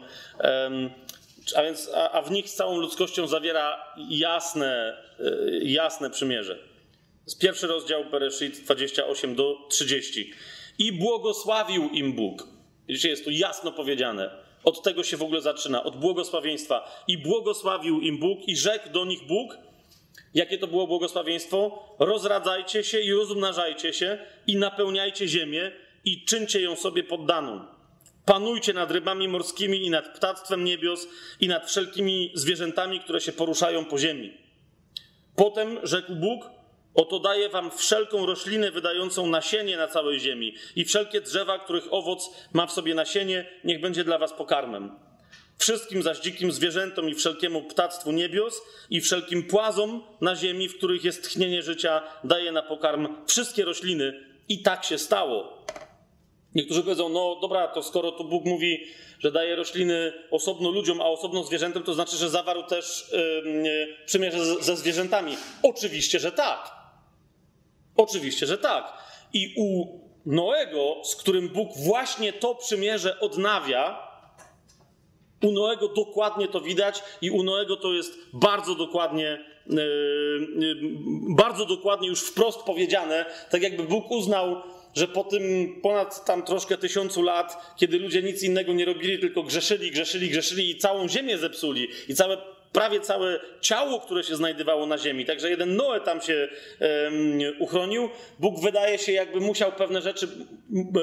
a 1.55 1.63
więc 1.63 1.89
a, 1.93 2.11
a 2.11 2.21
w 2.21 2.31
nich 2.31 2.49
z 2.49 2.55
całą 2.55 2.77
ludzkością 2.77 3.27
zawiera 3.27 3.93
jasne, 4.09 4.97
e, 5.19 5.23
jasne 5.61 6.09
przymierze. 6.09 6.72
Pierwszy 7.39 7.67
rozdział 7.67 8.05
Bereshit 8.05 8.63
28 8.63 9.35
do 9.35 9.57
30. 9.69 10.33
I 10.77 10.91
błogosławił 10.91 11.89
im 11.89 12.13
Bóg. 12.13 12.47
Widzicie, 12.87 13.09
jest 13.09 13.23
tu 13.23 13.31
jasno 13.31 13.71
powiedziane. 13.71 14.43
Od 14.63 14.83
tego 14.83 15.03
się 15.03 15.17
w 15.17 15.23
ogóle 15.23 15.41
zaczyna, 15.41 15.83
od 15.83 15.95
błogosławieństwa. 15.95 17.03
I 17.07 17.17
błogosławił 17.17 18.01
im 18.01 18.17
Bóg 18.17 18.47
i 18.47 18.57
rzekł 18.57 18.89
do 18.89 19.05
nich 19.05 19.27
Bóg, 19.27 19.57
Jakie 20.33 20.57
to 20.57 20.67
było 20.67 20.87
błogosławieństwo? 20.87 21.83
Rozradzajcie 21.99 22.83
się 22.83 22.99
i 22.99 23.13
rozmnażajcie 23.13 23.93
się 23.93 24.17
i 24.47 24.55
napełniajcie 24.55 25.27
ziemię 25.27 25.71
i 26.05 26.25
czyńcie 26.25 26.61
ją 26.61 26.75
sobie 26.75 27.03
poddaną. 27.03 27.65
Panujcie 28.25 28.73
nad 28.73 28.91
rybami 28.91 29.27
morskimi 29.27 29.85
i 29.85 29.89
nad 29.89 30.17
ptactwem 30.17 30.63
niebios 30.63 31.07
i 31.39 31.47
nad 31.47 31.67
wszelkimi 31.67 32.31
zwierzętami, 32.35 32.99
które 32.99 33.21
się 33.21 33.31
poruszają 33.31 33.85
po 33.85 33.97
ziemi. 33.97 34.37
Potem 35.35 35.79
rzekł 35.83 36.15
Bóg: 36.15 36.49
Oto 36.95 37.19
daję 37.19 37.49
wam 37.49 37.71
wszelką 37.71 38.25
roślinę 38.25 38.71
wydającą 38.71 39.27
nasienie 39.27 39.77
na 39.77 39.87
całej 39.87 40.19
ziemi 40.19 40.55
i 40.75 40.85
wszelkie 40.85 41.21
drzewa, 41.21 41.59
których 41.59 41.93
owoc 41.93 42.29
ma 42.53 42.67
w 42.67 42.71
sobie 42.71 42.95
nasienie, 42.95 43.49
niech 43.63 43.81
będzie 43.81 44.03
dla 44.03 44.17
was 44.17 44.33
pokarmem. 44.33 44.91
Wszystkim 45.57 46.03
zaś 46.03 46.19
dzikim 46.19 46.51
zwierzętom 46.51 47.09
i 47.09 47.15
wszelkiemu 47.15 47.61
ptactwu 47.61 48.11
niebios 48.11 48.61
i 48.89 49.01
wszelkim 49.01 49.43
płazom 49.43 50.03
na 50.21 50.35
ziemi, 50.35 50.69
w 50.69 50.77
których 50.77 51.03
jest 51.03 51.23
tchnienie 51.23 51.63
życia, 51.63 52.01
daje 52.23 52.51
na 52.51 52.61
pokarm 52.61 53.07
wszystkie 53.27 53.65
rośliny. 53.65 54.33
I 54.49 54.61
tak 54.61 54.85
się 54.85 54.97
stało. 54.97 55.65
Niektórzy 56.55 56.83
powiedzą, 56.83 57.09
no 57.09 57.37
dobra, 57.41 57.67
to 57.67 57.83
skoro 57.83 58.11
tu 58.11 58.23
Bóg 58.23 58.45
mówi, 58.45 58.87
że 59.19 59.31
daje 59.31 59.55
rośliny 59.55 60.13
osobno 60.31 60.69
ludziom, 60.69 61.01
a 61.01 61.05
osobno 61.05 61.43
zwierzętom, 61.43 61.83
to 61.83 61.93
znaczy, 61.93 62.17
że 62.17 62.29
zawarł 62.29 62.63
też 62.63 63.11
yy, 63.11 63.97
przymierze 64.05 64.45
ze 64.45 64.75
zwierzętami. 64.75 65.37
Oczywiście, 65.63 66.19
że 66.19 66.31
tak. 66.31 66.82
Oczywiście, 67.97 68.45
że 68.45 68.57
tak. 68.57 68.93
I 69.33 69.53
u 69.57 69.99
Noego, 70.25 71.01
z 71.03 71.15
którym 71.15 71.49
Bóg 71.49 71.69
właśnie 71.77 72.33
to 72.33 72.55
przymierze 72.55 73.19
odnawia, 73.19 74.13
u 75.43 75.51
Noego 75.51 75.87
dokładnie 75.87 76.47
to 76.47 76.61
widać 76.61 77.03
i 77.21 77.31
u 77.31 77.43
Noego 77.43 77.77
to 77.77 77.93
jest 77.93 78.13
bardzo 78.33 78.75
dokładnie, 78.75 79.45
yy, 79.67 79.77
bardzo 81.35 81.65
dokładnie 81.65 82.07
już 82.07 82.21
wprost 82.21 82.59
powiedziane, 82.59 83.25
tak 83.49 83.61
jakby 83.61 83.83
Bóg 83.83 84.11
uznał, 84.11 84.61
że 84.95 85.07
po 85.07 85.23
tym 85.23 85.43
ponad 85.81 86.25
tam 86.25 86.43
troszkę 86.43 86.77
tysiącu 86.77 87.21
lat, 87.21 87.75
kiedy 87.77 87.99
ludzie 87.99 88.23
nic 88.23 88.43
innego 88.43 88.73
nie 88.73 88.85
robili, 88.85 89.19
tylko 89.19 89.43
grzeszyli, 89.43 89.91
grzeszyli, 89.91 90.29
grzeszyli 90.29 90.69
i 90.69 90.77
całą 90.77 91.07
ziemię 91.07 91.37
zepsuli 91.37 91.87
i 92.07 92.15
całe 92.15 92.37
prawie 92.73 92.99
całe 92.99 93.39
ciało, 93.61 93.99
które 93.99 94.23
się 94.23 94.35
znajdowało 94.35 94.85
na 94.85 94.97
ziemi. 94.97 95.25
Także 95.25 95.49
jeden 95.49 95.75
Noe 95.75 96.01
tam 96.01 96.21
się 96.21 96.47
uchronił. 97.59 98.09
Bóg 98.39 98.61
wydaje 98.61 98.97
się, 98.97 99.11
jakby 99.11 99.39
musiał 99.39 99.71
pewne 99.71 100.01
rzeczy 100.01 100.27
um, 100.73 100.93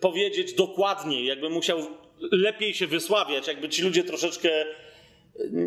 powiedzieć 0.00 0.52
dokładniej, 0.52 1.26
jakby 1.26 1.50
musiał 1.50 1.86
lepiej 2.20 2.74
się 2.74 2.86
wysławiać, 2.86 3.46
jakby 3.46 3.68
ci 3.68 3.82
ludzie 3.82 4.04
troszeczkę, 4.04 4.50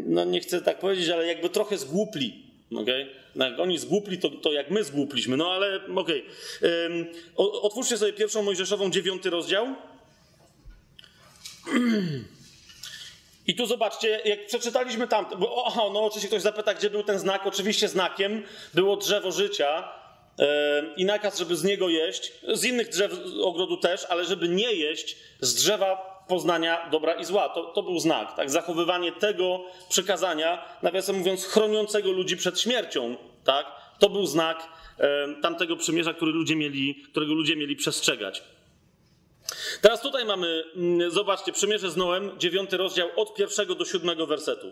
no 0.05 0.25
nie 0.25 0.39
chcę 0.39 0.61
tak 0.61 0.79
powiedzieć, 0.79 1.09
ale 1.09 1.27
jakby 1.27 1.49
trochę 1.49 1.77
zgłupli. 1.77 2.43
Okay? 2.75 3.07
No 3.35 3.45
jak 3.49 3.59
oni 3.59 3.77
zgłupli, 3.77 4.17
to, 4.17 4.29
to 4.29 4.51
jak 4.51 4.71
my 4.71 4.83
zgłupliśmy. 4.83 5.37
No 5.37 5.51
ale 5.51 5.75
okej. 5.95 6.23
Okay. 6.57 6.87
Um, 6.89 7.05
otwórzcie 7.37 7.97
sobie 7.97 8.13
pierwszą 8.13 8.43
Mojżeszową, 8.43 8.91
dziewiąty 8.91 9.29
rozdział. 9.29 9.67
I 13.49 13.55
tu 13.55 13.65
zobaczcie, 13.65 14.21
jak 14.25 14.45
przeczytaliśmy 14.45 15.07
tam, 15.07 15.25
bo 15.37 15.63
aha, 15.67 15.81
no 15.93 16.03
oczywiście 16.03 16.27
ktoś 16.27 16.41
zapyta, 16.41 16.73
gdzie 16.73 16.89
był 16.89 17.03
ten 17.03 17.19
znak. 17.19 17.47
Oczywiście 17.47 17.87
znakiem 17.87 18.43
było 18.73 18.97
drzewo 18.97 19.31
życia 19.31 19.91
yy, 20.37 20.45
i 20.97 21.05
nakaz, 21.05 21.39
żeby 21.39 21.55
z 21.55 21.63
niego 21.63 21.89
jeść. 21.89 22.31
Z 22.47 22.63
innych 22.63 22.89
drzew 22.89 23.11
ogrodu 23.43 23.77
też, 23.77 24.05
ale 24.09 24.25
żeby 24.25 24.47
nie 24.47 24.73
jeść 24.73 25.15
z 25.39 25.55
drzewa 25.55 26.23
poznania 26.27 26.89
dobra 26.91 27.13
i 27.13 27.25
zła. 27.25 27.49
To, 27.49 27.63
to 27.63 27.83
był 27.83 27.99
znak, 27.99 28.35
tak? 28.35 28.49
Zachowywanie 28.49 29.11
tego 29.11 29.63
przykazania, 29.89 30.65
nawiasem 30.81 31.15
mówiąc, 31.15 31.45
chroniącego 31.45 32.11
ludzi 32.11 32.37
przed 32.37 32.59
śmiercią, 32.59 33.15
tak? 33.43 33.65
To 33.99 34.09
był 34.09 34.25
znak 34.25 34.67
e, 34.99 35.27
tamtego 35.41 35.75
przymierza, 35.75 36.13
który 36.13 36.31
ludzie 36.31 36.55
mieli, 36.55 37.03
którego 37.11 37.33
ludzie 37.33 37.55
mieli 37.55 37.75
przestrzegać. 37.75 38.43
Teraz 39.81 40.01
tutaj 40.01 40.25
mamy, 40.25 40.63
mm, 40.75 41.11
zobaczcie, 41.11 41.51
przymierze 41.51 41.91
z 41.91 41.97
Noem, 41.97 42.31
dziewiąty 42.39 42.77
rozdział, 42.77 43.09
od 43.15 43.35
pierwszego 43.35 43.75
do 43.75 43.85
siódmego 43.85 44.27
wersetu. 44.27 44.67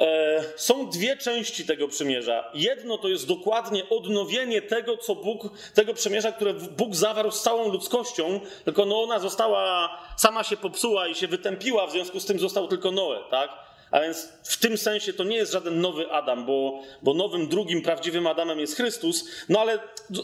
E, 0.00 0.44
są 0.56 0.90
dwie 0.90 1.16
części 1.16 1.66
tego 1.66 1.88
przymierza. 1.88 2.50
Jedno 2.54 2.98
to 2.98 3.08
jest 3.08 3.28
dokładnie 3.28 3.88
odnowienie 3.88 4.62
tego, 4.62 4.96
co 4.96 5.14
Bóg, 5.14 5.48
tego 5.74 5.94
przymierza, 5.94 6.32
które 6.32 6.54
Bóg 6.54 6.94
zawarł 6.94 7.30
z 7.30 7.42
całą 7.42 7.72
ludzkością, 7.72 8.40
tylko 8.64 8.84
no 8.84 9.02
ona 9.02 9.18
została, 9.18 9.90
sama 10.16 10.44
się 10.44 10.56
popsuła 10.56 11.08
i 11.08 11.14
się 11.14 11.28
wytępiła, 11.28 11.86
w 11.86 11.92
związku 11.92 12.20
z 12.20 12.26
tym 12.26 12.38
został 12.38 12.68
tylko 12.68 12.90
Noe, 12.90 13.24
tak? 13.30 13.63
A 13.94 14.00
więc 14.00 14.28
w 14.42 14.56
tym 14.56 14.78
sensie 14.78 15.12
to 15.12 15.24
nie 15.24 15.36
jest 15.36 15.52
żaden 15.52 15.80
nowy 15.80 16.10
Adam, 16.10 16.46
bo, 16.46 16.82
bo 17.02 17.14
nowym, 17.14 17.48
drugim, 17.48 17.82
prawdziwym 17.82 18.26
Adamem 18.26 18.60
jest 18.60 18.76
Chrystus, 18.76 19.28
no 19.48 19.60
ale 19.60 19.78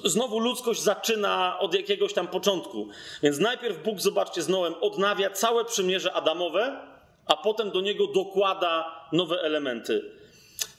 znowu 0.04 0.38
ludzkość 0.38 0.80
zaczyna 0.80 1.58
od 1.58 1.74
jakiegoś 1.74 2.12
tam 2.12 2.28
początku. 2.28 2.88
Więc 3.22 3.38
najpierw 3.38 3.82
Bóg, 3.82 4.00
zobaczcie, 4.00 4.42
z 4.42 4.48
Noem 4.48 4.74
odnawia 4.80 5.30
całe 5.30 5.64
przymierze 5.64 6.12
Adamowe, 6.12 6.80
a 7.26 7.36
potem 7.36 7.70
do 7.70 7.80
niego 7.80 8.06
dokłada 8.06 9.06
nowe 9.12 9.40
elementy. 9.40 10.12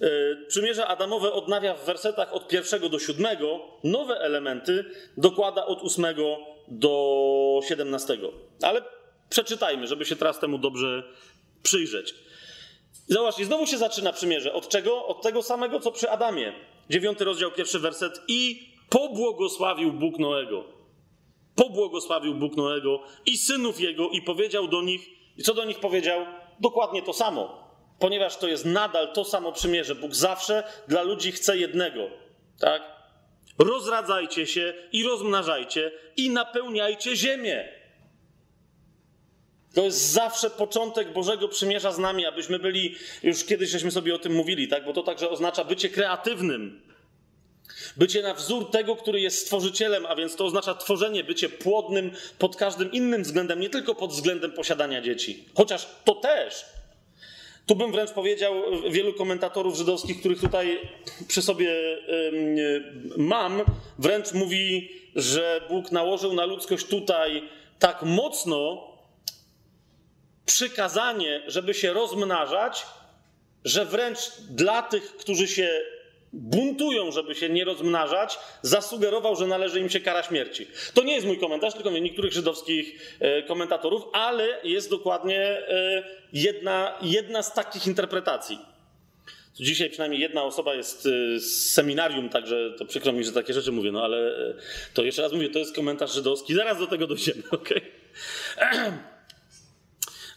E, 0.01 0.07
przymierze 0.47 0.87
Adamowe 0.87 1.33
odnawia 1.33 1.73
w 1.73 1.85
wersetach 1.85 2.33
od 2.33 2.47
pierwszego 2.47 2.89
do 2.89 2.99
siódmego, 2.99 3.59
nowe 3.83 4.19
elementy 4.19 4.85
dokłada 5.17 5.65
od 5.65 5.81
ósmego 5.81 6.37
do 6.67 7.59
siedemnastego. 7.67 8.31
Ale 8.61 8.81
przeczytajmy, 9.29 9.87
żeby 9.87 10.05
się 10.05 10.15
teraz 10.15 10.39
temu 10.39 10.57
dobrze 10.57 11.03
przyjrzeć. 11.63 12.15
Zobaczcie, 13.07 13.45
znowu 13.45 13.67
się 13.67 13.77
zaczyna 13.77 14.13
przymierze. 14.13 14.53
Od 14.53 14.69
czego? 14.69 15.05
Od 15.05 15.21
tego 15.21 15.43
samego, 15.43 15.79
co 15.79 15.91
przy 15.91 16.09
Adamie. 16.09 16.53
Dziewiąty 16.89 17.25
rozdział, 17.25 17.51
pierwszy 17.51 17.79
werset. 17.79 18.21
I 18.27 18.69
pobłogosławił 18.89 19.93
Bóg 19.93 20.19
Noego. 20.19 20.63
Pobłogosławił 21.55 22.35
Bóg 22.35 22.57
Noego 22.57 23.03
i 23.25 23.37
synów 23.37 23.79
jego 23.79 24.09
i 24.09 24.21
powiedział 24.21 24.67
do 24.67 24.81
nich, 24.81 25.09
i 25.37 25.43
co 25.43 25.53
do 25.53 25.65
nich 25.65 25.79
powiedział? 25.79 26.25
Dokładnie 26.59 27.01
to 27.01 27.13
samo, 27.13 27.67
ponieważ 27.99 28.37
to 28.37 28.47
jest 28.47 28.65
nadal 28.65 29.13
to 29.13 29.25
samo 29.25 29.51
przymierze. 29.51 29.95
Bóg 29.95 30.15
zawsze 30.15 30.63
dla 30.87 31.01
ludzi 31.01 31.31
chce 31.31 31.57
jednego, 31.57 32.07
tak? 32.59 32.81
Rozradzajcie 33.59 34.47
się 34.47 34.73
i 34.91 35.03
rozmnażajcie 35.03 35.91
i 36.17 36.29
napełniajcie 36.29 37.15
ziemię. 37.15 37.80
To 39.73 39.83
jest 39.83 40.11
zawsze 40.11 40.49
początek 40.49 41.13
Bożego 41.13 41.47
Przymierza 41.47 41.91
z 41.91 41.97
nami, 41.97 42.25
abyśmy 42.25 42.59
byli, 42.59 42.95
już 43.23 43.45
kiedyś 43.45 43.69
żeśmy 43.69 43.91
sobie 43.91 44.15
o 44.15 44.19
tym 44.19 44.33
mówili, 44.33 44.67
tak? 44.67 44.85
bo 44.85 44.93
to 44.93 45.03
także 45.03 45.29
oznacza 45.29 45.63
bycie 45.63 45.89
kreatywnym. 45.89 46.81
Bycie 47.97 48.21
na 48.21 48.33
wzór 48.33 48.71
tego, 48.71 48.95
który 48.95 49.21
jest 49.21 49.39
stworzycielem, 49.39 50.05
a 50.05 50.15
więc 50.15 50.35
to 50.35 50.45
oznacza 50.45 50.73
tworzenie, 50.75 51.23
bycie 51.23 51.49
płodnym 51.49 52.11
pod 52.39 52.55
każdym 52.55 52.91
innym 52.91 53.23
względem, 53.23 53.59
nie 53.59 53.69
tylko 53.69 53.95
pod 53.95 54.11
względem 54.11 54.51
posiadania 54.51 55.01
dzieci. 55.01 55.45
Chociaż 55.55 55.87
to 56.05 56.15
też. 56.15 56.65
Tu 57.65 57.75
bym 57.75 57.91
wręcz 57.91 58.11
powiedział 58.11 58.53
wielu 58.89 59.13
komentatorów 59.13 59.77
żydowskich, 59.77 60.19
których 60.19 60.41
tutaj 60.41 60.79
przy 61.27 61.41
sobie 61.41 61.71
mam, 63.17 63.61
wręcz 63.99 64.33
mówi, 64.33 64.91
że 65.15 65.61
Bóg 65.69 65.91
nałożył 65.91 66.33
na 66.33 66.45
ludzkość 66.45 66.85
tutaj 66.85 67.43
tak 67.79 68.03
mocno 68.03 68.90
przykazanie, 70.45 71.41
żeby 71.47 71.73
się 71.73 71.93
rozmnażać, 71.93 72.85
że 73.65 73.85
wręcz 73.85 74.19
dla 74.49 74.81
tych, 74.81 75.17
którzy 75.17 75.47
się 75.47 75.81
buntują, 76.33 77.11
żeby 77.11 77.35
się 77.35 77.49
nie 77.49 77.65
rozmnażać, 77.65 78.39
zasugerował, 78.61 79.35
że 79.35 79.47
należy 79.47 79.79
im 79.79 79.89
się 79.89 79.99
kara 79.99 80.23
śmierci. 80.23 80.67
To 80.93 81.03
nie 81.03 81.13
jest 81.13 81.27
mój 81.27 81.37
komentarz, 81.37 81.73
tylko 81.73 81.89
niektórych 81.91 82.33
żydowskich 82.33 83.15
e, 83.19 83.43
komentatorów, 83.43 84.03
ale 84.13 84.47
jest 84.63 84.89
dokładnie 84.89 85.39
e, 85.39 86.03
jedna, 86.33 86.97
jedna 87.01 87.43
z 87.43 87.53
takich 87.53 87.87
interpretacji. 87.87 88.59
Dzisiaj 89.55 89.89
przynajmniej 89.89 90.21
jedna 90.21 90.43
osoba 90.43 90.75
jest 90.75 91.05
y, 91.05 91.39
z 91.39 91.73
seminarium, 91.73 92.29
także 92.29 92.73
to 92.77 92.85
przykro 92.85 93.13
mi, 93.13 93.23
że 93.23 93.31
takie 93.31 93.53
rzeczy 93.53 93.71
mówię, 93.71 93.91
no 93.91 94.03
ale 94.03 94.35
to 94.93 95.03
jeszcze 95.03 95.21
raz 95.21 95.33
mówię, 95.33 95.49
to 95.49 95.59
jest 95.59 95.75
komentarz 95.75 96.13
żydowski, 96.13 96.53
zaraz 96.53 96.79
do 96.79 96.87
tego 96.87 97.07
dojdziemy, 97.07 97.43
okej? 97.51 97.81
Okay? 98.57 98.91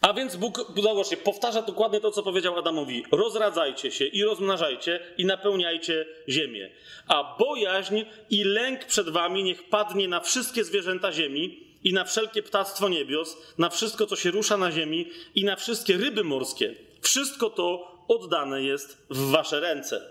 A 0.04 0.12
więc 0.12 0.36
Bóg, 0.36 0.72
zauważcie, 0.82 1.16
powtarza 1.16 1.62
dokładnie 1.62 2.00
to, 2.00 2.10
co 2.10 2.22
powiedział 2.22 2.58
Adamowi. 2.58 3.04
Rozradzajcie 3.12 3.90
się 3.90 4.04
i 4.06 4.24
rozmnażajcie 4.24 5.00
i 5.18 5.24
napełniajcie 5.24 6.06
ziemię. 6.28 6.70
A 7.08 7.36
bojaźń 7.38 8.02
i 8.30 8.44
lęk 8.44 8.84
przed 8.84 9.08
wami 9.08 9.44
niech 9.44 9.68
padnie 9.68 10.08
na 10.08 10.20
wszystkie 10.20 10.64
zwierzęta 10.64 11.12
ziemi 11.12 11.76
i 11.84 11.92
na 11.92 12.04
wszelkie 12.04 12.42
ptactwo 12.42 12.88
niebios, 12.88 13.36
na 13.58 13.70
wszystko, 13.70 14.06
co 14.06 14.16
się 14.16 14.30
rusza 14.30 14.56
na 14.56 14.72
ziemi 14.72 15.10
i 15.34 15.44
na 15.44 15.56
wszystkie 15.56 15.96
ryby 15.96 16.24
morskie. 16.24 16.74
Wszystko 17.00 17.50
to 17.50 17.96
oddane 18.08 18.62
jest 18.62 19.06
w 19.10 19.30
wasze 19.30 19.60
ręce. 19.60 20.02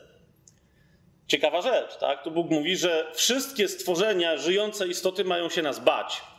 Ciekawa 1.28 1.62
rzecz, 1.62 1.98
tak? 1.98 2.24
Tu 2.24 2.32
Bóg 2.32 2.50
mówi, 2.50 2.78
że 2.78 3.12
wszystkie 3.14 3.68
stworzenia, 3.68 4.38
żyjące 4.38 4.88
istoty 4.88 5.24
mają 5.24 5.50
się 5.50 5.62
nas 5.62 5.80
bać. 5.80 6.33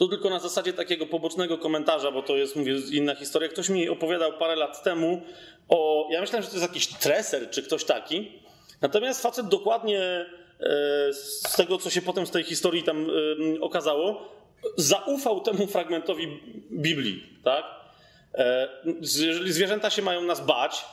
To 0.00 0.08
tylko 0.08 0.30
na 0.30 0.38
zasadzie 0.38 0.72
takiego 0.72 1.06
pobocznego 1.06 1.58
komentarza, 1.58 2.10
bo 2.10 2.22
to 2.22 2.36
jest, 2.36 2.56
mówię, 2.56 2.74
inna 2.92 3.14
historia. 3.14 3.48
Ktoś 3.48 3.68
mi 3.68 3.88
opowiadał 3.88 4.32
parę 4.32 4.56
lat 4.56 4.82
temu 4.82 5.22
o. 5.68 6.08
Ja 6.10 6.20
myślałem, 6.20 6.42
że 6.42 6.48
to 6.48 6.56
jest 6.56 6.68
jakiś 6.68 6.86
treser 6.86 7.50
czy 7.50 7.62
ktoś 7.62 7.84
taki. 7.84 8.32
Natomiast 8.80 9.22
facet 9.22 9.48
dokładnie 9.48 10.00
e, 10.00 10.26
z 11.12 11.56
tego, 11.56 11.78
co 11.78 11.90
się 11.90 12.02
potem 12.02 12.26
z 12.26 12.30
tej 12.30 12.44
historii 12.44 12.82
tam 12.82 13.06
e, 13.56 13.60
okazało, 13.60 14.28
zaufał 14.76 15.40
temu 15.40 15.66
fragmentowi 15.66 16.40
Biblii, 16.72 17.38
tak? 17.44 17.64
E, 18.34 18.68
jeżeli 19.00 19.52
zwierzęta 19.52 19.90
się 19.90 20.02
mają 20.02 20.22
nas 20.22 20.46
bać, 20.46 20.84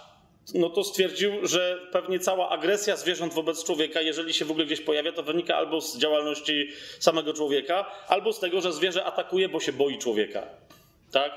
no 0.54 0.70
to 0.70 0.84
stwierdził, 0.84 1.48
że 1.48 1.82
pewnie 1.92 2.20
cała 2.20 2.50
agresja 2.50 2.96
zwierząt 2.96 3.34
wobec 3.34 3.64
człowieka, 3.64 4.02
jeżeli 4.02 4.34
się 4.34 4.46
w 4.46 4.52
ogóle 4.52 4.66
gdzieś 4.66 4.82
pojawia, 4.82 5.12
to 5.12 5.24
wynika 5.24 5.56
albo 5.56 5.82
z 5.82 5.98
działalności 5.98 6.70
samego 7.00 7.34
człowieka, 7.34 7.92
albo 8.08 8.34
z 8.34 8.40
tego, 8.40 8.62
że 8.62 8.74
zwierzę 8.74 9.06
atakuje, 9.06 9.50
bo 9.50 9.60
się 9.60 9.74
boi 9.74 9.98
człowieka. 9.98 10.44
Tak? 11.12 11.32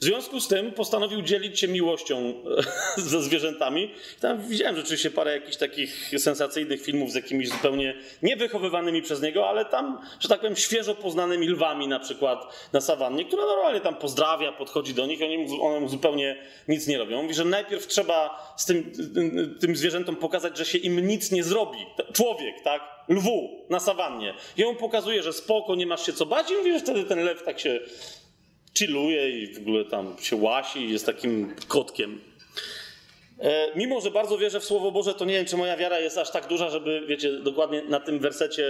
W 0.00 0.04
związku 0.04 0.40
z 0.40 0.48
tym 0.48 0.72
postanowił 0.72 1.22
dzielić 1.22 1.60
się 1.60 1.68
miłością 1.68 2.34
ze 2.96 3.22
zwierzętami. 3.22 3.90
Tam 4.20 4.48
widziałem 4.48 4.76
rzeczywiście 4.76 5.10
parę 5.10 5.32
jakichś 5.32 5.56
takich 5.56 6.10
sensacyjnych 6.18 6.82
filmów 6.82 7.12
z 7.12 7.14
jakimiś 7.14 7.48
zupełnie 7.48 7.94
niewychowywanymi 8.22 9.02
przez 9.02 9.22
niego, 9.22 9.48
ale 9.48 9.64
tam, 9.64 9.98
że 10.20 10.28
tak 10.28 10.40
powiem, 10.40 10.56
świeżo 10.56 10.94
poznanymi 10.94 11.48
lwami 11.48 11.88
na 11.88 12.00
przykład 12.00 12.68
na 12.72 12.80
sawannie, 12.80 13.24
które 13.24 13.42
normalnie 13.42 13.80
tam 13.80 13.94
pozdrawia, 13.94 14.52
podchodzi 14.52 14.94
do 14.94 15.06
nich, 15.06 15.22
oni 15.22 15.60
one 15.60 15.80
mu 15.80 15.88
zupełnie 15.88 16.36
nic 16.68 16.86
nie 16.86 16.98
robią. 16.98 17.22
Mówi, 17.22 17.34
że 17.34 17.44
najpierw 17.44 17.86
trzeba 17.86 18.54
z 18.56 18.64
tym, 18.64 18.92
tym 19.60 19.76
zwierzętom 19.76 20.16
pokazać, 20.16 20.58
że 20.58 20.64
się 20.64 20.78
im 20.78 21.06
nic 21.06 21.32
nie 21.32 21.44
zrobi. 21.44 21.78
Człowiek, 22.12 22.54
tak? 22.64 22.82
Lwu 23.08 23.66
na 23.70 23.80
sawannie. 23.80 24.34
I 24.56 24.64
on 24.64 24.76
pokazuje, 24.76 25.22
że 25.22 25.32
spoko, 25.32 25.74
nie 25.74 25.86
masz 25.86 26.06
się 26.06 26.12
co 26.12 26.26
bać 26.26 26.50
i 26.50 26.54
mówi, 26.54 26.72
że 26.72 26.80
wtedy 26.80 27.04
ten 27.04 27.24
lew 27.24 27.42
tak 27.42 27.60
się 27.60 27.80
chilluje 28.78 29.30
i 29.30 29.54
w 29.54 29.58
ogóle 29.58 29.84
tam 29.84 30.16
się 30.20 30.36
łasi 30.36 30.78
i 30.78 30.92
jest 30.92 31.06
takim 31.06 31.54
kotkiem. 31.68 32.20
E, 33.40 33.68
mimo, 33.76 34.00
że 34.00 34.10
bardzo 34.10 34.38
wierzę 34.38 34.60
w 34.60 34.64
Słowo 34.64 34.92
Boże, 34.92 35.14
to 35.14 35.24
nie 35.24 35.34
wiem, 35.34 35.46
czy 35.46 35.56
moja 35.56 35.76
wiara 35.76 35.98
jest 35.98 36.18
aż 36.18 36.30
tak 36.30 36.48
duża, 36.48 36.70
żeby, 36.70 37.02
wiecie, 37.06 37.32
dokładnie 37.32 37.82
na 37.82 38.00
tym 38.00 38.18
wersecie 38.18 38.66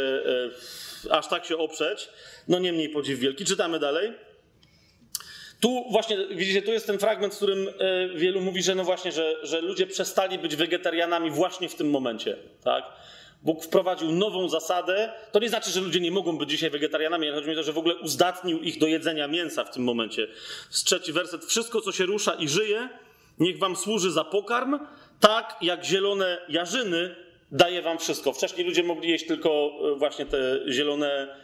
e, 1.06 1.12
aż 1.12 1.28
tak 1.28 1.44
się 1.44 1.56
oprzeć. 1.56 2.08
No 2.48 2.58
niemniej 2.58 2.88
podziw 2.88 3.18
wielki. 3.18 3.44
Czytamy 3.44 3.78
dalej. 3.78 4.12
Tu 5.60 5.84
właśnie, 5.90 6.16
widzicie, 6.30 6.62
tu 6.62 6.72
jest 6.72 6.86
ten 6.86 6.98
fragment, 6.98 7.34
w 7.34 7.36
którym 7.36 7.68
e, 7.68 8.08
wielu 8.08 8.40
mówi, 8.40 8.62
że 8.62 8.74
no 8.74 8.84
właśnie, 8.84 9.12
że, 9.12 9.36
że 9.42 9.60
ludzie 9.60 9.86
przestali 9.86 10.38
być 10.38 10.56
wegetarianami 10.56 11.30
właśnie 11.30 11.68
w 11.68 11.74
tym 11.74 11.90
momencie, 11.90 12.36
tak? 12.64 12.84
Bóg 13.44 13.64
wprowadził 13.64 14.12
nową 14.12 14.48
zasadę. 14.48 15.12
To 15.32 15.38
nie 15.38 15.48
znaczy, 15.48 15.70
że 15.70 15.80
ludzie 15.80 16.00
nie 16.00 16.10
mogą 16.10 16.38
być 16.38 16.50
dzisiaj 16.50 16.70
wegetarianami, 16.70 17.26
ale 17.26 17.36
chodzi 17.36 17.48
mi 17.48 17.54
o 17.54 17.56
to, 17.56 17.62
że 17.62 17.72
w 17.72 17.78
ogóle 17.78 17.96
uzdatnił 17.96 18.60
ich 18.60 18.78
do 18.78 18.86
jedzenia 18.86 19.28
mięsa 19.28 19.64
w 19.64 19.70
tym 19.70 19.84
momencie. 19.84 20.26
Z 20.70 20.84
trzeci 20.84 21.12
werset. 21.12 21.44
Wszystko, 21.44 21.80
co 21.80 21.92
się 21.92 22.06
rusza 22.06 22.34
i 22.34 22.48
żyje, 22.48 22.88
niech 23.38 23.58
wam 23.58 23.76
służy 23.76 24.10
za 24.10 24.24
pokarm, 24.24 24.78
tak 25.20 25.56
jak 25.60 25.84
zielone 25.84 26.38
jarzyny 26.48 27.16
daje 27.52 27.82
wam 27.82 27.98
wszystko. 27.98 28.32
Wcześniej 28.32 28.66
ludzie 28.66 28.82
mogli 28.82 29.10
jeść 29.10 29.26
tylko 29.26 29.72
e, 29.92 29.94
właśnie 29.94 30.26
te 30.26 30.60
zielone 30.68 31.36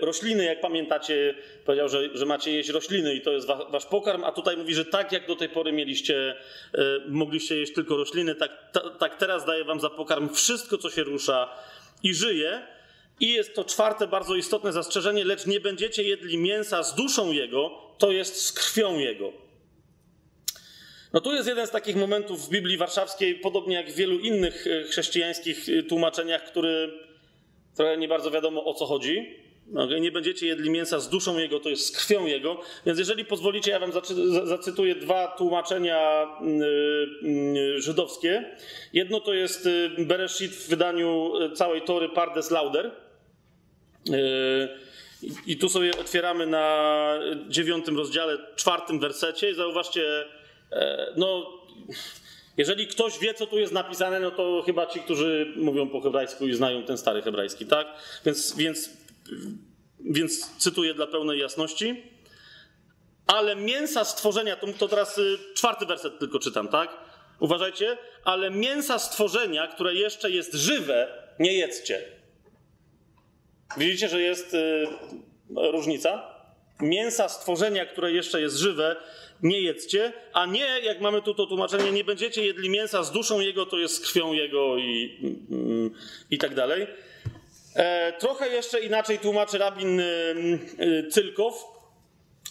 rośliny, 0.00 0.44
jak 0.44 0.60
pamiętacie, 0.60 1.34
powiedział, 1.64 1.88
że, 1.88 2.18
że 2.18 2.26
macie 2.26 2.52
jeść 2.52 2.68
rośliny 2.68 3.14
i 3.14 3.20
to 3.20 3.32
jest 3.32 3.46
wasz 3.46 3.86
pokarm, 3.86 4.24
a 4.24 4.32
tutaj 4.32 4.56
mówi, 4.56 4.74
że 4.74 4.84
tak 4.84 5.12
jak 5.12 5.26
do 5.26 5.36
tej 5.36 5.48
pory 5.48 5.72
mieliście, 5.72 6.34
y, 6.74 6.78
mogliście 7.08 7.56
jeść 7.56 7.72
tylko 7.72 7.96
rośliny, 7.96 8.34
tak, 8.34 8.50
tak 8.98 9.16
teraz 9.16 9.44
daje 9.44 9.64
wam 9.64 9.80
za 9.80 9.90
pokarm 9.90 10.28
wszystko, 10.34 10.78
co 10.78 10.90
się 10.90 11.04
rusza 11.04 11.48
i 12.02 12.14
żyje. 12.14 12.66
I 13.20 13.32
jest 13.32 13.54
to 13.54 13.64
czwarte 13.64 14.06
bardzo 14.06 14.34
istotne 14.34 14.72
zastrzeżenie, 14.72 15.24
lecz 15.24 15.46
nie 15.46 15.60
będziecie 15.60 16.02
jedli 16.02 16.38
mięsa 16.38 16.82
z 16.82 16.94
duszą 16.94 17.32
jego, 17.32 17.70
to 17.98 18.12
jest 18.12 18.46
z 18.46 18.52
krwią 18.52 18.98
jego. 18.98 19.32
No 21.12 21.20
tu 21.20 21.34
jest 21.34 21.48
jeden 21.48 21.66
z 21.66 21.70
takich 21.70 21.96
momentów 21.96 22.46
w 22.46 22.50
Biblii 22.50 22.76
Warszawskiej, 22.76 23.34
podobnie 23.34 23.76
jak 23.76 23.90
w 23.90 23.96
wielu 23.96 24.18
innych 24.18 24.66
y, 24.66 24.84
chrześcijańskich 24.84 25.66
tłumaczeniach, 25.88 26.44
który 26.44 26.92
trochę 27.76 27.96
nie 27.96 28.08
bardzo 28.08 28.30
wiadomo 28.30 28.64
o 28.64 28.74
co 28.74 28.86
chodzi. 28.86 29.45
Nie 30.00 30.12
będziecie 30.12 30.46
jedli 30.46 30.70
mięsa 30.70 31.00
z 31.00 31.08
duszą 31.08 31.38
jego, 31.38 31.60
to 31.60 31.68
jest 31.68 31.86
z 31.86 31.90
krwią 31.90 32.26
jego. 32.26 32.60
Więc 32.86 32.98
jeżeli 32.98 33.24
pozwolicie, 33.24 33.70
ja 33.70 33.78
wam 33.78 33.92
zacytuję 34.44 34.94
dwa 34.94 35.28
tłumaczenia 35.28 36.26
y, 37.22 37.26
y, 37.26 37.82
żydowskie. 37.82 38.56
Jedno 38.92 39.20
to 39.20 39.34
jest 39.34 39.66
y, 39.66 39.90
Bereshit 39.98 40.52
w 40.52 40.68
wydaniu 40.68 41.32
całej 41.54 41.82
Tory 41.82 42.08
Pardes 42.08 42.50
Lauder. 42.50 42.90
I 45.46 45.56
tu 45.56 45.68
sobie 45.68 45.90
otwieramy 46.00 46.46
na 46.46 47.18
dziewiątym 47.48 47.96
rozdziale, 47.96 48.38
czwartym 48.56 49.00
wersecie 49.00 49.50
i 49.50 49.54
zauważcie, 49.54 50.24
e, 50.72 51.12
no, 51.16 51.52
jeżeli 52.56 52.86
ktoś 52.86 53.18
wie, 53.18 53.34
co 53.34 53.46
tu 53.46 53.58
jest 53.58 53.72
napisane, 53.72 54.20
no 54.20 54.30
to 54.30 54.62
chyba 54.66 54.86
ci, 54.86 55.00
którzy 55.00 55.52
mówią 55.56 55.88
po 55.88 56.00
hebrajsku 56.00 56.46
i 56.46 56.54
znają 56.54 56.82
ten 56.82 56.98
stary 56.98 57.22
hebrajski, 57.22 57.66
tak? 57.66 57.86
Więc, 58.24 58.56
więc 58.56 58.90
więc 60.00 60.56
cytuję 60.58 60.94
dla 60.94 61.06
pełnej 61.06 61.40
jasności. 61.40 62.02
Ale 63.26 63.56
mięsa 63.56 64.04
stworzenia, 64.04 64.56
to, 64.78 64.88
teraz 64.88 65.18
y, 65.18 65.38
czwarty 65.54 65.86
werset 65.86 66.18
tylko 66.18 66.38
czytam, 66.38 66.68
tak? 66.68 66.90
Uważajcie, 67.40 67.98
ale 68.24 68.50
mięsa 68.50 68.98
stworzenia, 68.98 69.66
które 69.66 69.94
jeszcze 69.94 70.30
jest 70.30 70.54
żywe, 70.54 71.08
nie 71.38 71.52
jedzcie. 71.52 72.02
Widzicie, 73.76 74.08
że 74.08 74.20
jest 74.20 74.54
y, 74.54 74.86
różnica? 75.72 76.36
Mięsa 76.80 77.28
stworzenia, 77.28 77.86
które 77.86 78.12
jeszcze 78.12 78.40
jest 78.40 78.56
żywe, 78.56 78.96
nie 79.42 79.60
jedzcie, 79.60 80.12
a 80.32 80.46
nie, 80.46 80.80
jak 80.82 81.00
mamy 81.00 81.22
tu 81.22 81.34
to 81.34 81.46
tłumaczenie, 81.46 81.92
nie 81.92 82.04
będziecie 82.04 82.46
jedli 82.46 82.70
mięsa 82.70 83.02
z 83.02 83.12
duszą 83.12 83.40
jego, 83.40 83.66
to 83.66 83.78
jest 83.78 83.94
z 83.94 84.00
krwią 84.00 84.32
jego 84.32 84.76
i, 84.76 84.82
i, 84.82 86.34
i 86.34 86.38
tak 86.38 86.54
dalej. 86.54 86.86
E, 87.76 88.12
trochę 88.12 88.48
jeszcze 88.48 88.80
inaczej 88.80 89.18
tłumaczy 89.18 89.58
rabin 89.58 90.00
y, 90.00 90.04
y, 90.80 91.08
Cylkow. 91.10 91.64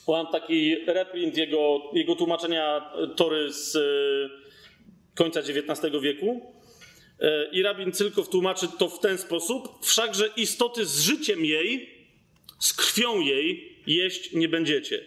Mam 0.07 0.27
taki 0.27 0.75
reprint 0.85 1.37
jego, 1.37 1.81
jego 1.93 2.15
tłumaczenia 2.15 2.91
Tory 3.15 3.53
z 3.53 3.75
y, 3.75 4.29
końca 5.15 5.39
XIX 5.39 6.01
wieku. 6.01 6.53
E, 7.19 7.49
I 7.51 7.63
rabin 7.63 7.91
Cylkow 7.91 8.29
tłumaczy 8.29 8.67
to 8.79 8.89
w 8.89 8.99
ten 8.99 9.17
sposób. 9.17 9.85
Wszakże 9.85 10.29
istoty 10.37 10.85
z 10.85 10.99
życiem 10.99 11.45
jej, 11.45 11.89
z 12.59 12.73
krwią 12.73 13.21
jej 13.21 13.79
jeść 13.87 14.33
nie 14.33 14.49
będziecie. 14.49 15.03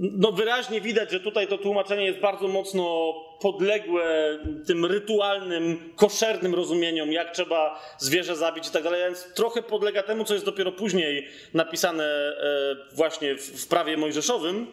No 0.00 0.32
wyraźnie 0.32 0.80
widać, 0.80 1.10
że 1.10 1.20
tutaj 1.20 1.48
to 1.48 1.58
tłumaczenie 1.58 2.04
jest 2.04 2.18
bardzo 2.18 2.48
mocno 2.48 3.14
podległe 3.40 4.38
tym 4.66 4.84
rytualnym, 4.84 5.92
koszernym 5.96 6.54
rozumieniom, 6.54 7.12
jak 7.12 7.34
trzeba 7.34 7.80
zwierzę 7.98 8.36
zabić 8.36 8.68
i 8.68 8.70
tak 8.70 8.82
dalej, 8.82 9.02
więc 9.04 9.34
trochę 9.34 9.62
podlega 9.62 10.02
temu, 10.02 10.24
co 10.24 10.34
jest 10.34 10.46
dopiero 10.46 10.72
później 10.72 11.28
napisane 11.54 12.04
e, 12.04 12.76
właśnie 12.94 13.36
w 13.36 13.68
prawie 13.68 13.96
mojżeszowym. 13.96 14.66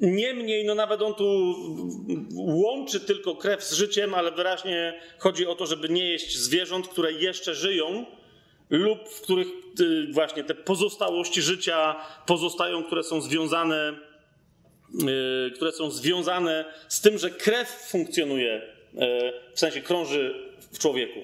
Niemniej, 0.00 0.64
no 0.64 0.74
nawet 0.74 1.02
on 1.02 1.14
tu 1.14 1.54
łączy 2.34 3.00
tylko 3.00 3.36
krew 3.36 3.64
z 3.64 3.72
życiem, 3.72 4.14
ale 4.14 4.32
wyraźnie 4.32 5.00
chodzi 5.18 5.46
o 5.46 5.54
to, 5.54 5.66
żeby 5.66 5.88
nie 5.88 6.04
jeść 6.04 6.38
zwierząt, 6.38 6.88
które 6.88 7.12
jeszcze 7.12 7.54
żyją, 7.54 8.06
lub 8.72 9.08
w 9.08 9.20
których 9.20 9.48
y, 9.80 10.12
właśnie 10.12 10.44
te 10.44 10.54
pozostałości 10.54 11.42
życia 11.42 11.96
pozostają, 12.26 12.84
które 12.84 13.02
są 13.02 13.20
związane, 13.20 13.98
y, 15.48 15.50
które 15.50 15.72
są 15.72 15.90
związane 15.90 16.64
z 16.88 17.00
tym, 17.00 17.18
że 17.18 17.30
krew 17.30 17.68
funkcjonuje, 17.68 18.62
y, 18.62 18.98
w 19.54 19.60
sensie 19.60 19.80
krąży 19.80 20.34
w 20.72 20.78
człowieku. 20.78 21.20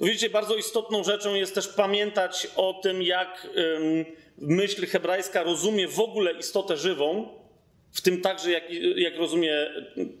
Widzicie, 0.00 0.30
bardzo 0.30 0.56
istotną 0.56 1.04
rzeczą 1.04 1.34
jest 1.34 1.54
też 1.54 1.68
pamiętać 1.68 2.48
o 2.56 2.80
tym, 2.82 3.02
jak 3.02 3.46
myśl 4.38 4.86
hebrajska 4.86 5.42
rozumie 5.42 5.88
w 5.88 6.00
ogóle 6.00 6.32
istotę 6.32 6.76
żywą, 6.76 7.28
w 7.92 8.00
tym 8.00 8.20
także, 8.20 8.50
jak, 8.50 8.64
jak 8.96 9.16
rozumie 9.16 9.70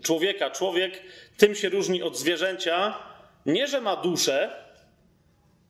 człowieka, 0.02 0.50
człowiek 0.50 1.02
tym 1.36 1.54
się 1.54 1.68
różni 1.68 2.02
od 2.02 2.18
zwierzęcia, 2.18 2.98
nie 3.46 3.66
że 3.66 3.80
ma 3.80 3.96
duszę, 3.96 4.65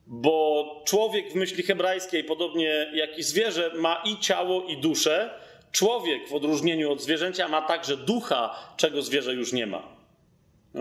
bo 0.07 0.83
człowiek 0.85 1.31
w 1.31 1.35
myśli 1.35 1.63
hebrajskiej, 1.63 2.23
podobnie 2.23 2.91
jak 2.93 3.17
i 3.17 3.23
zwierzę, 3.23 3.71
ma 3.75 4.03
i 4.05 4.19
ciało, 4.19 4.63
i 4.63 4.77
duszę. 4.77 5.29
Człowiek 5.71 6.29
w 6.29 6.33
odróżnieniu 6.33 6.91
od 6.91 7.01
zwierzęcia 7.01 7.47
ma 7.47 7.61
także 7.61 7.97
ducha, 7.97 8.55
czego 8.77 9.01
zwierzę 9.01 9.33
już 9.33 9.53
nie 9.53 9.67
ma. 9.67 9.83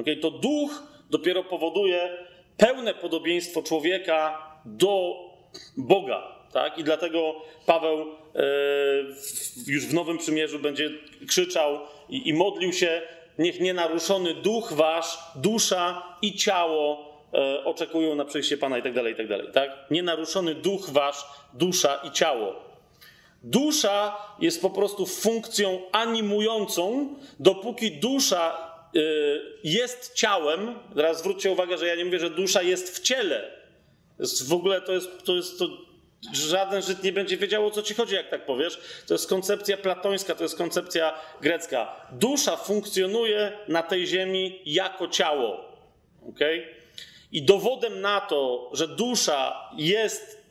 Okay? 0.01 0.16
To 0.16 0.31
duch 0.31 0.82
dopiero 1.11 1.44
powoduje 1.44 2.27
pełne 2.57 2.94
podobieństwo 2.94 3.62
człowieka 3.62 4.43
do 4.65 5.16
Boga. 5.77 6.36
Tak? 6.53 6.78
I 6.78 6.85
dlatego 6.85 7.35
Paweł 7.66 8.01
e, 8.01 8.07
już 9.66 9.86
w 9.86 9.94
Nowym 9.94 10.19
Przymierzu 10.19 10.59
będzie 10.59 10.90
krzyczał 11.28 11.78
i, 12.09 12.28
i 12.28 12.35
modlił 12.35 12.73
się, 12.73 13.03
niech 13.39 13.61
nienaruszony 13.61 14.35
duch 14.35 14.73
wasz, 14.73 15.19
dusza 15.35 16.03
i 16.23 16.35
ciało 16.35 17.06
e, 17.35 17.65
oczekują 17.65 18.15
na 18.15 18.24
przyjście 18.24 18.59
Pana 18.59 18.78
i 18.78 18.82
tak 18.82 18.94
dalej, 18.94 19.12
i 19.12 19.16
tak 19.16 19.28
dalej. 19.28 19.47
Tak? 19.53 19.70
Nienaruszony 19.90 20.55
duch 20.55 20.90
wasz, 20.90 21.24
dusza 21.55 22.01
i 22.05 22.11
ciało. 22.11 22.66
Dusza 23.43 24.16
jest 24.40 24.62
po 24.62 24.70
prostu 24.70 25.07
funkcją 25.07 25.82
animującą, 25.93 27.15
dopóki 27.40 27.90
dusza 27.90 28.73
e, 28.97 29.01
jest 29.65 30.15
ciałem. 30.15 30.74
Teraz 30.94 31.19
zwróćcie 31.19 31.51
uwagę, 31.51 31.78
że 31.78 31.86
ja 31.86 31.94
nie 31.94 32.05
mówię, 32.05 32.19
że 32.19 32.31
dusza 32.31 32.62
jest 32.62 32.98
w 32.98 33.03
ciele. 33.03 33.51
Jest 34.19 34.48
w 34.48 34.53
ogóle 34.53 34.81
to 34.81 34.93
jest, 34.93 35.24
to 35.24 35.35
jest 35.35 35.59
to 35.59 35.69
żaden 36.32 36.82
Żyd 36.82 37.03
nie 37.03 37.12
będzie 37.12 37.36
wiedział, 37.36 37.66
o 37.66 37.70
co 37.70 37.82
ci 37.82 37.94
chodzi, 37.94 38.15
jak 38.15 38.31
tak 38.31 38.47
powiesz. 38.47 38.81
To 39.07 39.15
jest 39.15 39.28
koncepcja 39.28 39.77
platońska, 39.77 40.35
to 40.35 40.43
jest 40.43 40.57
koncepcja 40.57 41.15
grecka. 41.40 42.07
Dusza 42.12 42.57
funkcjonuje 42.57 43.53
na 43.69 43.82
tej 43.82 44.07
ziemi 44.07 44.62
jako 44.66 45.09
ciało. 45.09 45.77
Okay? 46.28 46.66
I 47.36 47.42
dowodem 47.42 48.00
na 48.00 48.20
to, 48.20 48.70
że 48.72 48.88
dusza 48.88 49.70
jest 49.76 50.42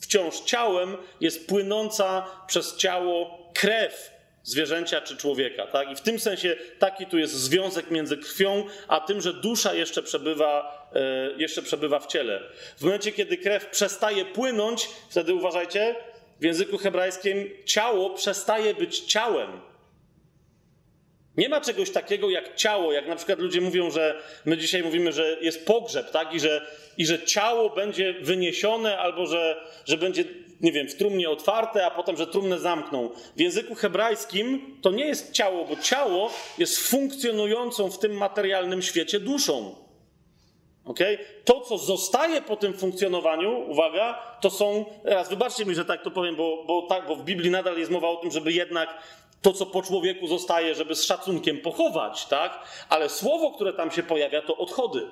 wciąż 0.00 0.40
ciałem, 0.40 0.96
jest 1.20 1.48
płynąca 1.48 2.26
przez 2.46 2.76
ciało 2.76 3.38
krew 3.54 4.10
zwierzęcia 4.42 5.00
czy 5.00 5.16
człowieka. 5.16 5.66
Tak? 5.66 5.90
I 5.90 5.96
w 5.96 6.00
tym 6.00 6.18
sensie 6.18 6.56
taki 6.78 7.06
tu 7.06 7.18
jest 7.18 7.34
związek 7.34 7.90
między 7.90 8.16
krwią, 8.16 8.64
a 8.88 9.00
tym, 9.00 9.20
że 9.20 9.34
dusza 9.34 9.74
jeszcze 9.74 10.02
przebywa, 10.02 10.88
e, 10.94 11.32
jeszcze 11.36 11.62
przebywa 11.62 11.98
w 11.98 12.06
ciele. 12.06 12.40
W 12.76 12.82
momencie, 12.82 13.12
kiedy 13.12 13.36
krew 13.36 13.66
przestaje 13.66 14.24
płynąć, 14.24 14.88
wtedy 15.10 15.34
uważajcie, 15.34 15.94
w 16.40 16.44
języku 16.44 16.78
hebrajskim 16.78 17.50
ciało 17.64 18.10
przestaje 18.10 18.74
być 18.74 19.00
ciałem. 19.00 19.69
Nie 21.36 21.48
ma 21.48 21.60
czegoś 21.60 21.90
takiego 21.90 22.30
jak 22.30 22.56
ciało, 22.56 22.92
jak 22.92 23.08
na 23.08 23.16
przykład 23.16 23.38
ludzie 23.38 23.60
mówią, 23.60 23.90
że 23.90 24.22
my 24.44 24.56
dzisiaj 24.56 24.82
mówimy, 24.82 25.12
że 25.12 25.36
jest 25.40 25.66
pogrzeb, 25.66 26.10
tak? 26.10 26.34
I 26.34 26.40
że, 26.40 26.66
i 26.98 27.06
że 27.06 27.22
ciało 27.22 27.70
będzie 27.70 28.12
wyniesione, 28.12 28.98
albo 28.98 29.26
że, 29.26 29.66
że 29.84 29.96
będzie 29.96 30.24
nie 30.60 30.72
wiem, 30.72 30.88
w 30.88 30.94
trumnie 30.94 31.30
otwarte, 31.30 31.86
a 31.86 31.90
potem, 31.90 32.16
że 32.16 32.26
trumnę 32.26 32.58
zamkną. 32.58 33.10
W 33.36 33.40
języku 33.40 33.74
hebrajskim 33.74 34.76
to 34.82 34.90
nie 34.90 35.06
jest 35.06 35.32
ciało, 35.32 35.64
bo 35.64 35.76
ciało 35.76 36.30
jest 36.58 36.78
funkcjonującą 36.88 37.90
w 37.90 37.98
tym 37.98 38.12
materialnym 38.12 38.82
świecie 38.82 39.20
duszą. 39.20 39.74
Okay? 40.84 41.18
To, 41.44 41.60
co 41.60 41.78
zostaje 41.78 42.42
po 42.42 42.56
tym 42.56 42.74
funkcjonowaniu, 42.74 43.70
uwaga, 43.70 44.22
to 44.40 44.50
są. 44.50 44.84
Teraz 45.04 45.28
wybaczcie 45.28 45.64
mi, 45.64 45.74
że 45.74 45.84
tak 45.84 46.02
to 46.02 46.10
powiem, 46.10 46.36
bo, 46.36 46.64
bo, 46.66 46.82
tak, 46.82 47.06
bo 47.06 47.16
w 47.16 47.24
Biblii 47.24 47.50
nadal 47.50 47.78
jest 47.78 47.90
mowa 47.90 48.08
o 48.08 48.16
tym, 48.16 48.30
żeby 48.30 48.52
jednak 48.52 49.02
to, 49.42 49.52
co 49.52 49.66
po 49.66 49.82
człowieku 49.82 50.26
zostaje, 50.26 50.74
żeby 50.74 50.94
z 50.94 51.04
szacunkiem 51.04 51.60
pochować, 51.60 52.26
tak? 52.26 52.64
Ale 52.88 53.08
słowo, 53.08 53.50
które 53.50 53.72
tam 53.72 53.90
się 53.90 54.02
pojawia, 54.02 54.42
to 54.42 54.56
odchody. 54.56 55.08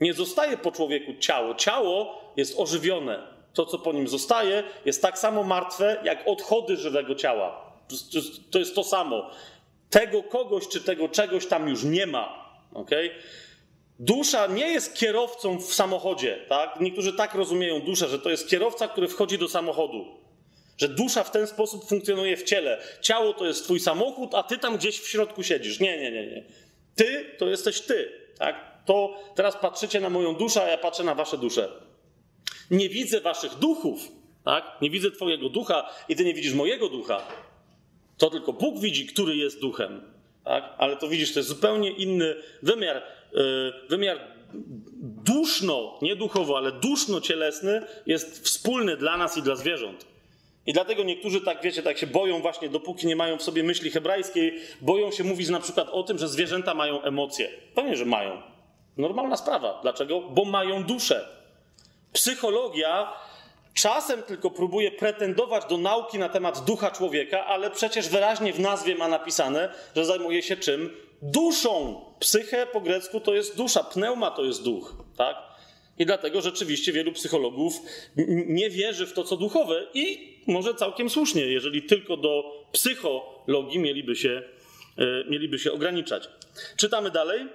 Nie 0.00 0.14
zostaje 0.14 0.56
po 0.56 0.72
człowieku 0.72 1.12
ciało. 1.20 1.54
Ciało 1.54 2.20
jest 2.36 2.60
ożywione 2.60 3.36
to, 3.54 3.66
co 3.66 3.78
po 3.78 3.92
nim 3.92 4.08
zostaje, 4.08 4.62
jest 4.84 5.02
tak 5.02 5.18
samo 5.18 5.42
martwe, 5.42 6.00
jak 6.04 6.28
odchody 6.28 6.76
żywego 6.76 7.14
ciała. 7.14 7.72
To 8.50 8.58
jest 8.58 8.74
to 8.74 8.84
samo. 8.84 9.30
Tego 9.90 10.22
kogoś 10.22 10.68
czy 10.68 10.80
tego 10.80 11.08
czegoś 11.08 11.46
tam 11.46 11.68
już 11.68 11.84
nie 11.84 12.06
ma. 12.06 12.46
Okay? 12.74 13.10
Dusza 13.98 14.46
nie 14.46 14.68
jest 14.68 14.94
kierowcą 14.94 15.58
w 15.58 15.74
samochodzie. 15.74 16.44
Tak? 16.48 16.80
Niektórzy 16.80 17.12
tak 17.12 17.34
rozumieją 17.34 17.80
duszę, 17.80 18.08
że 18.08 18.18
to 18.18 18.30
jest 18.30 18.48
kierowca, 18.48 18.88
który 18.88 19.08
wchodzi 19.08 19.38
do 19.38 19.48
samochodu. 19.48 20.25
Że 20.78 20.88
dusza 20.88 21.24
w 21.24 21.30
ten 21.30 21.46
sposób 21.46 21.88
funkcjonuje 21.88 22.36
w 22.36 22.42
ciele. 22.42 22.82
Ciało 23.00 23.32
to 23.32 23.46
jest 23.46 23.64
twój 23.64 23.80
samochód, 23.80 24.34
a 24.34 24.42
ty 24.42 24.58
tam 24.58 24.76
gdzieś 24.76 25.00
w 25.00 25.08
środku 25.08 25.42
siedzisz. 25.42 25.80
Nie, 25.80 25.98
nie, 25.98 26.10
nie. 26.10 26.26
nie. 26.26 26.44
Ty 26.94 27.24
to 27.38 27.48
jesteś 27.48 27.80
ty. 27.80 28.12
Tak? 28.38 28.76
To 28.86 29.18
teraz 29.34 29.56
patrzycie 29.56 30.00
na 30.00 30.10
moją 30.10 30.34
duszę, 30.34 30.62
a 30.62 30.68
ja 30.68 30.78
patrzę 30.78 31.04
na 31.04 31.14
wasze 31.14 31.38
dusze. 31.38 31.68
Nie 32.70 32.88
widzę 32.88 33.20
waszych 33.20 33.54
duchów, 33.54 34.08
tak? 34.44 34.64
Nie 34.82 34.90
widzę 34.90 35.10
twojego 35.10 35.48
ducha 35.48 35.90
i 36.08 36.16
ty 36.16 36.24
nie 36.24 36.34
widzisz 36.34 36.54
mojego 36.54 36.88
ducha. 36.88 37.22
To 38.18 38.30
tylko 38.30 38.52
Bóg 38.52 38.78
widzi, 38.78 39.06
który 39.06 39.36
jest 39.36 39.60
duchem, 39.60 40.12
tak? 40.44 40.64
Ale 40.78 40.96
to 40.96 41.08
widzisz, 41.08 41.32
to 41.32 41.38
jest 41.38 41.48
zupełnie 41.48 41.90
inny 41.90 42.34
wymiar. 42.62 43.02
Yy, 43.32 43.72
wymiar 43.88 44.20
duszno, 45.24 45.98
nie 46.02 46.16
duchowo, 46.16 46.56
ale 46.56 46.72
duszno-cielesny 46.72 47.82
jest 48.06 48.44
wspólny 48.44 48.96
dla 48.96 49.16
nas 49.16 49.36
i 49.36 49.42
dla 49.42 49.56
zwierząt. 49.56 50.15
I 50.66 50.72
dlatego 50.72 51.02
niektórzy 51.02 51.40
tak, 51.40 51.62
wiecie, 51.62 51.82
tak 51.82 51.98
się 51.98 52.06
boją 52.06 52.40
właśnie, 52.40 52.68
dopóki 52.68 53.06
nie 53.06 53.16
mają 53.16 53.38
w 53.38 53.42
sobie 53.42 53.62
myśli 53.62 53.90
hebrajskiej, 53.90 54.58
boją 54.80 55.10
się 55.10 55.24
mówić 55.24 55.48
na 55.48 55.60
przykład 55.60 55.88
o 55.88 56.02
tym, 56.02 56.18
że 56.18 56.28
zwierzęta 56.28 56.74
mają 56.74 57.02
emocje. 57.02 57.50
Pewnie, 57.74 57.96
że 57.96 58.04
mają. 58.04 58.42
Normalna 58.96 59.36
sprawa. 59.36 59.78
Dlaczego? 59.82 60.20
Bo 60.20 60.44
mają 60.44 60.84
duszę. 60.84 61.28
Psychologia 62.12 63.12
czasem 63.74 64.22
tylko 64.22 64.50
próbuje 64.50 64.90
pretendować 64.90 65.64
do 65.64 65.78
nauki 65.78 66.18
na 66.18 66.28
temat 66.28 66.64
ducha 66.64 66.90
człowieka, 66.90 67.46
ale 67.46 67.70
przecież 67.70 68.08
wyraźnie 68.08 68.52
w 68.52 68.60
nazwie 68.60 68.94
ma 68.94 69.08
napisane, 69.08 69.74
że 69.96 70.04
zajmuje 70.04 70.42
się 70.42 70.56
czym? 70.56 70.96
Duszą. 71.22 72.04
Psyche 72.18 72.66
po 72.66 72.80
grecku 72.80 73.20
to 73.20 73.34
jest 73.34 73.56
dusza, 73.56 73.84
pneuma 73.84 74.30
to 74.30 74.44
jest 74.44 74.64
duch, 74.64 74.94
tak? 75.16 75.36
I 75.98 76.06
dlatego 76.06 76.40
rzeczywiście 76.40 76.92
wielu 76.92 77.12
psychologów 77.12 77.74
nie 78.46 78.70
wierzy 78.70 79.06
w 79.06 79.12
to, 79.12 79.24
co 79.24 79.36
duchowe 79.36 79.86
i 79.94 80.35
może 80.46 80.74
całkiem 80.74 81.10
słusznie, 81.10 81.42
jeżeli 81.42 81.82
tylko 81.82 82.16
do 82.16 82.44
psychologii 82.72 83.78
mieliby 83.78 84.16
się, 84.16 84.42
e, 84.98 85.24
mieliby 85.30 85.58
się 85.58 85.72
ograniczać. 85.72 86.28
Czytamy 86.76 87.10
dalej. 87.10 87.46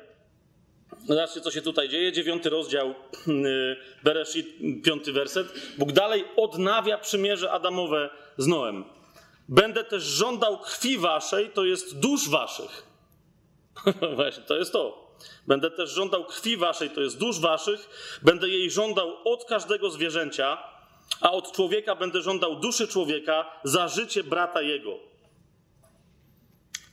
Zobaczcie, 1.08 1.42
co 1.42 1.52
się 1.52 1.62
tutaj 1.62 1.90
dzieje. 1.90 2.12
Dziewiąty 2.12 2.50
rozdział 2.50 2.90
y, 2.90 3.76
Bereshit, 4.04 4.48
piąty 4.84 5.12
werset. 5.14 5.48
Bóg 5.78 5.92
dalej 5.92 6.26
odnawia 6.36 6.98
przymierze 6.98 7.52
Adamowe 7.52 8.10
z 8.38 8.48
Noem. 8.48 8.86
Będę 9.50 9.84
też 9.84 10.04
żądał 10.04 10.60
krwi 10.60 10.98
waszej, 10.98 11.50
to 11.50 11.66
jest 11.66 12.00
dusz 12.00 12.30
waszych. 12.30 12.84
Właśnie, 14.16 14.44
to 14.44 14.58
jest 14.58 14.72
to. 14.72 15.12
Będę 15.48 15.72
też 15.72 15.90
żądał 15.90 16.26
krwi 16.26 16.58
waszej, 16.58 16.90
to 16.90 17.02
jest 17.02 17.18
dusz 17.18 17.40
waszych. 17.40 17.90
Będę 18.22 18.50
jej 18.50 18.72
żądał 18.72 19.16
od 19.26 19.46
każdego 19.46 19.90
zwierzęcia, 19.90 20.58
a 21.22 21.32
od 21.32 21.52
człowieka 21.52 21.96
będę 21.96 22.22
żądał 22.22 22.56
duszy 22.56 22.88
człowieka 22.88 23.60
za 23.64 23.88
życie 23.88 24.24
brata 24.24 24.62
jego. 24.62 25.12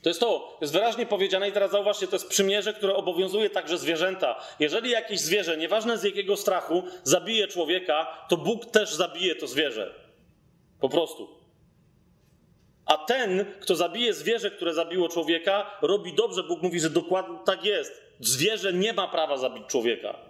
To 0.01 0.09
jest 0.09 0.19
to, 0.19 0.57
jest 0.61 0.73
wyraźnie 0.73 1.05
powiedziane 1.05 1.49
i 1.49 1.51
teraz 1.51 1.71
zauważcie, 1.71 2.07
to 2.07 2.15
jest 2.15 2.29
przymierze, 2.29 2.73
które 2.73 2.95
obowiązuje 2.95 3.49
także 3.49 3.77
zwierzęta. 3.77 4.39
Jeżeli 4.59 4.89
jakieś 4.89 5.19
zwierzę, 5.19 5.57
nieważne 5.57 5.97
z 5.97 6.03
jakiego 6.03 6.37
strachu, 6.37 6.83
zabije 7.03 7.47
człowieka, 7.47 8.25
to 8.29 8.37
Bóg 8.37 8.65
też 8.65 8.93
zabije 8.93 9.35
to 9.35 9.47
zwierzę. 9.47 9.93
Po 10.79 10.89
prostu. 10.89 11.39
A 12.85 12.97
ten, 12.97 13.45
kto 13.59 13.75
zabije 13.75 14.13
zwierzę, 14.13 14.51
które 14.51 14.73
zabiło 14.73 15.09
człowieka, 15.09 15.77
robi 15.81 16.13
dobrze. 16.13 16.43
Bóg 16.43 16.61
mówi, 16.61 16.79
że 16.79 16.89
dokładnie 16.89 17.37
tak 17.45 17.65
jest. 17.65 18.01
Zwierzę 18.19 18.73
nie 18.73 18.93
ma 18.93 19.07
prawa 19.07 19.37
zabić 19.37 19.67
człowieka. 19.67 20.28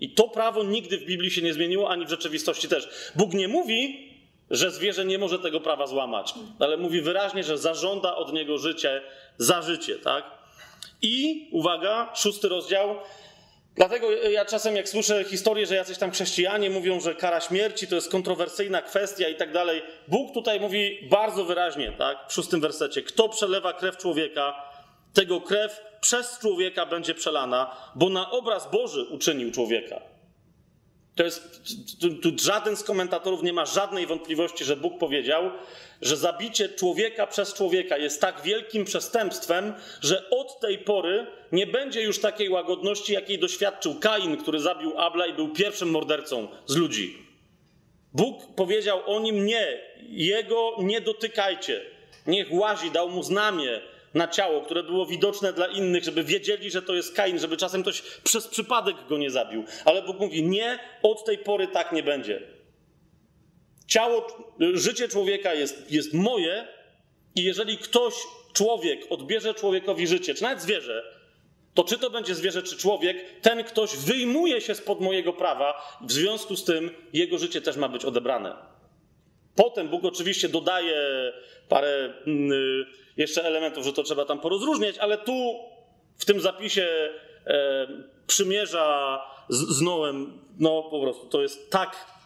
I 0.00 0.10
to 0.10 0.28
prawo 0.28 0.64
nigdy 0.64 0.98
w 0.98 1.04
Biblii 1.04 1.30
się 1.30 1.42
nie 1.42 1.54
zmieniło, 1.54 1.90
ani 1.90 2.06
w 2.06 2.10
rzeczywistości 2.10 2.68
też. 2.68 2.88
Bóg 3.16 3.34
nie 3.34 3.48
mówi, 3.48 4.08
że 4.50 4.70
zwierzę 4.70 5.04
nie 5.04 5.18
może 5.18 5.38
tego 5.38 5.60
prawa 5.60 5.86
złamać, 5.86 6.34
ale 6.58 6.76
mówi 6.76 7.00
wyraźnie, 7.00 7.44
że 7.44 7.58
zażąda 7.58 8.16
od 8.16 8.32
niego 8.32 8.58
życie 8.58 9.02
za 9.38 9.62
życie, 9.62 9.96
tak? 9.96 10.24
I 11.02 11.48
uwaga, 11.52 12.12
szósty 12.14 12.48
rozdział. 12.48 12.96
Dlatego 13.76 14.10
ja 14.12 14.44
czasem, 14.44 14.76
jak 14.76 14.88
słyszę 14.88 15.24
historię, 15.24 15.66
że 15.66 15.74
jacyś 15.74 15.98
tam 15.98 16.10
chrześcijanie 16.10 16.70
mówią, 16.70 17.00
że 17.00 17.14
kara 17.14 17.40
śmierci 17.40 17.86
to 17.86 17.94
jest 17.94 18.10
kontrowersyjna 18.10 18.82
kwestia 18.82 19.28
i 19.28 19.34
tak 19.34 19.52
dalej, 19.52 19.82
Bóg 20.08 20.34
tutaj 20.34 20.60
mówi 20.60 21.08
bardzo 21.10 21.44
wyraźnie, 21.44 21.92
tak, 21.98 22.18
w 22.28 22.32
szóstym 22.32 22.60
wersecie: 22.60 23.02
Kto 23.02 23.28
przelewa 23.28 23.72
krew 23.72 23.96
człowieka, 23.96 24.54
tego 25.14 25.40
krew 25.40 25.87
przez 26.00 26.38
człowieka 26.38 26.86
będzie 26.86 27.14
przelana, 27.14 27.76
bo 27.94 28.08
na 28.08 28.30
obraz 28.30 28.70
Boży 28.70 29.04
uczynił 29.04 29.52
człowieka. 29.52 30.00
To 31.18 31.24
jest, 31.24 31.62
tu, 32.00 32.14
tu 32.14 32.38
żaden 32.44 32.76
z 32.76 32.84
komentatorów 32.84 33.42
nie 33.42 33.52
ma 33.52 33.66
żadnej 33.66 34.06
wątpliwości, 34.06 34.64
że 34.64 34.76
Bóg 34.76 34.98
powiedział, 34.98 35.50
że 36.02 36.16
zabicie 36.16 36.68
człowieka 36.68 37.26
przez 37.26 37.54
człowieka 37.54 37.98
jest 37.98 38.20
tak 38.20 38.42
wielkim 38.42 38.84
przestępstwem, 38.84 39.74
że 40.00 40.30
od 40.30 40.60
tej 40.60 40.78
pory 40.78 41.26
nie 41.52 41.66
będzie 41.66 42.02
już 42.02 42.20
takiej 42.20 42.48
łagodności, 42.48 43.12
jakiej 43.12 43.38
doświadczył 43.38 43.94
Kain, 43.94 44.36
który 44.36 44.60
zabił 44.60 44.98
Abla 44.98 45.26
i 45.26 45.32
był 45.32 45.48
pierwszym 45.48 45.90
mordercą 45.90 46.48
z 46.66 46.76
ludzi. 46.76 47.18
Bóg 48.12 48.54
powiedział 48.54 49.00
o 49.06 49.20
nim 49.20 49.46
nie, 49.46 49.80
jego 50.08 50.76
nie 50.78 51.00
dotykajcie. 51.00 51.80
Niech 52.26 52.52
łazi, 52.52 52.90
dał 52.90 53.10
mu 53.10 53.22
znamie 53.22 53.80
na 54.14 54.28
ciało, 54.28 54.60
które 54.60 54.82
było 54.82 55.06
widoczne 55.06 55.52
dla 55.52 55.66
innych, 55.66 56.04
żeby 56.04 56.24
wiedzieli, 56.24 56.70
że 56.70 56.82
to 56.82 56.94
jest 56.94 57.14
Kain, 57.14 57.38
żeby 57.38 57.56
czasem 57.56 57.82
ktoś 57.82 58.02
przez 58.02 58.48
przypadek 58.48 58.96
go 59.08 59.18
nie 59.18 59.30
zabił. 59.30 59.64
Ale 59.84 60.02
Bóg 60.02 60.18
mówi: 60.18 60.42
Nie, 60.42 60.78
od 61.02 61.24
tej 61.24 61.38
pory 61.38 61.66
tak 61.66 61.92
nie 61.92 62.02
będzie. 62.02 62.42
Ciało, 63.86 64.26
życie 64.74 65.08
człowieka 65.08 65.54
jest, 65.54 65.92
jest 65.92 66.14
moje, 66.14 66.68
i 67.34 67.42
jeżeli 67.42 67.78
ktoś, 67.78 68.14
człowiek, 68.52 69.00
odbierze 69.10 69.54
człowiekowi 69.54 70.06
życie, 70.06 70.34
czy 70.34 70.42
nawet 70.42 70.62
zwierzę, 70.62 71.02
to 71.74 71.84
czy 71.84 71.98
to 71.98 72.10
będzie 72.10 72.34
zwierzę, 72.34 72.62
czy 72.62 72.76
człowiek, 72.76 73.40
ten 73.42 73.64
ktoś 73.64 73.96
wyjmuje 73.96 74.60
się 74.60 74.74
spod 74.74 75.00
mojego 75.00 75.32
prawa, 75.32 75.98
w 76.06 76.12
związku 76.12 76.56
z 76.56 76.64
tym 76.64 76.90
jego 77.12 77.38
życie 77.38 77.60
też 77.60 77.76
ma 77.76 77.88
być 77.88 78.04
odebrane. 78.04 78.56
Potem 79.54 79.88
Bóg 79.88 80.04
oczywiście 80.04 80.48
dodaje 80.48 80.96
parę 81.68 82.12
mm, 82.26 82.86
jeszcze 83.18 83.44
elementów, 83.44 83.84
że 83.84 83.92
to 83.92 84.02
trzeba 84.02 84.24
tam 84.24 84.40
porozróżniać, 84.40 84.98
ale 84.98 85.18
tu 85.18 85.54
w 86.18 86.24
tym 86.24 86.40
zapisie 86.40 86.88
e, 87.46 87.88
przymierza 88.26 89.20
z, 89.48 89.76
z 89.76 89.80
Noem, 89.80 90.38
no 90.58 90.82
po 90.82 91.00
prostu 91.00 91.26
to 91.26 91.42
jest 91.42 91.70
tak 91.70 92.18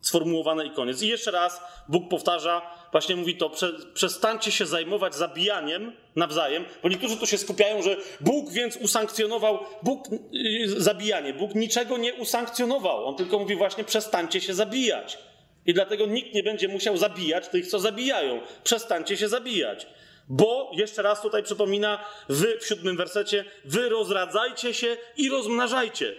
sformułowane 0.00 0.66
i 0.66 0.70
koniec. 0.70 1.02
I 1.02 1.08
jeszcze 1.08 1.30
raz 1.30 1.60
Bóg 1.88 2.08
powtarza, 2.08 2.62
właśnie 2.92 3.16
mówi 3.16 3.36
to, 3.36 3.50
prze, 3.50 3.72
przestańcie 3.94 4.50
się 4.52 4.66
zajmować 4.66 5.14
zabijaniem 5.14 5.92
nawzajem, 6.16 6.64
bo 6.82 6.88
niektórzy 6.88 7.16
tu 7.16 7.26
się 7.26 7.38
skupiają, 7.38 7.82
że 7.82 7.96
Bóg 8.20 8.50
więc 8.50 8.76
usankcjonował, 8.76 9.58
Bóg 9.82 10.08
yy, 10.32 10.80
zabijanie, 10.80 11.34
Bóg 11.34 11.54
niczego 11.54 11.98
nie 11.98 12.14
usankcjonował, 12.14 13.06
on 13.06 13.16
tylko 13.16 13.38
mówi 13.38 13.56
właśnie 13.56 13.84
przestańcie 13.84 14.40
się 14.40 14.54
zabijać. 14.54 15.18
I 15.66 15.74
dlatego 15.74 16.06
nikt 16.06 16.34
nie 16.34 16.42
będzie 16.42 16.68
musiał 16.68 16.96
zabijać 16.96 17.48
tych, 17.48 17.66
co 17.66 17.78
zabijają. 17.78 18.40
Przestańcie 18.64 19.16
się 19.16 19.28
zabijać. 19.28 19.86
Bo, 20.28 20.70
jeszcze 20.74 21.02
raz 21.02 21.22
tutaj 21.22 21.42
przypomina, 21.42 22.04
wy 22.28 22.58
w 22.60 22.66
siódmym 22.66 22.96
wersecie, 22.96 23.44
wy 23.64 23.88
rozradzajcie 23.88 24.74
się 24.74 24.96
i 25.16 25.28
rozmnażajcie. 25.28 26.14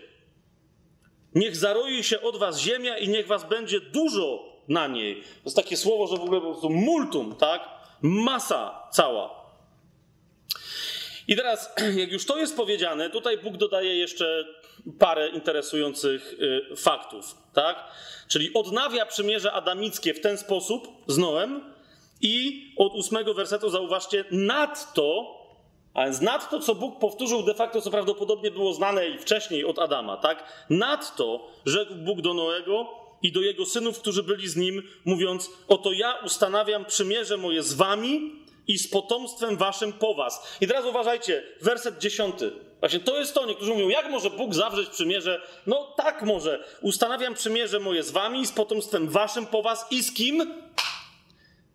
Niech 1.36 1.56
zaroi 1.56 2.03
się 2.03 2.22
od 2.22 2.38
was 2.38 2.60
ziemia 2.60 2.98
i 2.98 3.10
niech 3.10 3.27
was 3.27 3.44
będzie 3.49 3.80
dużo 3.80 4.56
na 4.68 4.88
niej. 4.88 5.22
To 5.22 5.41
jest 5.45 5.56
takie 5.56 5.77
słowo, 5.77 6.07
że 6.07 6.18
w 6.18 6.22
ogóle 6.22 6.41
po 6.41 6.48
prostu 6.48 6.69
multum, 6.69 7.36
tak? 7.36 7.69
Masa 8.02 8.90
cała. 8.91 9.45
I 11.27 11.36
teraz, 11.36 11.73
jak 12.02 12.11
już 12.11 12.26
to 12.26 12.38
jest 12.38 12.56
powiedziane, 12.56 13.10
tutaj 13.10 13.38
Bóg 13.38 13.57
dodaje 13.57 13.98
jeszcze 13.98 14.45
parę 14.99 15.30
interesujących 15.30 16.34
y, 16.73 16.76
faktów, 16.76 17.36
tak? 17.53 17.84
Czyli 18.27 18.53
odnawia 18.53 19.06
przymierze 19.06 19.52
adamickie 19.52 20.14
w 20.14 20.22
ten 20.22 20.38
sposób 20.38 20.88
z 21.07 21.18
Noem 21.18 21.74
i 22.22 22.66
od 22.78 22.94
ósmego 22.94 23.34
wersetu 23.34 23.70
zauważcie, 23.70 24.26
nadto 24.32 25.36
a 25.96 26.06
więc 26.06 26.22
nad 26.22 26.50
to, 26.50 26.60
co 26.60 26.76
Bóg 26.76 27.00
powtórzył 27.00 27.44
de 27.44 27.54
facto, 27.54 27.82
co 27.82 27.92
prawdopodobnie 27.92 28.52
było 28.52 28.74
znane 28.74 29.08
i 29.08 29.18
wcześniej 29.18 29.66
od 29.66 29.80
Adama, 29.80 30.18
tak? 30.18 30.66
Nadto 30.70 31.48
rzekł 31.66 31.96
Bóg 31.96 32.22
do 32.22 32.34
Noego 32.34 32.88
i 33.22 33.32
do 33.32 33.42
jego 33.42 33.66
synów, 33.66 34.00
którzy 34.00 34.24
byli 34.24 34.48
z 34.48 34.56
nim, 34.56 34.84
mówiąc: 35.06 35.52
Oto 35.68 35.92
ja 35.92 36.14
ustanawiam 36.26 36.86
przymierze 36.86 37.38
moje 37.38 37.64
z 37.64 37.74
wami 37.74 38.32
i 38.68 38.78
z 38.78 38.88
potomstwem 38.88 39.58
waszym 39.58 39.94
po 39.94 40.14
was. 40.14 40.58
I 40.62 40.68
teraz 40.68 40.86
uważajcie, 40.86 41.44
werset 41.62 41.98
dziesiąty. 41.98 42.52
Właśnie 42.80 43.00
to 43.00 43.20
jest 43.20 43.34
to. 43.34 43.46
Niektórzy 43.46 43.72
mówią, 43.72 43.90
jak 43.90 44.10
może 44.10 44.30
Bóg 44.30 44.54
zawrzeć 44.54 44.90
przymierze? 44.90 45.42
No 45.68 45.94
tak 45.98 46.24
może. 46.24 46.66
Ustanawiam 46.82 47.34
przymierze 47.34 47.80
moje 47.80 48.04
z 48.04 48.12
wami 48.12 48.42
i 48.42 48.48
z 48.48 48.52
potomstwem 48.52 49.10
waszym 49.10 49.46
po 49.46 49.62
was 49.62 49.86
i 49.92 50.04
z 50.04 50.14
kim? 50.14 50.65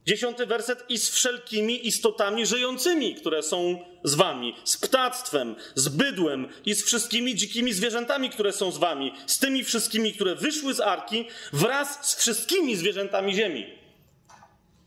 Dziesiąty 0.07 0.47
werset 0.47 0.85
i 0.89 0.99
z 0.99 1.11
wszelkimi 1.11 1.87
istotami 1.87 2.47
żyjącymi, 2.47 3.15
które 3.15 3.43
są 3.43 3.79
z 4.05 4.15
wami, 4.15 4.55
z 4.65 4.77
ptactwem, 4.77 5.57
z 5.75 5.89
bydłem 5.89 6.49
i 6.67 6.75
z 6.75 6.85
wszystkimi 6.85 7.35
dzikimi 7.35 7.73
zwierzętami, 7.73 8.31
które 8.31 8.53
są 8.53 8.73
z 8.73 8.79
wami, 8.79 9.13
z 9.27 9.39
tymi 9.39 9.65
wszystkimi, 9.65 10.13
które 10.13 10.35
wyszły 10.35 10.75
z 10.75 10.81
arki, 10.81 11.25
wraz 11.53 12.11
z 12.11 12.17
wszystkimi 12.17 12.77
zwierzętami 12.77 13.35
ziemi. 13.35 13.67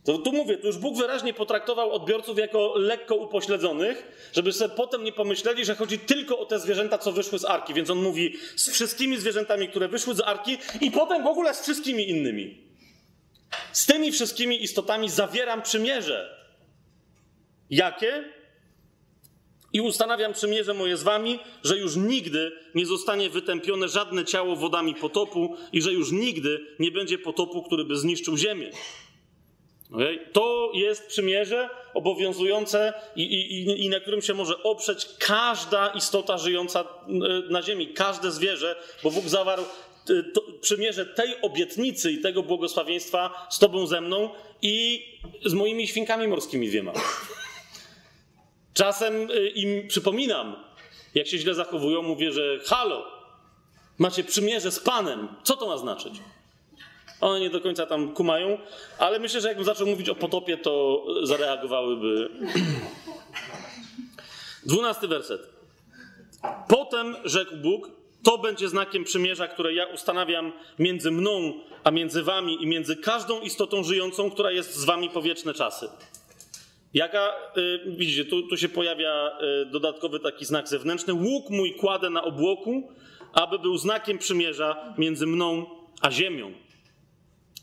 To 0.05 0.17
tu 0.17 0.31
mówię, 0.31 0.57
tu 0.57 0.67
już 0.67 0.77
Bóg 0.77 0.97
wyraźnie 0.97 1.33
potraktował 1.33 1.91
odbiorców 1.91 2.37
jako 2.37 2.73
lekko 2.75 3.15
upośledzonych, 3.15 4.29
żeby 4.33 4.53
sobie 4.53 4.75
potem 4.75 5.03
nie 5.03 5.11
pomyśleli, 5.11 5.65
że 5.65 5.75
chodzi 5.75 5.99
tylko 5.99 6.39
o 6.39 6.45
te 6.45 6.59
zwierzęta, 6.59 6.97
co 6.97 7.11
wyszły 7.11 7.39
z 7.39 7.45
arki. 7.45 7.73
Więc 7.73 7.89
on 7.89 8.01
mówi 8.01 8.37
z 8.55 8.69
wszystkimi 8.69 9.17
zwierzętami, 9.17 9.67
które 9.67 9.87
wyszły 9.87 10.15
z 10.15 10.21
arki 10.21 10.57
i 10.81 10.91
potem 10.91 11.23
w 11.23 11.27
ogóle 11.27 11.53
z 11.53 11.61
wszystkimi 11.61 12.09
innymi. 12.09 12.72
Z 13.71 13.85
tymi 13.85 14.11
wszystkimi 14.11 14.63
istotami 14.63 15.09
zawieram 15.09 15.61
przymierze. 15.61 16.47
Jakie? 17.69 18.23
I 19.73 19.81
ustanawiam 19.81 20.33
przymierze 20.33 20.73
moje 20.73 20.97
z 20.97 21.03
wami, 21.03 21.39
że 21.63 21.77
już 21.77 21.95
nigdy 21.95 22.51
nie 22.75 22.85
zostanie 22.85 23.29
wytępione 23.29 23.87
żadne 23.87 24.25
ciało 24.25 24.55
wodami 24.55 24.95
potopu 24.95 25.55
i 25.71 25.81
że 25.81 25.93
już 25.93 26.11
nigdy 26.11 26.75
nie 26.79 26.91
będzie 26.91 27.17
potopu, 27.17 27.63
który 27.63 27.85
by 27.85 27.97
zniszczył 27.97 28.37
ziemię. 28.37 28.71
Okay? 29.91 30.29
To 30.33 30.71
jest 30.73 31.07
przymierze 31.07 31.69
obowiązujące 31.93 32.93
i, 33.15 33.23
i, 33.23 33.85
i, 33.85 33.89
na 33.89 33.99
którym 33.99 34.21
się 34.21 34.33
może 34.33 34.63
oprzeć 34.63 35.07
każda 35.19 35.87
istota 35.87 36.37
żyjąca 36.37 36.81
e, 36.81 37.13
na 37.49 37.61
ziemi, 37.61 37.87
każde 37.87 38.31
zwierzę, 38.31 38.75
bo 39.03 39.11
Bóg 39.11 39.25
zawarł 39.25 39.63
to, 40.33 40.41
przymierze 40.61 41.05
tej 41.05 41.41
obietnicy 41.41 42.11
i 42.11 42.21
tego 42.21 42.43
błogosławieństwa 42.43 43.47
z 43.49 43.59
Tobą 43.59 43.87
ze 43.87 44.01
mną 44.01 44.29
i 44.61 45.05
z 45.45 45.53
moimi 45.53 45.87
świnkami 45.87 46.27
morskimi 46.27 46.67
dwiema. 46.67 46.93
Czasem 48.73 49.31
y, 49.31 49.49
im 49.49 49.87
przypominam, 49.87 50.55
jak 51.15 51.27
się 51.27 51.37
źle 51.37 51.53
zachowują, 51.53 52.01
mówię, 52.01 52.31
że 52.31 52.59
halo, 52.65 53.05
macie 53.97 54.23
przymierze 54.23 54.71
z 54.71 54.79
Panem. 54.79 55.27
Co 55.43 55.57
to 55.57 55.67
ma 55.67 55.77
znaczyć? 55.77 56.13
One 57.21 57.39
nie 57.39 57.49
do 57.49 57.61
końca 57.61 57.85
tam 57.85 58.13
kumają, 58.13 58.57
ale 58.97 59.19
myślę, 59.19 59.41
że 59.41 59.47
jakbym 59.47 59.65
zaczął 59.65 59.87
mówić 59.87 60.09
o 60.09 60.15
potopie, 60.15 60.57
to 60.57 61.05
zareagowałyby. 61.23 62.29
Dwunasty 64.65 65.07
werset. 65.07 65.49
Potem 66.67 67.15
rzekł 67.25 67.55
Bóg, 67.55 67.89
to 68.23 68.37
będzie 68.37 68.69
znakiem 68.69 69.03
przymierza, 69.03 69.47
które 69.47 69.73
ja 69.73 69.85
ustanawiam 69.85 70.51
między 70.79 71.11
mną, 71.11 71.53
a 71.83 71.91
między 71.91 72.23
wami 72.23 72.63
i 72.63 72.67
między 72.67 72.95
każdą 72.95 73.41
istotą 73.41 73.83
żyjącą, 73.83 74.31
która 74.31 74.51
jest 74.51 74.75
z 74.75 74.85
wami 74.85 75.09
po 75.09 75.21
wieczne 75.21 75.53
czasy. 75.53 75.89
Jaka, 76.93 77.33
y, 77.57 77.79
widzicie, 77.87 78.25
tu, 78.25 78.47
tu 78.47 78.57
się 78.57 78.69
pojawia 78.69 79.31
y, 79.61 79.65
dodatkowy 79.65 80.19
taki 80.19 80.45
znak 80.45 80.67
zewnętrzny. 80.67 81.13
Łuk 81.13 81.49
mój 81.49 81.73
kładę 81.73 82.09
na 82.09 82.23
obłoku, 82.23 82.91
aby 83.33 83.59
był 83.59 83.77
znakiem 83.77 84.17
przymierza 84.17 84.93
między 84.97 85.27
mną 85.27 85.65
a 86.01 86.11
ziemią. 86.11 86.53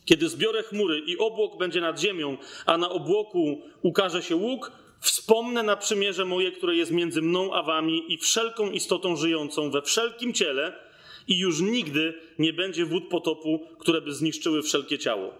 Kiedy 0.04 0.28
zbiorę 0.28 0.62
chmury 0.62 0.98
i 0.98 1.18
obłok 1.18 1.58
będzie 1.58 1.80
nad 1.80 2.00
ziemią, 2.00 2.36
a 2.66 2.78
na 2.78 2.90
obłoku 2.90 3.62
ukaże 3.82 4.22
się 4.22 4.36
łuk, 4.36 4.72
Wspomnę 5.00 5.62
na 5.62 5.76
przymierze 5.76 6.24
moje, 6.24 6.52
które 6.52 6.76
jest 6.76 6.90
między 6.90 7.22
mną 7.22 7.54
a 7.54 7.62
wami 7.62 8.12
i 8.12 8.18
wszelką 8.18 8.70
istotą 8.70 9.16
żyjącą 9.16 9.70
we 9.70 9.82
wszelkim 9.82 10.32
ciele, 10.32 10.90
i 11.28 11.38
już 11.38 11.60
nigdy 11.60 12.14
nie 12.38 12.52
będzie 12.52 12.84
wód 12.84 13.08
potopu, 13.08 13.66
które 13.78 14.00
by 14.00 14.14
zniszczyły 14.14 14.62
wszelkie 14.62 14.98
ciało. 14.98 15.34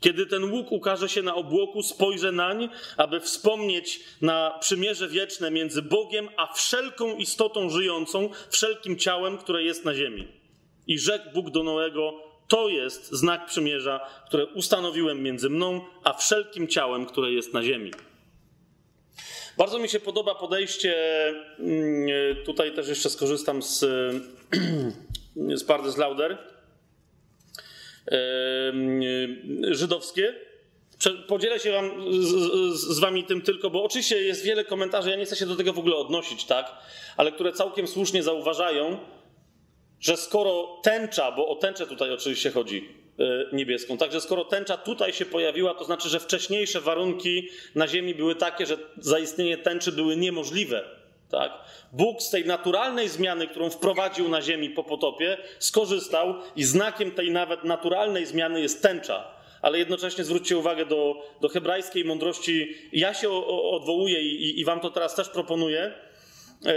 Kiedy 0.00 0.26
ten 0.26 0.44
łuk 0.44 0.72
ukaże 0.72 1.08
się 1.08 1.22
na 1.22 1.34
obłoku, 1.34 1.82
spojrzę 1.82 2.32
nań, 2.32 2.68
aby 2.96 3.20
wspomnieć 3.20 4.00
na 4.22 4.58
przymierze 4.60 5.08
wieczne 5.08 5.50
między 5.50 5.82
Bogiem 5.82 6.28
a 6.36 6.52
wszelką 6.52 7.16
istotą 7.16 7.70
żyjącą, 7.70 8.30
wszelkim 8.50 8.98
ciałem, 8.98 9.38
które 9.38 9.62
jest 9.62 9.84
na 9.84 9.94
ziemi. 9.94 10.28
I 10.86 10.98
rzekł 10.98 11.30
Bóg 11.34 11.50
do 11.50 11.62
Noego: 11.62 12.14
To 12.48 12.68
jest 12.68 13.12
znak 13.12 13.46
przymierza, 13.46 14.00
które 14.26 14.46
ustanowiłem 14.46 15.22
między 15.22 15.50
mną 15.50 15.80
a 16.04 16.12
wszelkim 16.12 16.68
ciałem, 16.68 17.06
które 17.06 17.32
jest 17.32 17.54
na 17.54 17.62
ziemi. 17.62 17.90
Bardzo 19.56 19.78
mi 19.78 19.88
się 19.88 20.00
podoba 20.00 20.34
podejście, 20.34 20.94
mm, 21.58 22.44
tutaj 22.44 22.74
też 22.74 22.88
jeszcze 22.88 23.10
skorzystam 23.10 23.62
z, 23.62 23.84
z 25.60 25.64
Pardes 25.64 25.96
Lauder, 25.96 26.38
żydowskie. 29.70 30.34
Podzielę 31.28 31.60
się 31.60 31.72
wam, 31.72 31.90
z, 32.22 32.30
z, 32.80 32.98
wami 32.98 33.24
tym 33.24 33.42
tylko, 33.42 33.70
bo 33.70 33.84
oczywiście 33.84 34.22
jest 34.22 34.44
wiele 34.44 34.64
komentarzy, 34.64 35.10
ja 35.10 35.16
nie 35.16 35.24
chcę 35.24 35.36
się 35.36 35.46
do 35.46 35.56
tego 35.56 35.72
w 35.72 35.78
ogóle 35.78 35.96
odnosić, 35.96 36.44
tak? 36.44 36.72
Ale 37.16 37.32
które 37.32 37.52
całkiem 37.52 37.86
słusznie 37.86 38.22
zauważają, 38.22 38.98
że 40.00 40.16
skoro 40.16 40.80
tęcza, 40.82 41.32
bo 41.32 41.48
o 41.48 41.56
tęczę 41.56 41.86
tutaj 41.86 42.12
oczywiście 42.12 42.50
chodzi, 42.50 42.88
niebieską. 43.52 43.98
Także 43.98 44.20
skoro 44.20 44.44
tęcza 44.44 44.76
tutaj 44.76 45.12
się 45.12 45.26
pojawiła, 45.26 45.74
to 45.74 45.84
znaczy, 45.84 46.08
że 46.08 46.20
wcześniejsze 46.20 46.80
warunki 46.80 47.48
na 47.74 47.88
Ziemi 47.88 48.14
były 48.14 48.34
takie, 48.34 48.66
że 48.66 48.78
zaistnienie 48.98 49.58
tęczy 49.58 49.92
były 49.92 50.16
niemożliwe. 50.16 50.84
Tak? 51.30 51.52
Bóg 51.92 52.22
z 52.22 52.30
tej 52.30 52.44
naturalnej 52.44 53.08
zmiany, 53.08 53.46
którą 53.46 53.70
wprowadził 53.70 54.28
na 54.28 54.42
Ziemi 54.42 54.70
po 54.70 54.84
potopie, 54.84 55.36
skorzystał 55.58 56.34
i 56.56 56.64
znakiem 56.64 57.10
tej 57.10 57.30
nawet 57.30 57.64
naturalnej 57.64 58.26
zmiany 58.26 58.60
jest 58.60 58.82
tęcza. 58.82 59.36
Ale 59.62 59.78
jednocześnie 59.78 60.24
zwróćcie 60.24 60.58
uwagę 60.58 60.86
do, 60.86 61.22
do 61.40 61.48
hebrajskiej 61.48 62.04
mądrości. 62.04 62.76
Ja 62.92 63.14
się 63.14 63.30
odwołuję 63.70 64.22
i, 64.22 64.60
i 64.60 64.64
wam 64.64 64.80
to 64.80 64.90
teraz 64.90 65.14
też 65.14 65.28
proponuję. 65.28 65.92
E, 66.66 66.72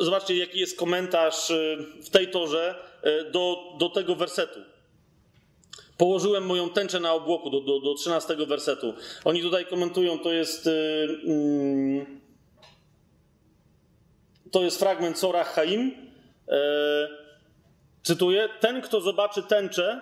zobaczcie, 0.00 0.36
jaki 0.36 0.58
jest 0.58 0.78
komentarz 0.78 1.50
e, 1.50 1.76
w 2.02 2.10
tej 2.10 2.28
torze 2.28 2.74
e, 3.02 3.24
do, 3.24 3.74
do 3.78 3.88
tego 3.88 4.14
wersetu. 4.14 4.60
Położyłem 5.98 6.46
moją 6.46 6.70
tęczę 6.70 7.00
na 7.00 7.12
obłoku 7.12 7.50
do, 7.50 7.60
do, 7.60 7.80
do 7.80 7.94
13 7.94 8.36
wersetu. 8.36 8.94
Oni 9.24 9.42
tutaj 9.42 9.66
komentują, 9.66 10.18
to 10.18 10.32
jest. 10.32 10.66
Yy, 10.66 12.06
to 14.50 14.62
jest 14.62 14.78
fragment 14.78 15.18
Sorach 15.18 15.54
Chaim. 15.54 15.92
E, 16.48 16.58
cytuję: 18.02 18.48
Ten, 18.60 18.82
kto 18.82 19.00
zobaczy 19.00 19.42
tęczę, 19.42 20.00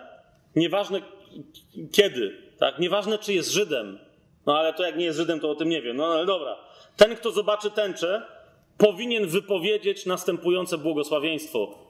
nieważne 0.56 1.00
kiedy, 1.92 2.36
tak? 2.58 2.78
nieważne 2.78 3.18
czy 3.18 3.32
jest 3.32 3.50
Żydem, 3.50 3.98
no 4.46 4.58
ale 4.58 4.72
to 4.72 4.82
jak 4.82 4.96
nie 4.96 5.04
jest 5.04 5.18
Żydem, 5.18 5.40
to 5.40 5.50
o 5.50 5.54
tym 5.54 5.68
nie 5.68 5.82
wiem. 5.82 5.96
No 5.96 6.06
ale 6.06 6.26
dobra. 6.26 6.56
Ten, 6.96 7.16
kto 7.16 7.30
zobaczy 7.30 7.70
tęczę, 7.70 8.22
powinien 8.78 9.26
wypowiedzieć 9.26 10.06
następujące 10.06 10.78
błogosławieństwo. 10.78 11.85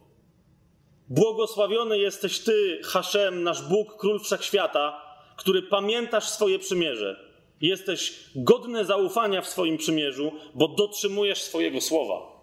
Błogosławiony 1.09 1.99
jesteś 1.99 2.39
Ty, 2.39 2.81
Haszem, 2.85 3.43
nasz 3.43 3.63
Bóg, 3.63 3.97
Król 3.97 4.21
Wszechświata, 4.21 5.03
który 5.37 5.63
pamiętasz 5.63 6.29
swoje 6.29 6.59
przymierze. 6.59 7.21
Jesteś 7.61 8.15
godny 8.37 8.85
zaufania 8.85 9.43
w 9.43 9.49
swoim 9.49 9.79
przymierzu, 9.79 10.33
bo 10.55 10.69
dotrzymujesz 10.69 11.43
swojego 11.43 11.81
słowa. 11.81 12.37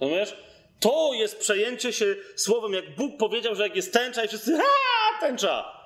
Rozumiesz? 0.00 0.36
To 0.80 1.10
jest 1.12 1.38
przejęcie 1.38 1.92
się 1.92 2.16
słowem, 2.36 2.72
jak 2.72 2.94
Bóg 2.96 3.16
powiedział, 3.18 3.54
że 3.54 3.62
jak 3.62 3.76
jest 3.76 3.92
tęcza 3.92 4.24
i 4.24 4.28
wszyscy, 4.28 4.58
a 4.58 5.20
tęcza. 5.20 5.76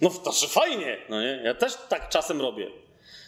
No 0.00 0.10
to 0.10 0.32
fajnie, 0.32 0.98
no 1.08 1.22
nie? 1.22 1.40
Ja 1.44 1.54
też 1.54 1.72
tak 1.88 2.08
czasem 2.08 2.40
robię. 2.40 2.70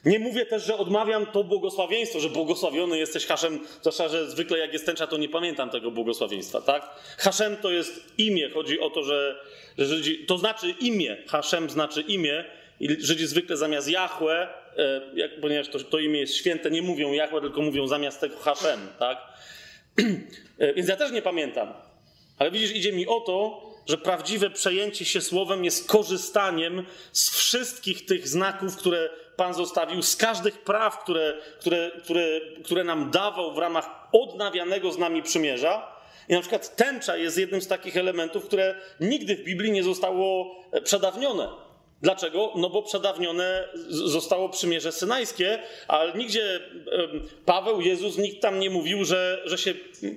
Nie 0.05 0.19
mówię 0.19 0.47
też, 0.47 0.65
że 0.65 0.77
odmawiam 0.77 1.27
to 1.27 1.45
błogosławieństwo, 1.45 2.21
że 2.21 2.29
błogosławiony 2.29 2.99
jesteś 2.99 3.27
Haszem, 3.27 3.61
zwłaszcza, 3.81 4.09
że 4.09 4.31
zwykle 4.31 4.59
jak 4.59 4.73
jest 4.73 4.87
tęcza, 4.87 5.07
to 5.07 5.17
nie 5.17 5.29
pamiętam 5.29 5.71
tego 5.71 5.91
błogosławieństwa, 5.91 6.61
tak? 6.61 6.91
Haszem 7.19 7.57
to 7.57 7.71
jest 7.71 8.05
imię, 8.19 8.51
chodzi 8.51 8.81
o 8.81 8.91
to, 8.91 9.03
że, 9.03 9.41
że 9.79 9.87
Żydzi, 9.87 10.27
to 10.27 10.39
znaczy 10.39 10.75
imię, 10.81 11.17
Haszem 11.29 11.71
znaczy 11.71 12.01
imię 12.01 12.45
i 12.81 12.89
Żydzi 13.01 13.27
zwykle 13.27 13.57
zamiast 13.57 13.89
Jahwe, 13.89 14.49
e, 14.77 15.29
ponieważ 15.41 15.69
to, 15.69 15.79
to 15.79 15.99
imię 15.99 16.21
jest 16.21 16.35
święte, 16.35 16.71
nie 16.71 16.83
mówią 16.83 17.13
Jahwe, 17.13 17.41
tylko 17.41 17.63
mówią 17.63 17.87
zamiast 17.87 18.21
tego 18.21 18.37
Haszem, 18.37 18.89
tak? 18.99 19.19
E, 20.59 20.75
więc 20.75 20.89
ja 20.89 20.97
też 20.97 21.13
nie 21.13 21.23
pamiętam. 21.23 21.73
Ale 22.39 22.51
widzisz, 22.51 22.73
idzie 22.73 22.93
mi 22.93 23.07
o 23.07 23.21
to, 23.21 23.63
że 23.87 23.99
prawdziwe 23.99 24.51
przejęcie 24.51 25.05
się 25.05 25.21
słowem 25.21 25.65
jest 25.65 25.89
korzystaniem 25.89 26.87
z 27.13 27.31
wszystkich 27.37 28.07
tych 28.07 28.29
znaków, 28.29 28.77
które 28.77 29.11
Pan 29.37 29.55
zostawił, 29.55 30.03
z 30.03 30.17
każdych 30.17 30.59
praw, 30.59 31.03
które, 31.03 31.35
które, 31.61 31.91
które, 32.03 32.41
które 32.65 32.85
nam 32.85 33.11
dawał 33.11 33.55
w 33.55 33.59
ramach 33.59 34.09
odnawianego 34.13 34.93
z 34.93 34.99
nami 34.99 35.23
przymierza. 35.23 35.95
I 36.29 36.33
na 36.33 36.41
przykład 36.41 36.77
tęcza 36.77 37.17
jest 37.17 37.39
jednym 37.39 37.63
z 37.63 37.69
takich 37.69 37.97
elementów, 37.97 38.45
które 38.45 38.75
nigdy 39.01 39.37
w 39.37 39.45
Biblii 39.45 39.73
nie 39.73 39.83
zostało 39.83 40.57
e, 40.73 40.81
przedawnione. 40.81 41.49
Dlaczego? 42.05 42.53
No 42.57 42.71
bo 42.71 42.83
przedawnione 42.83 43.69
zostało 43.89 44.49
przymierze 44.49 44.93
synajskie, 44.93 45.59
ale 45.89 46.13
nigdzie 46.13 46.61
Paweł, 47.47 47.81
Jezus, 47.81 48.19
nikt 48.19 48.43
tam 48.43 48.59
nie 48.61 48.71
mówił, 48.71 49.05
że, 49.05 49.43
że 49.45 49.59
się 49.59 49.75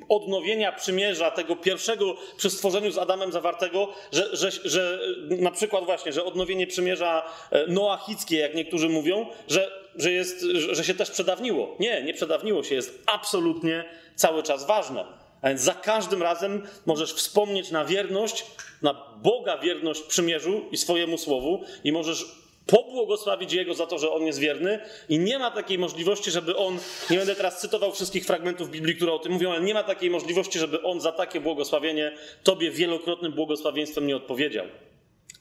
odnowienia 0.10 0.72
przymierza 0.72 1.32
tego 1.32 1.56
pierwszego 1.56 2.16
przy 2.38 2.50
stworzeniu 2.50 2.92
z 2.92 2.98
Adamem 2.98 3.32
zawartego, 3.32 3.94
że, 4.12 4.36
że, 4.36 4.52
że 4.52 5.00
na 5.30 5.52
przykład 5.52 5.86
właśnie, 5.86 6.14
że 6.14 6.24
odnowienie 6.24 6.68
przymierza 6.68 7.26
e, 7.52 7.68
noachickie, 7.68 8.38
jak 8.38 8.56
niektórzy 8.56 8.90
mówią, 8.90 9.26
że, 9.48 9.72
że, 9.96 10.12
jest, 10.12 10.42
że 10.72 10.84
się 10.84 10.94
też 10.94 11.12
przedawniło. 11.12 11.76
Nie, 11.80 12.04
nie 12.04 12.14
przedawniło 12.14 12.64
się, 12.64 12.76
jest 12.76 13.04
absolutnie 13.06 13.86
cały 14.16 14.44
czas 14.44 14.68
ważne. 14.68 15.27
A 15.42 15.50
więc 15.50 15.62
za 15.62 15.74
każdym 15.74 16.24
razem 16.24 16.68
możesz 16.86 17.14
wspomnieć 17.14 17.72
na 17.72 17.86
wierność, 17.86 18.46
na 18.82 18.94
Boga 19.24 19.58
wierność 19.58 20.02
przymierzu 20.02 20.66
i 20.72 20.78
swojemu 20.78 21.18
słowu 21.18 21.64
i 21.84 21.92
możesz 21.92 22.26
pobłogosławić 22.68 23.54
Jego 23.54 23.74
za 23.74 23.88
to, 23.88 24.00
że 24.00 24.12
On 24.12 24.26
jest 24.26 24.40
wierny 24.40 24.80
i 25.10 25.20
nie 25.20 25.40
ma 25.40 25.52
takiej 25.52 25.80
możliwości, 25.80 26.32
żeby 26.32 26.56
On, 26.56 26.80
nie 27.10 27.18
będę 27.18 27.36
teraz 27.36 27.62
cytował 27.62 27.92
wszystkich 27.92 28.26
fragmentów 28.26 28.72
Biblii, 28.72 28.96
które 28.96 29.14
o 29.14 29.20
tym 29.20 29.32
mówią, 29.32 29.52
ale 29.52 29.62
nie 29.62 29.74
ma 29.74 29.84
takiej 29.84 30.10
możliwości, 30.10 30.60
żeby 30.60 30.84
On 30.84 31.02
za 31.02 31.12
takie 31.12 31.42
błogosławienie 31.42 32.12
Tobie 32.44 32.72
wielokrotnym 32.72 33.32
błogosławieństwem 33.32 34.08
nie 34.08 34.16
odpowiedział. 34.16 34.66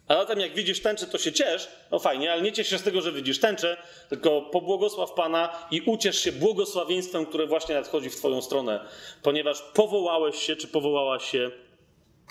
A 0.09 0.15
zatem 0.15 0.41
jak 0.41 0.55
widzisz 0.55 0.83
tęczę, 0.83 1.07
to 1.07 1.19
się 1.19 1.33
ciesz, 1.33 1.69
no 1.91 1.99
fajnie, 1.99 2.33
ale 2.33 2.43
nie 2.43 2.53
ciesz 2.53 2.69
się 2.69 2.79
z 2.79 2.83
tego, 2.83 3.03
że 3.03 3.13
widzisz 3.13 3.41
tęczę, 3.41 3.77
tylko 4.09 4.43
pobłogosław 4.43 5.13
Pana 5.13 5.69
i 5.71 5.81
uciesz 5.81 6.19
się 6.19 6.33
błogosławieństwem, 6.33 7.27
które 7.27 7.47
właśnie 7.47 7.75
nadchodzi 7.75 8.11
w 8.11 8.17
Twoją 8.17 8.43
stronę, 8.43 8.89
ponieważ 9.23 9.63
powołałeś 9.63 10.37
się, 10.37 10.57
czy 10.57 10.69
powołałaś 10.69 11.31
się 11.31 11.51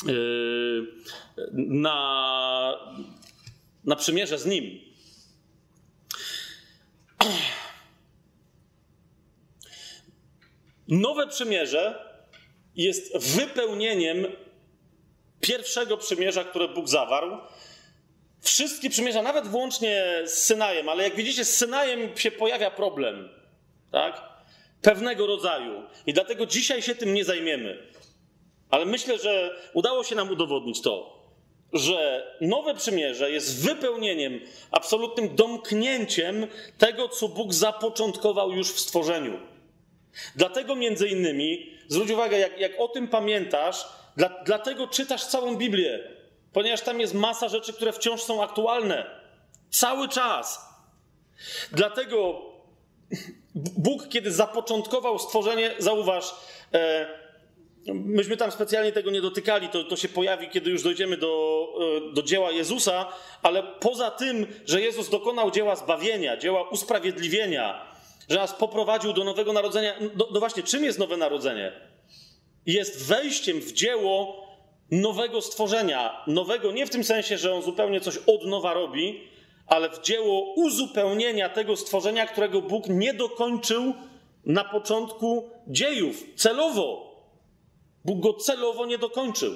yy, 0.05 0.87
na, 1.53 2.79
na 3.83 3.95
przymierze 3.95 4.37
z 4.37 4.45
Nim. 4.45 4.79
Nowe 10.87 11.27
przymierze 11.27 12.11
jest 12.75 13.17
wypełnieniem 13.17 14.27
pierwszego 15.41 15.97
przymierza, 15.97 16.43
które 16.43 16.67
Bóg 16.67 16.87
zawarł, 16.87 17.37
wszystkie 18.45 18.89
przymierza, 18.89 19.21
nawet 19.21 19.47
włącznie 19.47 20.03
z 20.25 20.31
Synajem, 20.31 20.89
ale 20.89 21.03
jak 21.03 21.15
widzicie, 21.15 21.45
z 21.45 21.57
Synajem 21.57 22.17
się 22.17 22.31
pojawia 22.31 22.71
problem, 22.71 23.29
tak? 23.91 24.21
Pewnego 24.81 25.27
rodzaju. 25.27 25.83
I 26.05 26.13
dlatego 26.13 26.45
dzisiaj 26.45 26.81
się 26.81 26.95
tym 26.95 27.13
nie 27.13 27.25
zajmiemy. 27.25 27.77
Ale 28.69 28.85
myślę, 28.85 29.17
że 29.17 29.55
udało 29.73 30.03
się 30.03 30.15
nam 30.15 30.29
udowodnić 30.29 30.81
to, 30.81 31.23
że 31.73 32.27
nowe 32.41 32.75
przymierze 32.75 33.31
jest 33.31 33.63
wypełnieniem, 33.63 34.41
absolutnym 34.71 35.35
domknięciem 35.35 36.47
tego, 36.77 37.09
co 37.09 37.27
Bóg 37.27 37.53
zapoczątkował 37.53 38.51
już 38.51 38.73
w 38.73 38.79
stworzeniu. 38.79 39.39
Dlatego 40.35 40.75
między 40.75 41.07
innymi, 41.07 41.71
zwróć 41.87 42.11
uwagę, 42.11 42.39
jak, 42.39 42.59
jak 42.59 42.71
o 42.79 42.87
tym 42.87 43.07
pamiętasz, 43.07 43.85
dla, 44.17 44.43
dlatego 44.45 44.87
czytasz 44.87 45.25
całą 45.25 45.55
Biblię, 45.55 46.15
ponieważ 46.55 46.81
tam 46.81 46.99
jest 46.99 47.13
masa 47.13 47.49
rzeczy, 47.49 47.73
które 47.73 47.93
wciąż 47.93 48.21
są 48.21 48.43
aktualne. 48.43 49.05
Cały 49.69 50.09
czas. 50.09 50.59
Dlatego 51.71 52.41
Bóg, 53.55 54.07
kiedy 54.09 54.31
zapoczątkował 54.31 55.19
stworzenie, 55.19 55.71
zauważ, 55.79 56.35
e, 56.73 57.07
myśmy 57.93 58.37
tam 58.37 58.51
specjalnie 58.51 58.91
tego 58.91 59.11
nie 59.11 59.21
dotykali, 59.21 59.69
to, 59.69 59.83
to 59.83 59.95
się 59.95 60.09
pojawi, 60.09 60.49
kiedy 60.49 60.69
już 60.69 60.83
dojdziemy 60.83 61.17
do, 61.17 61.67
e, 62.09 62.13
do 62.13 62.23
dzieła 62.23 62.51
Jezusa, 62.51 63.05
ale 63.43 63.63
poza 63.63 64.11
tym, 64.11 64.47
że 64.65 64.81
Jezus 64.81 65.09
dokonał 65.09 65.51
dzieła 65.51 65.75
zbawienia, 65.75 66.37
dzieła 66.37 66.69
usprawiedliwienia, 66.69 67.95
że 68.29 68.35
nas 68.35 68.53
poprowadził 68.53 69.13
do 69.13 69.23
nowego 69.23 69.53
narodzenia, 69.53 69.93
no, 70.15 70.27
no 70.31 70.39
właśnie, 70.39 70.63
czym 70.63 70.83
jest 70.83 70.99
nowe 70.99 71.17
narodzenie? 71.17 71.71
jest 72.65 73.07
wejściem 73.07 73.61
w 73.61 73.73
dzieło 73.73 74.44
nowego 74.91 75.41
stworzenia. 75.41 76.23
Nowego 76.27 76.71
nie 76.71 76.85
w 76.85 76.89
tym 76.89 77.03
sensie, 77.03 77.37
że 77.37 77.53
on 77.53 77.61
zupełnie 77.61 78.01
coś 78.01 78.17
od 78.17 78.45
nowa 78.45 78.73
robi, 78.73 79.21
ale 79.67 79.89
w 79.89 80.01
dzieło 80.01 80.53
uzupełnienia 80.55 81.49
tego 81.49 81.75
stworzenia, 81.75 82.25
którego 82.25 82.61
Bóg 82.61 82.87
nie 82.87 83.13
dokończył 83.13 83.93
na 84.45 84.63
początku 84.63 85.49
dziejów. 85.67 86.23
Celowo. 86.35 87.15
Bóg 88.05 88.19
go 88.19 88.33
celowo 88.33 88.85
nie 88.85 88.97
dokończył. 88.97 89.53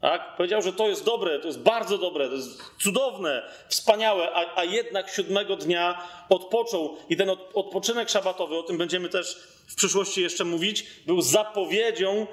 Tak? 0.00 0.36
Powiedział, 0.36 0.62
że 0.62 0.72
to 0.72 0.88
jest 0.88 1.04
dobre, 1.04 1.38
to 1.38 1.46
jest 1.46 1.60
bardzo 1.60 1.98
dobre, 1.98 2.28
to 2.28 2.34
jest 2.34 2.62
cudowne, 2.82 3.50
wspaniałe, 3.68 4.30
a, 4.34 4.56
a 4.56 4.64
jednak 4.64 5.10
siódmego 5.10 5.56
dnia 5.56 6.08
odpoczął. 6.28 6.96
I 7.08 7.16
ten 7.16 7.30
od, 7.30 7.50
odpoczynek 7.54 8.08
szabatowy, 8.08 8.56
o 8.56 8.62
tym 8.62 8.78
będziemy 8.78 9.08
też 9.08 9.36
w 9.66 9.74
przyszłości 9.74 10.22
jeszcze 10.22 10.44
mówić, 10.44 10.86
był 11.06 11.20
zapowiedzią 11.20 12.26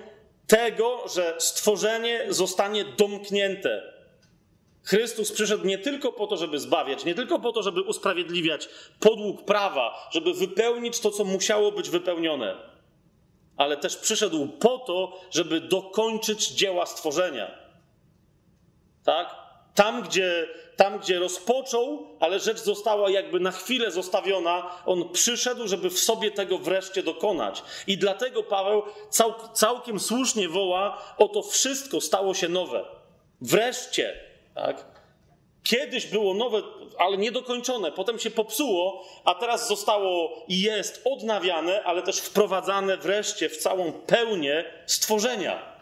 tego, 0.47 1.03
że 1.15 1.35
stworzenie 1.37 2.25
zostanie 2.29 2.85
domknięte. 2.85 3.95
Chrystus 4.83 5.31
przyszedł 5.31 5.65
nie 5.65 5.77
tylko 5.77 6.11
po 6.11 6.27
to, 6.27 6.37
żeby 6.37 6.59
zbawiać, 6.59 7.05
nie 7.05 7.15
tylko 7.15 7.39
po 7.39 7.51
to, 7.51 7.63
żeby 7.63 7.81
usprawiedliwiać 7.81 8.69
podług 8.99 9.45
prawa, 9.45 10.09
żeby 10.11 10.33
wypełnić 10.33 10.99
to, 10.99 11.11
co 11.11 11.23
musiało 11.23 11.71
być 11.71 11.89
wypełnione 11.89 12.75
ale 13.57 13.77
też 13.77 13.97
przyszedł 13.97 14.47
po 14.47 14.79
to, 14.79 15.19
żeby 15.31 15.61
dokończyć 15.61 16.47
dzieła 16.49 16.85
stworzenia. 16.85 17.51
Tak? 19.03 19.35
Tam 19.75 20.01
gdzie, 20.01 20.47
tam, 20.75 20.99
gdzie 20.99 21.19
rozpoczął, 21.19 22.07
ale 22.19 22.39
rzecz 22.39 22.59
została 22.59 23.09
jakby 23.09 23.39
na 23.39 23.51
chwilę 23.51 23.91
zostawiona, 23.91 24.71
on 24.85 25.09
przyszedł, 25.09 25.67
żeby 25.67 25.89
w 25.89 25.99
sobie 25.99 26.31
tego 26.31 26.57
wreszcie 26.57 27.03
dokonać. 27.03 27.63
I 27.87 27.97
dlatego 27.97 28.43
Paweł 28.43 28.83
cał, 29.09 29.33
całkiem 29.53 29.99
słusznie 29.99 30.49
woła: 30.49 31.01
Oto 31.17 31.41
wszystko 31.41 32.01
stało 32.01 32.33
się 32.33 32.49
nowe. 32.49 32.85
Wreszcie. 33.41 34.19
Tak? 34.55 34.85
Kiedyś 35.63 36.05
było 36.05 36.33
nowe, 36.33 36.61
ale 36.97 37.17
niedokończone, 37.17 37.91
potem 37.91 38.19
się 38.19 38.31
popsuło, 38.31 39.05
a 39.25 39.35
teraz 39.35 39.67
zostało 39.67 40.43
i 40.47 40.61
jest 40.61 41.01
odnawiane, 41.05 41.83
ale 41.83 42.01
też 42.01 42.17
wprowadzane 42.17 42.97
wreszcie 42.97 43.49
w 43.49 43.57
całą 43.57 43.91
pełnię 43.91 44.65
stworzenia. 44.85 45.74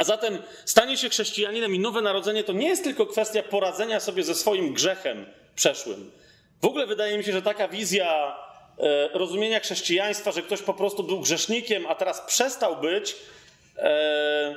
A 0.00 0.04
zatem 0.04 0.38
stanie 0.64 0.96
się 0.96 1.08
chrześcijaninem 1.08 1.74
i 1.74 1.78
nowe 1.78 2.00
narodzenie 2.00 2.44
to 2.44 2.52
nie 2.52 2.68
jest 2.68 2.84
tylko 2.84 3.06
kwestia 3.06 3.42
poradzenia 3.42 4.00
sobie 4.00 4.22
ze 4.22 4.34
swoim 4.34 4.72
grzechem 4.72 5.26
przeszłym. 5.54 6.10
W 6.62 6.64
ogóle 6.64 6.86
wydaje 6.86 7.18
mi 7.18 7.24
się, 7.24 7.32
że 7.32 7.42
taka 7.42 7.68
wizja 7.68 8.36
e, 8.78 9.08
rozumienia 9.08 9.60
chrześcijaństwa, 9.60 10.32
że 10.32 10.42
ktoś 10.42 10.62
po 10.62 10.74
prostu 10.74 11.02
był 11.02 11.20
grzesznikiem, 11.20 11.86
a 11.86 11.94
teraz 11.94 12.20
przestał 12.20 12.76
być 12.76 13.16
e, 13.76 14.56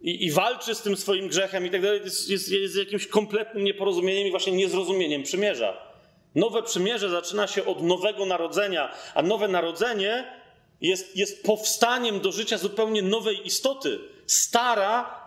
i, 0.00 0.30
walczy 0.30 0.74
z 0.74 0.82
tym 0.82 0.96
swoim 0.96 1.28
grzechem 1.28 1.66
i 1.66 1.70
tak 1.70 1.82
dalej, 1.82 2.00
jest, 2.04 2.30
jest, 2.30 2.52
jest 2.52 2.76
jakimś 2.76 3.06
kompletnym 3.06 3.64
nieporozumieniem 3.64 4.26
i 4.26 4.30
właśnie 4.30 4.52
niezrozumieniem 4.52 5.22
przymierza. 5.22 5.92
Nowe 6.34 6.62
przymierze 6.62 7.10
zaczyna 7.10 7.46
się 7.46 7.64
od 7.64 7.82
nowego 7.82 8.26
narodzenia, 8.26 8.94
a 9.14 9.22
nowe 9.22 9.48
narodzenie 9.48 10.32
jest, 10.80 11.16
jest 11.16 11.44
powstaniem 11.44 12.20
do 12.20 12.32
życia 12.32 12.58
zupełnie 12.58 13.02
nowej 13.02 13.46
istoty 13.46 14.15
stara 14.26 15.20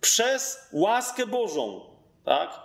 przez 0.00 0.68
łaskę 0.72 1.26
Bożą, 1.26 1.80
tak? 2.24 2.60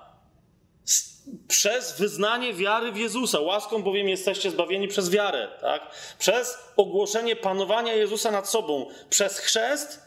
Przez 1.47 1.97
wyznanie 1.97 2.53
wiary 2.53 2.91
w 2.91 2.97
Jezusa. 2.97 3.39
Łaską 3.39 3.83
bowiem 3.83 4.09
jesteście 4.09 4.51
zbawieni 4.51 4.87
przez 4.87 5.09
wiarę, 5.09 5.47
tak? 5.61 5.81
Przez 6.19 6.57
ogłoszenie 6.77 7.35
panowania 7.35 7.93
Jezusa 7.93 8.31
nad 8.31 8.49
sobą, 8.49 8.85
przez 9.09 9.39
chrzest. 9.39 9.99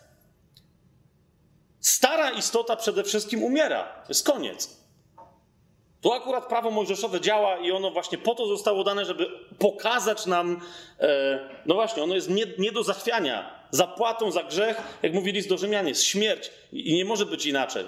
Stara 1.80 2.30
istota 2.30 2.76
przede 2.76 3.04
wszystkim 3.04 3.42
umiera. 3.42 3.82
To 3.84 4.08
jest 4.08 4.26
koniec. 4.26 4.84
Tu 6.04 6.12
akurat 6.12 6.48
prawo 6.48 6.70
mojżeszowe 6.70 7.20
działa 7.20 7.58
i 7.58 7.72
ono 7.72 7.90
właśnie 7.90 8.18
po 8.18 8.34
to 8.34 8.46
zostało 8.46 8.84
dane, 8.84 9.04
żeby 9.04 9.26
pokazać 9.58 10.26
nam, 10.26 10.60
e, 11.00 11.48
no 11.66 11.74
właśnie, 11.74 12.02
ono 12.02 12.14
jest 12.14 12.30
nie, 12.30 12.46
nie 12.58 12.72
do 12.72 12.82
zachwiania. 12.82 13.63
Zapłatą 13.74 14.30
za 14.30 14.42
grzech, 14.42 14.98
jak 15.02 15.12
mówili 15.12 15.42
z 15.42 15.46
do 15.46 15.58
Rzymian, 15.58 15.88
jest 15.88 16.04
śmierć 16.04 16.50
i 16.72 16.94
nie 16.94 17.04
może 17.04 17.26
być 17.26 17.46
inaczej. 17.46 17.84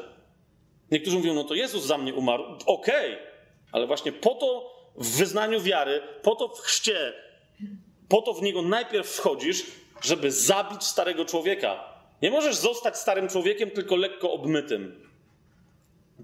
Niektórzy 0.91 1.17
mówią, 1.17 1.35
no 1.35 1.45
to 1.45 1.55
Jezus 1.55 1.85
za 1.85 1.99
mnie 1.99 2.15
umarł. 2.15 2.45
Okej, 2.67 3.15
okay. 3.15 3.27
ale 3.73 3.87
właśnie 3.87 4.13
po 4.13 4.35
to 4.35 4.73
w 4.97 5.17
wyznaniu 5.17 5.61
wiary, 5.61 6.03
po 6.23 6.35
to 6.35 6.49
w 6.49 6.61
chrzcie, 6.61 7.13
po 8.09 8.23
to 8.23 8.35
w 8.35 8.43
niego 8.43 8.63
najpierw 8.63 9.09
wchodzisz, 9.09 9.63
żeby 10.03 10.31
zabić 10.31 10.85
starego 10.85 11.25
człowieka. 11.25 11.85
Nie 12.23 12.31
możesz 12.31 12.57
zostać 12.57 12.97
starym 12.97 13.29
człowiekiem, 13.29 13.71
tylko 13.71 13.97
lekko 13.97 14.33
obmytym. 14.33 15.09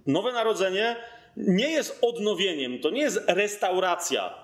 Nowe 0.07 0.33
narodzenie 0.33 0.97
nie 1.37 1.71
jest 1.71 1.99
odnowieniem, 2.03 2.81
to 2.81 2.91
nie 2.91 3.01
jest 3.01 3.21
restauracja. 3.29 4.42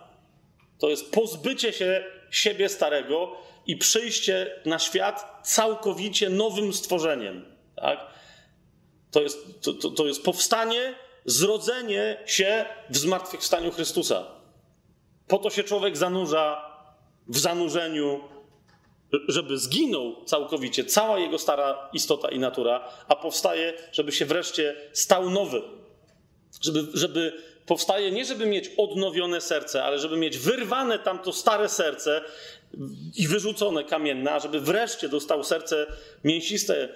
To 0.79 0.91
jest 0.91 1.13
pozbycie 1.13 1.73
się 1.73 2.05
siebie 2.31 2.69
starego 2.69 3.37
i 3.67 3.77
przyjście 3.77 4.61
na 4.65 4.79
świat 4.79 5.41
całkowicie 5.43 6.31
nowym 6.31 6.73
stworzeniem. 6.73 7.45
Tak? 7.77 7.99
To, 9.11 9.23
jest, 9.23 9.63
to, 9.63 9.73
to, 9.73 9.91
to 9.91 10.07
jest 10.07 10.23
powstanie, 10.23 10.95
zrodzenie 11.25 12.23
się 12.27 12.65
w 12.91 12.97
zmartwychwstaniu 12.97 13.71
Chrystusa. 13.71 14.27
Po 15.29 15.39
to 15.39 15.51
się 15.51 15.65
człowiek 15.65 15.97
zanurza 15.97 16.69
w 17.29 17.39
zanurzeniu, 17.39 18.21
żeby 19.29 19.59
zginął 19.59 20.25
całkowicie, 20.25 20.85
cała 20.85 21.19
jego 21.19 21.39
stara 21.39 21.91
istota 21.93 22.29
i 22.29 22.39
natura, 22.39 22.89
a 23.09 23.17
powstaje, 23.17 23.75
żeby 23.93 24.13
się 24.13 24.27
wreszcie 24.27 24.77
stał 24.93 25.31
nowy. 25.31 25.63
Żeby, 26.61 26.87
żeby 26.95 27.43
powstaje 27.69 28.11
nie, 28.11 28.25
żeby 28.25 28.47
mieć 28.47 28.71
odnowione 28.77 29.41
serce, 29.41 29.85
ale 29.85 29.99
żeby 29.99 30.17
mieć 30.17 30.39
wyrwane 30.39 30.99
tamto 30.99 31.33
stare 31.33 31.69
serce 31.69 32.21
i 33.17 33.29
wyrzucone 33.29 33.85
kamienne, 33.85 34.41
żeby 34.41 34.61
wreszcie 34.61 35.09
dostał 35.09 35.45
serce 35.45 35.87
mięsiste, 36.25 36.89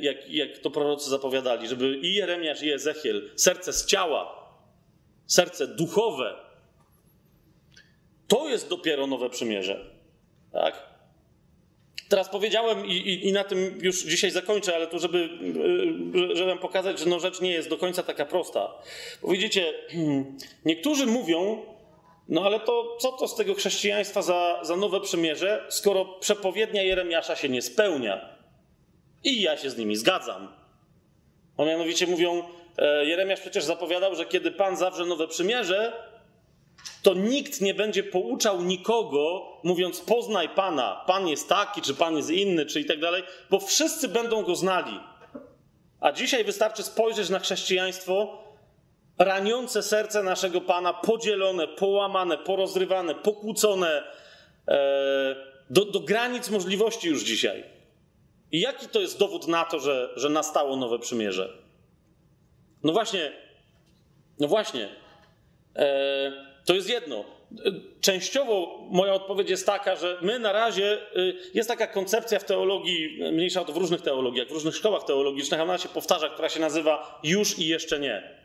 jak, 0.00 0.28
jak 0.28 0.58
to 0.58 0.70
prorocy 0.70 1.10
zapowiadali, 1.10 1.68
żeby 1.68 1.96
i 1.96 2.14
Jeremiasz, 2.14 2.62
i 2.62 2.72
Ezechiel, 2.72 3.30
serce 3.36 3.72
z 3.72 3.86
ciała, 3.86 4.50
serce 5.26 5.66
duchowe. 5.66 6.34
To 8.28 8.48
jest 8.48 8.68
dopiero 8.68 9.06
nowe 9.06 9.30
przymierze. 9.30 9.90
Tak? 10.52 10.87
Teraz 12.08 12.28
powiedziałem 12.28 12.86
i, 12.86 12.92
i, 12.92 13.28
i, 13.28 13.32
na 13.32 13.44
tym 13.44 13.78
już 13.82 14.04
dzisiaj 14.04 14.30
zakończę, 14.30 14.74
ale 14.74 14.86
tu, 14.86 14.98
żeby, 14.98 15.28
żeby 16.32 16.56
pokazać, 16.56 16.98
że 16.98 17.06
no 17.06 17.20
rzecz 17.20 17.40
nie 17.40 17.50
jest 17.50 17.68
do 17.68 17.76
końca 17.76 18.02
taka 18.02 18.26
prosta. 18.26 18.72
Bo 19.22 19.28
widzicie, 19.28 19.74
niektórzy 20.64 21.06
mówią, 21.06 21.62
no 22.28 22.44
ale 22.44 22.60
to 22.60 22.96
co 23.00 23.12
to 23.12 23.28
z 23.28 23.36
tego 23.36 23.54
chrześcijaństwa 23.54 24.22
za, 24.22 24.60
za 24.62 24.76
nowe 24.76 25.00
przymierze, 25.00 25.66
skoro 25.68 26.04
przepowiednia 26.04 26.82
Jeremiasza 26.82 27.36
się 27.36 27.48
nie 27.48 27.62
spełnia? 27.62 28.38
I 29.24 29.42
ja 29.42 29.56
się 29.56 29.70
z 29.70 29.78
nimi 29.78 29.96
zgadzam. 29.96 30.48
Bo 31.56 31.64
mianowicie 31.64 32.06
mówią, 32.06 32.42
e, 32.78 33.06
Jeremiasz 33.06 33.40
przecież 33.40 33.64
zapowiadał, 33.64 34.14
że 34.14 34.26
kiedy 34.26 34.50
Pan 34.50 34.76
zawrze 34.76 35.06
nowe 35.06 35.28
przymierze, 35.28 35.92
to 37.02 37.14
nikt 37.14 37.60
nie 37.60 37.74
będzie 37.74 38.02
pouczał 38.02 38.62
nikogo, 38.62 39.42
mówiąc 39.64 40.00
poznaj 40.00 40.48
Pana, 40.48 41.04
Pan 41.06 41.28
jest 41.28 41.48
taki, 41.48 41.82
czy 41.82 41.94
Pan 41.94 42.16
jest 42.16 42.30
inny, 42.30 42.66
czy 42.66 42.80
i 42.80 42.84
tak 42.84 43.00
dalej, 43.00 43.22
bo 43.50 43.60
wszyscy 43.60 44.08
będą 44.08 44.42
go 44.42 44.56
znali. 44.56 45.00
A 46.00 46.12
dzisiaj 46.12 46.44
wystarczy 46.44 46.82
spojrzeć 46.82 47.28
na 47.30 47.38
chrześcijaństwo 47.38 48.42
raniące 49.18 49.82
serce 49.82 50.22
naszego 50.22 50.60
Pana, 50.60 50.94
podzielone, 50.94 51.68
połamane, 51.68 52.38
porozrywane, 52.38 53.14
pokłócone 53.14 54.02
e, 54.68 55.36
do, 55.70 55.84
do 55.84 56.00
granic 56.00 56.50
możliwości 56.50 57.08
już 57.08 57.22
dzisiaj. 57.22 57.64
I 58.52 58.60
jaki 58.60 58.88
to 58.88 59.00
jest 59.00 59.18
dowód 59.18 59.48
na 59.48 59.64
to, 59.64 59.80
że, 59.80 60.10
że 60.16 60.28
nastało 60.28 60.76
nowe 60.76 60.98
przymierze? 60.98 61.58
No 62.84 62.92
właśnie, 62.92 63.32
no 64.40 64.48
właśnie. 64.48 64.88
E, 65.76 66.47
to 66.68 66.74
jest 66.74 66.88
jedno. 66.88 67.24
Częściowo 68.00 68.78
moja 68.90 69.12
odpowiedź 69.14 69.50
jest 69.50 69.66
taka, 69.66 69.96
że 69.96 70.18
my 70.22 70.38
na 70.38 70.52
razie, 70.52 70.98
y, 71.16 71.36
jest 71.54 71.68
taka 71.68 71.86
koncepcja 71.86 72.38
w 72.38 72.44
teologii, 72.44 73.18
mniejsza 73.32 73.64
to 73.64 73.72
w 73.72 73.76
różnych 73.76 74.00
teologiach, 74.00 74.48
w 74.48 74.50
różnych 74.50 74.76
szkołach 74.76 75.04
teologicznych, 75.04 75.60
ona 75.60 75.78
się 75.78 75.88
powtarza, 75.88 76.28
która 76.28 76.48
się 76.48 76.60
nazywa 76.60 77.20
już 77.22 77.58
i 77.58 77.66
jeszcze 77.66 77.98
nie. 77.98 78.38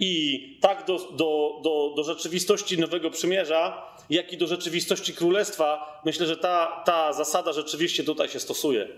I 0.00 0.40
tak 0.62 0.86
do, 0.86 0.98
do, 0.98 1.60
do, 1.64 1.92
do 1.96 2.04
rzeczywistości 2.04 2.78
Nowego 2.78 3.10
Przymierza, 3.10 3.82
jak 4.10 4.32
i 4.32 4.36
do 4.36 4.46
rzeczywistości 4.46 5.14
Królestwa, 5.14 6.00
myślę, 6.04 6.26
że 6.26 6.36
ta, 6.36 6.82
ta 6.86 7.12
zasada 7.12 7.52
rzeczywiście 7.52 8.04
tutaj 8.04 8.28
się 8.28 8.40
stosuje. 8.40 8.88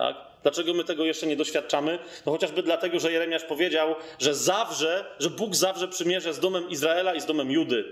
Tak? 0.00 0.16
Dlaczego 0.42 0.74
my 0.74 0.84
tego 0.84 1.04
jeszcze 1.04 1.26
nie 1.26 1.36
doświadczamy? 1.36 1.98
No 2.26 2.32
chociażby 2.32 2.62
dlatego, 2.62 3.00
że 3.00 3.12
Jeremiasz 3.12 3.44
powiedział, 3.44 3.94
że 4.18 4.34
zawrze, 4.34 5.04
że 5.18 5.30
Bóg 5.30 5.56
zawrze 5.56 5.88
przymierze 5.88 6.34
z 6.34 6.40
domem 6.40 6.70
Izraela 6.70 7.14
i 7.14 7.20
z 7.20 7.26
domem 7.26 7.50
Judy. 7.50 7.84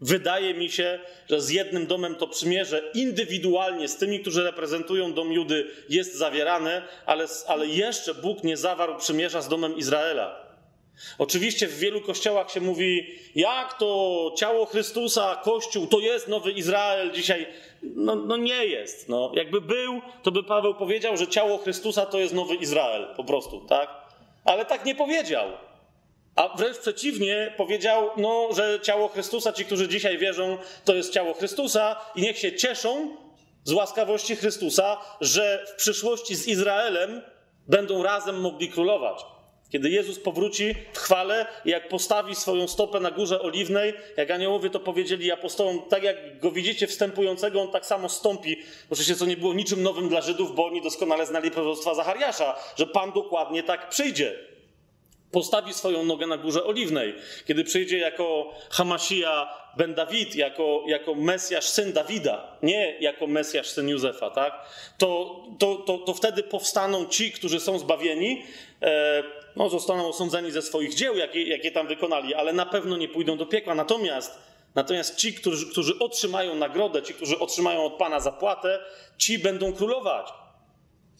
Wydaje 0.00 0.54
mi 0.54 0.70
się, 0.70 0.98
że 1.30 1.40
z 1.40 1.50
jednym 1.50 1.86
domem 1.86 2.14
to 2.14 2.26
przymierze 2.26 2.82
indywidualnie 2.94 3.88
z 3.88 3.96
tymi, 3.96 4.20
którzy 4.20 4.42
reprezentują 4.42 5.12
dom 5.12 5.32
Judy, 5.32 5.66
jest 5.88 6.14
zawierane, 6.14 6.82
ale, 7.06 7.26
ale 7.46 7.66
jeszcze 7.66 8.14
Bóg 8.14 8.44
nie 8.44 8.56
zawarł 8.56 8.98
przymierza 8.98 9.42
z 9.42 9.48
domem 9.48 9.76
Izraela. 9.76 10.47
Oczywiście 11.18 11.66
w 11.66 11.78
wielu 11.78 12.00
kościołach 12.00 12.50
się 12.50 12.60
mówi, 12.60 13.06
jak 13.34 13.78
to 13.78 14.32
ciało 14.36 14.66
Chrystusa, 14.66 15.40
Kościół, 15.44 15.86
to 15.86 16.00
jest 16.00 16.28
nowy 16.28 16.52
Izrael 16.52 17.12
dzisiaj. 17.12 17.46
No, 17.82 18.14
no, 18.14 18.36
nie 18.36 18.66
jest. 18.66 19.08
No, 19.08 19.32
jakby 19.34 19.60
był, 19.60 20.00
to 20.22 20.30
by 20.30 20.42
Paweł 20.42 20.74
powiedział, 20.74 21.16
że 21.16 21.28
ciało 21.28 21.58
Chrystusa 21.58 22.06
to 22.06 22.18
jest 22.18 22.34
nowy 22.34 22.54
Izrael, 22.54 23.06
po 23.16 23.24
prostu, 23.24 23.60
tak? 23.60 23.88
Ale 24.44 24.64
tak 24.64 24.84
nie 24.84 24.94
powiedział. 24.94 25.48
A 26.36 26.56
wręcz 26.56 26.78
przeciwnie, 26.78 27.54
powiedział, 27.56 28.10
no, 28.16 28.48
że 28.56 28.78
ciało 28.82 29.08
Chrystusa, 29.08 29.52
ci, 29.52 29.64
którzy 29.64 29.88
dzisiaj 29.88 30.18
wierzą, 30.18 30.58
to 30.84 30.94
jest 30.94 31.12
ciało 31.12 31.34
Chrystusa 31.34 31.96
i 32.16 32.20
niech 32.20 32.38
się 32.38 32.56
cieszą 32.56 33.16
z 33.64 33.72
łaskawości 33.72 34.36
Chrystusa, 34.36 34.96
że 35.20 35.64
w 35.68 35.76
przyszłości 35.76 36.36
z 36.36 36.48
Izraelem 36.48 37.22
będą 37.68 38.02
razem 38.02 38.40
mogli 38.40 38.68
królować 38.68 39.24
Kiedy 39.72 39.90
Jezus 39.90 40.18
powróci 40.18 40.74
w 40.92 40.98
chwale 40.98 41.46
i 41.64 41.70
jak 41.70 41.88
postawi 41.88 42.34
swoją 42.34 42.68
stopę 42.68 43.00
na 43.00 43.10
górze 43.10 43.42
oliwnej, 43.42 43.94
jak 44.16 44.30
aniołowie 44.30 44.70
to 44.70 44.80
powiedzieli 44.80 45.32
apostołom, 45.32 45.82
tak 45.88 46.02
jak 46.02 46.40
go 46.40 46.50
widzicie 46.50 46.86
wstępującego, 46.86 47.62
on 47.62 47.70
tak 47.70 47.86
samo 47.86 48.08
stąpi. 48.08 48.56
Oczywiście 48.90 49.16
to 49.16 49.26
nie 49.26 49.36
było 49.36 49.54
niczym 49.54 49.82
nowym 49.82 50.08
dla 50.08 50.20
Żydów, 50.20 50.54
bo 50.54 50.66
oni 50.66 50.82
doskonale 50.82 51.26
znali 51.26 51.50
proroctwa 51.50 51.94
Zachariasza, 51.94 52.56
że 52.76 52.86
Pan 52.86 53.12
dokładnie 53.12 53.62
tak 53.62 53.88
przyjdzie. 53.88 54.34
Postawi 55.30 55.74
swoją 55.74 56.04
nogę 56.04 56.26
na 56.26 56.36
górze 56.36 56.64
oliwnej. 56.64 57.14
Kiedy 57.46 57.64
przyjdzie 57.64 57.98
jako 57.98 58.54
Hamasija 58.70 59.48
ben 59.76 59.94
Dawid, 59.94 60.34
jako, 60.34 60.84
jako 60.86 61.14
Mesjasz, 61.14 61.64
syn 61.64 61.92
Dawida, 61.92 62.56
nie 62.62 62.96
jako 63.00 63.26
Mesjasz, 63.26 63.66
syn 63.66 63.88
Józefa, 63.88 64.30
tak? 64.30 64.52
To, 64.98 65.40
to, 65.58 65.74
to, 65.76 65.98
to 65.98 66.14
wtedy 66.14 66.42
powstaną 66.42 67.06
ci, 67.06 67.32
którzy 67.32 67.60
są 67.60 67.78
zbawieni, 67.78 68.42
e, 68.82 69.22
no, 69.58 69.68
zostaną 69.68 70.08
osądzeni 70.08 70.50
ze 70.50 70.62
swoich 70.62 70.94
dzieł, 70.94 71.16
jakie, 71.16 71.42
jakie 71.42 71.70
tam 71.70 71.86
wykonali, 71.86 72.34
ale 72.34 72.52
na 72.52 72.66
pewno 72.66 72.96
nie 72.96 73.08
pójdą 73.08 73.36
do 73.36 73.46
piekła. 73.46 73.74
Natomiast, 73.74 74.38
natomiast 74.74 75.16
ci, 75.16 75.34
którzy, 75.34 75.70
którzy 75.70 75.98
otrzymają 75.98 76.54
nagrodę, 76.54 77.02
ci, 77.02 77.14
którzy 77.14 77.38
otrzymają 77.38 77.84
od 77.84 77.92
Pana 77.92 78.20
zapłatę, 78.20 78.78
ci 79.16 79.38
będą 79.38 79.72
królować. 79.72 80.28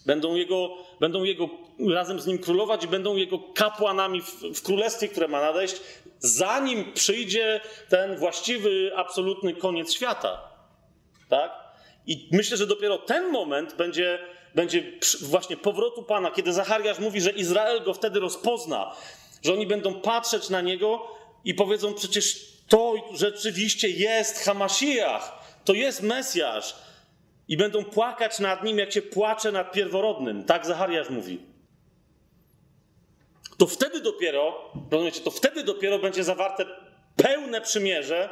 Będą 0.06 0.34
jego, 0.34 0.76
będą 1.00 1.24
jego 1.24 1.48
razem 1.94 2.20
z 2.20 2.26
nim 2.26 2.38
królować 2.38 2.84
i 2.84 2.88
będą 2.88 3.16
jego 3.16 3.38
kapłanami 3.38 4.22
w, 4.22 4.42
w 4.54 4.62
królestwie, 4.62 5.08
które 5.08 5.28
ma 5.28 5.40
nadejść, 5.40 5.76
zanim 6.18 6.92
przyjdzie 6.92 7.60
ten 7.88 8.16
właściwy, 8.16 8.92
absolutny 8.96 9.54
koniec 9.54 9.94
świata. 9.94 10.40
Tak? 11.28 11.52
I 12.06 12.28
myślę, 12.32 12.56
że 12.56 12.66
dopiero 12.66 12.98
ten 12.98 13.30
moment 13.30 13.76
będzie 13.76 14.18
będzie 14.54 14.92
właśnie 15.20 15.56
powrotu 15.56 16.02
Pana, 16.02 16.30
kiedy 16.30 16.52
Zachariasz 16.52 16.98
mówi, 16.98 17.20
że 17.20 17.30
Izrael 17.30 17.84
go 17.84 17.94
wtedy 17.94 18.20
rozpozna, 18.20 18.94
że 19.42 19.52
oni 19.52 19.66
będą 19.66 20.00
patrzeć 20.00 20.50
na 20.50 20.60
niego 20.60 21.08
i 21.44 21.54
powiedzą: 21.54 21.94
Przecież 21.94 22.52
to 22.68 22.94
rzeczywiście 23.14 23.88
jest 23.88 24.38
Hamasijach, 24.38 25.38
to 25.64 25.74
jest 25.74 26.02
Mesjasz. 26.02 26.76
I 27.48 27.56
będą 27.56 27.84
płakać 27.84 28.38
nad 28.38 28.64
nim, 28.64 28.78
jak 28.78 28.92
się 28.92 29.02
płacze 29.02 29.52
nad 29.52 29.72
pierworodnym. 29.72 30.44
Tak 30.44 30.66
Zachariasz 30.66 31.10
mówi. 31.10 31.38
To 33.58 33.66
wtedy 33.66 34.00
dopiero, 34.00 34.72
rozumiecie, 34.90 35.20
to 35.20 35.30
wtedy 35.30 35.64
dopiero 35.64 35.98
będzie 35.98 36.24
zawarte 36.24 36.66
pełne 37.16 37.60
przymierze 37.60 38.30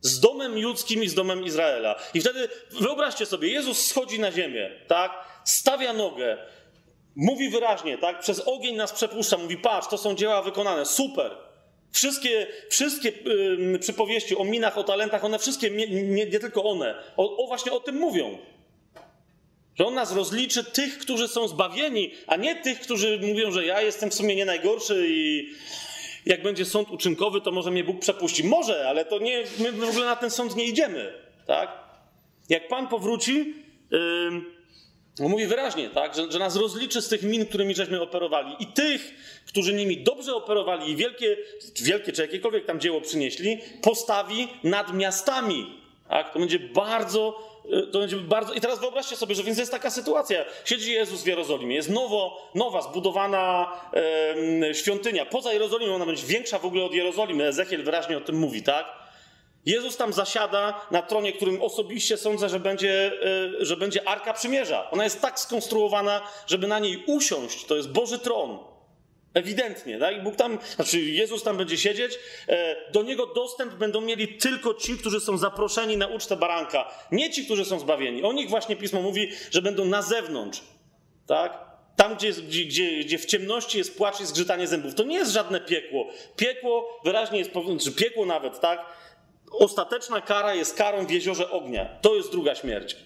z 0.00 0.20
domem 0.20 0.62
ludzkim 0.62 1.02
i 1.02 1.08
z 1.08 1.14
domem 1.14 1.44
Izraela. 1.44 1.96
I 2.14 2.20
wtedy 2.20 2.48
wyobraźcie 2.80 3.26
sobie, 3.26 3.48
Jezus 3.48 3.86
schodzi 3.86 4.20
na 4.20 4.32
ziemię, 4.32 4.70
tak? 4.86 5.12
Stawia 5.50 5.92
nogę, 5.92 6.38
mówi 7.16 7.48
wyraźnie, 7.48 7.98
tak? 7.98 8.20
Przez 8.20 8.40
ogień 8.40 8.76
nas 8.76 8.92
przepuszcza, 8.92 9.38
mówi: 9.38 9.56
Patrz, 9.56 9.88
to 9.88 9.98
są 9.98 10.14
dzieła 10.14 10.42
wykonane, 10.42 10.86
super. 10.86 11.30
Wszystkie, 11.92 12.46
wszystkie 12.70 13.12
yy, 13.68 13.78
przypowieści 13.78 14.36
o 14.36 14.44
minach, 14.44 14.78
o 14.78 14.84
talentach, 14.84 15.24
one 15.24 15.38
wszystkie, 15.38 15.70
nie, 15.70 15.86
nie, 15.86 16.26
nie 16.26 16.40
tylko 16.40 16.64
one, 16.64 16.94
o, 17.16 17.44
o, 17.44 17.46
właśnie 17.46 17.72
o 17.72 17.80
tym 17.80 17.96
mówią. 17.96 18.38
Że 19.74 19.86
on 19.86 19.94
nas 19.94 20.12
rozliczy 20.12 20.64
tych, 20.64 20.98
którzy 20.98 21.28
są 21.28 21.48
zbawieni, 21.48 22.10
a 22.26 22.36
nie 22.36 22.56
tych, 22.56 22.80
którzy 22.80 23.20
mówią, 23.22 23.50
że 23.50 23.66
ja 23.66 23.82
jestem 23.82 24.10
w 24.10 24.14
sumie 24.14 24.36
nie 24.36 24.44
najgorszy 24.44 25.06
i 25.08 25.48
jak 26.26 26.42
będzie 26.42 26.64
sąd 26.64 26.90
uczynkowy, 26.90 27.40
to 27.40 27.50
może 27.52 27.70
mnie 27.70 27.84
Bóg 27.84 28.00
przepuści. 28.00 28.44
Może, 28.44 28.88
ale 28.88 29.04
to 29.04 29.18
nie, 29.18 29.44
my 29.58 29.72
w 29.72 29.88
ogóle 29.88 30.06
na 30.06 30.16
ten 30.16 30.30
sąd 30.30 30.56
nie 30.56 30.64
idziemy, 30.64 31.12
tak? 31.46 31.72
Jak 32.48 32.68
Pan 32.68 32.88
powróci, 32.88 33.54
yy, 33.90 34.57
on 35.24 35.30
mówi 35.30 35.46
wyraźnie, 35.46 35.90
tak, 35.90 36.14
że, 36.14 36.32
że, 36.32 36.38
nas 36.38 36.56
rozliczy 36.56 37.02
z 37.02 37.08
tych 37.08 37.22
min, 37.22 37.46
którymi 37.46 37.74
żeśmy 37.74 38.02
operowali. 38.02 38.56
I 38.58 38.66
tych, 38.66 39.14
którzy 39.46 39.74
nimi 39.74 39.96
dobrze 39.96 40.34
operowali 40.34 40.90
i 40.90 40.96
wielkie, 40.96 41.36
wielkie 41.82 42.12
czy 42.12 42.22
jakiekolwiek 42.22 42.66
tam 42.66 42.80
dzieło 42.80 43.00
przynieśli, 43.00 43.58
postawi 43.82 44.48
nad 44.64 44.94
miastami. 44.94 45.78
Tak? 46.08 46.32
To 46.32 46.38
będzie 46.38 46.58
bardzo. 46.58 47.48
E, 47.72 47.82
to 47.82 47.98
będzie 47.98 48.16
bardzo. 48.16 48.54
I 48.54 48.60
teraz 48.60 48.80
wyobraźcie 48.80 49.16
sobie, 49.16 49.34
że 49.34 49.42
więc 49.42 49.58
jest 49.58 49.72
taka 49.72 49.90
sytuacja. 49.90 50.44
Siedzi 50.64 50.92
Jezus 50.92 51.22
w 51.22 51.26
Jerozolimie, 51.26 51.76
jest 51.76 51.90
nowo, 51.90 52.50
nowa, 52.54 52.82
zbudowana 52.82 53.72
świątynia. 54.72 55.26
Poza 55.26 55.52
Jerozolimą 55.52 55.94
ona 55.94 56.06
będzie 56.06 56.26
większa 56.26 56.58
w 56.58 56.64
ogóle 56.64 56.84
od 56.84 56.94
Jerozolimy. 56.94 57.46
Ezechiel 57.46 57.84
wyraźnie 57.84 58.18
o 58.18 58.20
tym 58.20 58.36
mówi, 58.36 58.62
tak? 58.62 58.97
Jezus 59.68 59.96
tam 59.96 60.12
zasiada 60.12 60.86
na 60.90 61.02
tronie, 61.02 61.32
którym 61.32 61.62
osobiście 61.62 62.16
sądzę, 62.16 62.48
że 62.48 62.60
będzie, 62.60 63.12
e, 63.60 63.64
że 63.64 63.76
będzie 63.76 64.08
Arka 64.08 64.32
Przymierza. 64.32 64.90
Ona 64.90 65.04
jest 65.04 65.20
tak 65.20 65.40
skonstruowana, 65.40 66.22
żeby 66.46 66.66
na 66.66 66.78
niej 66.78 67.04
usiąść. 67.06 67.64
To 67.64 67.76
jest 67.76 67.90
Boży 67.90 68.18
tron. 68.18 68.58
Ewidentnie, 69.34 69.98
tak? 69.98 70.22
Bóg 70.22 70.36
tam, 70.36 70.58
znaczy 70.74 71.00
Jezus 71.00 71.42
tam 71.42 71.56
będzie 71.56 71.78
siedzieć. 71.78 72.18
E, 72.48 72.76
do 72.92 73.02
niego 73.02 73.26
dostęp 73.26 73.74
będą 73.74 74.00
mieli 74.00 74.28
tylko 74.28 74.74
ci, 74.74 74.98
którzy 74.98 75.20
są 75.20 75.38
zaproszeni 75.38 75.96
na 75.96 76.06
ucztę 76.06 76.36
baranka. 76.36 76.90
Nie 77.12 77.30
ci, 77.30 77.44
którzy 77.44 77.64
są 77.64 77.78
zbawieni. 77.78 78.22
O 78.22 78.32
nich 78.32 78.48
właśnie 78.48 78.76
pismo 78.76 79.02
mówi, 79.02 79.30
że 79.50 79.62
będą 79.62 79.84
na 79.84 80.02
zewnątrz. 80.02 80.62
Tak? 81.26 81.68
Tam, 81.96 82.16
gdzie, 82.16 82.32
gdzie, 82.32 82.64
gdzie, 83.04 83.18
w 83.18 83.26
ciemności 83.26 83.78
jest 83.78 83.96
płacz 83.96 84.20
i 84.20 84.26
zgrzytanie 84.26 84.66
zębów. 84.66 84.94
To 84.94 85.02
nie 85.02 85.16
jest 85.16 85.32
żadne 85.32 85.60
piekło. 85.60 86.06
Piekło 86.36 87.00
wyraźnie 87.04 87.38
jest, 87.38 87.50
czy 87.84 87.92
piekło 87.92 88.26
nawet, 88.26 88.60
tak? 88.60 88.84
Ostateczna 89.52 90.20
kara 90.20 90.54
jest 90.54 90.76
karą 90.76 91.06
w 91.06 91.10
jeziorze 91.10 91.50
ognia. 91.50 91.98
To 92.02 92.14
jest 92.14 92.30
druga 92.30 92.54
śmierć. 92.54 92.96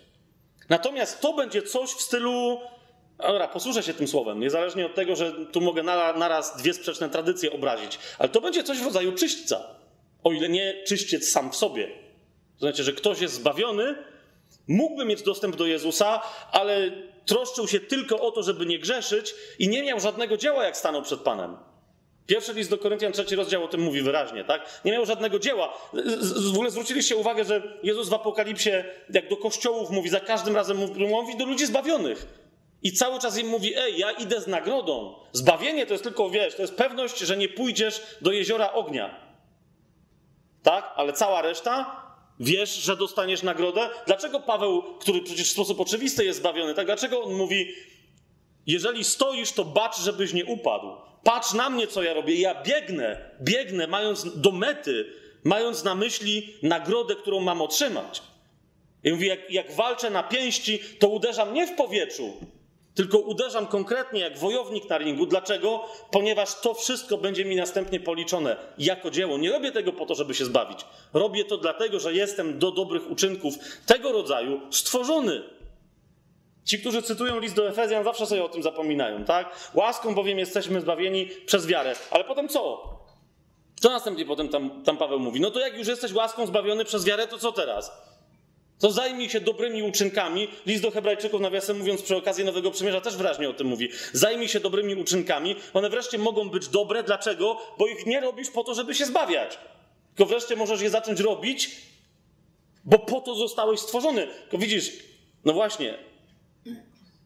Natomiast 0.68 1.20
to 1.20 1.32
będzie 1.32 1.62
coś 1.62 1.90
w 1.90 2.00
stylu. 2.00 2.60
Dobra, 3.18 3.48
posłużę 3.48 3.82
się 3.82 3.94
tym 3.94 4.08
słowem, 4.08 4.40
niezależnie 4.40 4.86
od 4.86 4.94
tego, 4.94 5.16
że 5.16 5.32
tu 5.32 5.60
mogę 5.60 5.82
naraz 5.82 6.56
dwie 6.56 6.74
sprzeczne 6.74 7.08
tradycje 7.08 7.52
obrazić, 7.52 7.98
ale 8.18 8.28
to 8.28 8.40
będzie 8.40 8.64
coś 8.64 8.78
w 8.78 8.84
rodzaju 8.84 9.12
czyśćca. 9.12 9.60
O 10.24 10.32
ile 10.32 10.48
nie 10.48 10.82
czyściec 10.86 11.30
sam 11.30 11.50
w 11.50 11.56
sobie. 11.56 11.88
Znaczy, 12.58 12.84
że 12.84 12.92
ktoś 12.92 13.20
jest 13.20 13.34
zbawiony, 13.34 13.94
mógłby 14.68 15.04
mieć 15.04 15.22
dostęp 15.22 15.56
do 15.56 15.66
Jezusa, 15.66 16.22
ale 16.52 16.90
troszczył 17.26 17.68
się 17.68 17.80
tylko 17.80 18.20
o 18.20 18.30
to, 18.30 18.42
żeby 18.42 18.66
nie 18.66 18.78
grzeszyć 18.78 19.34
i 19.58 19.68
nie 19.68 19.82
miał 19.82 20.00
żadnego 20.00 20.36
dzieła, 20.36 20.64
jak 20.64 20.76
stanął 20.76 21.02
przed 21.02 21.20
Panem. 21.20 21.56
Pierwszy 22.26 22.52
list 22.52 22.70
do 22.70 22.78
Koryntian, 22.78 23.12
trzeci 23.12 23.36
rozdział 23.36 23.64
o 23.64 23.68
tym 23.68 23.80
mówi 23.80 24.02
wyraźnie, 24.02 24.44
tak? 24.44 24.80
Nie 24.84 24.92
miał 24.92 25.06
żadnego 25.06 25.38
dzieła. 25.38 25.78
W 26.50 26.54
ogóle 26.54 26.70
zwróciliście 26.70 27.16
uwagę, 27.16 27.44
że 27.44 27.78
Jezus 27.82 28.08
w 28.08 28.14
Apokalipsie, 28.14 28.70
jak 29.10 29.28
do 29.28 29.36
kościołów 29.36 29.90
mówi, 29.90 30.08
za 30.08 30.20
każdym 30.20 30.56
razem 30.56 30.76
mówi 30.96 31.36
do 31.36 31.44
ludzi 31.44 31.66
zbawionych. 31.66 32.26
I 32.82 32.92
cały 32.92 33.20
czas 33.20 33.38
im 33.38 33.46
mówi, 33.46 33.74
ej, 33.76 33.98
ja 33.98 34.12
idę 34.12 34.40
z 34.40 34.46
nagrodą. 34.46 35.14
Zbawienie 35.32 35.86
to 35.86 35.94
jest 35.94 36.04
tylko, 36.04 36.30
wiesz, 36.30 36.54
to 36.54 36.62
jest 36.62 36.74
pewność, 36.74 37.18
że 37.18 37.36
nie 37.36 37.48
pójdziesz 37.48 38.02
do 38.20 38.32
jeziora 38.32 38.72
ognia. 38.72 39.32
Tak? 40.62 40.92
Ale 40.96 41.12
cała 41.12 41.42
reszta, 41.42 42.02
wiesz, 42.40 42.74
że 42.74 42.96
dostaniesz 42.96 43.42
nagrodę? 43.42 43.90
Dlaczego 44.06 44.40
Paweł, 44.40 44.82
który 45.00 45.20
przecież 45.20 45.48
w 45.48 45.52
sposób 45.52 45.80
oczywisty 45.80 46.24
jest 46.24 46.38
zbawiony, 46.38 46.74
tak? 46.74 46.86
Dlaczego 46.86 47.22
on 47.22 47.34
mówi, 47.34 47.74
jeżeli 48.66 49.04
stoisz, 49.04 49.52
to 49.52 49.64
bacz, 49.64 50.00
żebyś 50.00 50.32
nie 50.32 50.44
upadł. 50.44 51.11
Patrz 51.24 51.52
na 51.52 51.70
mnie, 51.70 51.86
co 51.86 52.02
ja 52.02 52.14
robię. 52.14 52.34
Ja 52.34 52.62
biegnę, 52.62 53.30
biegnę, 53.40 53.86
mając 53.86 54.40
do 54.40 54.52
mety, 54.52 55.12
mając 55.44 55.84
na 55.84 55.94
myśli 55.94 56.54
nagrodę, 56.62 57.16
którą 57.16 57.40
mam 57.40 57.62
otrzymać. 57.62 58.22
I 59.04 59.12
mówi, 59.12 59.26
jak, 59.26 59.50
jak 59.50 59.72
walczę 59.72 60.10
na 60.10 60.22
pięści, 60.22 60.78
to 60.98 61.08
uderzam 61.08 61.54
nie 61.54 61.66
w 61.66 61.76
powietrzu, 61.76 62.32
tylko 62.94 63.18
uderzam 63.18 63.66
konkretnie 63.66 64.20
jak 64.20 64.38
wojownik 64.38 64.88
na 64.88 64.98
ringu. 64.98 65.26
Dlaczego? 65.26 65.84
Ponieważ 66.10 66.60
to 66.60 66.74
wszystko 66.74 67.18
będzie 67.18 67.44
mi 67.44 67.56
następnie 67.56 68.00
policzone 68.00 68.56
jako 68.78 69.10
dzieło. 69.10 69.38
Nie 69.38 69.52
robię 69.52 69.72
tego 69.72 69.92
po 69.92 70.06
to, 70.06 70.14
żeby 70.14 70.34
się 70.34 70.44
zbawić. 70.44 70.78
Robię 71.12 71.44
to 71.44 71.56
dlatego, 71.56 72.00
że 72.00 72.14
jestem 72.14 72.58
do 72.58 72.70
dobrych 72.70 73.10
uczynków 73.10 73.54
tego 73.86 74.12
rodzaju 74.12 74.60
stworzony. 74.70 75.42
Ci, 76.64 76.78
którzy 76.78 77.02
cytują 77.02 77.40
list 77.40 77.54
do 77.54 77.68
Efezjan, 77.68 78.04
zawsze 78.04 78.26
sobie 78.26 78.44
o 78.44 78.48
tym 78.48 78.62
zapominają, 78.62 79.24
tak? 79.24 79.70
Łaską 79.74 80.14
bowiem 80.14 80.38
jesteśmy 80.38 80.80
zbawieni 80.80 81.26
przez 81.46 81.66
wiarę. 81.66 81.94
Ale 82.10 82.24
potem 82.24 82.48
co? 82.48 82.82
Co 83.80 83.90
następnie 83.90 84.24
potem 84.24 84.48
tam, 84.48 84.84
tam 84.84 84.96
Paweł 84.96 85.18
mówi? 85.18 85.40
No 85.40 85.50
to 85.50 85.60
jak 85.60 85.78
już 85.78 85.88
jesteś 85.88 86.12
łaską 86.12 86.46
zbawiony 86.46 86.84
przez 86.84 87.04
wiarę, 87.04 87.26
to 87.26 87.38
co 87.38 87.52
teraz? 87.52 87.92
To 88.80 88.90
zajmij 88.90 89.30
się 89.30 89.40
dobrymi 89.40 89.82
uczynkami. 89.82 90.48
List 90.66 90.82
do 90.82 90.90
Hebrajczyków, 90.90 91.40
nawiasem 91.40 91.78
mówiąc, 91.78 92.02
przy 92.02 92.16
okazji 92.16 92.44
Nowego 92.44 92.70
Przymierza 92.70 93.00
też 93.00 93.16
wyraźnie 93.16 93.48
o 93.48 93.52
tym 93.52 93.66
mówi. 93.66 93.88
Zajmij 94.12 94.48
się 94.48 94.60
dobrymi 94.60 94.94
uczynkami. 94.94 95.56
One 95.74 95.90
wreszcie 95.90 96.18
mogą 96.18 96.50
być 96.50 96.68
dobre. 96.68 97.02
Dlaczego? 97.02 97.56
Bo 97.78 97.86
ich 97.86 98.06
nie 98.06 98.20
robisz 98.20 98.50
po 98.50 98.64
to, 98.64 98.74
żeby 98.74 98.94
się 98.94 99.06
zbawiać. 99.06 99.58
Tylko 100.14 100.30
wreszcie 100.30 100.56
możesz 100.56 100.80
je 100.80 100.90
zacząć 100.90 101.20
robić, 101.20 101.70
bo 102.84 102.98
po 102.98 103.20
to 103.20 103.34
zostałeś 103.34 103.80
stworzony. 103.80 104.26
Tylko 104.26 104.58
widzisz, 104.58 104.92
no 105.44 105.52
właśnie, 105.52 105.98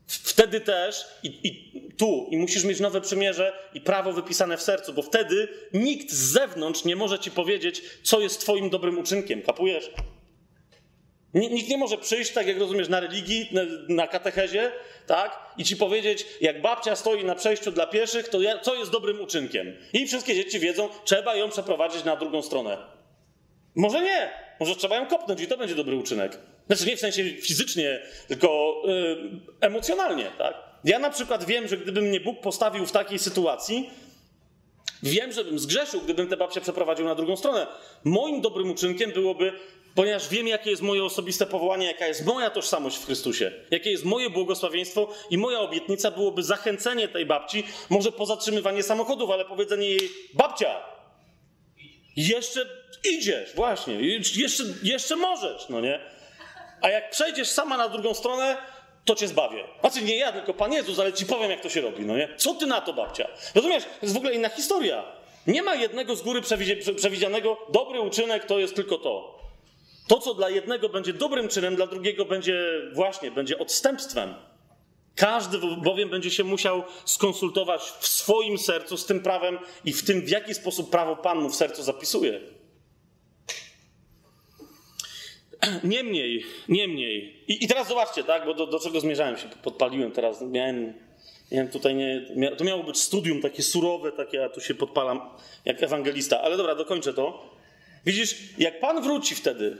Wtedy 0.06 0.60
też 0.60 1.04
i, 1.22 1.28
i, 1.42 1.92
tu, 1.96 2.28
i 2.30 2.36
musisz 2.36 2.64
mieć 2.64 2.80
nowe 2.80 3.00
przymierze 3.00 3.52
i 3.74 3.80
prawo 3.80 4.12
wypisane 4.12 4.56
w 4.56 4.62
sercu, 4.62 4.92
bo 4.92 5.02
wtedy 5.02 5.48
nikt 5.72 6.10
z 6.10 6.32
zewnątrz 6.32 6.84
nie 6.84 6.96
może 6.96 7.18
ci 7.18 7.30
powiedzieć, 7.30 7.82
co 8.02 8.20
jest 8.20 8.40
Twoim 8.40 8.70
dobrym 8.70 8.98
uczynkiem. 8.98 9.42
Kapujesz? 9.42 9.90
Nikt 11.34 11.68
nie 11.68 11.78
może 11.78 11.98
przyjść, 11.98 12.32
tak 12.32 12.46
jak 12.46 12.58
rozumiesz, 12.58 12.88
na 12.88 13.00
religii, 13.00 13.48
na, 13.88 14.06
katechezie, 14.06 14.72
tak? 15.06 15.54
I 15.58 15.64
ci 15.64 15.76
powiedzieć, 15.76 16.26
jak 16.40 16.62
babcia 16.62 16.96
stoi 16.96 17.24
na 17.24 17.34
przejściu 17.34 17.72
dla 17.72 17.86
pieszych, 17.86 18.28
to 18.28 18.38
co 18.62 18.74
jest 18.74 18.90
dobrym 18.90 19.20
uczynkiem? 19.20 19.76
I 19.92 20.06
wszystkie 20.06 20.34
dzieci 20.34 20.58
wiedzą, 20.58 20.88
trzeba 21.04 21.34
ją 21.34 21.50
przeprowadzić 21.50 22.04
na 22.04 22.16
drugą 22.16 22.42
stronę. 22.42 22.78
Może 23.74 24.02
nie. 24.02 24.30
Może 24.60 24.76
trzeba 24.76 24.96
ją 24.96 25.06
kopnąć 25.06 25.40
i 25.40 25.46
to 25.46 25.56
będzie 25.56 25.74
dobry 25.74 25.96
uczynek. 25.96 26.38
Znaczy 26.66 26.86
nie 26.86 26.96
w 26.96 27.00
sensie 27.00 27.24
fizycznie, 27.24 28.02
tylko 28.28 28.82
yy, 28.84 29.40
emocjonalnie, 29.60 30.30
tak? 30.38 30.54
Ja 30.84 30.98
na 30.98 31.10
przykład 31.10 31.44
wiem, 31.44 31.68
że 31.68 31.76
gdyby 31.76 32.02
mnie 32.02 32.20
Bóg 32.20 32.40
postawił 32.40 32.86
w 32.86 32.92
takiej 32.92 33.18
sytuacji, 33.18 33.90
wiem, 35.02 35.32
żebym 35.32 35.58
zgrzeszył, 35.58 36.00
gdybym 36.00 36.28
tę 36.28 36.36
babcię 36.36 36.60
przeprowadził 36.60 37.04
na 37.04 37.14
drugą 37.14 37.36
stronę. 37.36 37.66
Moim 38.04 38.40
dobrym 38.40 38.70
uczynkiem 38.70 39.12
byłoby 39.12 39.52
ponieważ 39.96 40.28
wiem, 40.28 40.48
jakie 40.48 40.70
jest 40.70 40.82
moje 40.82 41.04
osobiste 41.04 41.46
powołanie, 41.46 41.86
jaka 41.86 42.06
jest 42.06 42.26
moja 42.26 42.50
tożsamość 42.50 42.96
w 42.96 43.06
Chrystusie, 43.06 43.52
jakie 43.70 43.90
jest 43.90 44.04
moje 44.04 44.30
błogosławieństwo 44.30 45.08
i 45.30 45.38
moja 45.38 45.60
obietnica 45.60 46.10
byłoby 46.10 46.42
zachęcenie 46.42 47.08
tej 47.08 47.26
babci, 47.26 47.64
może 47.90 48.12
pozatrzymywanie 48.12 48.82
samochodów, 48.82 49.30
ale 49.30 49.44
powiedzenie 49.44 49.88
jej, 49.88 50.10
babcia, 50.34 50.76
jeszcze 52.16 52.66
idziesz, 53.10 53.54
właśnie, 53.54 53.94
jeszcze, 54.36 54.62
jeszcze 54.82 55.16
możesz, 55.16 55.68
no 55.68 55.80
nie? 55.80 56.00
A 56.80 56.90
jak 56.90 57.10
przejdziesz 57.10 57.48
sama 57.48 57.76
na 57.76 57.88
drugą 57.88 58.14
stronę, 58.14 58.56
to 59.04 59.14
cię 59.14 59.28
zbawię. 59.28 59.64
Znaczy 59.80 60.02
nie 60.02 60.16
ja, 60.16 60.32
tylko 60.32 60.54
Pan 60.54 60.72
Jezus, 60.72 60.98
ale 60.98 61.12
ci 61.12 61.26
powiem, 61.26 61.50
jak 61.50 61.60
to 61.60 61.68
się 61.68 61.80
robi, 61.80 62.06
no 62.06 62.16
nie? 62.16 62.28
Co 62.36 62.54
ty 62.54 62.66
na 62.66 62.80
to, 62.80 62.92
babcia? 62.92 63.28
Rozumiesz? 63.54 63.84
To 63.84 63.90
jest 64.02 64.14
w 64.14 64.16
ogóle 64.16 64.34
inna 64.34 64.48
historia. 64.48 65.04
Nie 65.46 65.62
ma 65.62 65.74
jednego 65.74 66.16
z 66.16 66.22
góry 66.22 66.42
przewidzianego, 66.96 67.58
dobry 67.72 68.00
uczynek 68.00 68.44
to 68.44 68.58
jest 68.58 68.74
tylko 68.74 68.98
to. 68.98 69.38
To, 70.06 70.18
co 70.18 70.34
dla 70.34 70.50
jednego 70.50 70.88
będzie 70.88 71.12
dobrym 71.12 71.48
czynem, 71.48 71.76
dla 71.76 71.86
drugiego 71.86 72.24
będzie 72.24 72.64
właśnie, 72.92 73.30
będzie 73.30 73.58
odstępstwem. 73.58 74.34
Każdy 75.16 75.58
bowiem 75.58 76.08
będzie 76.08 76.30
się 76.30 76.44
musiał 76.44 76.82
skonsultować 77.04 77.82
w 77.82 78.06
swoim 78.06 78.58
sercu 78.58 78.96
z 78.96 79.06
tym 79.06 79.20
prawem 79.20 79.58
i 79.84 79.92
w 79.92 80.04
tym, 80.04 80.20
w 80.20 80.28
jaki 80.28 80.54
sposób 80.54 80.90
prawo 80.90 81.16
Pan 81.16 81.38
mu 81.38 81.50
w 81.50 81.56
sercu 81.56 81.82
zapisuje. 81.82 82.40
Niemniej, 85.84 86.44
niemniej. 86.68 87.44
I, 87.48 87.64
i 87.64 87.68
teraz 87.68 87.88
zobaczcie, 87.88 88.24
tak, 88.24 88.46
bo 88.46 88.54
do, 88.54 88.66
do, 88.66 88.80
czego 88.80 89.00
zmierzałem 89.00 89.38
się, 89.38 89.48
podpaliłem 89.62 90.12
teraz. 90.12 90.42
Miałem, 90.42 90.94
miałem 91.52 91.68
tutaj 91.68 91.94
nie. 91.94 92.26
to 92.56 92.64
miało 92.64 92.82
być 92.82 92.98
studium 92.98 93.42
takie 93.42 93.62
surowe, 93.62 94.12
takie, 94.12 94.36
ja 94.36 94.48
tu 94.48 94.60
się 94.60 94.74
podpalam 94.74 95.20
jak 95.64 95.82
ewangelista. 95.82 96.40
Ale 96.40 96.56
dobra, 96.56 96.74
dokończę 96.74 97.14
to. 97.14 97.56
Widzisz, 98.06 98.36
jak 98.58 98.80
Pan 98.80 99.02
wróci 99.02 99.34
wtedy, 99.34 99.76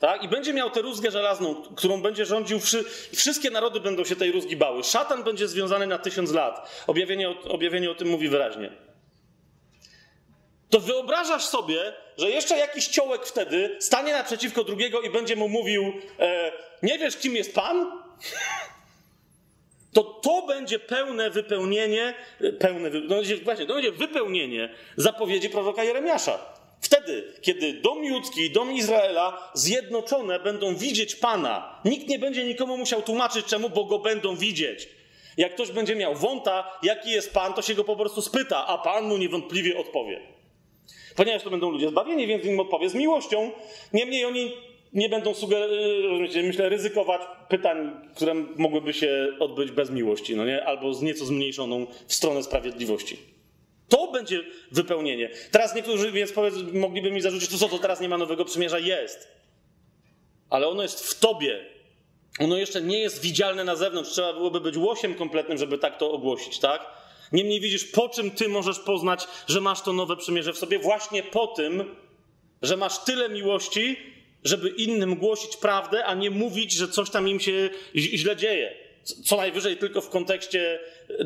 tak? 0.00 0.22
I 0.22 0.28
będzie 0.28 0.52
miał 0.52 0.70
tę 0.70 0.82
rózgę 0.82 1.10
żelazną, 1.10 1.54
którą 1.54 2.02
będzie 2.02 2.26
rządził, 2.26 2.60
wszy... 2.60 2.84
wszystkie 3.16 3.50
narody 3.50 3.80
będą 3.80 4.04
się 4.04 4.16
tej 4.16 4.32
rózgi 4.32 4.56
bały. 4.56 4.84
Szatan 4.84 5.24
będzie 5.24 5.48
związany 5.48 5.86
na 5.86 5.98
tysiąc 5.98 6.32
lat. 6.32 6.84
Objawienie, 6.86 7.28
objawienie 7.28 7.90
o 7.90 7.94
tym 7.94 8.08
mówi 8.08 8.28
wyraźnie. 8.28 8.83
To 10.70 10.80
wyobrażasz 10.80 11.44
sobie, 11.44 11.92
że 12.18 12.30
jeszcze 12.30 12.58
jakiś 12.58 12.88
ciołek 12.88 13.26
wtedy 13.26 13.76
stanie 13.80 14.12
naprzeciwko 14.12 14.64
drugiego 14.64 15.00
i 15.00 15.10
będzie 15.10 15.36
mu 15.36 15.48
mówił: 15.48 15.92
e, 16.18 16.52
Nie 16.82 16.98
wiesz, 16.98 17.16
kim 17.16 17.36
jest 17.36 17.54
Pan? 17.54 18.04
To 19.92 20.02
to 20.02 20.42
będzie 20.46 20.78
pełne 20.78 21.30
wypełnienie, 21.30 22.14
pełne, 22.58 22.90
no, 22.90 23.16
właśnie, 23.44 23.66
to 23.66 23.74
będzie 23.74 23.92
wypełnienie 23.92 24.68
zapowiedzi 24.96 25.50
proroka 25.50 25.84
Jeremiasza. 25.84 26.38
Wtedy, 26.80 27.32
kiedy 27.42 27.72
dom 27.72 28.04
judzki 28.04 28.40
i 28.40 28.50
dom 28.50 28.72
Izraela 28.72 29.50
zjednoczone 29.54 30.40
będą 30.40 30.76
widzieć 30.76 31.16
Pana, 31.16 31.80
nikt 31.84 32.08
nie 32.08 32.18
będzie 32.18 32.44
nikomu 32.44 32.76
musiał 32.76 33.02
tłumaczyć 33.02 33.46
czemu, 33.46 33.70
bo 33.70 33.84
go 33.84 33.98
będą 33.98 34.36
widzieć. 34.36 34.88
Jak 35.36 35.54
ktoś 35.54 35.70
będzie 35.70 35.96
miał 35.96 36.14
wąta, 36.14 36.78
jaki 36.82 37.10
jest 37.10 37.34
Pan, 37.34 37.54
to 37.54 37.62
się 37.62 37.74
go 37.74 37.84
po 37.84 37.96
prostu 37.96 38.22
spyta, 38.22 38.66
a 38.66 38.78
Pan 38.78 39.04
mu 39.04 39.16
niewątpliwie 39.16 39.78
odpowie. 39.78 40.33
Ponieważ 41.16 41.42
to 41.42 41.50
będą 41.50 41.70
ludzie 41.70 41.88
zbawieni, 41.88 42.26
więc 42.26 42.44
im 42.44 42.60
odpowie 42.60 42.88
z 42.88 42.94
miłością. 42.94 43.50
Niemniej 43.92 44.24
oni 44.24 44.52
nie 44.92 45.08
będą 45.08 45.34
sugerować, 45.34 46.34
myślę, 46.42 46.68
ryzykować 46.68 47.20
pytań, 47.48 47.90
które 48.16 48.34
mogłyby 48.34 48.92
się 48.92 49.28
odbyć 49.40 49.70
bez 49.70 49.90
miłości, 49.90 50.36
no 50.36 50.44
nie? 50.44 50.64
albo 50.64 50.94
z 50.94 51.02
nieco 51.02 51.24
zmniejszoną 51.24 51.86
w 52.06 52.14
stronę 52.14 52.42
sprawiedliwości. 52.42 53.18
To 53.88 54.12
będzie 54.12 54.44
wypełnienie. 54.72 55.30
Teraz 55.50 55.74
niektórzy 55.74 56.12
więc 56.12 56.32
powiedz, 56.32 56.54
mogliby 56.72 57.10
mi 57.10 57.20
zarzucić, 57.20 57.50
to 57.50 57.58
co, 57.58 57.68
to 57.68 57.78
teraz 57.78 58.00
nie 58.00 58.08
ma 58.08 58.18
nowego 58.18 58.44
przymierza? 58.44 58.78
Jest. 58.78 59.28
Ale 60.50 60.68
ono 60.68 60.82
jest 60.82 61.06
w 61.06 61.20
tobie. 61.20 61.64
Ono 62.40 62.56
jeszcze 62.56 62.82
nie 62.82 62.98
jest 62.98 63.22
widzialne 63.22 63.64
na 63.64 63.76
zewnątrz. 63.76 64.10
Trzeba 64.10 64.32
byłoby 64.32 64.60
być 64.60 64.76
łosiem 64.76 65.14
kompletnym, 65.14 65.58
żeby 65.58 65.78
tak 65.78 65.98
to 65.98 66.12
ogłosić, 66.12 66.58
tak? 66.58 66.86
Niemniej 67.32 67.60
widzisz, 67.60 67.84
po 67.84 68.08
czym 68.08 68.30
ty 68.30 68.48
możesz 68.48 68.78
poznać, 68.78 69.26
że 69.46 69.60
masz 69.60 69.82
to 69.82 69.92
nowe 69.92 70.16
przymierze 70.16 70.52
w 70.52 70.58
sobie? 70.58 70.78
Właśnie 70.78 71.22
po 71.22 71.46
tym, 71.46 71.96
że 72.62 72.76
masz 72.76 72.98
tyle 72.98 73.28
miłości, 73.28 73.96
żeby 74.44 74.68
innym 74.68 75.16
głosić 75.16 75.56
prawdę, 75.56 76.04
a 76.04 76.14
nie 76.14 76.30
mówić, 76.30 76.72
że 76.72 76.88
coś 76.88 77.10
tam 77.10 77.28
im 77.28 77.40
się 77.40 77.70
źle 77.96 78.36
dzieje. 78.36 78.74
Co 79.24 79.36
najwyżej 79.36 79.76
tylko 79.76 80.00
w 80.00 80.08
kontekście 80.08 80.80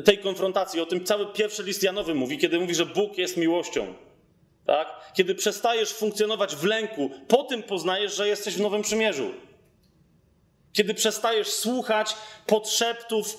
tej 0.05 0.17
konfrontacji. 0.17 0.81
O 0.81 0.85
tym 0.85 1.05
cały 1.05 1.33
pierwszy 1.33 1.63
list 1.63 1.83
Janowy 1.83 2.15
mówi, 2.15 2.37
kiedy 2.37 2.59
mówi, 2.59 2.75
że 2.75 2.85
Bóg 2.85 3.17
jest 3.17 3.37
miłością. 3.37 3.93
Tak? 4.65 5.11
Kiedy 5.13 5.35
przestajesz 5.35 5.93
funkcjonować 5.93 6.55
w 6.55 6.63
lęku, 6.63 7.11
po 7.27 7.43
tym 7.43 7.63
poznajesz, 7.63 8.15
że 8.15 8.27
jesteś 8.27 8.53
w 8.53 8.61
Nowym 8.61 8.81
Przymierzu. 8.81 9.33
Kiedy 10.73 10.93
przestajesz 10.93 11.47
słuchać 11.47 12.15
podszeptów 12.47 13.37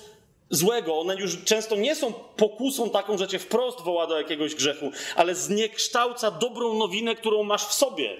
złego, 0.51 1.01
one 1.01 1.15
już 1.15 1.45
często 1.45 1.77
nie 1.77 1.95
są 1.95 2.13
pokusą 2.13 2.91
taką, 2.91 3.19
że 3.19 3.29
cię 3.29 3.39
wprost 3.39 3.81
woła 3.81 4.07
do 4.07 4.19
jakiegoś 4.19 4.55
grzechu, 4.55 4.91
ale 5.17 5.35
zniekształca 5.35 6.31
dobrą 6.31 6.75
nowinę, 6.75 7.15
którą 7.15 7.43
masz 7.43 7.67
w 7.67 7.73
sobie. 7.73 8.17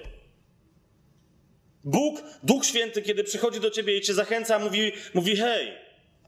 Bóg, 1.83 2.23
Duch 2.43 2.65
Święty, 2.65 3.01
kiedy 3.01 3.23
przychodzi 3.23 3.59
do 3.59 3.71
ciebie 3.71 3.97
i 3.97 4.01
cię 4.01 4.13
zachęca, 4.13 4.59
mówi, 4.59 4.91
mówi 5.13 5.35
hej, 5.35 5.71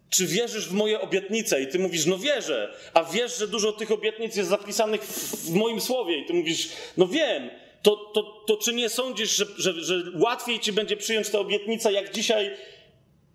czy 0.10 0.28
wierzysz 0.28 0.68
w 0.68 0.74
moje 0.74 1.02
obietnice? 1.02 1.62
I 1.62 1.68
ty 1.68 1.80
mówisz, 1.80 2.06
no 2.06 2.18
wierzę, 2.18 2.74
a 2.94 3.04
wiesz, 3.04 3.38
że 3.38 3.48
dużo 3.48 3.72
tych 3.72 3.92
obietnic 3.92 4.36
jest 4.36 4.50
zapisanych 4.50 5.04
w, 5.04 5.36
w 5.52 5.54
moim 5.54 5.82
słowie. 5.82 6.18
I 6.18 6.26
ty 6.26 6.34
mówisz, 6.34 6.70
no 6.98 7.08
wiem, 7.08 7.50
to, 7.82 7.96
to, 7.96 8.44
to 8.48 8.58
czy 8.58 8.74
nie 8.74 8.90
sądzisz, 8.90 9.36
że, 9.36 9.46
że, 9.58 9.84
że 9.84 10.04
łatwiej 10.16 10.60
ci 10.60 10.74
będzie 10.74 10.98
przyjąć 10.98 11.30
tę 11.30 11.40
obietnicę, 11.40 11.94
jak 11.94 12.14
dzisiaj 12.14 12.52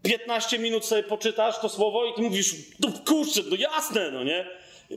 15 0.02 0.58
minut 0.58 0.84
sobie 0.84 1.02
poczytasz 1.02 1.58
to 1.58 1.68
słowo 1.68 2.06
i 2.06 2.14
ty 2.14 2.22
mówisz, 2.22 2.54
no 2.80 2.88
kurczę, 3.06 3.40
no 3.50 3.56
jasne, 3.56 4.10
no 4.10 4.24
nie? 4.24 4.46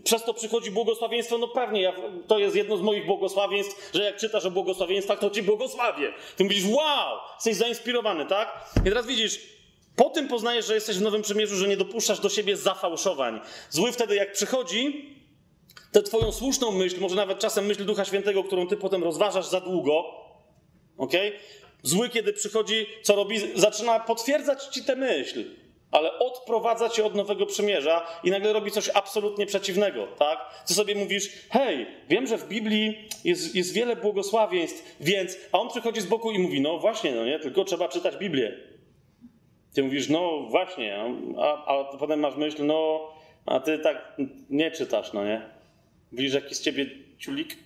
Przez 0.04 0.24
to 0.24 0.34
przychodzi 0.34 0.72
błogosławieństwo, 0.72 1.38
no 1.38 1.48
pewnie, 1.48 1.82
ja, 1.82 1.94
to 2.28 2.40
jest 2.40 2.56
jedno 2.56 2.78
z 2.78 2.82
moich 2.82 3.06
błogosławieństw, 3.06 3.92
że 3.94 4.04
jak 4.04 4.18
czytasz 4.18 4.46
o 4.46 4.52
błogosławieństwach, 4.52 5.20
to 5.20 5.30
ci 5.30 5.44
błogosławię. 5.44 6.14
Ty 6.36 6.44
mówisz, 6.44 6.64
wow, 6.66 7.20
jesteś 7.36 7.56
zainspirowany, 7.56 8.26
tak? 8.26 8.70
I 8.82 8.90
teraz 8.90 9.06
widzisz, 9.08 9.40
po 9.96 10.10
tym 10.10 10.28
poznajesz, 10.28 10.66
że 10.66 10.76
jesteś 10.76 10.98
w 10.98 11.02
Nowym 11.02 11.22
Przymierzu, 11.22 11.56
że 11.56 11.68
nie 11.68 11.78
dopuszczasz 11.78 12.20
do 12.20 12.30
siebie 12.30 12.58
zafałszowań. 12.58 13.40
Zły 13.70 13.92
wtedy, 13.92 14.16
jak 14.16 14.34
przychodzi, 14.34 15.16
tę 15.92 16.04
twoją 16.04 16.32
słuszną 16.32 16.72
myśl, 16.72 17.00
może 17.00 17.16
nawet 17.16 17.40
czasem 17.40 17.66
myśl 17.66 17.86
Ducha 17.86 18.06
Świętego, 18.06 18.44
którą 18.44 18.68
ty 18.68 18.78
potem 18.78 19.04
rozważasz 19.04 19.46
za 19.46 19.62
długo, 19.62 20.04
ok? 20.98 21.14
Zły, 21.84 22.10
kiedy 22.10 22.34
przychodzi, 22.34 22.86
co 23.02 23.16
robi? 23.16 23.40
Zaczyna 23.56 24.00
potwierdzać 24.00 24.64
ci 24.64 24.84
tę 24.84 24.96
myśl, 24.96 25.44
ale 25.92 26.20
odprowadza 26.20 26.90
cię 26.90 27.06
od 27.06 27.16
Nowego 27.16 27.46
Przymierza 27.46 28.08
i 28.24 28.32
nagle 28.32 28.54
robi 28.54 28.72
coś 28.72 28.90
absolutnie 28.94 29.46
przeciwnego, 29.46 30.08
tak? 30.20 30.64
Ty 30.68 30.74
sobie 30.74 30.96
mówisz, 30.96 31.30
hej, 31.50 31.86
wiem, 32.10 32.28
że 32.28 32.38
w 32.38 32.48
Biblii 32.48 33.10
jest, 33.24 33.56
jest 33.56 33.74
wiele 33.74 33.96
błogosławieństw, 33.96 34.96
więc... 35.00 35.38
A 35.52 35.60
on 35.60 35.70
przychodzi 35.70 36.02
z 36.02 36.06
boku 36.06 36.32
i 36.32 36.40
mówi, 36.40 36.62
no 36.62 36.80
właśnie, 36.80 37.12
no 37.12 37.26
nie, 37.26 37.40
tylko 37.40 37.64
trzeba 37.64 37.88
czytać 37.88 38.18
Biblię. 38.18 38.58
Ty 39.74 39.84
mówisz, 39.84 40.10
no 40.10 40.48
właśnie, 40.50 41.04
a, 41.38 41.66
a 41.66 41.84
potem 41.98 42.20
masz 42.20 42.36
myśl, 42.36 42.66
no, 42.66 43.10
a 43.46 43.60
ty 43.60 43.80
tak 43.80 44.18
nie 44.50 44.72
czytasz, 44.72 45.14
no 45.14 45.26
nie? 45.26 45.42
Widzisz, 46.12 46.34
jaki 46.34 46.56
z 46.56 46.62
ciebie 46.62 46.86
ciulik? 47.20 47.58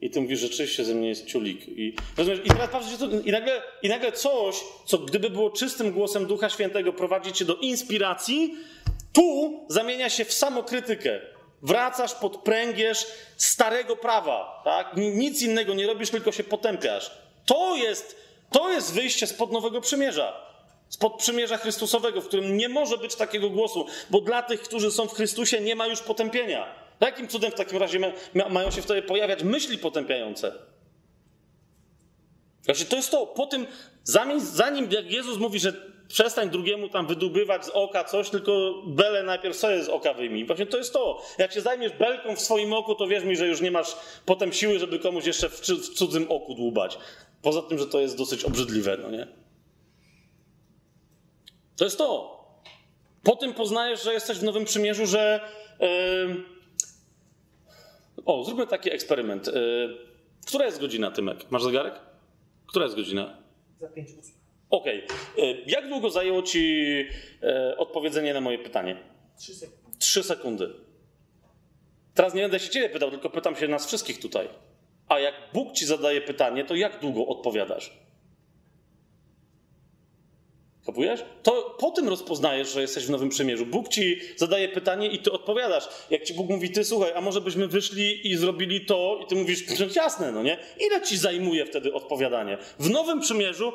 I 0.00 0.10
ty 0.10 0.20
mówisz, 0.20 0.40
rzeczywiście 0.40 0.84
ze 0.84 0.94
mnie 0.94 1.08
jest 1.08 1.26
ciulik. 1.26 1.68
I, 1.68 1.94
rozumiesz? 2.16 2.40
I 2.44 2.48
teraz 2.48 2.70
patrzysz, 2.70 2.98
i 3.24 3.30
nagle, 3.30 3.62
i 3.82 3.88
nagle 3.88 4.12
coś, 4.12 4.56
co 4.86 4.98
gdyby 4.98 5.30
było 5.30 5.50
czystym 5.50 5.92
głosem 5.92 6.26
Ducha 6.26 6.50
Świętego, 6.50 6.92
prowadzi 6.92 7.32
cię 7.32 7.44
do 7.44 7.54
inspiracji, 7.56 8.54
tu 9.12 9.60
zamienia 9.68 10.10
się 10.10 10.24
w 10.24 10.32
samokrytykę. 10.32 11.20
Wracasz 11.62 12.14
pod 12.14 12.36
pręgierz 12.36 13.06
starego 13.36 13.96
prawa, 13.96 14.62
tak? 14.64 14.96
Nic 14.96 15.42
innego 15.42 15.74
nie 15.74 15.86
robisz, 15.86 16.10
tylko 16.10 16.32
się 16.32 16.44
potępiasz. 16.44 17.10
To 17.46 17.76
jest, 17.76 18.16
to 18.50 18.72
jest 18.72 18.94
wyjście 18.94 19.26
spod 19.26 19.52
Nowego 19.52 19.80
Przymierza 19.80 20.46
spod 20.88 21.16
przymierza 21.18 21.56
Chrystusowego, 21.56 22.20
w 22.20 22.28
którym 22.28 22.56
nie 22.56 22.68
może 22.68 22.98
być 22.98 23.14
takiego 23.14 23.50
głosu, 23.50 23.86
bo 24.10 24.20
dla 24.20 24.42
tych, 24.42 24.62
którzy 24.62 24.90
są 24.90 25.08
w 25.08 25.14
Chrystusie, 25.14 25.60
nie 25.60 25.76
ma 25.76 25.86
już 25.86 26.00
potępienia. 26.00 26.85
Jakim 27.00 27.28
cudem 27.28 27.50
w 27.50 27.54
takim 27.54 27.78
razie 27.78 27.98
ma, 28.34 28.48
mają 28.48 28.70
się 28.70 28.82
wtedy 28.82 29.02
pojawiać 29.02 29.42
myśli 29.42 29.78
potępiające? 29.78 30.52
Znaczy, 32.62 32.84
to 32.84 32.96
jest 32.96 33.10
to. 33.10 33.26
Po 33.26 33.46
tym 33.46 33.66
Zanim, 34.06 34.40
zanim 34.40 34.88
jak 34.90 35.12
Jezus 35.12 35.38
mówi, 35.38 35.60
że 35.60 35.72
przestań 36.08 36.50
drugiemu 36.50 36.88
tam 36.88 37.06
wydubywać 37.06 37.64
z 37.64 37.68
oka 37.68 38.04
coś, 38.04 38.30
tylko 38.30 38.82
belę 38.86 39.22
najpierw 39.22 39.56
sobie 39.56 39.84
z 39.84 39.88
oka 39.88 40.14
wyjmij. 40.14 40.46
Właśnie 40.46 40.66
to 40.66 40.78
jest 40.78 40.92
to. 40.92 41.22
Jak 41.38 41.52
się 41.52 41.60
zajmiesz 41.60 41.92
belką 41.92 42.36
w 42.36 42.40
swoim 42.40 42.72
oku, 42.72 42.94
to 42.94 43.06
wierz 43.06 43.24
mi, 43.24 43.36
że 43.36 43.46
już 43.46 43.60
nie 43.60 43.70
masz 43.70 43.96
potem 44.24 44.52
siły, 44.52 44.78
żeby 44.78 44.98
komuś 44.98 45.26
jeszcze 45.26 45.48
w, 45.48 45.60
w 45.60 45.94
cudzym 45.94 46.26
oku 46.28 46.54
dłubać. 46.54 46.98
Poza 47.42 47.62
tym, 47.62 47.78
że 47.78 47.86
to 47.86 48.00
jest 48.00 48.16
dosyć 48.16 48.44
obrzydliwe, 48.44 48.96
no 48.96 49.10
nie? 49.10 49.26
To 51.76 51.84
jest 51.84 51.98
to. 51.98 52.36
Po 53.22 53.36
tym 53.36 53.54
poznajesz, 53.54 54.02
że 54.02 54.12
jesteś 54.12 54.38
w 54.38 54.42
Nowym 54.42 54.64
Przymierzu, 54.64 55.06
że... 55.06 55.40
Yy... 55.80 56.55
O, 58.24 58.44
zróbmy 58.44 58.66
taki 58.66 58.92
eksperyment. 58.92 59.46
Yy... 59.46 60.06
Która 60.46 60.66
jest 60.66 60.80
godzina, 60.80 61.10
Tymek? 61.10 61.50
Masz 61.50 61.62
zegarek? 61.62 61.94
Która 62.66 62.84
jest 62.84 62.96
godzina? 62.96 63.36
Za 63.80 63.88
5 63.88 64.08
ósm. 64.18 64.32
Okej. 64.70 65.04
Okay. 65.34 65.62
Jak 65.66 65.88
długo 65.88 66.10
zajęło 66.10 66.42
ci 66.42 66.94
e, 67.42 67.76
odpowiedzenie 67.76 68.34
na 68.34 68.40
moje 68.40 68.58
pytanie? 68.58 68.96
3 69.38 69.54
sekundy. 69.54 69.98
Trzy 69.98 70.22
sekundy. 70.22 70.74
Teraz 72.14 72.34
nie 72.34 72.42
będę 72.42 72.58
się 72.60 72.70
ciebie 72.70 72.88
pytał, 72.88 73.10
tylko 73.10 73.30
pytam 73.30 73.56
się 73.56 73.68
nas 73.68 73.86
wszystkich 73.86 74.20
tutaj. 74.20 74.48
A 75.08 75.18
jak 75.18 75.34
Bóg 75.52 75.72
ci 75.72 75.86
zadaje 75.86 76.20
pytanie, 76.20 76.64
to 76.64 76.74
jak 76.74 77.00
długo 77.00 77.26
odpowiadasz? 77.26 78.05
Kapujesz? 80.86 81.24
To 81.42 81.76
po 81.78 81.90
tym 81.90 82.08
rozpoznajesz, 82.08 82.72
że 82.72 82.80
jesteś 82.80 83.06
w 83.06 83.10
Nowym 83.10 83.28
Przymierzu. 83.28 83.66
Bóg 83.66 83.88
ci 83.88 84.20
zadaje 84.36 84.68
pytanie 84.68 85.08
i 85.08 85.18
ty 85.18 85.32
odpowiadasz. 85.32 85.88
Jak 86.10 86.24
ci 86.24 86.34
Bóg 86.34 86.48
mówi, 86.48 86.70
ty 86.70 86.84
słuchaj, 86.84 87.12
a 87.14 87.20
może 87.20 87.40
byśmy 87.40 87.68
wyszli 87.68 88.30
i 88.30 88.36
zrobili 88.36 88.86
to, 88.86 89.20
i 89.22 89.26
ty 89.26 89.34
mówisz, 89.34 89.64
jasne, 89.96 90.32
no 90.32 90.42
nie? 90.42 90.58
Ile 90.80 91.02
ci 91.02 91.18
zajmuje 91.18 91.66
wtedy 91.66 91.92
odpowiadanie? 91.94 92.58
W 92.78 92.90
Nowym 92.90 93.20
Przymierzu 93.20 93.72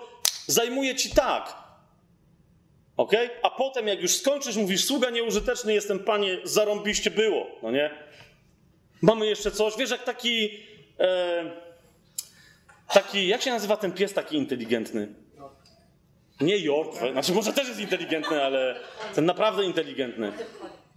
zajmuje 0.48 0.96
ci 0.96 1.10
tak. 1.10 1.54
Ok? 2.98 3.14
A 3.44 3.50
potem, 3.50 3.88
jak 3.88 4.02
już 4.02 4.12
skończysz, 4.12 4.56
mówisz, 4.56 4.86
sługa 4.86 5.10
nieużyteczny 5.10 5.74
jestem, 5.74 6.00
panie, 6.00 6.38
zarąbiście 6.44 7.12
było, 7.12 7.48
no 7.64 7.72
nie? 7.72 7.92
Mamy 9.02 9.26
jeszcze 9.26 9.52
coś. 9.52 9.78
Wiesz, 9.78 9.90
jak 9.90 10.04
taki. 10.04 10.50
E, 11.00 11.52
taki, 12.94 13.28
jak 13.28 13.42
się 13.42 13.52
nazywa 13.52 13.78
ten 13.78 13.92
pies 13.92 14.14
taki 14.14 14.38
inteligentny? 14.38 15.08
Nie 16.42 16.58
York, 16.58 16.92
znaczy 17.12 17.32
może 17.32 17.54
też 17.54 17.68
jest 17.68 17.80
inteligentny, 17.80 18.44
ale 18.44 18.80
ten 19.16 19.26
naprawdę 19.26 19.66
inteligentny. 19.66 20.32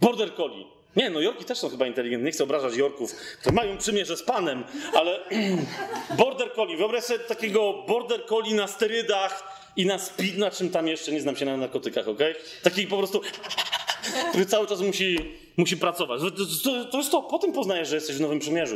Border 0.01 0.35
Collie. 0.35 0.65
Nie, 0.95 1.09
no 1.09 1.21
Yorki 1.21 1.45
też 1.45 1.57
są 1.57 1.69
chyba 1.69 1.87
inteligentne, 1.87 2.25
nie 2.25 2.31
chcę 2.31 2.43
obrażać 2.43 2.75
Yorków, 2.75 3.15
które 3.39 3.55
mają 3.55 3.77
przymierze 3.77 4.17
z 4.17 4.23
panem, 4.23 4.63
ale 4.93 5.19
Border 6.17 6.53
Collie, 6.53 6.77
wyobraź 6.77 7.03
sobie 7.03 7.19
takiego 7.19 7.73
Border 7.87 8.25
Collie 8.25 8.55
na 8.55 8.67
sterydach 8.67 9.61
i 9.75 9.85
na 9.85 9.99
speed, 9.99 10.37
na 10.37 10.51
czym 10.51 10.69
tam 10.69 10.87
jeszcze, 10.87 11.11
nie 11.11 11.21
znam 11.21 11.35
się 11.35 11.45
na 11.45 11.57
narkotykach, 11.57 12.07
ok? 12.07 12.19
Taki 12.63 12.87
po 12.87 12.97
prostu, 12.97 13.21
który 14.29 14.45
cały 14.45 14.67
czas 14.67 14.81
musi, 14.81 15.35
musi 15.57 15.77
pracować. 15.77 16.21
To, 16.21 16.31
to, 16.63 16.85
to 16.85 16.97
jest 16.97 17.11
to, 17.11 17.21
po 17.21 17.39
tym 17.39 17.53
poznajesz, 17.53 17.87
że 17.87 17.95
jesteś 17.95 18.15
w 18.15 18.21
Nowym 18.21 18.39
Przymierzu. 18.39 18.75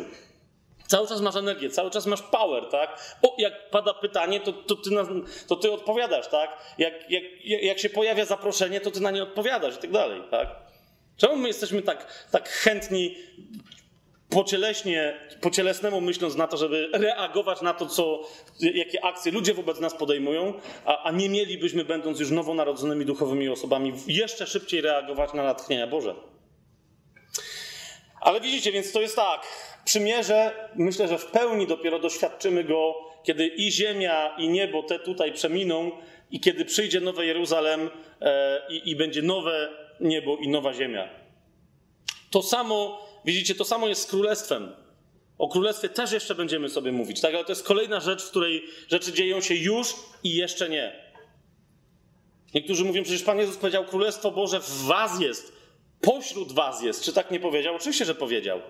Cały 0.89 1.07
czas 1.07 1.21
masz 1.21 1.35
energię, 1.35 1.69
cały 1.69 1.91
czas 1.91 2.05
masz 2.05 2.21
power, 2.21 2.65
tak? 2.71 3.17
O, 3.21 3.35
jak 3.37 3.69
pada 3.69 3.93
pytanie, 3.93 4.39
to, 4.39 4.53
to, 4.53 4.75
ty, 4.75 4.91
na, 4.91 5.05
to 5.47 5.55
ty 5.55 5.71
odpowiadasz, 5.71 6.27
tak? 6.27 6.75
Jak, 6.77 7.11
jak, 7.11 7.23
jak 7.43 7.79
się 7.79 7.89
pojawia 7.89 8.25
zaproszenie, 8.25 8.81
to 8.81 8.91
ty 8.91 8.99
na 8.99 9.11
nie 9.11 9.23
odpowiadasz 9.23 9.75
i 9.75 9.77
tak 9.77 9.91
dalej, 9.91 10.21
tak? 10.31 10.47
Czemu 11.17 11.35
my 11.35 11.47
jesteśmy 11.47 11.81
tak, 11.81 12.27
tak 12.31 12.49
chętni 12.49 13.15
pocieleśnie, 14.29 15.19
pocielesnemu 15.41 16.01
myśląc 16.01 16.35
na 16.35 16.47
to, 16.47 16.57
żeby 16.57 16.89
reagować 16.93 17.61
na 17.61 17.73
to, 17.73 17.85
co, 17.85 18.21
jakie 18.59 19.05
akcje 19.05 19.31
ludzie 19.31 19.53
wobec 19.53 19.79
nas 19.79 19.95
podejmują, 19.95 20.53
a, 20.85 21.03
a 21.03 21.11
nie 21.11 21.29
mielibyśmy, 21.29 21.85
będąc 21.85 22.19
już 22.19 22.31
nowonarodzonymi 22.31 23.05
duchowymi 23.05 23.49
osobami, 23.49 23.93
jeszcze 24.07 24.47
szybciej 24.47 24.81
reagować 24.81 25.33
na 25.33 25.43
natchnienia 25.43 25.87
Boże. 25.87 26.15
Ale 28.21 28.41
widzicie, 28.41 28.71
więc 28.71 28.91
to 28.91 29.01
jest 29.01 29.15
tak, 29.15 29.41
przymierze, 29.85 30.69
myślę, 30.75 31.07
że 31.07 31.17
w 31.17 31.25
pełni 31.25 31.67
dopiero 31.67 31.99
doświadczymy 31.99 32.63
go, 32.63 32.95
kiedy 33.23 33.47
i 33.47 33.71
ziemia, 33.71 34.35
i 34.37 34.49
niebo 34.49 34.83
te 34.83 34.99
tutaj 34.99 35.33
przeminą, 35.33 35.91
i 36.31 36.39
kiedy 36.39 36.65
przyjdzie 36.65 36.99
nowe 36.99 37.25
Jeruzalem 37.25 37.89
e, 38.21 38.61
i, 38.69 38.89
i 38.89 38.95
będzie 38.95 39.21
nowe 39.21 39.69
niebo 39.99 40.37
i 40.37 40.47
nowa 40.47 40.73
ziemia. 40.73 41.09
To 42.31 42.43
samo, 42.43 43.07
widzicie, 43.25 43.55
to 43.55 43.65
samo 43.65 43.87
jest 43.87 44.01
z 44.01 44.05
królestwem. 44.05 44.75
O 45.37 45.47
królestwie 45.47 45.89
też 45.89 46.11
jeszcze 46.11 46.35
będziemy 46.35 46.69
sobie 46.69 46.91
mówić, 46.91 47.21
tak? 47.21 47.35
Ale 47.35 47.45
to 47.45 47.51
jest 47.51 47.63
kolejna 47.63 47.99
rzecz, 47.99 48.23
w 48.23 48.29
której 48.29 48.63
rzeczy 48.87 49.13
dzieją 49.13 49.41
się 49.41 49.55
już 49.55 49.95
i 50.23 50.35
jeszcze 50.35 50.69
nie. 50.69 51.09
Niektórzy 52.53 52.85
mówią, 52.85 53.03
przecież 53.03 53.23
Pan 53.23 53.37
Jezus 53.37 53.57
powiedział, 53.57 53.85
Królestwo 53.85 54.31
Boże 54.31 54.59
w 54.59 54.69
was 54.69 55.21
jest, 55.21 55.58
pośród 56.01 56.51
was 56.51 56.81
jest. 56.81 57.03
Czy 57.03 57.13
tak 57.13 57.31
nie 57.31 57.39
powiedział? 57.39 57.75
Oczywiście, 57.75 58.05
że 58.05 58.15
powiedział. 58.15 58.61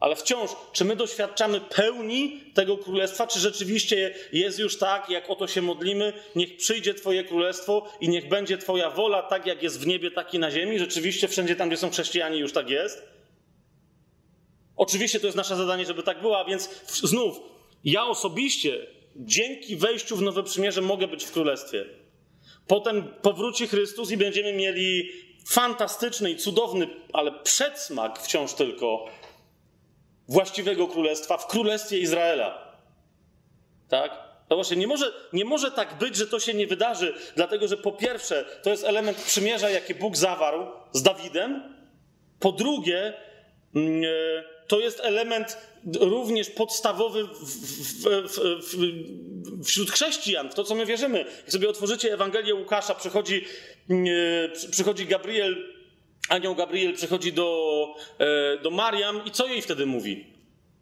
Ale 0.00 0.16
wciąż, 0.16 0.50
czy 0.72 0.84
my 0.84 0.96
doświadczamy 0.96 1.60
pełni 1.60 2.40
tego 2.54 2.78
królestwa, 2.78 3.26
czy 3.26 3.40
rzeczywiście 3.40 4.14
jest 4.32 4.58
już 4.58 4.78
tak, 4.78 5.10
jak 5.10 5.30
o 5.30 5.36
to 5.36 5.46
się 5.46 5.62
modlimy, 5.62 6.12
niech 6.36 6.56
przyjdzie 6.56 6.94
Twoje 6.94 7.24
królestwo 7.24 7.92
i 8.00 8.08
niech 8.08 8.28
będzie 8.28 8.58
Twoja 8.58 8.90
wola, 8.90 9.22
tak 9.22 9.46
jak 9.46 9.62
jest 9.62 9.80
w 9.80 9.86
niebie, 9.86 10.10
tak 10.10 10.34
i 10.34 10.38
na 10.38 10.50
ziemi? 10.50 10.78
Rzeczywiście 10.78 11.28
wszędzie 11.28 11.56
tam, 11.56 11.68
gdzie 11.68 11.76
są 11.76 11.90
chrześcijanie, 11.90 12.38
już 12.38 12.52
tak 12.52 12.70
jest? 12.70 13.02
Oczywiście 14.76 15.20
to 15.20 15.26
jest 15.26 15.36
nasze 15.36 15.56
zadanie, 15.56 15.86
żeby 15.86 16.02
tak 16.02 16.20
było, 16.20 16.38
a 16.38 16.44
więc 16.44 16.70
znów, 16.86 17.40
ja 17.84 18.06
osobiście 18.06 18.86
dzięki 19.16 19.76
wejściu 19.76 20.16
w 20.16 20.22
Nowe 20.22 20.42
Przymierze 20.42 20.82
mogę 20.82 21.08
być 21.08 21.24
w 21.24 21.32
królestwie. 21.32 21.84
Potem 22.66 23.14
powróci 23.22 23.66
Chrystus 23.66 24.10
i 24.10 24.16
będziemy 24.16 24.52
mieli 24.52 25.10
fantastyczny 25.46 26.30
i 26.30 26.36
cudowny, 26.36 26.88
ale 27.12 27.32
przedsmak 27.32 28.18
wciąż 28.18 28.54
tylko 28.54 29.06
właściwego 30.28 30.88
królestwa 30.88 31.36
w 31.36 31.46
królestwie 31.46 31.98
Izraela. 31.98 32.76
Tak? 33.88 34.26
No 34.50 34.56
właśnie, 34.56 34.76
nie 34.76 34.86
może, 34.86 35.12
nie 35.32 35.44
może 35.44 35.70
tak 35.70 35.98
być, 35.98 36.16
że 36.16 36.26
to 36.26 36.40
się 36.40 36.54
nie 36.54 36.66
wydarzy, 36.66 37.14
dlatego 37.36 37.68
że 37.68 37.76
po 37.76 37.92
pierwsze, 37.92 38.44
to 38.62 38.70
jest 38.70 38.84
element 38.84 39.16
przymierza, 39.16 39.70
jaki 39.70 39.94
Bóg 39.94 40.16
zawarł 40.16 40.66
z 40.92 41.02
Dawidem. 41.02 41.76
Po 42.40 42.52
drugie, 42.52 43.14
e, 43.76 44.55
to 44.66 44.80
jest 44.80 45.00
element 45.00 45.58
również 46.00 46.50
podstawowy 46.50 47.24
w, 47.24 47.30
w, 48.04 48.38
w, 48.62 49.64
wśród 49.64 49.90
chrześcijan, 49.90 50.50
w 50.50 50.54
to, 50.54 50.64
co 50.64 50.74
my 50.74 50.86
wierzymy. 50.86 51.18
Jak 51.18 51.52
sobie 51.52 51.68
otworzycie 51.68 52.12
Ewangelię 52.12 52.54
Łukasza, 52.54 52.94
przychodzi, 52.94 53.44
e, 53.90 54.70
przychodzi 54.70 55.06
Gabriel 55.06 55.76
anioł 56.28 56.54
Gabriel 56.54 56.94
przychodzi 56.94 57.32
do, 57.32 57.94
e, 58.18 58.58
do 58.58 58.70
Mariam 58.70 59.24
i 59.24 59.30
co 59.30 59.46
jej 59.46 59.62
wtedy 59.62 59.86
mówi? 59.86 60.26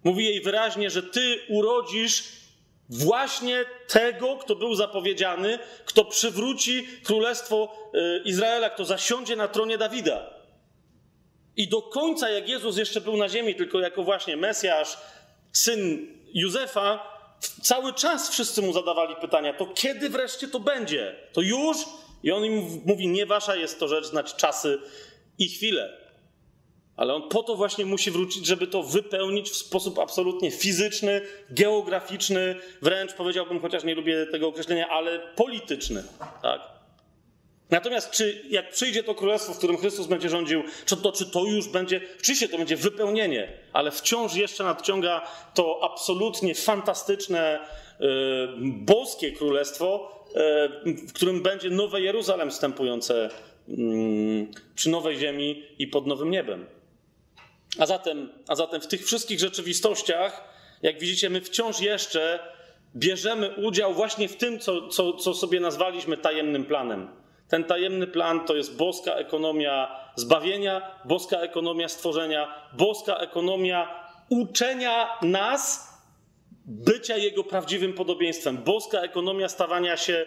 Mówi 0.05 0.24
jej 0.24 0.40
wyraźnie, 0.40 0.90
że 0.90 1.02
ty 1.02 1.39
urodzisz 1.48 2.24
właśnie 2.89 3.65
tego, 3.89 4.36
kto 4.36 4.56
był 4.56 4.74
zapowiedziany, 4.74 5.59
kto 5.85 6.05
przywróci 6.05 6.86
królestwo 7.02 7.77
e, 7.94 8.19
Izraela, 8.24 8.70
kto 8.70 8.85
zasiądzie 8.85 9.36
na 9.36 9.48
tronie 9.48 9.78
Dawida. 9.78 10.34
I 11.56 11.68
do 11.68 11.82
końca, 11.82 12.31
jak 12.31 12.48
Jezus 12.48 12.76
jeszcze 12.76 13.01
był 13.01 13.16
na 13.16 13.28
ziemi, 13.28 13.55
tylko 13.55 13.81
jako 13.81 14.02
właśnie 14.02 14.36
Mesjasz, 14.36 14.98
syn 15.52 16.06
Józefa, 16.35 17.14
cały 17.62 17.93
czas 17.93 18.31
wszyscy 18.31 18.62
mu 18.62 18.72
zadawali 18.72 19.16
pytania: 19.20 19.52
to 19.52 19.66
kiedy 19.66 20.10
wreszcie 20.10 20.48
to 20.48 20.60
będzie? 20.60 21.16
To 21.32 21.40
już? 21.40 21.76
I 22.22 22.32
on 22.32 22.44
im 22.44 22.82
mówi: 22.86 23.09
Nie 23.09 23.26
wasza 23.26 23.56
jest 23.56 23.81
to 23.81 23.89
rzecz, 23.89 24.06
znać 24.06 24.35
czasy 24.35 24.78
i 25.39 25.48
chwilę. 25.48 26.05
Ale 26.97 27.14
on 27.14 27.28
po 27.28 27.43
to 27.43 27.56
właśnie 27.56 27.85
musi 27.85 28.10
wrócić, 28.10 28.47
żeby 28.47 28.66
to 28.66 28.82
wypełnić 28.82 29.51
w 29.51 29.56
sposób 29.56 29.98
absolutnie 29.98 30.51
fizyczny, 30.51 31.20
geograficzny, 31.51 32.56
wręcz 32.82 33.12
powiedziałbym, 33.12 33.60
chociaż 33.60 33.85
nie 33.85 33.94
lubię 33.94 34.26
tego 34.26 34.48
określenia, 34.48 34.89
ale 34.89 35.18
polityczny. 35.18 36.05
Tak? 36.43 36.74
Natomiast 37.75 38.11
czy 38.11 38.43
jak 38.51 38.71
przyjdzie 38.71 39.03
to 39.03 39.15
królestwo, 39.15 39.55
w 39.55 39.59
którym 39.59 39.77
Chrystus 39.77 40.07
będzie 40.07 40.29
rządził, 40.29 40.63
czy 40.87 40.97
to, 40.97 41.13
czy 41.13 41.27
to 41.27 41.45
już 41.45 41.69
będzie, 41.69 42.01
oczywiście 42.21 42.49
to 42.49 42.59
będzie 42.59 42.77
wypełnienie, 42.77 43.53
ale 43.73 43.91
wciąż 43.91 44.35
jeszcze 44.35 44.65
nadciąga 44.65 45.27
to 45.55 45.81
absolutnie 45.83 46.55
fantastyczne, 46.55 47.61
yy, 48.01 48.09
boskie 48.63 49.33
królestwo, 49.33 50.15
yy, 50.85 50.95
w 50.95 51.13
którym 51.13 51.43
będzie 51.43 51.71
nowe 51.71 52.01
Jeruzalem 52.01 52.51
wstępujące 52.51 53.31
Mm, 53.69 54.51
przy 54.75 54.91
nowej 54.91 55.19
ziemi 55.19 55.65
i 55.79 55.87
pod 55.87 56.07
nowym 56.07 56.31
niebem. 56.31 56.67
A 57.79 57.87
zatem, 57.87 58.33
a 58.49 58.55
zatem 58.55 58.81
w 58.81 58.87
tych 58.87 59.07
wszystkich 59.07 59.41
rzeczywistościach, 59.41 60.45
jak 60.83 61.01
widzicie, 61.01 61.31
my 61.31 61.41
wciąż 61.41 61.81
jeszcze 61.81 62.39
bierzemy 62.97 63.55
udział 63.55 63.95
właśnie 63.95 64.29
w 64.29 64.37
tym, 64.37 64.59
co, 64.59 64.89
co, 64.89 65.13
co 65.13 65.35
sobie 65.35 65.61
nazwaliśmy 65.61 66.17
tajemnym 66.17 66.65
planem. 66.65 67.09
Ten 67.55 67.64
tajemny 67.64 68.06
plan 68.06 68.47
to 68.47 68.56
jest 68.56 68.76
boska 68.76 69.14
ekonomia 69.14 70.01
zbawienia, 70.16 71.01
boska 71.05 71.40
ekonomia 71.40 71.89
stworzenia, 71.89 72.55
boska 72.72 73.16
ekonomia 73.16 74.09
uczenia 74.28 75.09
nas 75.22 75.89
bycia 76.66 77.16
Jego 77.16 77.44
prawdziwym 77.44 77.93
podobieństwem. 77.93 78.56
Boska 78.56 79.01
ekonomia 79.01 79.48
stawania 79.48 79.97
się 79.97 80.26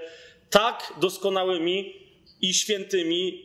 tak 0.50 0.94
doskonałymi 1.02 1.94
i 2.42 2.54
świętymi, 2.54 3.44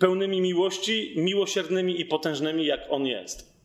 pełnymi 0.00 0.40
miłości, 0.40 1.14
miłosiernymi 1.16 2.00
i 2.00 2.04
potężnymi, 2.04 2.66
jak 2.66 2.80
On 2.90 3.06
jest. 3.06 3.56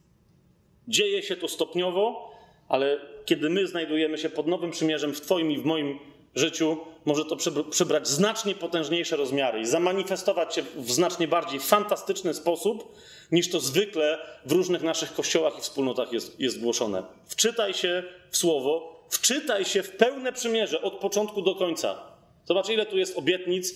Dzieje 0.87 1.23
się 1.23 1.35
to 1.35 1.47
stopniowo, 1.47 2.31
ale 2.67 2.99
kiedy 3.25 3.49
my 3.49 3.67
znajdujemy 3.67 4.17
się 4.17 4.29
pod 4.29 4.47
nowym 4.47 4.71
przymierzem 4.71 5.13
w 5.13 5.21
Twoim 5.21 5.51
i 5.51 5.57
w 5.57 5.65
moim 5.65 5.99
życiu, 6.35 6.77
może 7.05 7.25
to 7.25 7.37
przybrać 7.69 8.07
znacznie 8.07 8.55
potężniejsze 8.55 9.15
rozmiary 9.15 9.61
i 9.61 9.65
zamanifestować 9.65 10.55
się 10.55 10.63
w 10.75 10.91
znacznie 10.91 11.27
bardziej 11.27 11.59
fantastyczny 11.59 12.33
sposób, 12.33 12.95
niż 13.31 13.49
to 13.49 13.59
zwykle 13.59 14.19
w 14.45 14.51
różnych 14.51 14.83
naszych 14.83 15.13
kościołach 15.13 15.57
i 15.57 15.61
wspólnotach 15.61 16.13
jest, 16.13 16.39
jest 16.39 16.61
głoszone. 16.61 17.03
Wczytaj 17.25 17.73
się 17.73 18.03
w 18.29 18.37
słowo, 18.37 19.05
wczytaj 19.09 19.65
się 19.65 19.83
w 19.83 19.91
pełne 19.91 20.33
przymierze 20.33 20.81
od 20.81 20.93
początku 20.93 21.41
do 21.41 21.55
końca. 21.55 22.03
Zobacz, 22.45 22.69
ile 22.69 22.85
tu 22.85 22.97
jest 22.97 23.17
obietnic, 23.17 23.73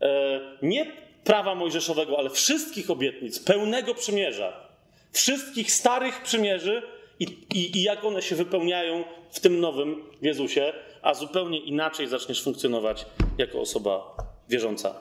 e, 0.00 0.40
nie 0.62 0.92
prawa 1.24 1.54
mojżeszowego, 1.54 2.18
ale 2.18 2.30
wszystkich 2.30 2.90
obietnic, 2.90 3.38
pełnego 3.38 3.94
przymierza, 3.94 4.70
wszystkich 5.12 5.72
starych 5.72 6.22
przymierzy 6.22 6.82
i, 7.20 7.24
i, 7.54 7.78
i 7.78 7.82
jak 7.82 8.04
one 8.04 8.22
się 8.22 8.36
wypełniają 8.36 9.04
w 9.30 9.40
tym 9.40 9.60
nowym 9.60 10.02
Jezusie, 10.22 10.72
a 11.02 11.14
zupełnie 11.14 11.58
inaczej 11.58 12.06
zaczniesz 12.06 12.42
funkcjonować 12.42 13.06
jako 13.38 13.60
osoba 13.60 14.16
wierząca. 14.48 15.00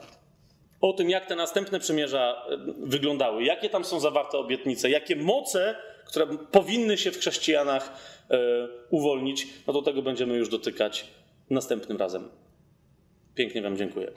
O 0.81 0.93
tym, 0.93 1.09
jak 1.09 1.25
te 1.25 1.35
następne 1.35 1.79
przymierza 1.79 2.45
e, 2.49 2.57
wyglądały, 2.79 3.43
jakie 3.43 3.69
tam 3.69 3.85
są 3.85 3.99
zawarte 3.99 4.37
obietnice, 4.37 4.89
jakie 4.89 5.15
moce, 5.15 5.75
które 6.05 6.27
powinny 6.51 6.97
się 6.97 7.11
w 7.11 7.17
chrześcijanach 7.17 7.93
e, 8.29 8.39
uwolnić, 8.89 9.47
no 9.67 9.73
do 9.73 9.81
tego 9.81 10.01
będziemy 10.01 10.37
już 10.37 10.49
dotykać 10.49 11.07
następnym 11.49 11.97
razem. 11.97 12.29
Pięknie 13.35 13.61
Wam 13.61 13.77
dziękuję. 13.77 14.11